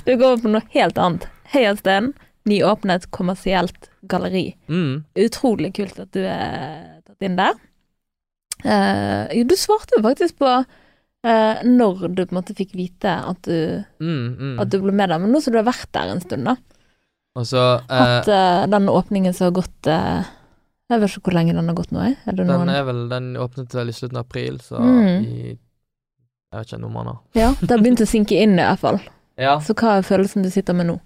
Du 0.07 0.15
går 0.17 0.25
over 0.33 0.43
på 0.43 0.53
noe 0.53 0.65
helt 0.75 0.99
annet. 0.99 1.29
Heia 1.53 1.75
Sten, 1.79 2.11
nyåpnet 2.49 3.11
kommersielt 3.15 3.91
galleri. 4.09 4.51
Mm. 4.69 5.05
Utrolig 5.27 5.75
kult 5.77 5.99
at 6.03 6.11
du 6.17 6.23
er 6.25 7.01
tatt 7.07 7.27
inn 7.29 7.37
der. 7.39 7.55
Uh, 8.65 9.31
du 9.47 9.55
svarte 9.57 9.95
jo 9.99 10.03
faktisk 10.03 10.39
på 10.43 10.49
uh, 10.51 11.61
når 11.63 12.09
du 12.09 12.25
på 12.25 12.33
en 12.33 12.39
måte 12.41 12.57
fikk 12.59 12.73
vite 12.75 13.13
at 13.13 13.43
du, 13.47 13.85
Mm, 14.03 14.35
mm. 14.39 14.57
at 14.63 14.73
du 14.73 14.81
ble 14.83 14.93
med 14.93 15.11
der, 15.13 15.21
men 15.23 15.31
nå 15.33 15.41
som 15.45 15.55
du 15.55 15.61
har 15.61 15.69
vært 15.69 15.93
der 15.95 16.11
en 16.15 16.23
stund, 16.25 16.49
da. 16.49 16.57
Så 17.47 17.61
uh, 17.79 17.93
at 17.95 18.27
eh, 18.27 18.65
den 18.67 18.89
åpningen 18.91 19.31
som 19.37 19.45
har 19.47 19.53
gått 19.61 19.87
Jeg 19.87 20.99
vet 20.99 21.13
ikke 21.13 21.29
hvor 21.29 21.37
lenge 21.37 21.53
den 21.55 21.69
har 21.71 21.77
gått 21.79 21.93
nå, 21.95 22.01
jeg. 22.03 22.17
Er 22.27 22.35
Den 22.35 22.49
noen 22.51 22.73
er 22.73 22.83
vel 22.89 23.05
Den 23.13 23.29
åpnet 23.39 23.77
vel 23.77 23.93
i 23.93 23.95
slutten 23.95 24.19
av 24.19 24.25
april, 24.27 24.57
så 24.65 24.81
Mm. 24.83 25.23
i 25.23 25.37
Jeg 25.53 26.57
vet 26.57 26.67
ikke, 26.67 26.81
noen 26.83 26.97
måneder. 26.97 27.21
Ja, 27.39 27.53
det 27.61 27.71
har 27.71 27.79
begynt 27.85 28.03
å 28.03 28.09
synke 28.09 28.35
inn, 28.41 28.57
i 28.59 28.65
hvert 28.65 28.81
fall. 28.83 28.99
Ja. 29.39 29.59
Så 29.63 29.77
hva 29.79 29.99
er 29.99 30.03
følelsen 30.09 30.43
du 30.43 30.51
sitter 30.51 30.75
med 30.75 30.89
nå? 30.89 30.99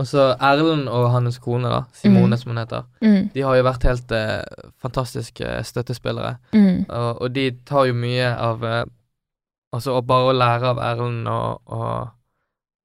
Og 0.00 0.06
så 0.08 0.22
Erlend 0.40 0.88
og 0.88 1.10
hans 1.12 1.36
kone, 1.42 1.68
da, 1.68 1.82
Simone 1.92 2.32
Mm. 2.32 2.38
som 2.40 2.50
hun 2.54 2.60
heter, 2.62 2.86
Mm, 3.02 3.30
de 3.34 3.42
har 3.44 3.56
jo 3.58 3.64
vært 3.66 3.82
helt 3.84 4.12
eh, 4.16 4.42
fantastiske 4.80 5.50
støttespillere. 5.68 6.36
mm, 6.52 6.86
Og, 6.88 7.20
og 7.22 7.34
de 7.34 7.50
tar 7.68 7.84
jo 7.90 7.94
mye 7.94 8.30
av 8.36 8.64
eh, 8.64 8.84
Altså 9.72 10.00
bare 10.02 10.30
å 10.32 10.34
lære 10.34 10.66
av 10.72 10.78
Erlend 10.82 11.28
og, 11.30 11.60
og, 11.70 12.08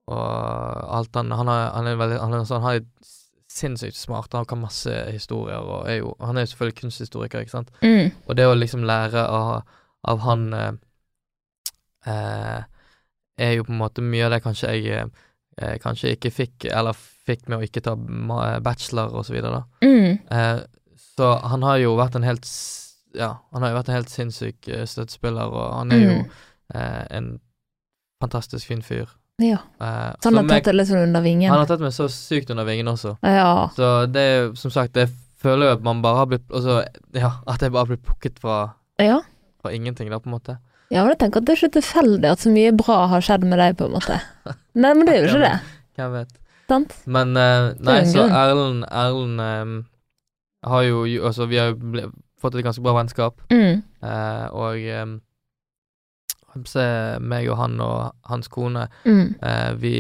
og 0.08 0.98
alt 1.00 1.16
han 1.18 1.32
Han, 1.32 1.48
har, 1.50 1.72
han 1.74 1.88
er 1.88 1.96
veldig 1.98 2.20
Han 2.22 2.34
er, 2.38 2.44
sånn, 2.46 2.62
han 2.62 2.76
er 2.76 2.84
sinnssykt 3.50 3.96
smart, 3.98 4.34
han 4.36 4.46
kan 4.46 4.60
masse 4.62 4.92
historier 5.12 5.58
og 5.64 5.88
er 5.90 6.02
jo 6.04 6.12
Han 6.20 6.38
er 6.38 6.46
jo 6.46 6.52
selvfølgelig 6.52 6.82
kunsthistoriker, 6.82 7.40
ikke 7.46 7.56
sant. 7.56 7.72
mm, 7.82 8.12
Og 8.28 8.36
det 8.38 8.46
å 8.46 8.54
liksom 8.58 8.84
lære 8.86 9.24
av, 9.26 9.64
av 10.04 10.20
han 10.28 10.46
eh, 10.54 10.72
eh, 12.06 12.64
er 13.38 13.54
jo 13.58 13.64
på 13.68 13.74
en 13.74 13.82
måte 13.82 14.04
mye 14.06 14.26
av 14.28 14.32
det 14.36 14.44
kanskje 14.46 14.74
jeg 14.76 15.10
eh, 15.58 15.74
eh, 15.74 15.78
kanskje 15.84 16.16
ikke 16.16 16.32
fikk, 16.32 16.66
eller 16.72 16.94
fikk 17.26 17.48
med 17.50 17.60
å 17.60 17.64
ikke 17.68 17.82
ta 17.82 17.96
bachelor 18.62 19.16
og 19.16 19.26
så 19.26 19.34
videre, 19.34 19.62
da. 19.62 19.88
Mm. 19.88 20.20
Eh, 20.32 20.60
så 21.18 21.30
han 21.48 21.64
har 21.64 21.78
jo 21.78 21.96
vært 21.98 22.16
en 22.16 22.24
helt 22.28 22.48
Ja, 23.16 23.38
han 23.54 23.64
har 23.64 23.72
jo 23.72 23.78
vært 23.78 23.90
en 23.90 23.96
helt 23.96 24.10
sinnssyk 24.12 24.68
eh, 24.68 24.86
støttespiller, 24.86 25.48
og 25.48 25.74
han 25.78 25.92
er 25.96 26.02
jo 26.04 26.16
Mm. 26.20 26.30
eh, 26.76 27.06
en 27.12 27.40
fantastisk 28.22 28.68
fin 28.68 28.82
fyr. 28.82 29.08
Ja. 29.40 29.58
Eh, 29.82 30.14
Så 30.22 30.30
han 30.30 30.36
har 30.38 30.48
tatt 30.50 30.64
det 30.66 30.74
litt 30.76 30.88
sånn 30.88 31.04
under 31.08 31.22
vingen? 31.22 31.50
han 31.50 31.60
har 31.60 31.66
tatt 31.68 31.80
meg 31.84 31.92
så 31.92 32.08
sykt 32.12 32.50
under 32.52 32.66
vingen 32.66 32.88
også. 32.88 33.18
Ja. 33.24 33.70
Så 33.76 34.12
det 34.12 34.22
er 34.22 34.54
som 34.56 34.72
sagt, 34.72 34.96
jeg 34.96 35.10
føler 35.38 35.68
jo 35.68 35.74
at 35.78 35.82
man 35.84 36.02
bare 36.02 36.18
har 36.18 36.26
blitt 36.26 36.50
Altså, 36.52 36.86
ja, 37.14 37.32
at 37.48 37.62
jeg 37.62 37.72
bare 37.72 37.86
har 37.86 37.92
blitt 37.96 38.04
plukket 38.06 38.40
fra, 38.40 38.74
ja. 39.00 39.22
fra 39.62 39.72
ingenting, 39.72 40.10
da, 40.10 40.20
på 40.20 40.28
en 40.28 40.38
måte. 40.40 40.58
Ja, 40.94 41.02
men 41.02 41.14
jeg 41.16 41.20
tenker 41.24 41.42
at 41.42 41.48
det 41.48 41.54
er 41.56 41.62
ikke 41.64 41.78
tilfeldig 41.80 42.30
at 42.30 42.44
så 42.44 42.52
mye 42.54 42.72
bra 42.78 42.98
har 43.10 43.24
skjedd 43.26 43.46
med 43.50 43.58
deg, 43.62 43.78
på 43.80 43.88
en 43.88 43.96
måte. 43.98 44.20
Nei, 44.78 44.92
men 44.94 45.06
det 45.08 45.16
er 45.16 45.24
jo 45.24 45.30
ikke 45.32 45.46
det. 45.46 45.56
Hvem 45.98 46.12
vet. 46.20 46.34
Sant? 46.70 46.94
Men 47.06 47.36
er 47.38 47.72
nei, 47.86 48.00
så. 48.10 48.26
Erlend 48.30 48.86
Erlend 48.90 49.42
um, 49.42 49.74
har 50.66 50.82
jo 50.88 51.04
Altså, 51.26 51.46
vi 51.50 51.60
har 51.62 51.72
jo 51.74 51.76
ble, 51.94 52.08
fått 52.42 52.56
et 52.58 52.66
ganske 52.66 52.82
bra 52.86 52.96
vennskap, 53.00 53.42
Mm. 53.54 53.84
uh, 54.06 54.48
og 54.54 54.82
um, 55.02 55.16
meg 57.26 57.50
og 57.52 57.58
han 57.60 57.80
og 57.84 58.14
hans 58.30 58.48
kone, 58.48 58.88
Mm. 59.06 59.36
eh, 59.44 59.74
vi 59.76 59.96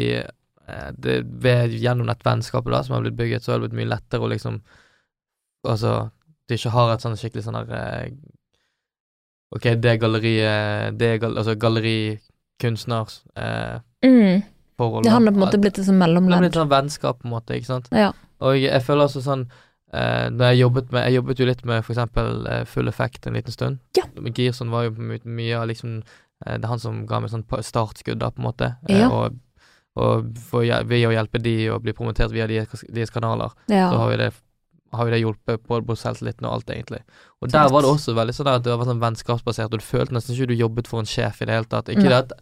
det, 0.98 1.24
ved, 1.44 1.70
Gjennom 1.78 2.08
dette 2.08 2.26
vennskapet 2.26 2.72
da, 2.74 2.82
som 2.84 2.96
har 2.96 3.02
blitt 3.04 3.18
bygget, 3.18 3.44
så 3.44 3.52
har 3.52 3.60
det 3.60 3.70
blitt 3.70 3.80
mye 3.86 3.92
lettere 3.92 4.22
å 4.26 4.30
liksom 4.32 4.62
Altså, 5.68 6.10
du 6.48 6.54
ikke 6.56 6.70
har 6.74 6.94
et 6.94 7.02
sånn 7.02 7.18
skikkelig 7.18 7.44
sånn 7.44 7.58
der 7.68 8.12
Ok, 9.56 9.70
det 9.80 9.94
galleriet 10.02 10.98
Det 11.00 11.08
er 11.14 11.18
gal, 11.24 11.38
altså 11.38 11.56
gallerikunstners 11.56 13.22
eh, 13.36 13.80
Mm. 14.06 14.42
forhold. 14.78 15.04
Det 15.04 15.12
har 15.12 15.20
på 15.22 15.28
en 15.32 15.40
måte 15.40 15.58
blitt 15.60 15.80
et 15.80 15.86
sånn 15.88 15.98
mellomledd. 15.98 16.40
blitt 16.44 16.54
sånn 16.54 16.70
vennskap, 16.70 17.20
på 17.22 17.26
en 17.26 17.32
måte, 17.32 17.56
ikke 17.56 17.66
sant? 17.66 17.88
Ja. 17.92 18.12
Og 18.42 18.58
jeg 18.60 18.82
føler 18.84 19.08
altså 19.08 19.22
sånn 19.24 19.46
eh, 19.94 20.28
Når 20.30 20.52
jeg 20.52 20.60
jobbet 20.60 20.92
med 20.92 21.06
Jeg 21.06 21.14
jobbet 21.16 21.40
jo 21.40 21.46
litt 21.46 21.64
med 21.66 21.86
for 21.86 21.94
eksempel 21.94 22.46
eh, 22.52 22.66
Full 22.66 22.88
Effect 22.92 23.28
en 23.28 23.34
liten 23.34 23.52
stund. 23.52 23.80
Ja. 23.98 24.04
Girson 24.36 24.70
var 24.70 24.84
jo 24.84 24.92
my 24.92 25.20
mye 25.24 25.56
av 25.58 25.68
liksom 25.70 26.04
eh, 26.46 26.58
Det 26.58 26.64
er 26.66 26.68
han 26.68 26.80
som 26.80 27.06
ga 27.08 27.20
meg 27.22 27.32
sånn 27.32 27.46
startskudd, 27.48 28.20
da, 28.20 28.30
på 28.30 28.40
en 28.44 28.50
måte. 28.52 28.76
Eh, 28.90 29.00
Ja. 29.00 29.10
Og, 29.10 29.40
og 29.96 30.38
for, 30.38 30.62
ved 30.68 31.08
å 31.08 31.14
hjelpe 31.16 31.40
de 31.42 31.70
og 31.72 31.82
bli 31.84 31.94
promotert 31.94 32.32
via 32.36 32.46
deres, 32.48 32.84
deres 32.92 33.10
kanaler, 33.10 33.52
Ja. 33.72 33.90
så 33.90 33.98
har 33.98 34.10
vi 34.12 34.18
det 34.18 34.34
har 34.96 35.06
jo 35.06 35.12
det 35.12 35.22
hjulpet 35.22 35.64
både 35.68 35.86
på 35.86 35.96
selvtilliten 35.98 36.46
og 36.48 36.54
alt, 36.58 36.70
egentlig. 36.70 37.02
Og 37.42 37.50
der 37.52 37.70
var 37.70 37.82
det 37.82 37.90
også 37.92 38.16
veldig 38.16 38.34
sånn 38.36 38.48
at 38.54 38.64
det 38.64 38.78
var 38.78 38.86
sånn 38.86 39.00
vennskapsbasert, 39.04 39.74
og 39.74 39.80
du 39.80 39.86
følte 39.86 40.14
nesten 40.16 40.36
ikke 40.36 40.48
du 40.48 40.56
jobbet 40.60 40.88
for 40.88 41.00
en 41.00 41.06
sjef 41.06 41.42
i 41.42 41.46
det 41.46 41.54
hele 41.54 41.66
tatt. 41.70 41.90
Ikke 41.90 42.10
det 42.10 42.20
at 42.24 42.34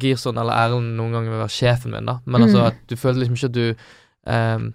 Girson 0.00 0.38
eller 0.38 0.52
Erlend 0.54 0.96
noen 0.96 1.12
ganger 1.12 1.30
vil 1.34 1.40
være 1.42 1.56
sjefen 1.56 1.90
min, 1.96 2.06
da, 2.06 2.20
men 2.24 2.42
altså 2.42 2.60
Mm. 2.60 2.66
at 2.66 2.76
du 2.86 2.94
følte 2.96 3.20
liksom 3.20 3.34
ikke 3.36 3.50
at 3.50 3.52
du 3.52 3.74
um, 4.30 4.74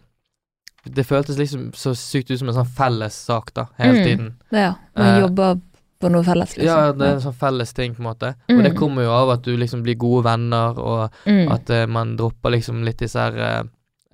Det 0.85 1.05
føltes 1.05 1.37
liksom 1.39 1.71
så 1.73 1.95
sykt 1.97 2.29
ut 2.29 2.37
som 2.39 2.49
en 2.49 2.53
sånn 2.59 2.67
felles 2.77 3.13
sak, 3.25 3.53
da, 3.55 3.65
hele 3.79 3.97
Mm. 3.99 4.03
tiden. 4.05 4.33
ja. 4.51 4.75
Man 4.95 5.15
uh, 5.15 5.21
jobber 5.21 5.61
på 6.01 6.09
noe 6.11 6.21
felles, 6.23 6.57
liksom. 6.57 6.65
Ja, 6.67 6.91
det 6.91 7.01
er 7.07 7.13
en 7.15 7.21
sånn 7.21 7.33
felles 7.39 7.73
ting, 7.73 7.95
på 7.95 7.99
en 8.03 8.09
måte. 8.13 8.35
Og 8.49 8.55
Mm. 8.59 8.63
det 8.63 8.75
kommer 8.77 9.01
jo 9.03 9.09
av 9.11 9.29
at 9.31 9.41
du 9.41 9.57
liksom 9.57 9.81
blir 9.81 9.95
gode 9.97 10.23
venner, 10.25 10.77
og 10.77 11.09
Mm. 11.25 11.51
at 11.51 11.69
uh, 11.71 11.85
man 11.87 12.15
dropper 12.17 12.51
liksom 12.51 12.83
litt 12.85 12.97
disse 12.97 13.15
her 13.17 13.33
eh, 13.35 13.63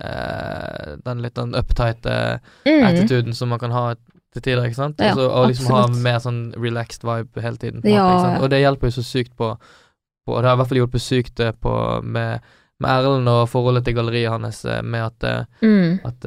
eh, 0.02 0.96
Den 1.04 1.22
litt 1.22 1.34
den 1.38 1.54
uptight 1.54 2.06
eh, 2.06 2.38
Mm. 2.66 2.84
attituden 2.86 3.34
som 3.34 3.48
man 3.48 3.58
kan 3.58 3.70
ha 3.70 3.94
til 4.32 4.42
tider, 4.42 4.64
ikke 4.64 4.74
sant? 4.78 4.96
Ja, 4.98 5.10
Altså, 5.12 5.28
og 5.30 5.48
liksom 5.50 5.66
ha 5.76 5.86
mer 5.88 6.18
sånn 6.18 6.54
relaxed 6.56 7.02
vibe 7.04 7.42
hele 7.44 7.56
tiden. 7.60 7.82
Ja, 7.84 8.06
måte. 8.08 8.42
Og 8.42 8.50
det 8.50 8.60
hjelper 8.62 8.88
jo 8.88 8.96
så 9.00 9.04
sykt 9.04 9.36
på, 9.36 9.50
på 10.26 10.40
det 10.40 10.48
har 10.48 10.56
i 10.56 10.60
hvert 10.62 10.68
fall 10.68 10.78
hjulpet 10.80 11.00
sykt 11.04 11.40
eh, 11.40 11.52
på 11.52 12.02
med, 12.02 12.40
med 12.80 12.90
Erlend 12.90 13.28
og 13.28 13.48
forholdet 13.52 13.84
til 13.84 13.94
galleriet 13.94 14.30
hans, 14.32 14.64
med 14.82 15.02
at, 15.10 15.46
Mm. 15.62 16.00
at 16.04 16.24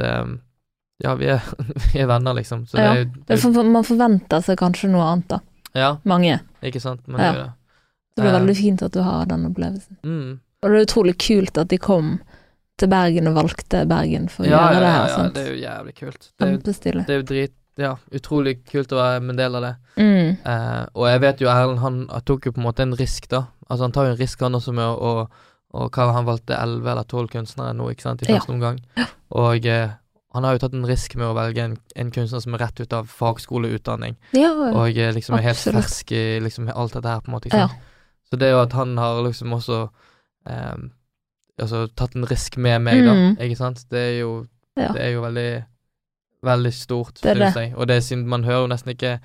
Ja, 1.03 1.15
vi 1.15 1.25
er, 1.27 1.41
vi 1.93 1.99
er 1.99 2.07
venner, 2.07 2.33
liksom. 2.37 2.65
Så 2.67 2.77
Ja, 2.77 2.93
det 2.93 3.01
er 3.01 3.35
Det 3.35 3.45
er 3.45 3.63
man 3.63 3.83
forventer 3.83 4.41
seg 4.41 4.57
kanskje 4.57 4.89
noe 4.89 5.03
annet, 5.03 5.27
da. 5.27 5.39
Ja, 5.75 5.97
Mange. 6.05 6.39
ikke 6.63 6.79
sant? 6.79 7.01
Men 7.07 7.19
Ja. 7.19 7.31
det 7.31 7.39
er 7.39 7.43
det. 7.43 7.51
Så 8.15 8.23
det 8.23 8.31
Eh, 8.31 8.39
veldig 8.39 8.55
fint 8.55 8.81
at 8.83 8.91
du 8.93 9.01
har 9.01 9.25
den 9.25 9.45
opplevelsen. 9.45 9.97
Mm. 10.03 10.39
Og 10.63 10.69
det 10.71 10.77
er 10.79 10.85
utrolig 10.85 11.17
kult 11.17 11.57
at 11.57 11.67
de 11.67 11.77
kom 11.77 12.21
til 12.77 12.89
Bergen 12.91 13.27
og 13.31 13.35
valgte 13.37 13.83
Bergen 13.87 14.25
for 14.29 14.43
å 14.45 14.49
Ja, 14.49 14.63
gjøre 14.71 14.73
ja, 14.73 14.79
det 14.79 14.87
ja, 14.87 14.95
her. 14.95 15.07
ja, 15.09 15.15
sant? 15.15 15.33
det 15.35 15.43
er 15.45 15.51
jo 15.53 15.59
jævlig 15.61 15.93
kult. 15.99 16.27
Det 16.37 16.47
er 16.47 16.51
jo, 16.51 16.57
det 17.05 17.09
er 17.15 17.21
jo 17.21 17.27
drit 17.33 17.55
Ja, 17.77 17.89
utrolig 18.15 18.53
kult 18.71 18.93
å 18.95 18.99
være 19.01 19.17
en 19.19 19.35
del 19.35 19.55
av 19.59 19.61
det. 19.65 19.73
Mm. 19.99 20.29
Eh, 20.47 20.85
og 20.95 21.07
jeg 21.09 21.19
vet 21.25 21.41
jo 21.43 21.49
Erlend, 21.51 21.79
han, 21.83 21.97
han 22.09 22.21
tok 22.23 22.45
jo 22.47 22.53
på 22.55 22.61
en 22.61 22.67
måte 22.69 22.83
en 22.85 22.95
risk, 22.95 23.27
da. 23.31 23.41
Altså 23.67 23.83
Han 23.83 23.91
tar 23.91 24.05
jo 24.07 24.13
en 24.13 24.19
risk, 24.21 24.39
han 24.45 24.55
også, 24.55 24.71
med 24.77 24.85
å, 24.85 25.11
og, 25.25 25.43
å 25.75 25.89
hva 25.91 26.05
Han 26.15 26.25
valgte 26.29 26.55
elleve 26.55 26.91
eller 26.93 27.03
tolv 27.11 27.27
kunstnere 27.33 27.73
nå, 27.75 27.89
ikke 27.91 28.05
sant, 28.07 28.23
i 28.23 28.29
Ja. 28.31 28.37
første 28.39 28.53
omgang. 28.55 28.79
Og 29.35 29.65
eh, 29.67 29.89
han 30.35 30.43
har 30.47 30.55
jo 30.55 30.59
tatt 30.63 30.73
en 30.75 30.87
risk 30.87 31.15
med 31.19 31.27
å 31.27 31.35
velge 31.35 31.63
en, 31.63 31.75
en 31.95 32.11
kunstner 32.11 32.39
som 32.43 32.55
er 32.55 32.63
rett 32.63 32.79
ut 32.79 32.93
av 32.95 33.07
fagskoleutdanning, 33.11 34.15
Ja, 34.35 34.51
og 34.71 34.95
eh, 34.97 35.11
liksom 35.15 35.35
er 35.35 35.43
helt 35.49 35.59
Absolutt. 35.59 35.83
fersk 35.83 36.11
i 36.15 36.23
liksom 36.43 36.67
alt 36.71 36.93
dette 36.95 37.07
her, 37.11 37.19
på 37.23 37.31
en 37.31 37.35
måte. 37.37 37.47
Ikke 37.51 37.61
ja. 37.65 37.67
sant? 37.71 37.91
Så 38.31 38.39
det 38.39 38.47
er 38.47 38.55
jo 38.55 38.63
at 38.63 38.73
han 38.75 38.95
har 38.99 39.19
liksom 39.27 39.51
også 39.55 39.81
eh, 40.47 40.75
Altså 41.61 41.85
tatt 41.95 42.15
en 42.15 42.25
risk 42.27 42.57
med 42.57 42.81
meg, 42.81 43.03
da, 43.05 43.13
Mm. 43.13 43.37
ikke 43.39 43.57
sant. 43.57 43.85
Det 43.89 43.99
er 43.99 44.19
jo 44.19 44.45
Ja. 44.77 44.89
Det 44.91 45.01
er 45.01 45.11
jo 45.13 45.21
veldig 45.21 45.63
Veldig 46.45 46.73
stort, 46.73 47.17
synes 47.23 47.55
jeg. 47.55 47.73
Og 47.75 47.87
det 47.87 47.95
er 47.95 48.01
siden 48.01 48.27
man 48.27 48.43
hører 48.43 48.61
jo 48.61 48.67
nesten 48.67 48.91
ikke 48.93 49.19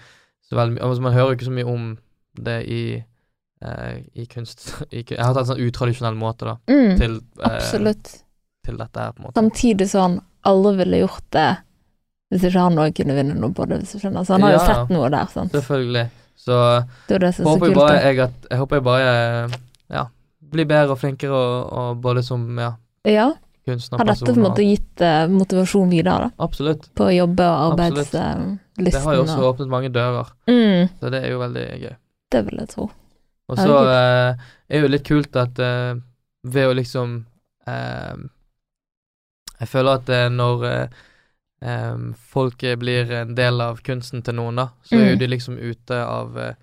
så 0.49 0.57
veldig 0.57 0.73
mye 0.79 0.85
Altså 0.89 1.03
man 1.03 1.13
hører 1.13 1.27
jo 1.29 1.37
ikke 1.37 1.45
så 1.51 1.53
mye 1.53 1.67
om 1.69 1.99
det 2.41 2.65
i 2.69 3.05
eh, 3.63 3.97
i 4.15 4.25
kunst 4.25 4.63
i, 4.93 5.03
Jeg 5.05 5.19
har 5.19 5.35
tatt 5.35 5.43
en 5.49 5.51
sånn 5.57 5.61
utradisjonell 5.67 6.17
måte, 6.17 6.47
da, 6.49 6.55
Mm. 6.71 6.97
til, 6.99 7.17
eh, 7.43 7.51
Absolutt. 7.51 8.23
til 8.65 8.77
dette 8.79 8.97
her, 9.01 9.13
på 9.13 9.19
en 9.21 9.27
måte. 9.27 9.35
Samtidig 9.37 9.89
sånn, 9.91 10.21
han 10.21 10.21
aldri 10.45 10.77
ville 10.85 11.03
gjort 11.07 11.27
det 11.31 11.57
hvis 12.33 12.45
ikke 12.47 12.61
han 12.63 12.77
òg 12.79 12.95
kunne 12.95 13.15
vinne 13.19 13.35
noe 13.35 13.51
på 13.53 13.67
det, 13.69 13.81
hvis 13.83 13.93
du 13.93 13.99
skjønner. 13.99 14.25
Så 14.25 14.33
han 14.39 14.43
har 14.43 14.51
Ja, 14.53 14.59
jo 14.59 14.67
sett 14.67 14.91
noe 14.95 15.11
der, 15.11 15.27
sant. 15.27 15.53
Selvfølgelig. 15.53 16.09
Så 16.39 16.87
Det 17.09 17.21
det 17.21 17.29
er 17.41 17.45
håper 17.45 17.67
jeg 17.67 17.75
bare 17.77 18.01
jeg 18.01 18.19
at 18.21 18.47
Jeg 18.51 18.59
håper 18.59 18.77
jeg 18.77 18.85
bare 18.85 19.51
ja, 19.91 20.05
blir 20.51 20.67
bedre 20.71 20.93
og 20.95 20.99
flinkere, 21.01 21.33
og, 21.33 21.73
og 21.73 22.01
både 22.05 22.23
som 22.27 22.45
ja, 22.59 22.73
Ja, 23.09 23.29
kunstner, 23.67 23.99
har 24.03 24.11
dette 24.11 24.27
på 24.27 24.35
en 24.37 24.45
måte 24.45 24.65
gitt 24.67 25.01
uh, 25.05 25.25
motivasjon 25.31 25.91
videre, 25.93 26.27
da? 26.27 26.31
Absolutt. 26.47 26.89
På 26.99 27.11
jobbe 27.13 27.47
og 27.49 27.81
Absolutt. 27.81 28.15
Uh, 28.15 28.57
Det 28.81 28.95
har 29.05 29.15
jo 29.15 29.23
også 29.27 29.39
og 29.41 29.49
åpnet 29.55 29.69
mange 29.73 29.91
dører, 29.93 30.27
mm, 30.49 30.89
så 31.01 31.11
det 31.13 31.23
er 31.25 31.31
jo 31.35 31.39
veldig 31.43 31.67
gøy. 31.85 31.95
Det 32.31 32.45
vil 32.47 32.59
jeg 32.63 32.69
tro. 32.75 32.91
Og 33.51 33.59
så 33.59 33.79
eh, 33.91 34.43
er 34.71 34.85
jo 34.85 34.89
litt 34.93 35.07
kult 35.09 35.35
at 35.37 35.59
eh, 35.59 35.95
ved 36.47 36.69
å 36.71 36.75
liksom 36.79 37.17
Jeg 39.61 39.69
føler 39.69 39.99
at 39.99 40.13
når 40.33 40.63
folk 42.31 42.63
blir 42.81 43.11
en 43.13 43.35
del 43.37 43.61
av 43.61 43.83
kunsten 43.85 44.23
til 44.25 44.39
noen, 44.39 44.57
da, 44.63 44.69
så 44.87 44.97
er 44.97 45.11
jo 45.11 45.17
Mm. 45.17 45.19
de 45.21 45.27
liksom 45.29 45.59
ute 45.59 45.99
av 46.05 46.39
eh, 46.39 46.55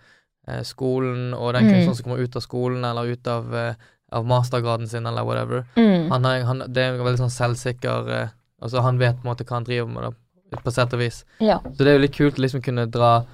skolen, 0.64 1.34
og 1.34 1.54
den 1.54 1.66
Mm. 1.68 1.72
kunstneren 1.74 1.96
som 1.96 2.04
kommer 2.08 2.24
ut 2.24 2.36
av 2.36 2.42
skolen, 2.42 2.86
eller 2.86 3.06
ut 3.14 3.28
av, 3.28 3.56
eh, 3.56 3.74
av 4.12 4.26
mastergraden 4.26 4.88
sin, 4.88 5.06
eller 5.06 5.24
whatever. 5.28 5.66
Mm. 5.76 6.10
Han, 6.12 6.24
han 6.26 6.64
Det 6.74 6.78
er 6.84 6.94
en 6.94 7.04
veldig 7.06 7.20
sånn 7.26 7.36
selvsikker 7.38 8.10
eh, 8.22 8.28
Altså, 8.62 8.82
han 8.82 8.98
vet 8.98 9.20
på 9.22 9.28
en 9.28 9.30
måte 9.36 9.44
hva 9.46 9.54
han 9.60 9.64
driver 9.68 9.88
med, 9.88 10.04
da, 10.52 10.58
på 10.64 10.72
sett 10.74 10.94
og 10.94 11.00
vis. 11.00 11.20
Ja. 11.40 11.60
Så 11.62 11.84
det 11.84 11.88
er 11.92 11.98
jo 12.00 12.06
litt 12.08 12.16
kult 12.16 12.40
å 12.40 12.42
liksom 12.42 12.64
kunne 12.66 12.88
dra 12.90 13.26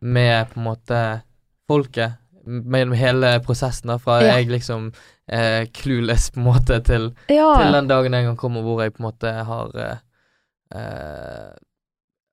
med 0.00 0.50
på 0.52 0.60
en 0.60 0.64
måte 0.68 1.00
folket 1.68 2.12
gjennom 2.46 2.94
hele 2.94 3.40
prosessen, 3.42 3.88
da, 3.90 3.96
fra 3.98 4.20
Ja. 4.22 4.36
jeg 4.36 4.46
liksom 4.52 4.92
eh, 5.28 5.66
clueless 5.74 6.30
på 6.30 6.38
en 6.38 6.46
måte 6.46 6.78
til, 6.86 7.08
ja. 7.28 7.48
til 7.58 7.72
den 7.74 7.88
dagen 7.90 8.14
en 8.14 8.24
gang 8.30 8.36
kommer 8.36 8.62
hvor 8.62 8.80
jeg 8.84 8.94
på 8.94 9.02
en 9.02 9.08
måte 9.10 9.32
har 9.44 9.74
eh, 9.76 9.98
eh, 10.78 11.50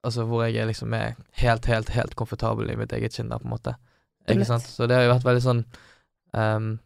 Altså 0.05 0.21
hvor 0.29 0.43
jeg 0.45 0.61
er 0.61 0.67
liksom 0.69 0.93
er 0.93 1.15
helt, 1.41 1.65
helt, 1.65 1.89
helt 1.89 2.13
komfortabel 2.15 2.69
i 2.69 2.75
mitt 2.77 2.91
eget 2.93 3.15
kinn 3.17 3.29
da, 3.31 3.39
på 3.41 3.47
en 3.49 3.55
måte. 3.55 3.71
Ikke 4.27 4.45
sant? 4.45 4.63
Så 4.63 4.87
det 4.87 4.95
har 4.97 5.03
jo 5.05 5.13
vært 5.13 5.23
veldig 5.27 5.43
sånn 5.43 5.65
um, 6.33 6.79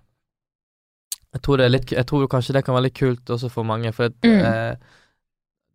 Jeg 1.34 1.42
tror 1.46 1.58
det 1.58 1.66
er 1.66 1.70
litt 1.76 1.92
Jeg 1.92 2.06
tror 2.10 2.28
kanskje 2.28 2.54
det 2.58 2.66
kan 2.66 2.76
være 2.76 2.88
litt 2.90 2.98
kult 3.00 3.30
også 3.36 3.50
for 3.54 3.64
mange, 3.64 3.92
for 3.94 4.10
det, 4.10 4.18
Mm. 4.24 4.46
eh, 4.46 4.76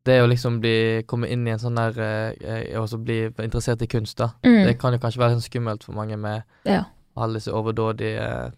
det 0.04 0.18
å 0.20 0.26
liksom 0.28 0.58
bli 0.60 1.02
komme 1.08 1.28
inn 1.32 1.46
i 1.48 1.50
en 1.54 1.58
sånn 1.62 1.76
der 1.78 1.96
eh, 2.02 2.34
eh, 2.72 2.78
Og 2.80 2.88
så 2.90 2.98
bli 3.00 3.30
interessert 3.30 3.80
i 3.82 3.86
kunst, 3.88 4.18
da. 4.18 4.32
Mm. 4.44 4.64
Det 4.66 4.78
kan 4.78 4.92
jo 4.92 4.98
kanskje 4.98 5.22
være 5.22 5.38
sånn 5.38 5.46
skummelt 5.48 5.82
for 5.84 5.92
mange 5.96 6.16
med 6.18 6.42
Ja. 6.64 6.84
alle 7.16 7.34
disse 7.38 7.52
overdådige 7.52 8.52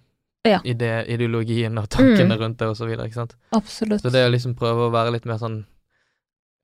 Ja. 0.47 0.61
ide, 0.65 1.05
ideologien 1.09 1.79
og 1.79 1.89
tankene 1.89 2.35
Mm. 2.35 2.41
rundt 2.41 2.59
det, 2.59 2.69
og 2.69 2.77
så 2.77 2.87
videre, 2.87 3.07
ikke 3.07 3.15
sant. 3.15 3.35
Absolutt. 3.53 4.01
Så 4.03 4.11
det 4.11 4.27
å 4.27 4.31
liksom 4.31 4.55
prøve 4.55 4.87
å 4.89 4.93
være 4.93 5.13
litt 5.13 5.25
mer 5.27 5.39
sånn 5.39 5.65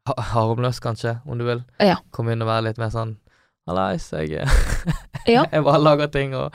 ha- 0.07 0.23
harmløs, 0.23 0.81
kanskje, 0.81 1.21
om 1.27 1.39
du 1.39 1.45
vil. 1.45 1.65
Ja. 1.81 1.97
Komme 2.13 2.33
inn 2.33 2.43
og 2.43 2.49
være 2.49 2.63
litt 2.65 2.79
mer 2.79 2.91
sånn 2.91 3.17
Hallais, 3.69 4.11
jeg 4.11 4.47
Ja. 5.29 5.45
Jeg 5.53 5.65
bare 5.67 5.83
lager 5.83 6.11
ting, 6.13 6.35
og 6.37 6.55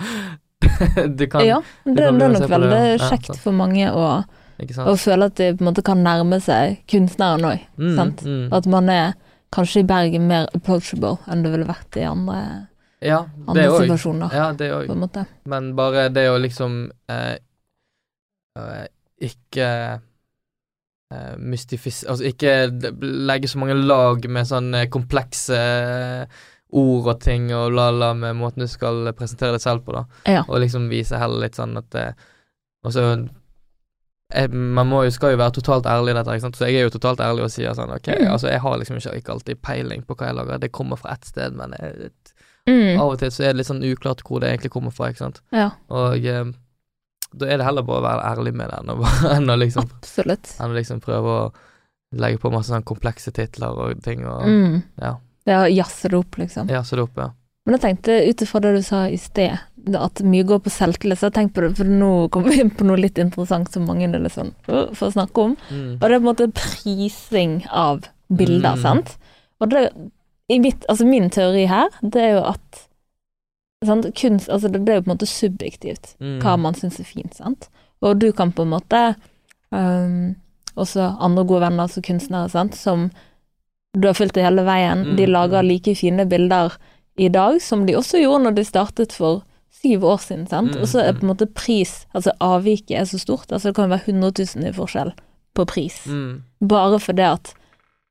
du 1.20 1.28
kan 1.30 1.46
ja, 1.46 1.62
det, 1.86 1.96
det 1.96 2.08
kan 2.08 2.22
er 2.22 2.34
nok 2.34 2.42
det, 2.44 2.50
veldig 2.52 2.82
kjekt 3.04 3.32
ja, 3.32 3.38
for 3.42 3.56
mange 3.56 3.92
å, 3.94 4.08
å 4.84 4.96
føle 5.00 5.30
at 5.30 5.38
de 5.40 5.52
på 5.56 5.64
en 5.64 5.70
måte 5.70 5.84
kan 5.86 6.02
nærme 6.04 6.40
seg 6.44 6.82
kunstneren 6.90 7.46
òg. 7.52 7.64
Mm, 7.78 7.94
sant? 8.00 8.26
mm. 8.26 8.48
At 8.58 8.68
man 8.72 8.90
er 8.94 9.14
kanskje 9.54 9.84
i 9.84 9.88
Bergen 9.88 10.28
mer 10.30 10.50
approachable 10.58 11.16
enn 11.30 11.46
det 11.46 11.54
ville 11.54 11.70
vært 11.70 12.00
i 12.00 12.04
andre, 12.08 12.42
Ja, 13.06 13.22
det 13.30 13.54
andre 13.54 13.86
situasjoner, 13.86 14.36
Ja, 14.36 14.52
det 14.58 14.72
òg. 14.74 14.92
Men 15.48 15.72
bare 15.78 16.10
det 16.14 16.28
å 16.32 16.38
liksom 16.42 16.80
eh, 17.14 17.38
eh, 18.58 18.86
ikke 19.30 19.70
eh, 21.14 21.34
mystifis... 21.38 22.04
Altså 22.10 22.28
ikke 22.30 22.58
legge 23.02 23.50
så 23.50 23.62
mange 23.62 23.78
lag 23.80 24.26
med 24.30 24.50
sånn 24.50 24.74
komplekse 24.94 25.58
eh, 25.58 26.44
ord 26.74 27.08
og 27.08 27.20
ting 27.24 27.52
og 27.56 27.72
la-la 27.72 28.14
med 28.14 28.36
måten 28.36 28.60
du 28.60 28.68
skal 28.68 29.14
presentere 29.16 29.54
deg 29.56 29.62
selv 29.64 29.86
på, 29.86 29.94
da. 29.96 30.06
Ja. 30.28 30.44
Og 30.48 30.60
liksom 30.60 30.90
vise 30.92 31.18
heller 31.18 31.40
litt 31.46 31.56
sånn 31.56 31.78
at 31.80 31.96
eh, 31.96 32.12
Og 32.86 32.92
så 32.94 33.04
jeg, 34.34 34.50
Man 34.52 34.88
må 34.90 35.04
jo, 35.06 35.12
skal 35.16 35.32
jo 35.32 35.40
være 35.40 35.56
totalt 35.56 35.86
ærlig 35.88 36.12
i 36.12 36.18
dette, 36.18 36.34
ikke 36.36 36.46
sant. 36.48 36.58
Så 36.60 36.68
jeg 36.68 36.76
er 36.82 36.88
jo 36.90 36.94
totalt 36.98 37.22
ærlig 37.24 37.46
og 37.48 37.52
sier 37.54 37.74
sånn 37.78 37.94
ok, 37.96 38.10
Mm. 38.20 38.32
altså 38.34 38.50
jeg 38.52 38.60
har 38.60 38.78
liksom 38.78 38.98
ikke, 39.00 39.16
ikke 39.22 39.32
alltid 39.38 39.62
peiling 39.64 40.04
på 40.04 40.16
hva 40.20 40.28
jeg 40.28 40.36
lager. 40.36 40.60
Det 40.60 40.72
kommer 40.76 40.98
fra 41.00 41.14
ett 41.14 41.26
sted, 41.26 41.54
men 41.56 41.74
jeg, 41.80 42.12
Mm. 42.68 43.00
av 43.00 43.14
og 43.14 43.20
til 43.20 43.30
så 43.32 43.44
er 43.46 43.54
det 43.54 43.62
litt 43.62 43.68
sånn 43.70 43.84
uklart 43.88 44.22
hvor 44.28 44.42
det 44.42 44.50
egentlig 44.52 44.72
kommer 44.72 44.92
fra, 44.92 45.08
ikke 45.08 45.24
sant. 45.24 45.40
Ja, 45.56 45.70
Og 45.90 46.26
eh, 46.26 46.44
da 47.34 47.46
er 47.48 47.58
det 47.58 47.66
heller 47.66 47.84
bare 47.84 48.02
å 48.02 48.04
være 48.04 48.26
ærlig 48.36 48.54
med 48.54 48.70
det 48.70 48.80
enn 48.82 48.90
å, 48.92 48.98
enn 49.38 49.48
å 49.50 49.56
liksom 49.58 49.84
absolutt. 49.88 50.52
enn 50.60 50.72
å 50.72 50.76
liksom 50.76 51.00
prøve 51.00 51.38
å 51.48 51.54
legge 52.20 52.40
på 52.40 52.52
masse 52.52 52.68
sånn 52.72 52.84
komplekse 52.84 53.32
titler 53.32 53.72
og 53.72 54.04
ting 54.04 54.26
og 54.28 54.44
Mm. 54.48 54.84
ja. 55.02 55.16
Det 55.48 55.56
å 55.56 55.68
jazze 55.72 56.12
det 56.12 56.18
opp, 56.20 56.38
liksom. 56.42 56.68
jazze 56.72 56.98
det 57.00 57.06
opp, 57.08 57.18
ja. 57.24 57.30
Men 57.68 57.76
jeg 57.78 57.84
tenkte 57.84 58.18
ut 58.30 58.42
ifra 58.46 58.60
det 58.64 58.74
du 58.78 58.82
sa 58.84 59.06
i 59.12 59.18
sted, 59.20 59.58
at 59.96 60.20
mye 60.28 60.44
går 60.48 60.60
på 60.66 60.72
selvtillit, 60.72 61.20
så 61.20 61.30
jeg 61.30 61.36
tenkte 61.38 61.56
på 61.56 61.64
det, 61.66 61.70
for 61.80 61.88
nå 61.88 62.12
kommer 62.32 62.52
vi 62.52 62.60
inn 62.64 62.72
på 62.76 62.84
noe 62.88 63.00
litt 63.00 63.20
interessant 63.24 63.72
som 63.72 63.86
mange 63.88 64.08
er 64.08 64.20
litt 64.20 64.36
sånn 64.36 64.52
uh, 64.68 64.90
for 64.96 65.08
å 65.08 65.14
snakke 65.16 65.46
om. 65.50 65.56
Mm. 65.72 65.94
Og 65.98 66.04
det 66.04 66.12
er 66.12 66.20
på 66.20 66.24
en 66.24 66.30
måte 66.30 66.48
prising 66.56 67.58
av 67.72 68.08
bilder, 68.28 68.76
Mm. 68.76 68.82
sant. 68.84 69.14
Og 69.64 69.70
det, 69.72 69.86
i 70.52 70.60
mitt, 70.60 70.84
altså 70.92 71.08
min 71.08 71.30
teori 71.32 71.66
her, 71.72 71.88
det 72.04 72.22
er 72.24 72.34
jo 72.38 72.44
at 72.52 72.84
sant, 73.86 74.08
kunst, 74.20 74.50
altså 74.50 74.72
det, 74.72 74.84
det 74.86 74.94
er 74.94 75.00
jo 75.00 75.06
på 75.06 75.12
en 75.12 75.16
måte 75.16 75.30
subjektivt 75.32 76.16
Mm. 76.20 76.40
hva 76.44 76.58
man 76.60 76.74
syns 76.76 77.00
er 77.00 77.08
fint, 77.08 77.36
sant. 77.36 77.70
Og 78.02 78.20
du 78.20 78.32
kan 78.32 78.52
på 78.52 78.64
en 78.68 78.76
måte 78.76 79.16
um, 79.72 80.36
Også 80.78 81.02
andre 81.20 81.44
gode 81.44 81.62
venner, 81.64 81.88
altså 81.88 82.02
kunstnere, 82.06 82.50
sant, 82.54 82.76
som 82.78 83.08
du 83.94 84.08
har 84.08 84.18
fulgt 84.18 84.36
det 84.36 84.46
hele 84.46 84.64
veien, 84.68 85.16
de 85.18 85.26
Mm, 85.26 85.34
lager 85.34 85.64
like 85.64 85.96
fine 85.96 86.26
bilder 86.26 86.74
i 87.18 87.30
dag 87.30 87.62
som 87.62 87.86
de 87.86 87.96
også 87.98 88.22
gjorde 88.22 88.44
når 88.44 88.56
de 88.58 88.66
startet 88.66 89.14
for 89.14 89.44
syv 89.82 90.04
år 90.06 90.18
siden, 90.22 90.48
sant. 90.48 90.76
Mm, 90.76 90.82
Og 90.82 90.88
så 90.88 91.00
er 91.02 91.14
mm. 91.14 91.20
på 91.20 91.26
en 91.26 91.32
måte 91.32 91.48
pris, 91.54 92.08
altså 92.14 92.34
avviket 92.40 92.98
er 92.98 93.06
så 93.06 93.20
stort, 93.20 93.52
altså 93.52 93.70
det 93.70 93.76
kan 93.76 93.90
være 93.90 94.06
100 94.06 94.32
000 94.56 94.70
i 94.70 94.74
forskjell 94.74 95.14
på 95.54 95.66
pris. 95.66 96.06
Mm. 96.06 96.44
Bare 96.70 97.00
fordi 97.00 97.22
at 97.22 97.54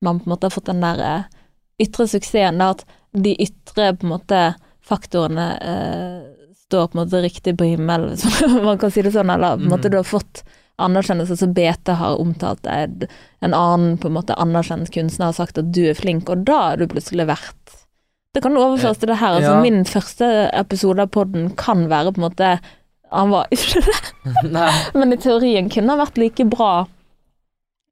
man 0.03 0.21
på 0.21 0.27
en 0.27 0.35
måte 0.35 0.47
har 0.47 0.55
fått 0.55 0.71
den 0.71 0.83
der 0.85 1.03
eh, 1.03 1.27
ytre 1.83 2.07
suksessen, 2.09 2.59
da 2.59 2.73
at 2.75 2.85
de 3.13 3.35
ytre 3.43 3.93
på 3.97 4.07
en 4.07 4.15
måte 4.15 4.41
faktorene 4.87 5.47
eh, 5.59 6.21
står 6.67 6.91
på 6.91 6.99
en 6.99 7.05
måte 7.05 7.23
riktig 7.23 7.57
på 7.59 7.71
himmelen, 7.73 8.15
hvis 8.17 8.63
man 8.63 8.79
kan 8.79 8.91
si 8.91 9.03
det 9.03 9.15
sånn, 9.15 9.31
eller 9.31 9.59
på 9.59 9.67
en 9.67 9.75
måte 9.75 9.91
du 9.91 9.99
har 10.01 10.07
fått 10.07 10.45
anerkjennelse, 10.79 11.37
så 11.41 11.47
BT 11.57 11.89
har 11.97 12.19
omtalt 12.21 12.63
deg, 12.67 13.07
en 13.41 13.55
annen 13.57 13.97
på 13.99 14.09
en 14.11 14.17
måte 14.19 14.37
anerkjent 14.37 14.91
kunstner 14.93 15.31
har 15.31 15.37
sagt 15.39 15.59
at 15.59 15.71
du 15.73 15.83
er 15.91 15.95
flink, 15.99 16.29
og 16.29 16.45
da 16.45 16.73
er 16.73 16.77
du 16.83 16.87
plutselig 16.93 17.27
verdt. 17.27 17.77
Det 18.37 18.43
kan 18.45 18.57
overføres 18.61 18.99
til 19.01 19.09
det 19.09 19.17
her. 19.23 19.39
Altså, 19.39 19.55
Ja. 19.57 19.61
Min 19.63 19.85
første 19.89 20.27
episode 20.53 21.01
av 21.01 21.09
podden 21.09 21.55
kan 21.57 21.87
være 21.89 22.13
på 22.13 22.21
en 22.21 22.27
måte 22.31 22.51
Han 23.13 23.31
var 23.31 23.47
ikke 23.55 23.81
det, 23.87 24.93
men 24.95 25.13
i 25.13 25.17
teorien 25.17 25.71
kunne 25.71 25.95
ha 25.95 26.05
vært 26.05 26.19
like 26.19 26.45
bra 26.51 26.87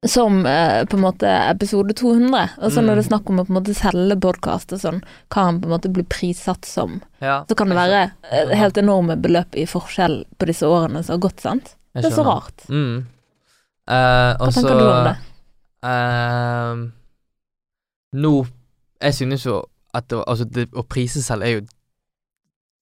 som 0.06 0.44
eh, 0.46 0.84
på 0.84 0.96
en 0.98 1.02
måte 1.06 1.30
episode 1.48 1.94
200. 1.96 2.48
Og 2.60 2.72
så 2.74 2.82
når 2.82 2.92
Mm. 2.92 2.98
det 2.98 3.04
er 3.06 3.08
snakk 3.08 3.30
om 3.30 3.38
å 3.40 3.44
på 3.46 3.54
en 3.54 3.56
måte 3.62 3.74
selge 3.78 4.16
podkast 4.20 4.72
og 4.76 4.80
sånn, 4.82 4.98
hva 5.32 5.44
han 5.46 5.60
på 5.62 5.64
en 5.70 5.72
måte 5.78 5.88
blir 5.92 6.04
prissatt 6.04 6.66
som, 6.68 7.00
Ja. 7.22 7.44
så 7.48 7.56
kan 7.56 7.68
det 7.70 7.76
være 7.78 8.10
eh, 8.30 8.52
helt 8.58 8.76
enorme 8.76 9.16
beløp 9.16 9.54
i 9.56 9.64
forskjell 9.64 10.24
på 10.36 10.46
disse 10.46 10.66
årene 10.68 11.02
som 11.02 11.14
har 11.14 11.22
gått, 11.30 11.40
sant? 11.40 11.76
Det 11.94 12.10
er 12.10 12.16
så 12.16 12.24
rart. 12.26 12.64
Mm. 12.68 13.06
Uh, 13.84 13.94
Hva 13.94 14.48
også, 14.48 14.60
tenker 14.60 14.78
du 14.80 14.86
om 14.88 15.06
det? 15.06 15.14
Uh, 15.84 16.90
nå 18.16 18.46
Jeg 19.02 19.14
synes 19.14 19.44
jo 19.44 19.58
at 19.94 20.06
det, 20.08 20.22
altså 20.26 20.46
det, 20.48 20.64
å 20.72 20.82
prise 20.88 21.20
selv 21.22 21.44
er 21.44 21.58
jo 21.58 21.64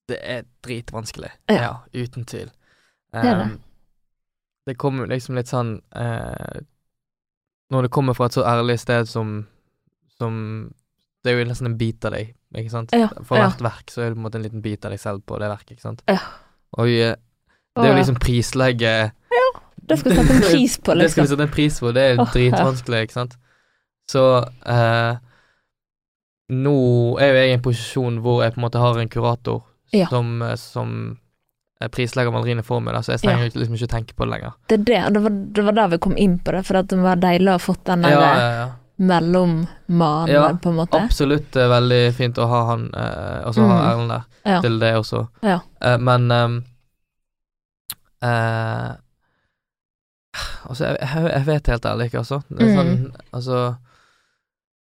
Det 0.08 0.18
er 0.22 0.44
dritvanskelig. 0.64 1.32
Ja. 1.50 1.82
uten 1.92 2.24
tvil. 2.24 2.52
Um, 3.12 3.24
det. 3.24 3.48
Det 4.70 4.76
kommer 4.78 5.04
jo 5.04 5.10
liksom 5.10 5.34
litt 5.36 5.50
sånn 5.50 5.74
uh, 5.96 6.62
Når 7.74 7.88
det 7.88 7.92
kommer 7.92 8.14
fra 8.16 8.30
et 8.30 8.38
så 8.38 8.46
ærlig 8.46 8.78
sted 8.80 9.10
som 9.10 9.42
Som 10.16 10.38
Det 11.24 11.32
er 11.32 11.42
jo 11.42 11.50
nesten 11.50 11.72
en 11.72 11.76
bit 11.78 12.04
av 12.06 12.14
deg, 12.14 12.32
ikke 12.54 12.72
sant? 12.72 12.94
Ja, 12.94 13.10
For 13.26 13.40
ja. 13.40 13.50
hvert 13.50 13.66
verk 13.66 13.90
så 13.90 14.06
er 14.06 14.10
det 14.10 14.16
på 14.16 14.22
en 14.22 14.28
måte 14.28 14.38
en 14.40 14.46
liten 14.46 14.62
bit 14.62 14.86
av 14.86 14.94
deg 14.94 15.02
selv 15.02 15.26
på 15.26 15.42
det 15.42 15.50
verket, 15.50 15.76
ikke 15.76 15.88
sant? 15.88 16.06
Ja. 16.10 16.22
Og 16.78 16.88
det 17.76 17.84
er 17.84 17.92
jo 17.92 17.98
liksom 17.98 18.16
prislegge 18.20 18.92
Ja, 19.32 19.44
Det 19.76 19.96
skal 19.98 20.12
vi 20.12 20.16
sette 20.18 20.34
en 20.36 20.42
pris 20.52 20.78
på, 20.78 20.94
liksom. 20.94 21.02
Det 21.02 21.10
skal 21.10 21.22
liksom. 21.22 21.22
vi 21.22 21.28
sette 21.34 21.46
en 21.48 21.54
pris 21.56 21.80
på, 21.80 21.92
det 21.96 22.02
er 22.10 22.22
dritvanskelig, 22.34 23.02
ikke 23.06 23.16
sant. 23.20 23.36
Så 24.12 24.22
eh, 24.68 25.14
nå 26.52 26.74
er 27.22 27.30
jo 27.32 27.38
jeg 27.40 27.50
i 27.50 27.56
en 27.56 27.64
posisjon 27.64 28.18
hvor 28.24 28.42
jeg 28.44 28.52
på 28.54 28.60
en 28.60 28.66
måte 28.66 28.82
har 28.82 28.98
en 29.00 29.08
kurator 29.12 29.62
Ja. 29.92 30.06
som, 30.10 30.42
eh, 30.42 30.54
som 30.60 30.92
eh, 31.80 31.88
prislegger 31.88 32.32
maleriene 32.34 32.62
for 32.66 32.80
meg, 32.84 32.94
da, 32.96 33.00
så 33.02 33.14
jeg 33.16 33.22
trenger 33.24 33.48
ja. 33.48 33.54
liksom 33.62 33.74
ikke 33.78 33.88
å 33.88 33.94
tenke 33.96 34.14
på 34.18 34.26
det 34.26 34.32
lenger. 34.36 34.52
Det 34.68 34.78
det, 34.88 35.00
det 35.16 35.22
var, 35.24 35.30
det 35.58 35.64
var 35.70 35.78
der 35.80 35.88
vi 35.96 35.98
kom 35.98 36.16
inn 36.16 36.38
på 36.44 36.52
det, 36.56 36.62
for 36.68 36.82
det 36.82 36.98
var 37.02 37.16
deilig 37.22 37.50
å 37.52 37.56
ha 37.58 37.62
fått 37.62 37.84
den 37.88 38.04
der 38.06 38.14
Ja, 38.16 38.20
ja, 38.36 38.50
ja. 38.60 38.66
mellommannen, 39.02 40.28
Ja, 40.32 40.44
på 40.62 40.68
en 40.72 40.76
måte. 40.82 41.00
Absolutt 41.00 41.56
eh, 41.56 41.68
veldig 41.72 42.02
fint 42.18 42.38
å 42.38 42.46
ha 42.50 42.60
han, 42.72 42.90
eh, 42.94 43.40
og 43.48 43.54
så 43.56 43.64
Mm. 43.64 43.72
Erlend 43.80 44.10
der, 44.16 44.22
Ja. 44.44 44.60
til 44.60 44.78
det 44.78 44.92
også. 44.98 45.28
Ja. 45.42 45.60
Eh, 45.80 45.98
men 45.98 46.28
ehm, 46.30 46.64
eh, 48.22 48.92
Altså, 50.64 50.86
jeg, 50.86 50.98
jeg, 51.28 51.44
vet 51.46 51.66
helt 51.68 51.84
ærlig 51.86 52.04
ikke, 52.08 52.18
altså. 52.22 52.38
Det 52.48 52.62
er 52.62 52.68
Mm. 52.70 52.76
sånn, 52.76 53.16
altså 53.36 53.56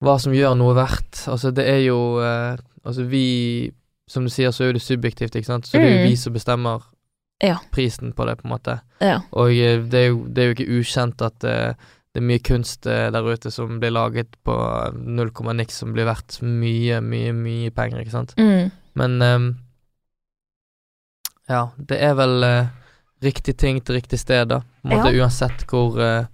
Hva 0.04 0.14
som 0.20 0.32
gjør 0.32 0.54
noe 0.56 0.74
verdt. 0.76 1.26
Altså, 1.28 1.50
det 1.54 1.66
er 1.68 1.80
jo 1.84 1.98
uh, 2.20 2.56
Altså, 2.84 3.04
vi 3.08 3.72
Som 4.08 4.24
du 4.24 4.30
sier, 4.30 4.50
så 4.52 4.64
er 4.64 4.66
jo 4.72 4.76
det 4.78 4.82
subjektivt, 4.84 5.34
ikke 5.36 5.46
sant. 5.48 5.66
Så 5.66 5.78
det 5.78 5.84
er 5.84 5.92
jo 5.94 6.02
Mm. 6.04 6.08
vi 6.10 6.16
som 6.16 6.32
bestemmer 6.32 6.82
Ja. 7.42 7.56
prisen 7.72 8.12
på 8.12 8.24
det, 8.26 8.38
på 8.38 8.44
en 8.46 8.50
måte. 8.52 8.80
Ja. 9.00 9.18
Og 9.32 9.50
eh, 9.50 9.80
det 9.82 9.94
er 10.00 10.08
jo, 10.10 10.24
det 10.28 10.38
er 10.38 10.46
jo 10.48 10.54
ikke 10.54 10.78
ukjent 10.80 11.22
at 11.22 11.44
uh, 11.44 11.74
det 12.14 12.20
er 12.22 12.26
mye 12.28 12.38
kunst 12.38 12.84
der 12.84 13.24
ute 13.26 13.50
som 13.50 13.80
blir 13.80 13.90
laget 13.90 14.36
på 14.44 14.54
null 14.94 15.30
komma 15.30 15.52
niks, 15.52 15.74
som 15.82 15.92
blir 15.92 16.04
verdt 16.06 16.40
mye, 16.42 17.00
mye, 17.02 17.32
mye 17.32 17.70
penger, 17.74 18.00
ikke 18.04 18.10
sant. 18.12 18.34
Mm. 18.38 18.70
Men 18.94 19.22
um, 19.22 19.48
ja, 21.48 21.66
det 21.76 21.98
er 22.00 22.14
vel 22.14 22.44
eh, 22.44 22.66
riktig 23.24 23.56
ting 23.60 23.80
til 23.84 23.96
riktig 23.98 24.18
sted, 24.20 24.48
da. 24.52 24.60
På 24.82 24.90
en 24.90 24.98
måte 25.00 25.14
uansett 25.18 25.64
hvor 25.70 25.98
eh, 26.00 26.26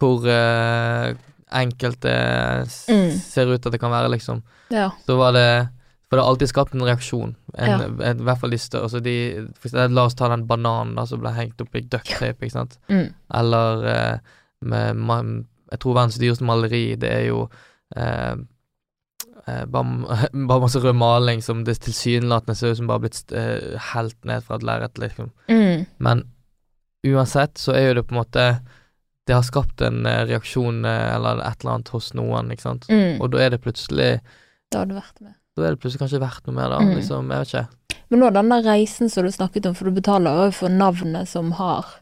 hvor 0.00 0.26
eh, 0.28 1.14
enkelt 1.56 2.00
det 2.04 2.16
Mm. 2.88 3.10
ser 3.18 3.46
ut 3.54 3.66
at 3.66 3.72
det 3.72 3.80
kan 3.80 3.90
være, 3.92 4.10
liksom. 4.12 4.42
ja. 4.70 4.90
Så 5.06 5.16
var 5.16 5.32
det 5.32 5.68
For 6.08 6.16
det 6.16 6.22
har 6.22 6.30
alltid 6.30 6.48
skapt 6.48 6.74
en 6.74 6.84
reaksjon. 6.86 7.32
En, 7.58 7.68
Ja. 7.68 7.86
en, 8.10 8.20
I 8.20 8.22
hvert 8.22 8.38
fall 8.38 8.50
de 8.50 8.58
større 8.62 8.82
altså 8.86 9.00
de, 9.02 9.14
eksempel, 9.64 9.94
La 9.94 10.04
oss 10.06 10.14
ta 10.14 10.28
den 10.30 10.44
bananen 10.46 10.94
da 10.94 11.02
som 11.04 11.18
ble 11.18 11.32
hengt 11.34 11.60
opp 11.60 11.74
i 11.74 11.80
ducktape, 11.82 12.44
ikke 12.46 12.52
sant. 12.52 12.76
Mm. 12.88 13.08
Eller 13.34 13.84
eh, 13.90 14.18
med 14.62 14.96
man, 14.96 15.46
Jeg 15.72 15.80
tror 15.82 15.94
verdens 15.96 16.18
dyreste 16.22 16.44
maleri, 16.46 16.94
det 16.94 17.10
er 17.10 17.24
jo 17.26 17.48
eh, 17.96 18.04
eh, 18.30 18.36
bare, 19.46 20.28
bare 20.48 20.60
masse 20.60 20.80
rød 20.82 20.96
maling 20.98 21.42
som 21.42 21.64
det 21.64 21.78
tilsynelatende 21.84 22.56
ser 22.58 22.74
ut 22.74 22.80
som 22.80 22.90
bare 22.90 23.04
blitt 23.06 23.32
eh, 23.32 23.76
helt 23.92 24.18
ned 24.26 24.44
fra 24.46 24.58
et 24.58 24.66
lerret, 24.66 24.98
liksom. 24.98 25.30
Mm. 25.48 25.86
Men 26.02 26.24
uansett 27.06 27.58
så 27.58 27.76
er 27.76 27.90
jo 27.90 28.00
det 28.00 28.08
på 28.08 28.16
en 28.16 28.22
måte 28.24 28.46
Det 29.26 29.34
har 29.34 29.42
skapt 29.46 29.82
en 29.82 30.06
eh, 30.06 30.24
reaksjon 30.26 30.84
eh, 30.86 31.14
eller 31.14 31.42
et 31.42 31.62
eller 31.62 31.76
annet 31.76 31.94
hos 31.94 32.12
noen, 32.14 32.50
ikke 32.54 32.66
sant. 32.66 32.86
Mm. 32.90 33.20
Og 33.20 33.30
da 33.34 33.42
er 33.42 33.54
det 33.54 33.62
plutselig 33.64 34.10
Det 34.70 34.78
hadde 34.78 34.98
vært 34.98 35.20
med. 35.20 35.34
Da 35.56 35.64
er 35.64 35.74
det 35.74 35.82
plutselig 35.82 36.04
kanskje 36.04 36.22
verdt 36.22 36.46
noe 36.46 36.56
mer, 36.58 36.70
da. 36.70 36.82
Mm. 36.82 36.96
Liksom, 36.98 37.30
jeg 37.32 37.44
vet 37.44 37.54
ikke. 37.54 38.00
Men 38.08 38.22
nå 38.22 38.32
den 38.34 38.50
der 38.52 38.66
reisen 38.66 39.10
som 39.10 39.26
du 39.26 39.32
snakket 39.34 39.66
om, 39.66 39.74
for 39.74 39.88
du 39.88 39.96
betaler 39.96 40.44
jo 40.44 40.50
for 40.54 40.70
navnet 40.70 41.30
som 41.30 41.54
har 41.58 41.96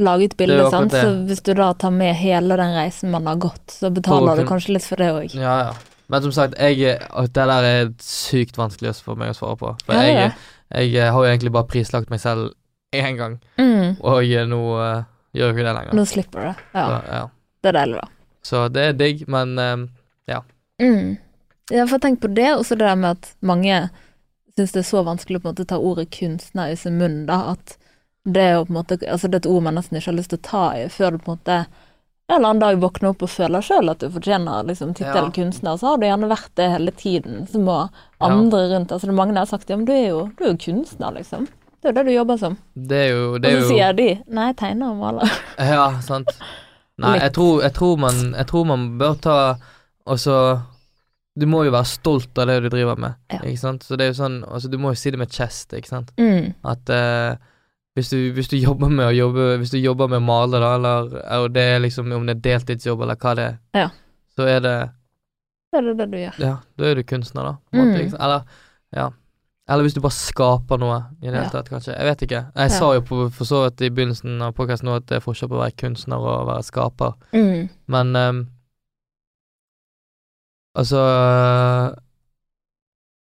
laget 0.00 0.32
Det 0.34 0.40
bildet, 0.40 0.70
sant. 0.72 0.92
Så 0.92 1.10
hvis 1.28 1.42
du 1.44 1.52
da 1.54 1.72
tar 1.78 1.92
med 1.94 2.16
hele 2.18 2.56
den 2.58 2.72
reisen 2.74 3.12
man 3.12 3.28
har 3.30 3.36
gått, 3.42 3.76
så 3.76 3.92
betaler 3.94 4.40
du 4.40 4.48
kanskje 4.48 4.78
litt 4.78 4.86
for 4.88 5.00
det 5.00 5.10
òg. 5.14 5.36
Ja, 5.36 5.58
ja. 5.68 5.74
Men 6.12 6.22
som 6.22 6.32
sagt, 6.36 6.58
jeg, 6.60 6.98
det 7.00 7.46
der 7.48 7.68
er 7.68 7.90
sykt 8.04 8.58
vanskelig 8.60 8.94
for 9.04 9.16
meg 9.20 9.32
å 9.32 9.38
svare 9.38 9.56
på. 9.60 9.72
For 9.86 9.96
Ja, 9.96 10.04
jeg, 10.04 10.32
jeg, 10.70 10.94
eh, 11.00 11.10
har 11.12 11.24
jo 11.24 11.30
egentlig 11.30 11.52
bare 11.54 11.70
prislagt 11.70 12.12
meg 12.12 12.20
selv 12.20 12.52
én 12.94 13.16
gang, 13.18 13.38
Mm. 13.58 13.96
og 14.00 14.22
eh, 14.22 14.46
nå 14.46 14.60
uh, 14.78 15.04
gjør 15.34 15.48
jeg 15.50 15.56
ikke 15.56 15.66
det 15.66 15.76
lenger. 15.78 15.94
Nå 15.98 16.04
slipper 16.06 16.40
du 16.40 16.46
det. 16.50 16.56
Ja, 16.74 16.86
Så, 16.86 16.98
ja. 17.16 17.24
det 17.62 17.68
er 17.72 17.78
deilig, 17.78 18.00
da. 18.00 18.08
Så 18.44 18.64
det 18.68 18.82
er 18.88 18.98
digg, 19.00 19.24
men 19.28 19.56
ja. 20.28 20.42
Mm. 20.82 21.16
Ja, 21.72 21.86
for 21.88 21.98
tenk 21.98 22.20
på 22.20 22.28
det, 22.28 22.50
og 22.58 22.66
så 22.68 22.76
det 22.76 22.84
der 22.84 22.98
med 23.00 23.16
at 23.16 23.30
mange 23.40 23.88
syns 24.54 24.74
det 24.74 24.82
er 24.82 24.88
så 24.90 25.02
vanskelig 25.06 25.40
å 25.40 25.42
på 25.42 25.48
en 25.48 25.54
måte 25.54 25.66
ta 25.70 25.78
ordet 25.80 26.10
kunstner 26.14 26.70
i 26.70 26.76
sin 26.78 26.98
munn, 27.00 27.24
da, 27.26 27.54
at 27.54 27.78
det 28.24 28.42
er 28.42 28.52
jo 28.54 28.66
på 28.68 28.72
en 28.72 28.78
måte 28.78 28.98
Altså, 29.02 29.28
det 29.28 29.40
er 29.40 29.42
et 29.42 29.50
ord 29.52 29.64
man 29.66 29.76
nesten 29.76 29.98
ikke 29.98 30.10
har 30.12 30.18
lyst 30.18 30.32
til 30.32 30.40
å 30.40 30.46
ta 30.48 30.64
i 30.78 30.84
før 30.92 31.14
du 31.14 31.18
på 31.18 31.32
en 31.32 31.38
måte 31.38 31.58
eller 32.32 32.48
annen 32.48 32.60
dag 32.60 32.78
våkner 32.80 33.10
opp 33.12 33.22
og 33.22 33.28
føler 33.30 33.60
sjøl 33.60 33.90
at 33.92 33.98
du 34.00 34.08
fortjener 34.10 34.64
liksom 34.64 34.94
tittelen 34.96 35.28
Ja. 35.28 35.34
kunstner, 35.36 35.76
så 35.76 35.86
har 35.90 35.98
du 36.00 36.06
gjerne 36.06 36.28
vært 36.30 36.54
det 36.56 36.70
hele 36.72 36.90
tiden. 36.96 37.46
Så 37.46 37.60
må 37.60 37.88
andre 38.20 38.62
rundt 38.72 38.92
Altså, 38.92 39.06
det 39.10 39.14
mange 39.14 39.36
har 39.36 39.46
sagt 39.46 39.68
ja, 39.68 39.76
men 39.76 39.84
du 39.84 39.92
er 39.92 40.08
jo, 40.08 40.22
du 40.38 40.44
er 40.44 40.52
jo 40.54 40.56
kunstner, 40.64 41.12
liksom. 41.18 41.44
Det 41.82 41.90
er 41.90 41.92
jo 41.92 41.96
det 41.98 42.04
du 42.06 42.12
jobber 42.14 42.36
som. 42.40 42.56
det 42.74 42.96
er 42.96 43.08
jo, 43.12 43.38
det 43.38 43.50
er 43.50 43.56
Og 43.56 43.62
så 43.62 43.66
så 43.68 43.70
jo 43.72 43.76
sier 43.76 43.92
de 43.92 44.08
nei, 44.32 44.46
jeg 44.48 44.56
tegner 44.56 44.90
og 44.90 44.96
maler. 45.02 45.34
Ja, 45.74 46.00
sant. 46.00 46.32
Nei, 46.96 47.18
jeg 47.18 47.32
tror, 47.36 47.60
jeg, 47.62 47.72
tror 47.74 47.96
man, 47.98 48.34
jeg 48.38 48.46
tror 48.46 48.64
man 48.64 48.98
bør 48.98 49.14
ta 49.20 49.38
Altså 50.06 50.60
Du 51.36 51.46
må 51.50 51.64
jo 51.66 51.72
være 51.74 51.84
stolt 51.90 52.38
av 52.38 52.46
det 52.46 52.60
du 52.62 52.68
driver 52.70 52.96
med, 52.96 53.14
Ja. 53.32 53.40
ikke 53.42 53.58
sant. 53.60 53.82
Så 53.84 53.96
det 53.98 54.06
er 54.06 54.12
jo 54.14 54.20
sånn 54.22 54.44
Altså, 54.48 54.70
du 54.70 54.78
må 54.78 54.92
jo 54.94 55.00
si 55.00 55.10
det 55.10 55.18
med 55.18 55.28
chest, 55.34 55.72
ikke 55.74 55.88
sant. 55.90 56.12
Mm. 56.16 56.54
At 56.64 56.88
eh, 56.88 57.36
hvis, 57.94 58.08
du, 58.10 58.32
hvis 58.34 58.48
du 58.50 58.56
jobber 58.58 58.88
med 58.90 59.06
å 59.06 59.14
jobbe 59.14 59.44
Hvis 59.60 59.70
du 59.70 59.78
jobber 59.78 60.08
med 60.10 60.18
å 60.18 60.24
male, 60.26 60.58
da, 60.58 60.72
eller 60.74 61.48
det 61.54 61.62
er 61.76 61.80
liksom 61.84 62.10
om 62.12 62.26
det 62.26 62.36
er 62.36 62.44
deltidsjobb, 62.48 63.02
eller 63.06 63.16
hva 63.16 63.34
det 63.38 63.44
er, 63.50 63.58
Ja. 63.74 63.88
så 64.36 64.46
er 64.50 64.60
det 64.64 64.76
Da 65.72 65.78
er 65.78 65.82
det, 65.82 65.96
det 65.98 66.10
du 66.10 66.16
gjør. 66.18 66.38
Ja, 66.42 66.56
da 66.78 66.84
er 66.90 66.94
du 66.94 67.02
kunstner, 67.04 67.42
da. 67.44 67.52
På 67.70 67.78
en 67.78 67.84
måte, 67.88 67.98
Mm. 68.00 68.06
ikke? 68.08 68.20
Eller 68.22 68.42
ja. 68.94 69.10
Eller 69.68 69.82
hvis 69.86 69.94
du 69.94 70.00
bare 70.04 70.12
skaper 70.12 70.78
noe 70.78 70.98
i 71.22 71.30
det 71.30 71.34
hele 71.38 71.50
tatt, 71.50 71.70
kanskje. 71.70 71.94
Jeg 71.96 72.04
vet 72.10 72.22
ikke. 72.26 72.40
Jeg 72.54 72.70
Ja. 72.70 72.78
sa 72.78 72.92
jo 72.94 73.00
på, 73.00 73.30
for 73.32 73.44
så 73.48 73.62
vidt 73.64 73.80
i 73.80 73.88
begynnelsen 73.90 74.42
av 74.42 74.52
podkasten 74.54 74.88
at 74.94 75.06
det 75.06 75.16
er 75.16 75.20
forskjell 75.24 75.48
på 75.48 75.56
å 75.56 75.62
være 75.64 75.76
kunstner 75.80 76.18
og 76.18 76.42
å 76.42 76.46
være 76.50 76.62
skaper. 76.68 77.14
Mm. 77.32 77.68
Men 77.88 78.16
um, 78.16 78.46
Altså 80.76 81.00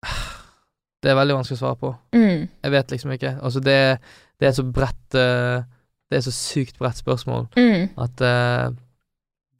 Det 1.03 1.11
er 1.11 1.17
veldig 1.19 1.35
vanskelig 1.35 1.57
å 1.57 1.61
svare 1.63 1.79
på. 1.81 1.89
Mm. 2.15 2.45
Jeg 2.63 2.71
vet 2.71 2.91
liksom 2.95 3.11
ikke. 3.17 3.33
Altså, 3.43 3.59
det, 3.59 3.99
det 4.43 4.49
er 4.51 4.55
så 4.59 4.65
bredt 4.75 5.15
eh, 5.15 5.63
Det 6.11 6.19
er 6.19 6.25
så 6.27 6.33
sykt 6.35 6.75
bredt 6.81 6.99
spørsmål 6.99 7.47
Mm. 7.55 7.87
at 8.03 8.21
eh, 8.27 8.67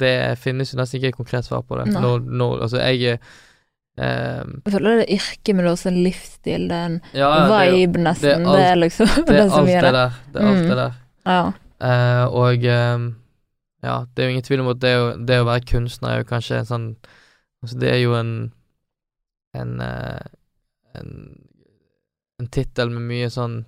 det 0.03 0.13
finnes 0.43 0.73
jo 0.73 0.77
nesten 0.81 0.99
ikke 0.99 1.13
et 1.13 1.15
konkret 1.21 1.45
svar 1.47 1.61
på 1.63 1.77
det. 1.79 1.87
Når, 1.95 2.19
når, 2.27 2.61
altså, 2.67 2.77
jeg 2.83 3.19
Um, 3.93 4.55
Jeg 4.65 4.71
føler 4.73 4.95
det 4.97 5.03
er 5.05 5.19
yrke, 5.19 5.53
men 5.53 5.59
det 5.61 5.67
er 5.69 5.75
også 5.75 5.89
en 5.91 5.97
livsstil. 6.03 6.63
Det 6.65 6.77
er 6.79 6.85
en 6.87 6.95
ja, 7.13 7.27
ja, 7.29 7.41
det, 7.45 7.73
vibe, 7.75 7.99
nesten. 8.01 8.41
det 8.47 8.61
er 8.63 8.71
alt- 8.71 8.79
liksom 8.81 9.05
det 9.27 9.35
er 9.37 9.51
alt 9.53 9.67
det 9.69 9.91
der. 9.93 10.15
Det 10.33 10.41
er 10.41 10.47
alt 10.49 10.63
Mm. 10.63 10.69
det 10.71 10.77
der. 10.79 10.95
Ja. 11.29 11.43
Uh, 11.83 12.25
og 12.33 12.65
um, 12.73 13.03
ja, 13.83 13.99
det 14.15 14.23
er 14.23 14.25
jo 14.25 14.29
ingen 14.33 14.47
tvil 14.47 14.63
om 14.63 14.71
at 14.73 14.79
det, 14.81 14.93
det 15.29 15.37
å 15.43 15.45
være 15.45 15.67
kunstner 15.69 16.09
er 16.09 16.23
jo 16.23 16.29
kanskje 16.31 16.57
en 16.63 16.65
sånn 16.71 16.87
Altså, 17.61 17.77
det 17.79 17.91
er 17.93 18.01
jo 18.01 18.15
en 18.17 18.33
en 19.61 19.75
uh, 19.79 20.25
en, 20.97 21.13
en 22.41 22.47
tittel 22.49 22.89
med 22.89 23.05
mye 23.13 23.29
sånn 23.29 23.59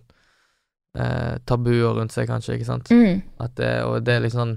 eh, 0.95 1.37
tabuer 1.45 1.95
rundt 1.97 2.13
seg, 2.15 2.27
kanskje, 2.29 2.55
ikke 2.57 2.67
sant? 2.69 2.91
Mm. 2.91 3.21
Det, 3.57 3.71
og 3.85 3.99
det 4.05 4.15
er 4.15 4.23
liksom 4.25 4.41
sånn 4.41 4.53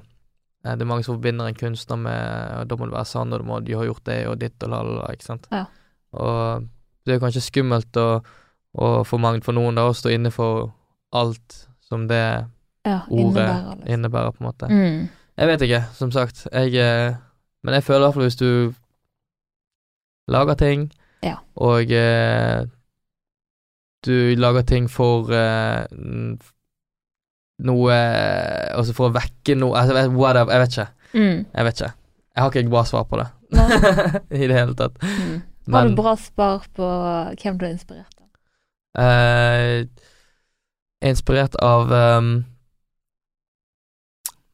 eh, 0.64 0.74
Det 0.74 0.84
er 0.84 0.90
mange 0.90 1.04
som 1.06 1.16
forbinder 1.16 1.48
en 1.50 1.58
kunstner 1.58 1.98
med 2.00 2.68
Da 2.70 2.76
må 2.78 2.86
du 2.88 2.94
være 2.94 3.08
sann, 3.10 3.32
og 3.32 3.42
du 3.42 3.46
må 3.48 3.60
du 3.64 3.72
har 3.76 3.88
gjort 3.88 4.04
det 4.08 4.18
og 4.30 4.38
ditt 4.40 4.62
og 4.62 4.72
la-la-la, 4.74 5.12
ikke 5.14 5.28
sant? 5.28 5.48
Ja. 5.52 5.64
Og 6.18 6.66
det 7.06 7.14
er 7.16 7.22
kanskje 7.22 7.44
skummelt 7.44 7.96
å, 8.00 8.08
å 8.78 8.88
for 9.08 9.18
mange, 9.22 9.40
for 9.44 9.56
noen, 9.56 9.76
da, 9.78 9.86
å 9.88 9.96
stå 9.96 10.12
inne 10.12 10.30
for 10.34 10.70
alt 11.16 11.62
som 11.88 12.06
det 12.08 12.22
ja 12.84 12.98
ordet 13.08 13.44
innebærer, 13.44 13.76
liksom. 13.78 13.94
innebærer, 13.94 14.34
på 14.36 14.42
en 14.42 14.46
måte. 14.48 14.68
Mm. 14.68 14.98
Jeg 15.38 15.48
vet 15.52 15.62
ikke, 15.66 15.80
som 15.96 16.10
sagt. 16.12 16.46
Jeg 16.52 16.74
eh, 16.82 17.16
Men 17.64 17.74
jeg 17.74 17.84
føler 17.84 18.00
i 18.00 18.06
hvert 18.06 18.14
fall 18.18 18.26
hvis 18.28 18.38
du 18.40 18.74
lager 20.28 20.54
ting, 20.60 20.90
Ja. 21.22 21.36
og 21.56 21.90
eh, 21.90 22.66
du 24.06 24.34
lager 24.38 24.62
ting 24.62 24.86
for 24.90 25.30
uh, 25.32 25.84
noe 27.58 27.94
Altså 28.78 28.94
for 28.94 29.08
å 29.08 29.14
vekke 29.16 29.56
noe 29.58 29.78
altså, 29.80 29.96
jeg 29.98 30.12
vet-. 30.14 30.52
Jeg 30.52 30.60
vet 30.62 30.76
ikke. 30.76 30.88
Mm. 31.14 31.38
Jeg 31.54 31.66
vet 31.68 31.80
ikke. 31.80 31.92
Jeg 32.34 32.42
har 32.44 32.52
ikke 32.52 32.60
et 32.62 32.70
bra 32.70 32.84
svar 32.86 33.06
på 33.10 33.18
det. 33.18 33.28
I 34.42 34.46
det 34.46 34.54
hele 34.60 34.76
tatt. 34.78 35.00
Mm. 35.02 35.40
Har 35.74 35.88
du 35.88 35.96
bra 35.98 36.12
svar 36.20 36.68
på 36.76 36.86
hvem 37.42 37.58
du 37.58 37.64
er 37.66 37.72
inspirert 37.74 38.14
av? 38.22 38.28
eh, 39.02 39.82
Inspirert 41.08 41.54
av 41.62 41.92
um, 41.92 42.30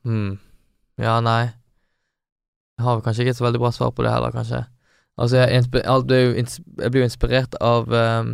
hmm, 0.04 0.32
Ja, 1.00 1.18
nei. 1.24 1.52
Jeg 2.78 2.84
har 2.88 3.00
kanskje 3.04 3.24
ikke 3.24 3.34
et 3.36 3.38
så 3.38 3.46
veldig 3.46 3.62
bra 3.62 3.70
svar 3.72 3.92
på 3.94 4.02
det 4.04 4.10
heller, 4.12 4.34
kanskje. 4.34 4.64
Altså, 5.16 5.36
jeg, 5.44 5.62
jeg 5.70 6.90
blir 6.90 7.00
jo 7.00 7.06
inspirert 7.06 7.54
av 7.62 7.92
ehm, 7.94 8.32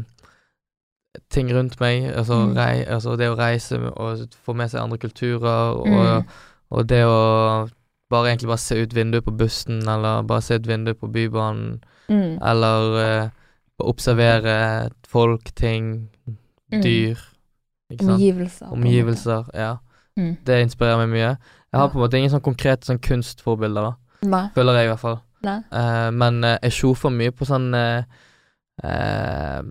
ting 1.31 1.51
rundt 1.55 1.81
meg. 1.81 2.05
Altså, 2.17 2.35
Mm. 2.47 2.55
rei 2.57 2.85
altså 2.85 3.17
det 3.19 3.29
å 3.31 3.37
reise 3.39 3.79
og 3.97 4.19
få 4.47 4.55
med 4.55 4.71
seg 4.71 4.81
andre 4.83 4.99
kulturer, 4.99 5.75
og, 5.75 5.87
Mm. 5.87 6.25
og 6.71 6.87
det 6.89 7.05
å 7.05 7.69
bare 8.11 8.29
egentlig 8.31 8.47
bare 8.49 8.59
se 8.59 8.83
ut 8.83 8.95
vinduet 8.95 9.25
på 9.25 9.37
bussen, 9.37 9.89
eller 9.89 10.23
bare 10.23 10.41
se 10.43 10.55
ut 10.55 10.67
vinduet 10.67 10.99
på 11.01 11.09
Bybanen, 11.13 11.83
Mm. 12.09 12.39
eller 12.43 13.25
uh, 13.25 13.29
observere 13.81 14.91
folk, 15.07 15.45
ting, 15.55 16.09
Mm. 16.73 16.83
dyr. 16.83 17.17
Omgivelser. 18.01 18.67
Omgivelser. 18.73 19.45
Ja. 19.55 19.77
Mm. 20.19 20.37
Det 20.45 20.63
inspirerer 20.63 20.97
meg 20.99 21.09
mye. 21.09 21.37
Jeg 21.73 21.75
har 21.75 21.83
Ja. 21.83 21.89
på 21.89 21.95
en 21.99 22.01
måte 22.09 22.15
ingen 22.19 22.31
sånn 22.31 22.41
konkrete 22.43 22.85
sånn 22.87 22.99
kunstforbilder, 23.01 23.83
da. 23.83 23.93
Nei. 24.23 24.49
Føler 24.55 24.73
jeg, 24.77 24.85
i 24.85 24.89
hvert 24.95 25.01
fall. 25.01 25.21
Eh, 25.45 26.11
men 26.11 26.45
uh, 26.45 26.59
jeg 26.63 26.71
sjofer 26.73 27.11
mye 27.11 27.31
på 27.31 27.47
sånn 27.47 27.75
uh, 27.75 29.63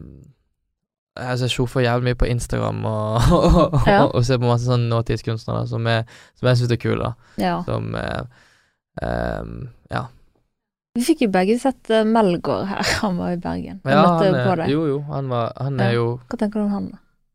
jeg 1.17 1.51
sjofer 1.51 1.83
jævlig 1.83 2.11
mye 2.11 2.19
på 2.19 2.27
Instagram 2.29 2.85
og, 2.85 3.31
og, 3.33 3.87
Ja. 3.87 4.03
og 4.05 4.23
ser 4.25 4.39
på 4.39 4.47
masse 4.47 4.67
sånn 4.69 4.87
nåtidskunstnere 4.91 5.65
som, 5.67 5.87
er, 5.87 6.05
som 6.39 6.47
jeg 6.47 6.61
syns 6.61 6.71
er 6.75 6.79
kule. 6.79 7.11
Ja. 7.41 7.59
Som 7.67 7.95
eh, 7.95 8.23
eh, 9.01 9.43
Ja. 9.91 10.05
Vi 10.97 11.03
fikk 11.05 11.21
jo 11.21 11.29
begge 11.31 11.55
sett 11.61 11.91
uh, 11.93 12.01
Melgaard 12.03 12.65
her. 12.67 12.87
Han 13.03 13.19
var 13.21 13.35
i 13.35 13.37
Bergen. 13.41 13.81
Jeg 13.85 13.93
ja 13.93 14.01
møtte 14.01 14.25
han 14.25 14.35
er, 14.35 14.47
på 14.47 14.55
er, 14.55 14.71
jo, 14.71 14.85
jo, 14.89 14.97
han, 15.07 15.29
var, 15.29 15.53
han 15.57 15.79
er 15.79 15.93
jo 15.95 16.07
Hva 16.31 16.39
tenker 16.41 16.59
du 16.59 16.65
om 16.65 16.71
han? 16.73 16.87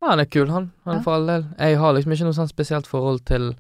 Ja, 0.03 0.11
han 0.11 0.21
er 0.21 0.29
kul, 0.29 0.51
han. 0.51 0.67
han 0.85 0.99
Ja. 0.99 1.03
For 1.05 1.17
all 1.17 1.31
del. 1.31 1.47
Jeg 1.59 1.79
har 1.81 1.95
liksom 1.97 2.13
ikke 2.13 2.27
noe 2.27 2.37
sånn 2.37 2.51
spesielt 2.51 2.91
forhold 2.91 3.23
til 3.31 3.55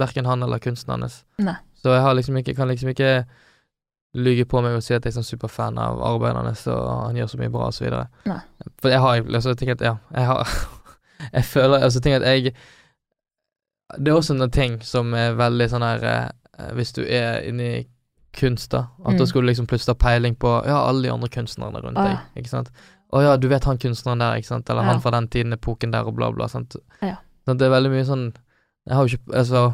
verken 0.00 0.26
han 0.28 0.42
eller 0.44 0.60
kunsten 0.60 0.92
hans. 0.92 1.22
Nei. 1.40 1.54
Så 1.80 1.94
jeg 1.94 2.02
har 2.04 2.16
liksom 2.18 2.36
ikke, 2.36 2.56
kan 2.58 2.68
liksom 2.68 2.90
ikke 2.92 3.24
lyge 4.14 4.44
på 4.50 4.58
meg 4.62 4.74
og 4.74 4.82
si 4.82 4.94
at 4.94 5.04
jeg 5.04 5.12
er 5.12 5.16
sånn 5.20 5.26
superfan 5.28 5.78
av 5.78 6.00
arbeidet 6.02 6.40
hans, 6.42 6.66
og 6.66 6.80
han 7.06 7.16
gjør 7.20 7.28
så 7.30 7.38
mye 7.38 7.52
bra, 7.54 7.68
så 7.70 7.84
videre. 7.84 8.08
For 8.82 8.90
jeg 8.90 9.00
har 9.04 9.20
altså, 9.22 9.52
jeg 9.52 9.58
tenker 9.60 9.76
at 9.78 9.84
ja, 9.86 9.96
jeg 10.16 10.26
har 10.26 10.54
Jeg 11.36 11.44
føler 11.44 11.82
Altså, 11.84 12.00
ting 12.00 12.14
at 12.16 12.22
jeg 12.24 12.54
Det 14.00 14.08
er 14.08 14.16
også 14.16 14.34
noen 14.34 14.50
ting 14.54 14.78
som 14.86 15.12
er 15.14 15.34
veldig 15.36 15.66
sånn 15.68 15.84
her 15.84 16.04
eh, 16.08 16.70
Hvis 16.78 16.94
du 16.96 17.02
er 17.04 17.42
inne 17.48 17.66
i 17.74 17.82
kunst, 18.38 18.70
da, 18.72 18.86
at 19.04 19.18
da 19.18 19.26
skulle 19.26 19.28
skal 19.28 19.42
du 19.42 19.48
liksom 19.50 19.66
plutselig 19.68 19.96
ha 19.96 20.00
peiling 20.00 20.36
på 20.40 20.52
Ja, 20.66 20.78
alle 20.88 21.02
de 21.02 21.12
andre 21.12 21.28
kunstnerne 21.34 21.82
rundt 21.82 21.98
Ah, 21.98 22.06
deg, 22.08 22.40
ikke 22.40 22.52
sant. 22.52 22.70
Å 23.12 23.20
ja, 23.24 23.32
du 23.36 23.48
vet 23.50 23.64
han 23.66 23.78
kunstneren 23.82 24.22
der, 24.22 24.38
ikke 24.38 24.46
sant, 24.52 24.70
eller 24.70 24.86
Ja. 24.86 24.92
han 24.92 25.00
fra 25.02 25.10
den 25.16 25.26
tiden, 25.28 25.52
epoken 25.52 25.90
der, 25.92 26.06
og 26.06 26.14
bla, 26.14 26.28
bla, 26.32 26.46
sant. 26.48 26.76
Ja. 27.02 27.16
Sånn, 27.44 27.58
det 27.58 27.66
er 27.66 27.74
veldig 27.74 27.90
mye 27.90 28.06
sånn 28.06 28.26
Jeg 28.86 28.94
har 28.96 29.02
jo 29.06 29.16
ikke 29.18 29.36
Altså, 29.42 29.64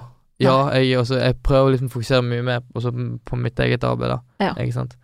ja, 0.42 0.70
jeg, 0.76 0.98
også, 1.00 1.18
jeg 1.22 1.36
prøver 1.42 1.70
liksom 1.74 1.88
å 1.88 1.94
fokusere 1.96 2.22
mye 2.22 2.42
mer 2.42 2.60
på 3.24 3.36
mitt 3.40 3.58
eget 3.60 3.84
arbeid, 3.84 4.10
da, 4.16 4.20
Ja. 4.44 4.54
ikke 4.54 4.72
sant. 4.74 4.96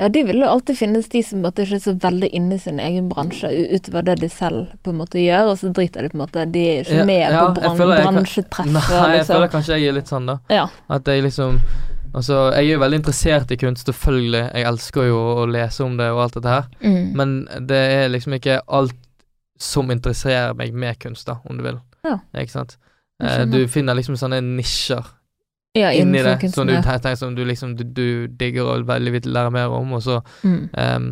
Ja, 0.00 0.06
de 0.08 0.20
vil 0.28 0.38
jo 0.38 0.46
alltid 0.46 0.76
finnes 0.78 1.08
de 1.10 1.20
som 1.26 1.40
måtte 1.42 1.64
ikke 1.64 1.74
er 1.74 1.82
så 1.82 1.92
veldig 1.98 2.28
inne 2.38 2.54
i 2.54 2.58
sin 2.62 2.78
egen 2.78 3.08
bransje, 3.10 3.48
utover 3.74 4.04
det 4.06 4.20
de 4.20 4.28
selv 4.30 4.68
på 4.86 4.92
en 4.92 5.00
måte 5.00 5.18
gjør, 5.18 5.50
og 5.50 5.56
så 5.58 5.72
driter 5.74 6.06
de 6.06 6.12
på 6.12 6.14
en 6.18 6.22
måte 6.22 6.44
De 6.54 6.62
er 6.70 6.84
ikke 6.84 7.00
Ja, 7.00 7.04
med 7.08 7.32
ja, 7.32 7.40
på 7.48 7.54
bran 7.60 7.76
føler 7.80 7.94
jeg 7.96 8.04
kan- 8.04 8.14
bransjetreff. 8.14 8.66
Nei, 8.72 8.82
jeg 9.10 9.18
liksom. 9.18 9.34
føler 9.34 9.48
kanskje 9.56 9.78
jeg 9.80 9.88
er 9.88 9.92
litt 9.98 10.06
sånn, 10.12 10.26
da. 10.26 10.38
Ja. 10.50 10.68
At 10.88 11.04
jeg 11.04 11.22
liksom 11.26 11.60
Altså, 12.14 12.52
jeg 12.54 12.64
er 12.70 12.72
jo 12.72 12.78
veldig 12.80 12.96
interessert 13.02 13.50
i 13.52 13.56
kunst, 13.60 13.84
selvfølgelig. 13.86 14.50
Jeg 14.54 14.64
elsker 14.64 15.02
jo 15.10 15.16
å 15.42 15.46
lese 15.46 15.84
om 15.84 15.98
det 15.98 16.06
og 16.10 16.22
alt 16.22 16.32
dette 16.38 16.48
her. 16.48 16.64
Mm. 16.80 17.12
Men 17.14 17.48
det 17.68 17.76
er 17.76 18.08
liksom 18.08 18.32
ikke 18.32 18.62
alt 18.66 18.94
som 19.60 19.90
interesserer 19.90 20.54
meg 20.56 20.72
med 20.72 20.98
kunst, 20.98 21.26
da, 21.26 21.36
om 21.50 21.58
du 21.58 21.62
vil. 21.62 21.76
Ja. 22.06 22.16
Ikke 22.34 22.50
sant? 22.50 22.78
Eh, 23.22 23.44
du 23.50 23.64
finner 23.68 23.96
liksom 23.98 24.16
sånne 24.16 24.38
nisjer 24.44 25.06
ja, 25.74 25.90
inni 25.92 26.20
det 26.22 26.52
som 26.52 26.66
du, 26.66 26.74
tenker, 26.82 27.14
som 27.18 27.34
du 27.34 27.44
liksom 27.44 27.76
du, 27.76 27.84
du 27.84 28.26
digger 28.40 28.66
og 28.66 28.86
veldig 28.88 29.12
vil 29.16 29.32
lære 29.34 29.50
mer 29.54 29.74
om, 29.74 29.92
og 29.98 30.02
så 30.02 30.20
Mm. 30.44 30.68
um, 30.72 31.08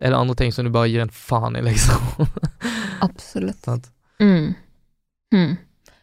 er 0.00 0.10
det 0.10 0.18
andre 0.18 0.34
ting 0.38 0.52
som 0.54 0.64
du 0.64 0.70
bare 0.70 0.88
gir 0.88 1.02
en 1.02 1.10
faen 1.10 1.56
i, 1.58 1.62
liksom. 1.66 2.28
Absolutt. 3.06 3.66
Mm. 4.22 4.54
Mm. 5.34 5.56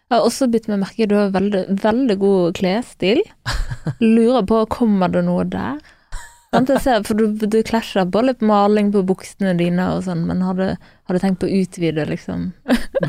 Jeg 0.05 0.11
har 0.19 0.25
også 0.27 0.47
bitt 0.51 0.67
meg 0.67 0.81
merke 0.83 1.03
i 1.03 1.07
du 1.09 1.15
har 1.15 1.31
veldig, 1.33 1.63
veldig 1.81 2.17
god 2.19 2.53
klesstil. 2.59 3.21
Lurer 4.03 4.43
på, 4.45 4.65
kommer 4.69 5.07
det 5.11 5.23
noe 5.25 5.47
der? 5.47 5.79
Jeg 6.55 6.81
ser, 6.81 7.03
for 7.07 7.19
du, 7.19 7.25
du 7.37 7.57
klasjer 7.67 8.05
på 8.11 8.21
litt 8.25 8.41
maling 8.45 8.91
på 8.93 9.01
buksene 9.07 9.53
dine 9.59 9.85
og 9.95 10.03
sånn, 10.07 10.25
men 10.29 10.41
har 10.45 10.55
du, 10.59 10.65
har 10.75 11.13
du 11.17 11.19
tenkt 11.21 11.39
på 11.43 11.49
å 11.49 11.55
utvide, 11.61 12.05
liksom? 12.09 12.47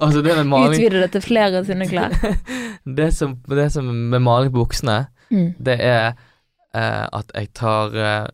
altså, 0.00 0.22
det 0.22 0.36
med 0.42 0.46
maling 0.50 0.74
Utvide 0.78 1.02
det 1.04 1.10
til 1.14 1.24
flere 1.24 1.60
av 1.62 1.68
sine 1.70 1.86
klær? 1.90 2.14
det, 2.98 3.10
som, 3.14 3.36
det 3.48 3.68
som 3.74 3.88
med 4.12 4.22
maling 4.26 4.52
på 4.54 4.64
buksene, 4.64 5.04
Mm. 5.26 5.48
det 5.58 5.74
er 5.82 6.12
eh, 6.70 7.06
at 7.10 7.32
jeg 7.34 7.48
tar 7.58 7.96
eh, 7.98 8.26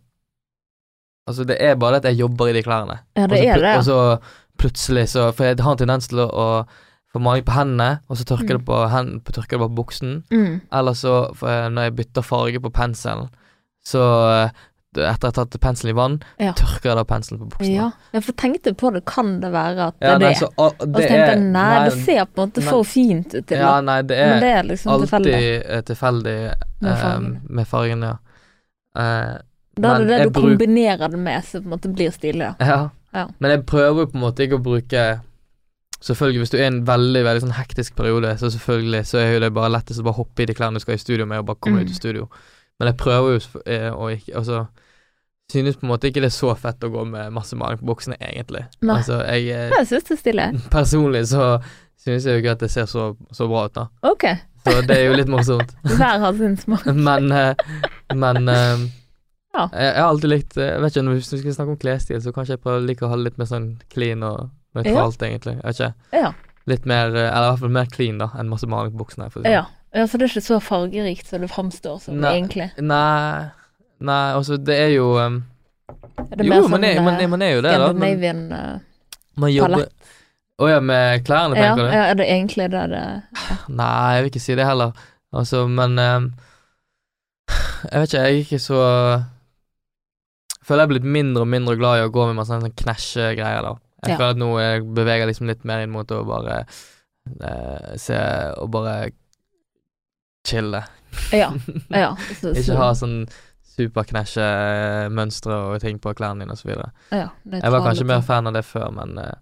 Altså, 1.24 1.44
det 1.48 1.56
er 1.62 1.76
bare 1.80 2.00
at 2.02 2.04
jeg 2.04 2.18
jobber 2.18 2.50
i 2.50 2.52
de 2.56 2.60
klærne. 2.66 2.98
Ja, 3.16 3.28
det 3.30 3.38
er 3.46 3.54
det, 3.56 3.62
det. 3.64 3.74
Og 3.78 3.84
så 3.86 3.96
plutselig 4.60 5.06
så 5.12 5.28
For 5.32 5.46
jeg 5.48 5.60
har 5.62 5.72
en 5.72 5.80
tendens 5.80 6.08
til 6.10 6.20
å, 6.20 6.26
å 6.28 6.46
få 7.14 7.22
maling 7.22 7.46
på 7.46 7.54
hendene, 7.56 8.00
og 8.10 8.18
så 8.20 8.26
tørker 8.28 8.56
Mm. 8.56 8.58
det 8.58 8.66
på, 8.68 8.80
hen, 8.92 9.08
på, 9.24 9.32
tørker 9.36 9.56
det 9.56 9.62
på 9.64 9.74
buksen. 9.78 10.12
Mm. 10.32 10.60
Eller 10.72 10.98
så, 10.98 11.14
eh, 11.46 11.68
når 11.72 11.88
jeg 11.88 11.96
bytter 12.02 12.24
farge 12.26 12.60
på 12.64 12.72
penselen, 12.74 13.28
så 13.84 14.02
eh, 14.44 14.50
etter 14.92 15.24
jeg 15.24 15.32
har 15.32 15.32
tatt 15.32 15.54
penselen 15.60 15.94
i 15.94 15.96
vann, 15.96 16.18
Ja. 16.38 16.52
tørker 16.52 16.90
jeg 16.90 16.96
da 16.98 17.04
penselen 17.08 17.38
på 17.40 17.46
buksene. 17.54 17.74
Ja, 17.74 17.86
jeg 18.12 18.34
tenkte 18.36 18.74
på 18.76 18.90
det, 18.92 19.04
kan 19.08 19.40
det 19.40 19.50
være 19.54 19.86
at 19.88 19.94
det 20.00 20.08
Ja, 20.10 20.18
nei, 20.18 20.32
så, 20.36 20.48
det? 20.50 20.58
Og 20.58 20.74
så 20.82 20.98
tenkte 20.98 21.30
jeg 21.32 21.40
nei, 21.40 21.62
nei, 21.78 21.84
det 21.88 21.94
ser 22.04 22.24
på 22.26 22.42
en 22.42 22.50
måte 22.50 22.62
for 22.66 22.84
fint 22.84 23.34
ut 23.34 23.46
til 23.48 23.56
Ja, 23.58 23.80
nei, 23.80 24.02
det 24.02 24.18
Men 24.18 24.36
er 24.36 24.40
det 24.40 24.50
er 24.58 24.62
liksom 24.68 24.92
alltid 24.92 25.08
tilfeldig. 25.08 25.64
eh, 25.64 25.80
tilfeldig 25.88 26.36
Med 26.82 26.92
eh, 26.92 26.96
fargen. 27.00 27.40
med 27.48 27.66
fargen, 27.72 28.02
ja. 28.02 28.12
Eh, 28.94 29.38
Da 29.80 29.94
er 29.96 29.98
det 30.04 30.08
det 30.08 30.22
du 30.24 30.30
bruk- 30.30 30.42
kombinerer 30.58 31.08
det 31.10 31.18
med, 31.18 31.44
som 31.44 31.62
på 31.62 31.64
en 31.72 31.78
måte 31.78 31.94
blir 31.94 32.10
stilig. 32.12 32.54
da. 32.58 32.66
Ja. 32.66 32.90
Ja. 33.14 33.26
Men 33.40 33.50
jeg 33.50 33.64
prøver 33.66 34.06
på 34.06 34.14
en 34.14 34.20
måte 34.20 34.44
ikke 34.44 34.60
å 34.60 34.62
bruke 34.62 35.20
Selvfølgelig, 36.02 36.38
hvis 36.42 36.50
du 36.50 36.56
er 36.58 36.64
i 36.64 36.66
en 36.66 36.84
veldig 36.84 37.20
veldig 37.24 37.42
sånn 37.44 37.52
hektisk 37.54 37.94
periode, 37.94 38.32
så 38.40 38.48
selvfølgelig 38.50 39.04
så 39.06 39.18
er 39.22 39.28
jo 39.34 39.40
det 39.44 39.52
bare 39.54 39.70
lettest 39.70 40.00
å 40.00 40.04
bare 40.08 40.16
hoppe 40.18 40.42
i 40.42 40.46
de 40.46 40.54
klærne 40.58 40.74
du 40.74 40.80
skal 40.82 40.94
i 40.94 40.98
studio 40.98 41.26
med, 41.30 41.38
og 41.38 41.46
bare 41.46 41.60
komme 41.62 41.78
Mm. 41.78 41.84
ut 41.86 41.90
i 41.90 41.94
studio. 41.94 42.28
Men 42.82 42.90
jeg 42.90 42.98
prøver 42.98 43.36
jo 43.36 43.62
eh, 43.70 43.90
å 43.94 44.08
ikke 44.10 44.32
Altså 44.40 44.64
Synes 45.52 45.76
på 45.76 45.84
en 45.86 45.90
måte 45.92 46.08
ikke 46.08 46.22
det 46.24 46.30
er 46.30 46.34
så 46.34 46.54
fett 46.56 46.82
å 46.86 46.88
gå 46.90 47.02
med 47.06 47.34
masse 47.34 47.54
maling 47.58 47.76
på 47.82 47.84
buksene, 47.90 48.16
egentlig. 48.24 48.62
Nei. 48.80 48.94
Altså, 48.96 49.18
jeg 49.26 49.50
eh, 49.52 49.74
Jeg 49.74 49.88
synes 49.90 50.06
det 50.08 50.14
er 50.14 50.20
stille. 50.20 50.46
Personlig 50.72 51.20
så 51.28 51.42
synes 52.00 52.24
jeg 52.24 52.38
jo 52.38 52.40
ikke 52.42 52.54
at 52.56 52.62
det 52.64 52.70
ser 52.72 52.88
så, 52.88 53.10
så 53.36 53.46
bra 53.50 53.66
ut, 53.68 53.74
da. 53.76 53.84
Ok, 54.08 54.24
Så 54.64 54.78
det 54.88 54.96
er 54.96 55.10
jo 55.10 55.18
litt 55.18 55.28
morsomt. 55.30 55.74
hver 55.98 56.24
har 56.24 56.38
sin 56.38 56.56
smak. 56.56 56.86
Men 57.08 57.28
eh, 57.36 57.76
Men 58.16 58.48
Ja. 58.48 59.66
jeg, 59.68 59.92
har 59.98 60.06
alltid 60.08 60.30
likt 60.32 60.56
Jeg 60.56 60.80
vet 60.80 60.94
ikke, 60.96 61.12
Hvis 61.18 61.32
vi 61.34 61.42
skal 61.42 61.58
snakke 61.58 61.74
om 61.74 61.80
klesstil, 61.84 62.22
så 62.24 62.32
kanskje 62.32 62.56
jeg 62.56 62.64
prøver 62.64 62.88
liker 62.88 63.06
å 63.06 63.12
ha 63.12 63.20
det 63.20 63.28
litt 63.28 63.38
mer 63.42 63.50
sånn 63.52 63.68
clean 63.92 64.24
og 64.24 64.48
nøytralt, 64.78 65.20
egentlig. 65.28 65.58
Jeg 65.58 65.68
vet 65.68 65.82
ikke. 65.82 66.22
Ja. 66.24 66.32
Litt 66.72 66.88
mer 66.88 67.12
Eller 67.12 67.44
i 67.44 67.52
hvert 67.52 67.64
fall 67.66 67.76
mer 67.76 67.92
clean, 67.92 68.24
da, 68.24 68.32
enn 68.40 68.48
masse 68.48 68.70
maling 68.70 68.96
på 68.96 69.04
buksene. 69.04 69.28
For 69.28 69.42
å 69.42 69.44
si 69.44 69.52
ja. 69.52 69.66
Ja, 69.94 70.06
så 70.06 70.18
det 70.18 70.24
er 70.26 70.32
ikke 70.32 70.44
så 70.46 70.58
fargerikt 70.64 71.26
som 71.28 71.40
det 71.44 71.50
framstår 71.52 71.98
som 72.00 72.20
Nei. 72.20 72.34
egentlig. 72.38 72.70
sånn. 72.76 72.86
Nei, 72.88 73.50
nei, 74.00 74.22
altså, 74.38 74.56
det 74.56 74.76
er 74.86 74.92
jo 74.96 75.10
um, 75.20 75.40
Er 76.30 76.36
det 76.40 76.46
Jo, 76.48 76.68
man 76.68 76.84
er, 76.84 76.94
sånn 76.96 77.04
man, 77.04 77.20
er, 77.20 77.28
man 77.28 77.42
er 77.42 77.52
jo 77.56 77.62
det, 77.64 77.72
da. 77.76 77.88
Scandinavian 77.90 78.40
eh, 78.52 78.78
man 79.42 79.52
jobber 79.52 79.74
palett? 79.76 80.14
Å 80.62 80.68
ja, 80.70 80.80
med 80.84 81.24
klærne, 81.26 81.56
Ja, 81.58 81.72
tenker 81.72 81.88
du? 81.88 81.92
ja, 81.96 82.02
er 82.12 82.18
det 82.20 82.26
egentlig 82.30 82.68
det 82.72 82.82
det 82.92 83.04
Nei, 83.80 84.14
jeg 84.16 84.22
vil 84.24 84.30
ikke 84.32 84.42
si 84.44 84.54
det 84.58 84.66
heller. 84.68 84.92
Altså, 85.32 85.62
men 85.68 85.98
um, 85.98 86.26
Jeg 87.92 88.00
vet 88.02 88.12
ikke, 88.12 88.22
jeg 88.22 88.32
er 88.36 88.42
ikke 88.46 88.60
så 88.62 88.80
Jeg 90.52 90.66
føler 90.68 90.82
jeg 90.84 90.88
er 90.88 90.92
blitt 90.94 91.08
mindre 91.16 91.42
og 91.46 91.50
mindre 91.50 91.76
glad 91.80 91.98
i 92.00 92.04
å 92.06 92.12
gå 92.14 92.26
med 92.28 92.38
masse 92.38 92.52
sånne 92.54 92.70
knæsjegreier, 92.78 93.64
da. 93.66 93.72
Jeg 94.02 94.12
Ja. 94.12 94.16
føler 94.18 94.30
at 94.34 94.38
nå 94.42 94.50
jeg 94.58 94.82
beveger 94.96 95.28
liksom 95.30 95.46
litt 95.50 95.64
mer 95.68 95.82
inn 95.84 95.92
mot 95.94 96.10
å 96.10 96.20
bare 96.26 96.60
eh, 96.66 97.92
se 98.02 98.18
og 98.58 98.70
bare 98.74 98.94
chille. 100.52 100.82
Ja. 101.32 101.50
ja 101.92 102.12
så, 102.40 102.52
ikke 102.60 102.76
ha 102.78 102.92
sånn 102.96 103.18
superknæsjemønstre 103.72 105.54
og 105.72 105.80
ting 105.82 105.98
på 106.02 106.12
klærne 106.16 106.44
dine 106.44 106.52
og 106.54 106.58
så 106.60 106.68
videre. 106.68 106.90
ja, 107.12 107.28
Jeg 107.50 107.72
var 107.72 107.84
kanskje 107.86 108.06
mer 108.08 108.20
fan 108.26 108.46
av 108.50 108.56
det 108.56 108.64
før, 108.68 108.90
men 108.94 109.16
eh, 109.18 109.32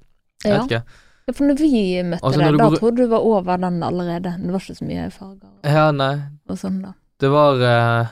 jeg 0.44 0.52
ja. 0.52 0.58
vet 0.60 0.70
ikke. 0.70 0.82
Ja, 1.28 1.34
for 1.36 1.46
når 1.46 1.58
vi 1.60 1.82
møtte 2.02 2.24
Altså, 2.26 2.40
deg, 2.40 2.56
da 2.58 2.68
går- 2.68 2.78
trodde 2.80 2.96
du 3.04 3.10
var 3.12 3.18
over 3.26 3.56
den 3.60 3.82
allerede. 3.86 4.32
Det 4.40 4.52
var 4.54 4.60
ikke 4.64 4.78
så 4.78 4.86
mye 4.88 5.10
farger 5.14 5.50
Ja, 5.76 5.90
nei, 5.94 6.14
og 6.48 6.58
sånn, 6.58 6.80
da. 6.82 6.94
Det 7.20 7.28
var 7.30 7.60
uh, 7.60 8.06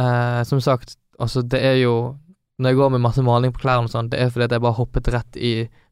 uh, 0.00 0.42
Som 0.46 0.60
sagt, 0.62 0.94
altså 1.18 1.42
det 1.42 1.58
er 1.66 1.74
jo 1.82 2.16
Når 2.62 2.70
jeg 2.70 2.76
går 2.78 2.90
med 2.94 3.00
masse 3.04 3.22
maling 3.26 3.52
på 3.52 3.60
klærne 3.64 3.90
og 3.90 3.92
sånn, 3.92 4.08
det 4.12 4.20
er 4.22 4.30
fordi 4.30 4.44
at 4.46 4.52
jeg 4.56 4.62
bare 4.64 4.78
hoppet 4.78 5.08
rett 5.12 5.36
i 5.36 5.50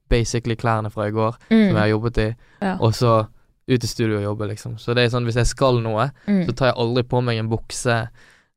basically 0.08 0.54
klærne 0.56 0.88
fra 0.92 1.08
i 1.08 1.12
går, 1.12 1.34
som 1.48 1.58
jeg 1.58 1.76
har 1.80 1.88
jobbet 1.90 2.18
i, 2.22 2.26
Mm. 2.60 2.64
Ja. 2.68 2.76
og 2.80 2.92
så 2.94 3.26
ut 3.68 3.84
i 3.84 3.86
studio 3.88 4.18
og 4.18 4.22
jobbe, 4.28 4.48
liksom. 4.52 4.76
Så 4.78 4.94
det 4.94 5.04
er 5.06 5.12
sånn, 5.14 5.24
hvis 5.24 5.36
jeg 5.40 5.46
skal 5.46 5.80
noe, 5.80 6.10
Mm. 6.28 6.46
så 6.46 6.52
tar 6.54 6.66
jeg 6.72 6.76
aldri 6.76 7.02
på 7.02 7.22
meg 7.24 7.38
en 7.38 7.48
bukse 7.48 8.08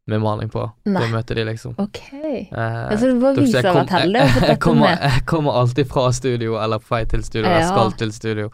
med 0.07 0.21
maling 0.23 0.47
på 0.47 0.61
for 0.63 1.03
å 1.03 1.07
møte 1.11 1.35
de, 1.35 1.43
liksom. 1.43 1.73
Ok. 1.77 1.99
Eh, 2.13 2.47
Altså, 2.55 3.07
du 3.11 3.19
var 3.19 3.33
dere 3.35 3.43
vi 3.43 3.51
ser, 3.51 3.63
heldig 3.63 4.21
jeg 4.21 4.31
kom- 4.31 4.47
jeg, 4.47 4.59
kommer, 4.59 4.99
jeg 5.01 5.25
kommer 5.25 5.51
alltid 5.59 5.87
fra 5.87 6.11
studio, 6.13 6.55
eller 6.63 6.79
på 6.79 6.87
vei 6.95 7.03
til 7.05 7.23
studio, 7.23 7.45
eller 7.49 7.59
Ja. 7.59 7.67
skal 7.67 7.91
til 7.91 8.11
studio, 8.13 8.49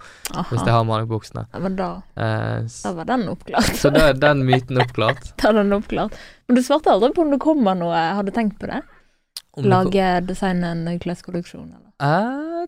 hvis 0.49 0.65
jeg 0.65 0.73
har 0.73 0.83
maling 0.83 1.07
på 1.07 1.19
buksene. 1.19 1.45
Ja, 1.53 1.59
men 1.59 1.75
da, 1.75 2.01
Eh, 2.17 2.61
da 2.83 2.93
var 2.93 3.05
den 3.05 3.27
oppklart. 3.29 3.69
så 3.77 3.93
da 3.93 4.09
er 4.09 4.13
den 4.13 4.43
myten 4.45 4.77
oppklart. 4.81 5.33
Da 5.37 5.49
er 5.49 5.53
den 5.53 5.71
oppklart. 5.73 6.13
Men 6.47 6.55
du 6.55 6.61
svarte 6.61 6.89
aldri 6.89 7.13
på 7.13 7.21
om 7.21 7.29
det 7.31 7.39
kommer 7.39 7.75
noe. 7.77 7.93
Har 8.13 8.23
du 8.23 8.31
tenkt 8.31 8.57
på 8.59 8.65
det? 8.67 8.81
Om 9.55 9.63
det 9.63 9.69
Lage, 9.69 10.25
designe 10.25 10.63
en 10.65 10.99
kleskolleksjon, 10.99 11.69
eller? 11.69 11.91
Eh, 12.01 12.63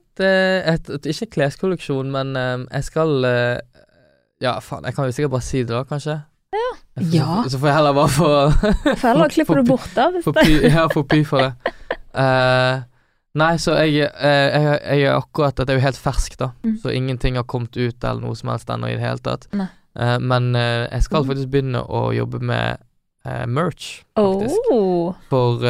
et, 0.73 0.89
et, 0.89 1.01
ikke 1.09 1.31
kleskolleksjon, 1.33 2.11
men 2.11 2.35
eh, 2.37 2.57
jeg 2.71 2.83
skal 2.83 3.25
eh, 3.25 3.59
Ja, 4.45 4.55
faen, 4.63 4.85
jeg 4.87 4.95
kan 4.97 5.09
jo 5.09 5.15
sikkert 5.17 5.33
bare 5.35 5.45
si 5.49 5.61
det, 5.63 5.73
da, 5.73 5.83
kanskje? 5.89 6.15
Ja. 6.55 6.71
Så, 6.95 7.05
Ja. 7.11 7.43
så 7.51 7.59
får 7.59 7.67
jeg 7.71 7.75
heller 7.75 7.93
bare 7.97 8.11
få 8.15 8.27
For 9.01 9.07
heller 9.09 9.31
klipper 9.33 9.59
du 9.59 9.63
bort, 9.73 9.87
da. 9.97 10.09
Hvis 10.13 10.27
det. 10.29 10.43
py, 10.45 10.59
ja, 10.71 10.85
få 10.93 11.03
py 11.03 11.23
for 11.27 11.43
det. 11.43 11.73
Uh, 12.15 12.83
nei, 13.41 13.49
så 13.59 13.75
jeg, 13.83 14.07
uh, 14.07 14.47
jeg, 14.55 14.79
jeg 14.85 15.07
er 15.09 15.17
akkurat 15.17 15.57
Dette 15.59 15.73
er 15.75 15.79
jo 15.81 15.83
helt 15.87 15.99
ferskt, 15.99 16.37
da, 16.39 16.51
Mm. 16.63 16.77
så 16.83 16.93
ingenting 16.95 17.35
har 17.41 17.43
kommet 17.51 17.75
ut 17.75 18.03
eller 18.07 18.21
noe 18.23 18.35
som 18.39 18.53
helst 18.53 18.69
ennå 18.71 18.87
i 18.87 18.95
det 18.95 19.03
hele 19.03 19.19
tatt. 19.25 19.49
Eh, 19.55 20.17
men 20.19 20.53
jeg 20.55 21.03
skal 21.03 21.23
Mm. 21.23 21.27
faktisk 21.33 21.51
begynne 21.51 21.81
å 21.87 22.05
jobbe 22.15 22.39
med 22.43 22.79
merch, 23.47 24.03
faktisk. 24.15 24.71
Oh. 24.71 25.15
For 25.29 25.63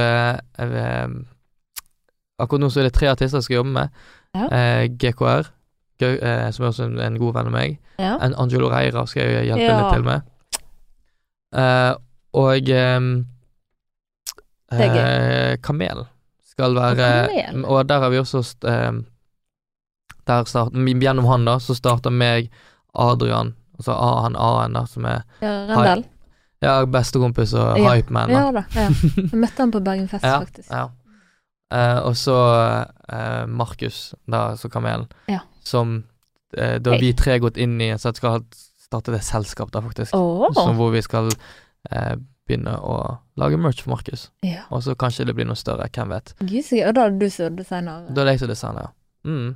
akkurat 2.42 2.62
nå 2.64 2.70
så 2.74 2.82
er 2.82 2.90
det 2.90 2.96
tre 2.98 3.08
artister 3.12 3.40
jeg 3.40 3.48
skal 3.48 3.60
jobbe 3.62 3.74
med. 3.78 4.00
Ja. 4.36 4.48
Eh, 4.52 4.88
GKR, 5.00 5.48
Gau- 6.00 6.20
eh, 6.22 6.52
som 6.52 6.66
er 6.66 6.70
også 6.70 6.84
en, 6.90 7.00
en 7.00 7.18
god 7.20 7.34
venn 7.38 7.48
av 7.48 7.54
meg. 7.56 7.78
Ja. 8.00 8.18
En 8.22 8.34
Angelo 8.36 8.68
Reira 8.70 9.06
skal 9.08 9.24
jeg 9.30 9.46
hjelpe 9.48 9.64
Ja. 9.64 9.78
litt 9.82 9.94
til 9.94 10.04
med. 10.04 10.22
Eh, 11.56 11.94
og 12.36 12.70
ehm, 12.70 13.12
eh, 14.72 15.56
Kamel 15.64 16.06
skal 16.52 16.76
være 16.76 16.96
Kamel? 17.30 17.66
Og 17.66 17.86
der 17.90 18.00
har 18.04 18.10
vi 18.12 18.20
også 18.20 18.42
ehm, 18.68 19.06
Der 20.28 20.44
start, 20.50 20.74
Gjennom 20.74 21.26
han, 21.30 21.46
da, 21.46 21.60
så 21.62 21.76
starter 21.78 22.10
meg, 22.12 22.48
Adrian, 22.98 23.54
altså 23.78 23.92
A- 23.94 24.22
han 24.24 24.36
A-en, 24.36 24.74
da, 24.74 24.86
som 24.90 25.06
er 25.06 25.22
ja 25.42 25.52
Rendel. 25.70 26.04
ja, 26.64 26.80
bestekompis 26.86 27.54
og 27.54 27.78
Ja. 27.78 27.92
hypeman. 27.94 28.30
Ja 28.34 28.52
da. 28.52 28.64
Ja. 28.74 28.88
Jeg 29.16 29.34
møtte 29.38 29.58
han 29.62 29.72
på 29.72 29.84
Bergenfest, 29.86 30.24
Ja, 30.32 30.40
faktisk. 30.40 30.72
Ja. 30.72 30.88
Eh, 31.72 32.00
og 32.08 32.16
så 32.18 32.36
eh, 33.10 33.46
Markus, 33.46 34.16
da, 34.28 34.56
så 34.58 34.70
Kamelen, 34.70 35.06
Ja. 35.30 35.40
Som 35.68 35.98
eh, 36.58 36.78
Da 36.80 36.96
hey. 36.96 37.02
Vi 37.02 37.12
tre 37.18 37.36
har 37.36 37.44
gått 37.44 37.58
inn 37.58 37.80
i 37.82 37.92
Så 37.98 38.12
jeg 38.12 38.22
skal 38.22 38.46
starte 38.86 39.16
et 39.18 39.26
selskap, 39.26 39.72
da, 39.74 39.82
faktisk. 39.82 40.14
Oh. 40.16 40.46
Som, 40.54 40.76
hvor 40.78 40.92
vi 40.94 41.02
skal 41.02 41.32
eh, 41.92 42.16
begynne 42.46 42.76
å 42.78 42.98
lage 43.42 43.58
merch 43.58 43.82
for 43.82 43.96
Markus. 43.96 44.30
Ja. 44.46 44.68
Og 44.70 44.84
så 44.86 44.94
kanskje 44.96 45.26
det 45.26 45.34
blir 45.38 45.48
noe 45.50 45.58
større, 45.58 45.88
hvem 45.90 46.14
vet. 46.14 46.36
Gud. 46.40 46.70
Og 46.86 46.92
da 46.96 47.08
er 47.08 47.16
du 47.18 47.26
som 47.34 47.58
designer? 47.58 48.06
Da 48.12 48.22
er 48.22 48.30
det 48.30 48.36
jeg 48.38 48.44
som 48.46 48.54
designer, 48.54 48.92
ja. 48.92 48.94
Mm. 49.26 49.56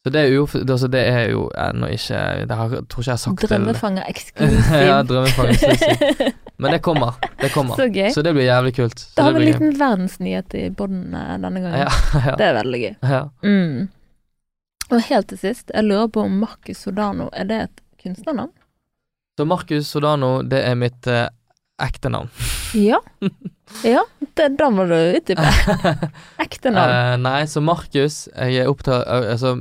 Så 0.00 0.10
det 0.10 0.20
er 0.20 0.30
jo 0.32 0.46
altså, 0.48 0.88
det 0.88 1.00
er 1.04 1.26
jo 1.28 1.42
ennå 1.60 1.90
ikke 1.92 2.20
Det 2.48 2.56
har, 2.56 2.70
tror 2.88 3.02
ikke 3.02 3.10
jeg 3.10 3.12
har 3.12 3.20
sagt 3.20 3.42
Drømmefanger 3.44 4.06
eksklusiv. 4.12 4.76
Ja, 4.88 5.02
drømmefanger 5.04 5.52
eksklusiv. 5.52 6.30
Men 6.56 6.72
det 6.74 6.80
kommer. 6.82 7.18
Det 7.40 7.52
kommer. 7.52 7.76
så 7.76 7.86
gøy. 7.92 8.08
Så 8.14 8.24
det 8.24 8.32
blir 8.36 8.48
jævlig 8.48 8.74
kult. 8.76 8.98
Så 9.00 9.12
Da 9.16 9.28
har 9.28 9.36
vi 9.36 9.44
en 9.44 9.48
liten 9.52 9.76
verdensnyhet 9.78 10.56
i 10.56 10.66
bånden 10.76 11.14
eh, 11.14 11.36
denne 11.44 11.60
gangen. 11.60 11.78
Ja, 11.84 11.92
ja, 12.26 12.36
Det 12.40 12.48
er 12.48 12.56
veldig 12.62 12.82
gøy. 12.82 12.92
ja. 13.02 13.22
Mm. 13.44 13.88
Og 14.90 15.02
helt 15.06 15.28
til 15.30 15.38
sist, 15.38 15.70
jeg 15.74 15.86
lurer 15.86 16.08
på 16.12 16.24
om 16.26 16.40
Marcus 16.42 16.82
Sodano, 16.84 17.28
er 17.32 17.46
det 17.46 17.60
et 17.68 17.82
kunstnernavn? 18.02 18.52
Så 19.38 19.46
Marcus 19.46 19.86
Sodano, 19.88 20.40
det 20.42 20.64
er 20.66 20.74
mitt 20.78 21.06
eh, 21.10 21.28
ekte 21.82 22.12
navn. 22.12 22.30
Ja. 22.74 23.00
Ja, 23.86 24.00
det, 24.34 24.48
da 24.58 24.66
må 24.74 24.82
du 24.90 24.96
utdype. 24.96 25.46
Ekte 26.42 26.72
navn. 26.74 26.90
Eh, 26.90 27.12
nei, 27.22 27.44
så 27.46 27.60
Markus 27.62 28.24
Jeg 28.34 28.56
er 28.64 28.66
opptatt 28.66 29.06
Altså, 29.06 29.52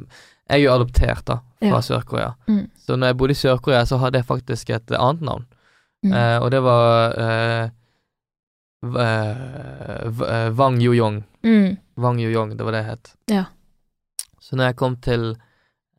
jeg 0.49 0.55
er 0.55 0.63
jo 0.63 0.71
adoptert, 0.73 1.21
da, 1.27 1.35
fra 1.61 1.75
Ja. 1.75 1.81
Sør-Korea. 1.85 2.31
Mm. 2.49 2.63
Så 2.81 2.97
når 2.97 3.11
jeg 3.11 3.17
bodde 3.19 3.35
i 3.35 3.37
Sør-Korea, 3.37 3.83
så 3.85 3.99
hadde 4.01 4.17
jeg 4.17 4.25
faktisk 4.25 4.71
et 4.73 4.93
annet 4.97 5.21
navn. 5.27 5.45
Mm. 6.01 6.13
Eh, 6.17 6.37
og 6.41 6.49
det 6.49 6.61
var 6.65 7.13
Wang 8.81 9.05
eh, 9.05 10.09
eh, 10.33 10.49
Wang 10.57 10.81
Yuyong. 10.81 11.21
Mm. 11.45 11.77
Wang 12.01 12.21
Yuyong, 12.23 12.57
det 12.57 12.65
var 12.65 12.73
det 12.73 12.81
jeg 12.81 12.89
het. 12.89 13.13
Ja. 13.29 13.45
Så 14.49 14.57
når 14.57 14.71
jeg 14.71 14.75
kom 14.81 14.95
til 15.05 15.35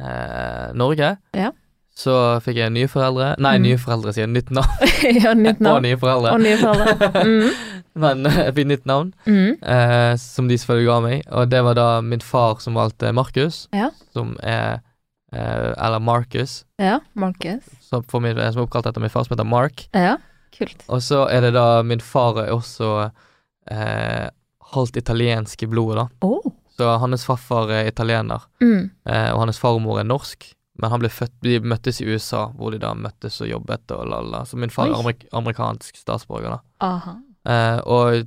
eh, 0.01 0.73
Norge, 0.75 1.17
Ja. 1.37 1.51
så 1.95 2.15
fikk 2.43 2.57
jeg 2.57 2.73
nye 2.73 2.89
foreldre 2.89 3.35
Nei, 3.39 3.59
Mm. 3.59 3.63
nye 3.69 3.79
foreldre, 3.79 4.13
sier. 4.17 4.27
Nytt 4.27 4.51
navn. 4.51 4.69
ja, 5.23 5.35
nytt 5.35 5.61
navn. 5.61 5.77
Og 5.77 5.83
nye 5.87 5.99
foreldre. 6.01 6.33
Og 6.35 6.41
nye 6.41 6.57
foreldre. 6.59 7.25
Mm. 7.25 7.51
Men 8.03 8.27
eh, 8.27 8.39
jeg 8.47 8.55
fikk 8.57 8.67
nytt 8.71 8.87
navn. 8.87 9.13
Mm. 9.27 9.57
eh, 9.63 10.15
som 10.17 10.49
de 10.49 10.57
selvfølgelig 10.59 10.89
ga 10.89 10.99
meg, 11.05 11.23
og 11.31 11.51
det 11.51 11.63
var 11.67 11.75
da 11.79 11.89
min 12.01 12.21
far 12.25 12.59
som 12.65 12.75
valgte 12.79 13.13
Markus, 13.15 13.67
Ja. 13.77 13.91
som 14.15 14.37
er 14.43 14.81
eh, 15.33 15.73
Eller 15.77 16.01
Marcus, 16.01 16.65
Ja, 16.81 17.01
Marcus. 17.15 17.63
som, 17.87 18.03
min, 18.23 18.35
som 18.37 18.63
er 18.63 18.67
oppkalt 18.67 18.87
etter 18.87 19.01
min 19.01 19.11
far, 19.13 19.25
som 19.29 19.37
heter 19.37 19.47
Mark. 19.47 19.85
Ja, 19.95 20.17
kult. 20.57 20.83
Og 20.89 21.03
så 21.07 21.27
er 21.31 21.41
det 21.47 21.53
da 21.55 21.83
Min 21.87 22.01
far 22.01 22.39
er 22.43 22.51
også 22.55 23.11
eh, 23.71 24.31
halvt 24.73 24.97
italiensk 24.97 25.63
i 25.63 25.67
blodet, 25.71 25.97
da. 26.01 26.09
Oh. 26.27 26.51
Så 26.81 26.89
hans 27.03 27.27
farfar 27.29 27.69
er 27.77 27.91
italiener, 27.91 28.41
Mm. 28.63 28.91
eh, 29.07 29.31
og 29.35 29.43
hans 29.45 29.59
farmor 29.61 30.01
er 30.01 30.09
norsk. 30.09 30.55
Men 30.81 30.91
han 30.95 31.01
ble 31.03 31.11
født, 31.13 31.35
de 31.45 31.59
møttes 31.61 31.99
i 32.01 32.07
USA, 32.09 32.47
hvor 32.57 32.73
de 32.73 32.79
da 32.81 32.95
møttes 32.97 33.37
og 33.45 33.51
jobbet 33.51 33.91
og 33.93 34.07
la-la. 34.09 34.45
Så 34.49 34.57
min 34.57 34.71
far 34.73 34.89
er 34.89 34.95
amerik 34.97 35.27
amerikansk 35.37 35.99
statsborger, 36.01 36.55
da. 36.57 36.61
Aha. 36.81 37.17
Eh, 37.45 37.81
og 37.85 38.27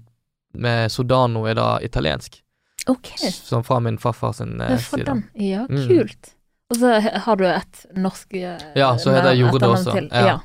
med 0.53 0.91
Sodano 0.93 1.47
er 1.49 1.55
da 1.57 1.79
italiensk. 1.81 2.43
Ok. 2.91 3.09
Som 3.31 3.63
fra 3.65 3.79
min 3.79 3.97
farfar 3.97 4.33
sin 4.37 4.61
eh, 4.61 4.77
side. 4.77 5.23
Ja, 5.39 5.65
Mm. 5.69 5.87
kult. 5.87 6.33
Og 6.69 6.77
så 6.77 6.99
har 7.25 7.35
du 7.35 7.45
et 7.47 7.85
norsk 7.95 8.33
Ja, 8.75 8.97
så 8.97 9.13
heter 9.15 9.33
jeg 9.33 9.39
Jorde 9.47 9.67
også. 9.73 9.95
Ja. 10.11 10.25
Ja. 10.27 10.39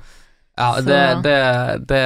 Ja, 0.59 0.81
det, 0.81 1.23
det, 1.23 1.89
det 1.89 2.03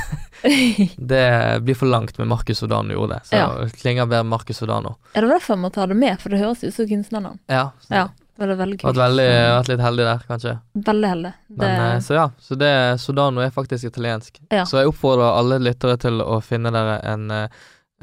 Det 0.96 1.60
blir 1.64 1.74
for 1.74 1.86
langt 1.86 2.18
med 2.18 2.28
Marcus 2.28 2.58
Sodano 2.58 2.92
gjorde 2.94 3.14
det. 3.14 3.20
Så 3.28 3.36
Ja. 3.36 3.46
det 3.62 3.76
klinger 3.80 4.06
bedre 4.06 4.24
Marcus 4.24 4.58
Sodano. 4.60 4.96
Er 5.14 5.20
det 5.24 5.30
derfor 5.30 5.54
jeg 5.56 5.62
må 5.62 5.70
ta 5.72 5.86
det 5.86 5.96
med, 5.96 6.20
for 6.20 6.28
det 6.34 6.38
høres 6.42 6.64
ut 6.64 6.74
som 6.74 6.88
kunstnernavn. 6.88 7.38
Ja. 7.48 7.70
Ja, 7.88 8.08
det 8.36 8.46
var 8.48 8.56
veldig 8.56 8.78
Vært 8.80 8.82
kult. 8.94 8.98
veldig, 8.98 9.28
vært 9.54 9.68
litt 9.72 9.80
heldig 9.80 10.04
der, 10.08 10.24
kanskje. 10.28 10.54
Veldig 10.88 11.08
heldig. 11.12 11.32
Det, 11.48 11.58
Men, 11.58 11.80
eh, 11.96 12.00
så 12.00 12.14
ja, 12.18 12.26
så 12.40 12.58
det 12.58 12.72
Sodano 13.00 13.40
er 13.40 13.50
faktisk 13.54 13.84
italiensk. 13.88 14.40
Ja. 14.50 14.64
Så 14.66 14.78
jeg 14.82 14.88
oppfordrer 14.92 15.38
alle 15.38 15.58
lyttere 15.62 15.96
til 15.98 16.20
å 16.20 16.40
finne 16.42 16.70
dere 16.74 16.98
en 17.12 17.30
eh, 17.30 17.48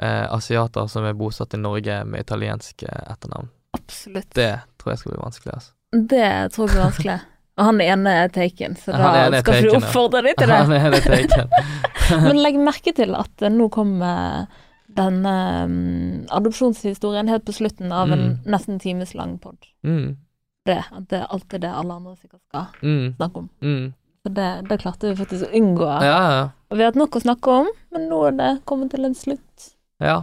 eh, 0.01 0.25
asiater 0.33 0.87
som 0.89 1.05
er 1.05 1.13
bosatt 1.13 1.53
i 1.53 1.57
Norge 1.61 2.03
med 2.05 2.21
italiensk 2.25 2.83
eh, 2.83 3.03
etternavn. 3.11 3.49
absolutt. 3.73 4.33
Det 4.33 4.59
tror 4.81 4.93
jeg 4.93 4.99
skal 4.99 5.11
bli 5.13 5.21
vanskelig, 5.21 5.53
altså. 5.53 5.71
Det 5.91 6.27
tror 6.53 6.67
jeg 6.67 6.73
blir 6.75 6.83
vanskelig. 6.85 7.19
Og 7.61 7.67
han 7.67 7.81
ene 7.85 8.09
er 8.23 8.31
taken, 8.33 8.73
så 8.81 8.95
da 8.97 9.11
skal 9.29 9.43
taken, 9.45 9.67
du 9.69 9.75
oppfordre 9.77 10.21
deg 10.25 10.39
til 10.41 10.49
det. 10.51 10.57
Han 10.81 10.95
er 10.97 11.05
taken. 11.05 11.51
Men 12.25 12.39
legg 12.41 12.57
merke 12.57 12.93
til 12.97 13.13
at 13.19 13.45
eh, 13.45 13.51
nå 13.53 13.67
kommer 13.71 14.47
denne 14.91 15.33
um, 15.69 16.25
adopsjonshistorien 16.35 17.29
helt 17.31 17.45
på 17.47 17.53
slutten 17.55 17.93
av 17.95 18.09
en 18.11 18.23
Mm. 18.25 18.33
nesten 18.51 18.79
timeslang 18.81 19.37
pod. 19.39 19.55
Mm, 19.87 20.17
Det, 20.67 20.79
at 20.91 21.05
det 21.09 21.21
er 21.21 21.29
alltid 21.31 21.61
det 21.63 21.69
alle 21.73 21.93
andre 21.95 22.15
sikkert 22.17 22.41
skal 22.49 22.65
mm, 22.81 23.13
snakke 23.19 23.37
om. 23.45 23.49
mm. 23.61 23.93
Så 24.21 24.29
det, 24.37 24.49
det 24.69 24.79
klarte 24.83 25.09
vi 25.09 25.15
faktisk 25.17 25.47
å 25.47 25.55
unngå. 25.57 25.87
Ja, 26.05 26.17
ja. 26.33 26.41
Og 26.69 26.77
vi 26.77 26.83
har 26.83 26.91
hatt 26.91 26.99
nok 26.99 27.15
å 27.17 27.21
snakke 27.23 27.55
om, 27.63 27.69
men 27.95 28.03
nå 28.11 28.19
er 28.27 28.35
det 28.37 28.49
kommet 28.69 28.91
til 28.93 29.05
en 29.07 29.15
slutt. 29.17 29.71
ja. 30.01 30.19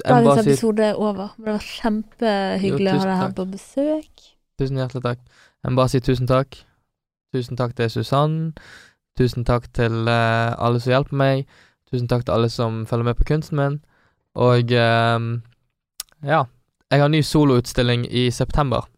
Dagens 0.00 0.40
episode 0.46 0.80
er 0.80 0.96
over. 0.96 1.34
Men 1.36 1.44
det 1.44 1.52
var 1.58 1.64
kjempehyggelig 1.68 2.88
å 2.88 2.96
ha 2.96 3.04
deg 3.04 3.18
her 3.20 3.32
på 3.36 3.44
besøk. 3.52 4.22
Tusen 4.58 4.78
hjertelig 4.80 5.02
takk. 5.04 5.18
Jeg 5.64 5.72
må 5.72 5.76
bare 5.82 5.88
si 5.92 6.00
tusen 6.00 6.26
takk. 6.30 6.56
Tusen 7.34 7.56
takk 7.58 7.74
til 7.78 7.90
Susann. 7.92 8.36
Tusen 9.18 9.44
takk 9.44 9.66
til 9.76 10.08
uh, 10.08 10.54
alle 10.58 10.80
som 10.80 10.90
hjelper 10.94 11.16
meg. 11.20 11.42
Tusen 11.90 12.08
takk 12.08 12.24
til 12.24 12.34
alle 12.36 12.48
som 12.50 12.84
følger 12.86 13.04
med 13.10 13.18
på 13.18 13.26
kunsten 13.28 13.58
min. 13.60 13.76
Og 14.34 14.72
uh, 14.72 15.26
ja. 16.24 16.44
Jeg 16.90 17.00
har 17.04 17.08
ny 17.12 17.20
soloutstilling 17.22 18.06
i 18.10 18.30
september. 18.34 18.88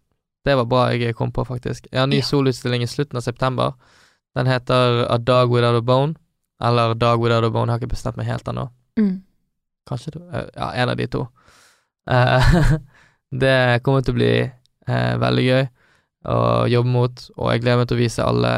Det 0.47 0.55
var 0.57 0.65
bra 0.67 0.87
jeg 0.97 1.15
kom 1.15 1.31
på, 1.33 1.45
faktisk. 1.45 1.87
Jeg 1.93 2.01
har 2.01 2.07
ny 2.09 2.23
Ja. 2.23 2.29
soloutstilling 2.31 2.83
i 2.83 2.87
slutten 2.91 3.17
av 3.21 3.23
september. 3.27 3.75
Den 4.37 4.47
heter 4.49 5.05
A 5.13 5.19
Dog 5.19 5.51
Without 5.53 5.77
a 5.77 5.81
Bone. 5.85 6.15
Eller 6.63 6.95
Dog 6.95 7.21
Without 7.21 7.45
a 7.45 7.51
Bone. 7.51 7.67
Jeg 7.69 7.75
har 7.75 7.83
ikke 7.83 7.93
bestemt 7.95 8.17
meg 8.17 8.27
helt 8.27 8.49
ennå. 8.49 8.69
Mm. 8.99 9.23
Kanskje 9.89 10.13
to. 10.15 10.23
eh, 10.33 10.47
Ja, 10.57 10.71
en 10.73 10.89
av 10.89 10.97
de 10.97 11.07
to. 11.07 11.27
Uh, 12.11 12.79
det 13.43 13.83
kommer 13.83 14.01
til 14.03 14.15
å 14.15 14.19
bli 14.19 14.33
veldig 14.89 15.45
gøy 15.47 15.69
å 16.29 16.67
jobbe 16.71 16.89
mot, 16.93 17.23
og 17.37 17.51
jeg 17.53 17.63
gleder 17.65 17.81
meg 17.83 17.89
til 17.91 17.97
å 17.99 18.03
vise 18.03 18.25
alle 18.27 18.53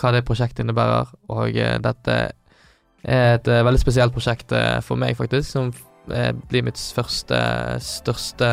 hva 0.00 0.10
det 0.14 0.24
prosjektet 0.26 0.64
innebærer. 0.64 1.12
Og 1.30 1.56
eh, 1.56 1.76
dette 1.82 2.16
er 3.04 3.34
et 3.36 3.48
eh, 3.48 3.62
veldig 3.66 3.80
spesielt 3.82 4.14
prosjekt 4.16 4.52
eh, 4.56 4.80
for 4.82 4.98
meg, 4.98 5.16
faktisk, 5.18 5.50
som 5.54 5.70
blir 6.04 6.66
mitt 6.66 6.76
første, 6.76 7.36
største 7.80 8.48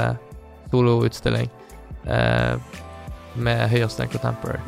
soloutstilling 0.71 1.49
eh, 2.07 2.53
med 3.35 3.63
Høyersten 3.73 4.07
Contemporary. 4.13 4.61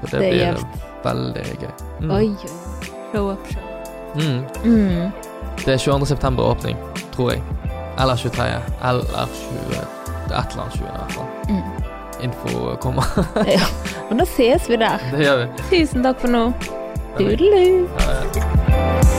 Så 0.00 0.06
det, 0.06 0.20
Det 0.20 0.30
blir 0.30 0.38
gjevt. 0.44 0.78
veldig 1.04 1.44
gøy. 1.58 1.72
Mm. 2.00 2.10
Oi, 2.14 2.28
oi. 2.30 2.92
Show 3.12 3.30
up, 3.32 3.50
show. 3.50 3.64
Mm. 4.14 4.44
Mm. 4.64 5.10
Det 5.64 5.74
er 5.74 5.82
22. 5.82 6.06
september 6.06 6.48
åpning, 6.54 6.78
tror 7.12 7.32
jeg. 7.34 7.42
Eller 7.98 8.16
23. 8.16 8.46
Eller 8.88 9.34
20. 9.42 9.68
Det 10.28 10.36
er 10.36 10.40
et 10.40 10.54
eller 10.54 10.62
annet 10.62 10.78
20. 10.78 10.86
i 10.86 10.96
hvert 10.96 11.12
fall. 11.18 11.28
Info 12.22 12.76
kommer. 12.82 13.04
Ja. 13.46 13.66
Men 14.08 14.18
da 14.18 14.26
ses 14.26 14.68
vi 14.70 14.76
der. 14.80 14.98
det 15.12 15.24
gjør 15.26 15.44
vi. 15.44 15.48
Tusen 15.70 16.02
takk 16.06 16.20
for 16.24 16.32
nå. 16.32 16.44
Tudelu. 17.18 17.86
Ja, 17.98 18.18
ja. 18.38 19.17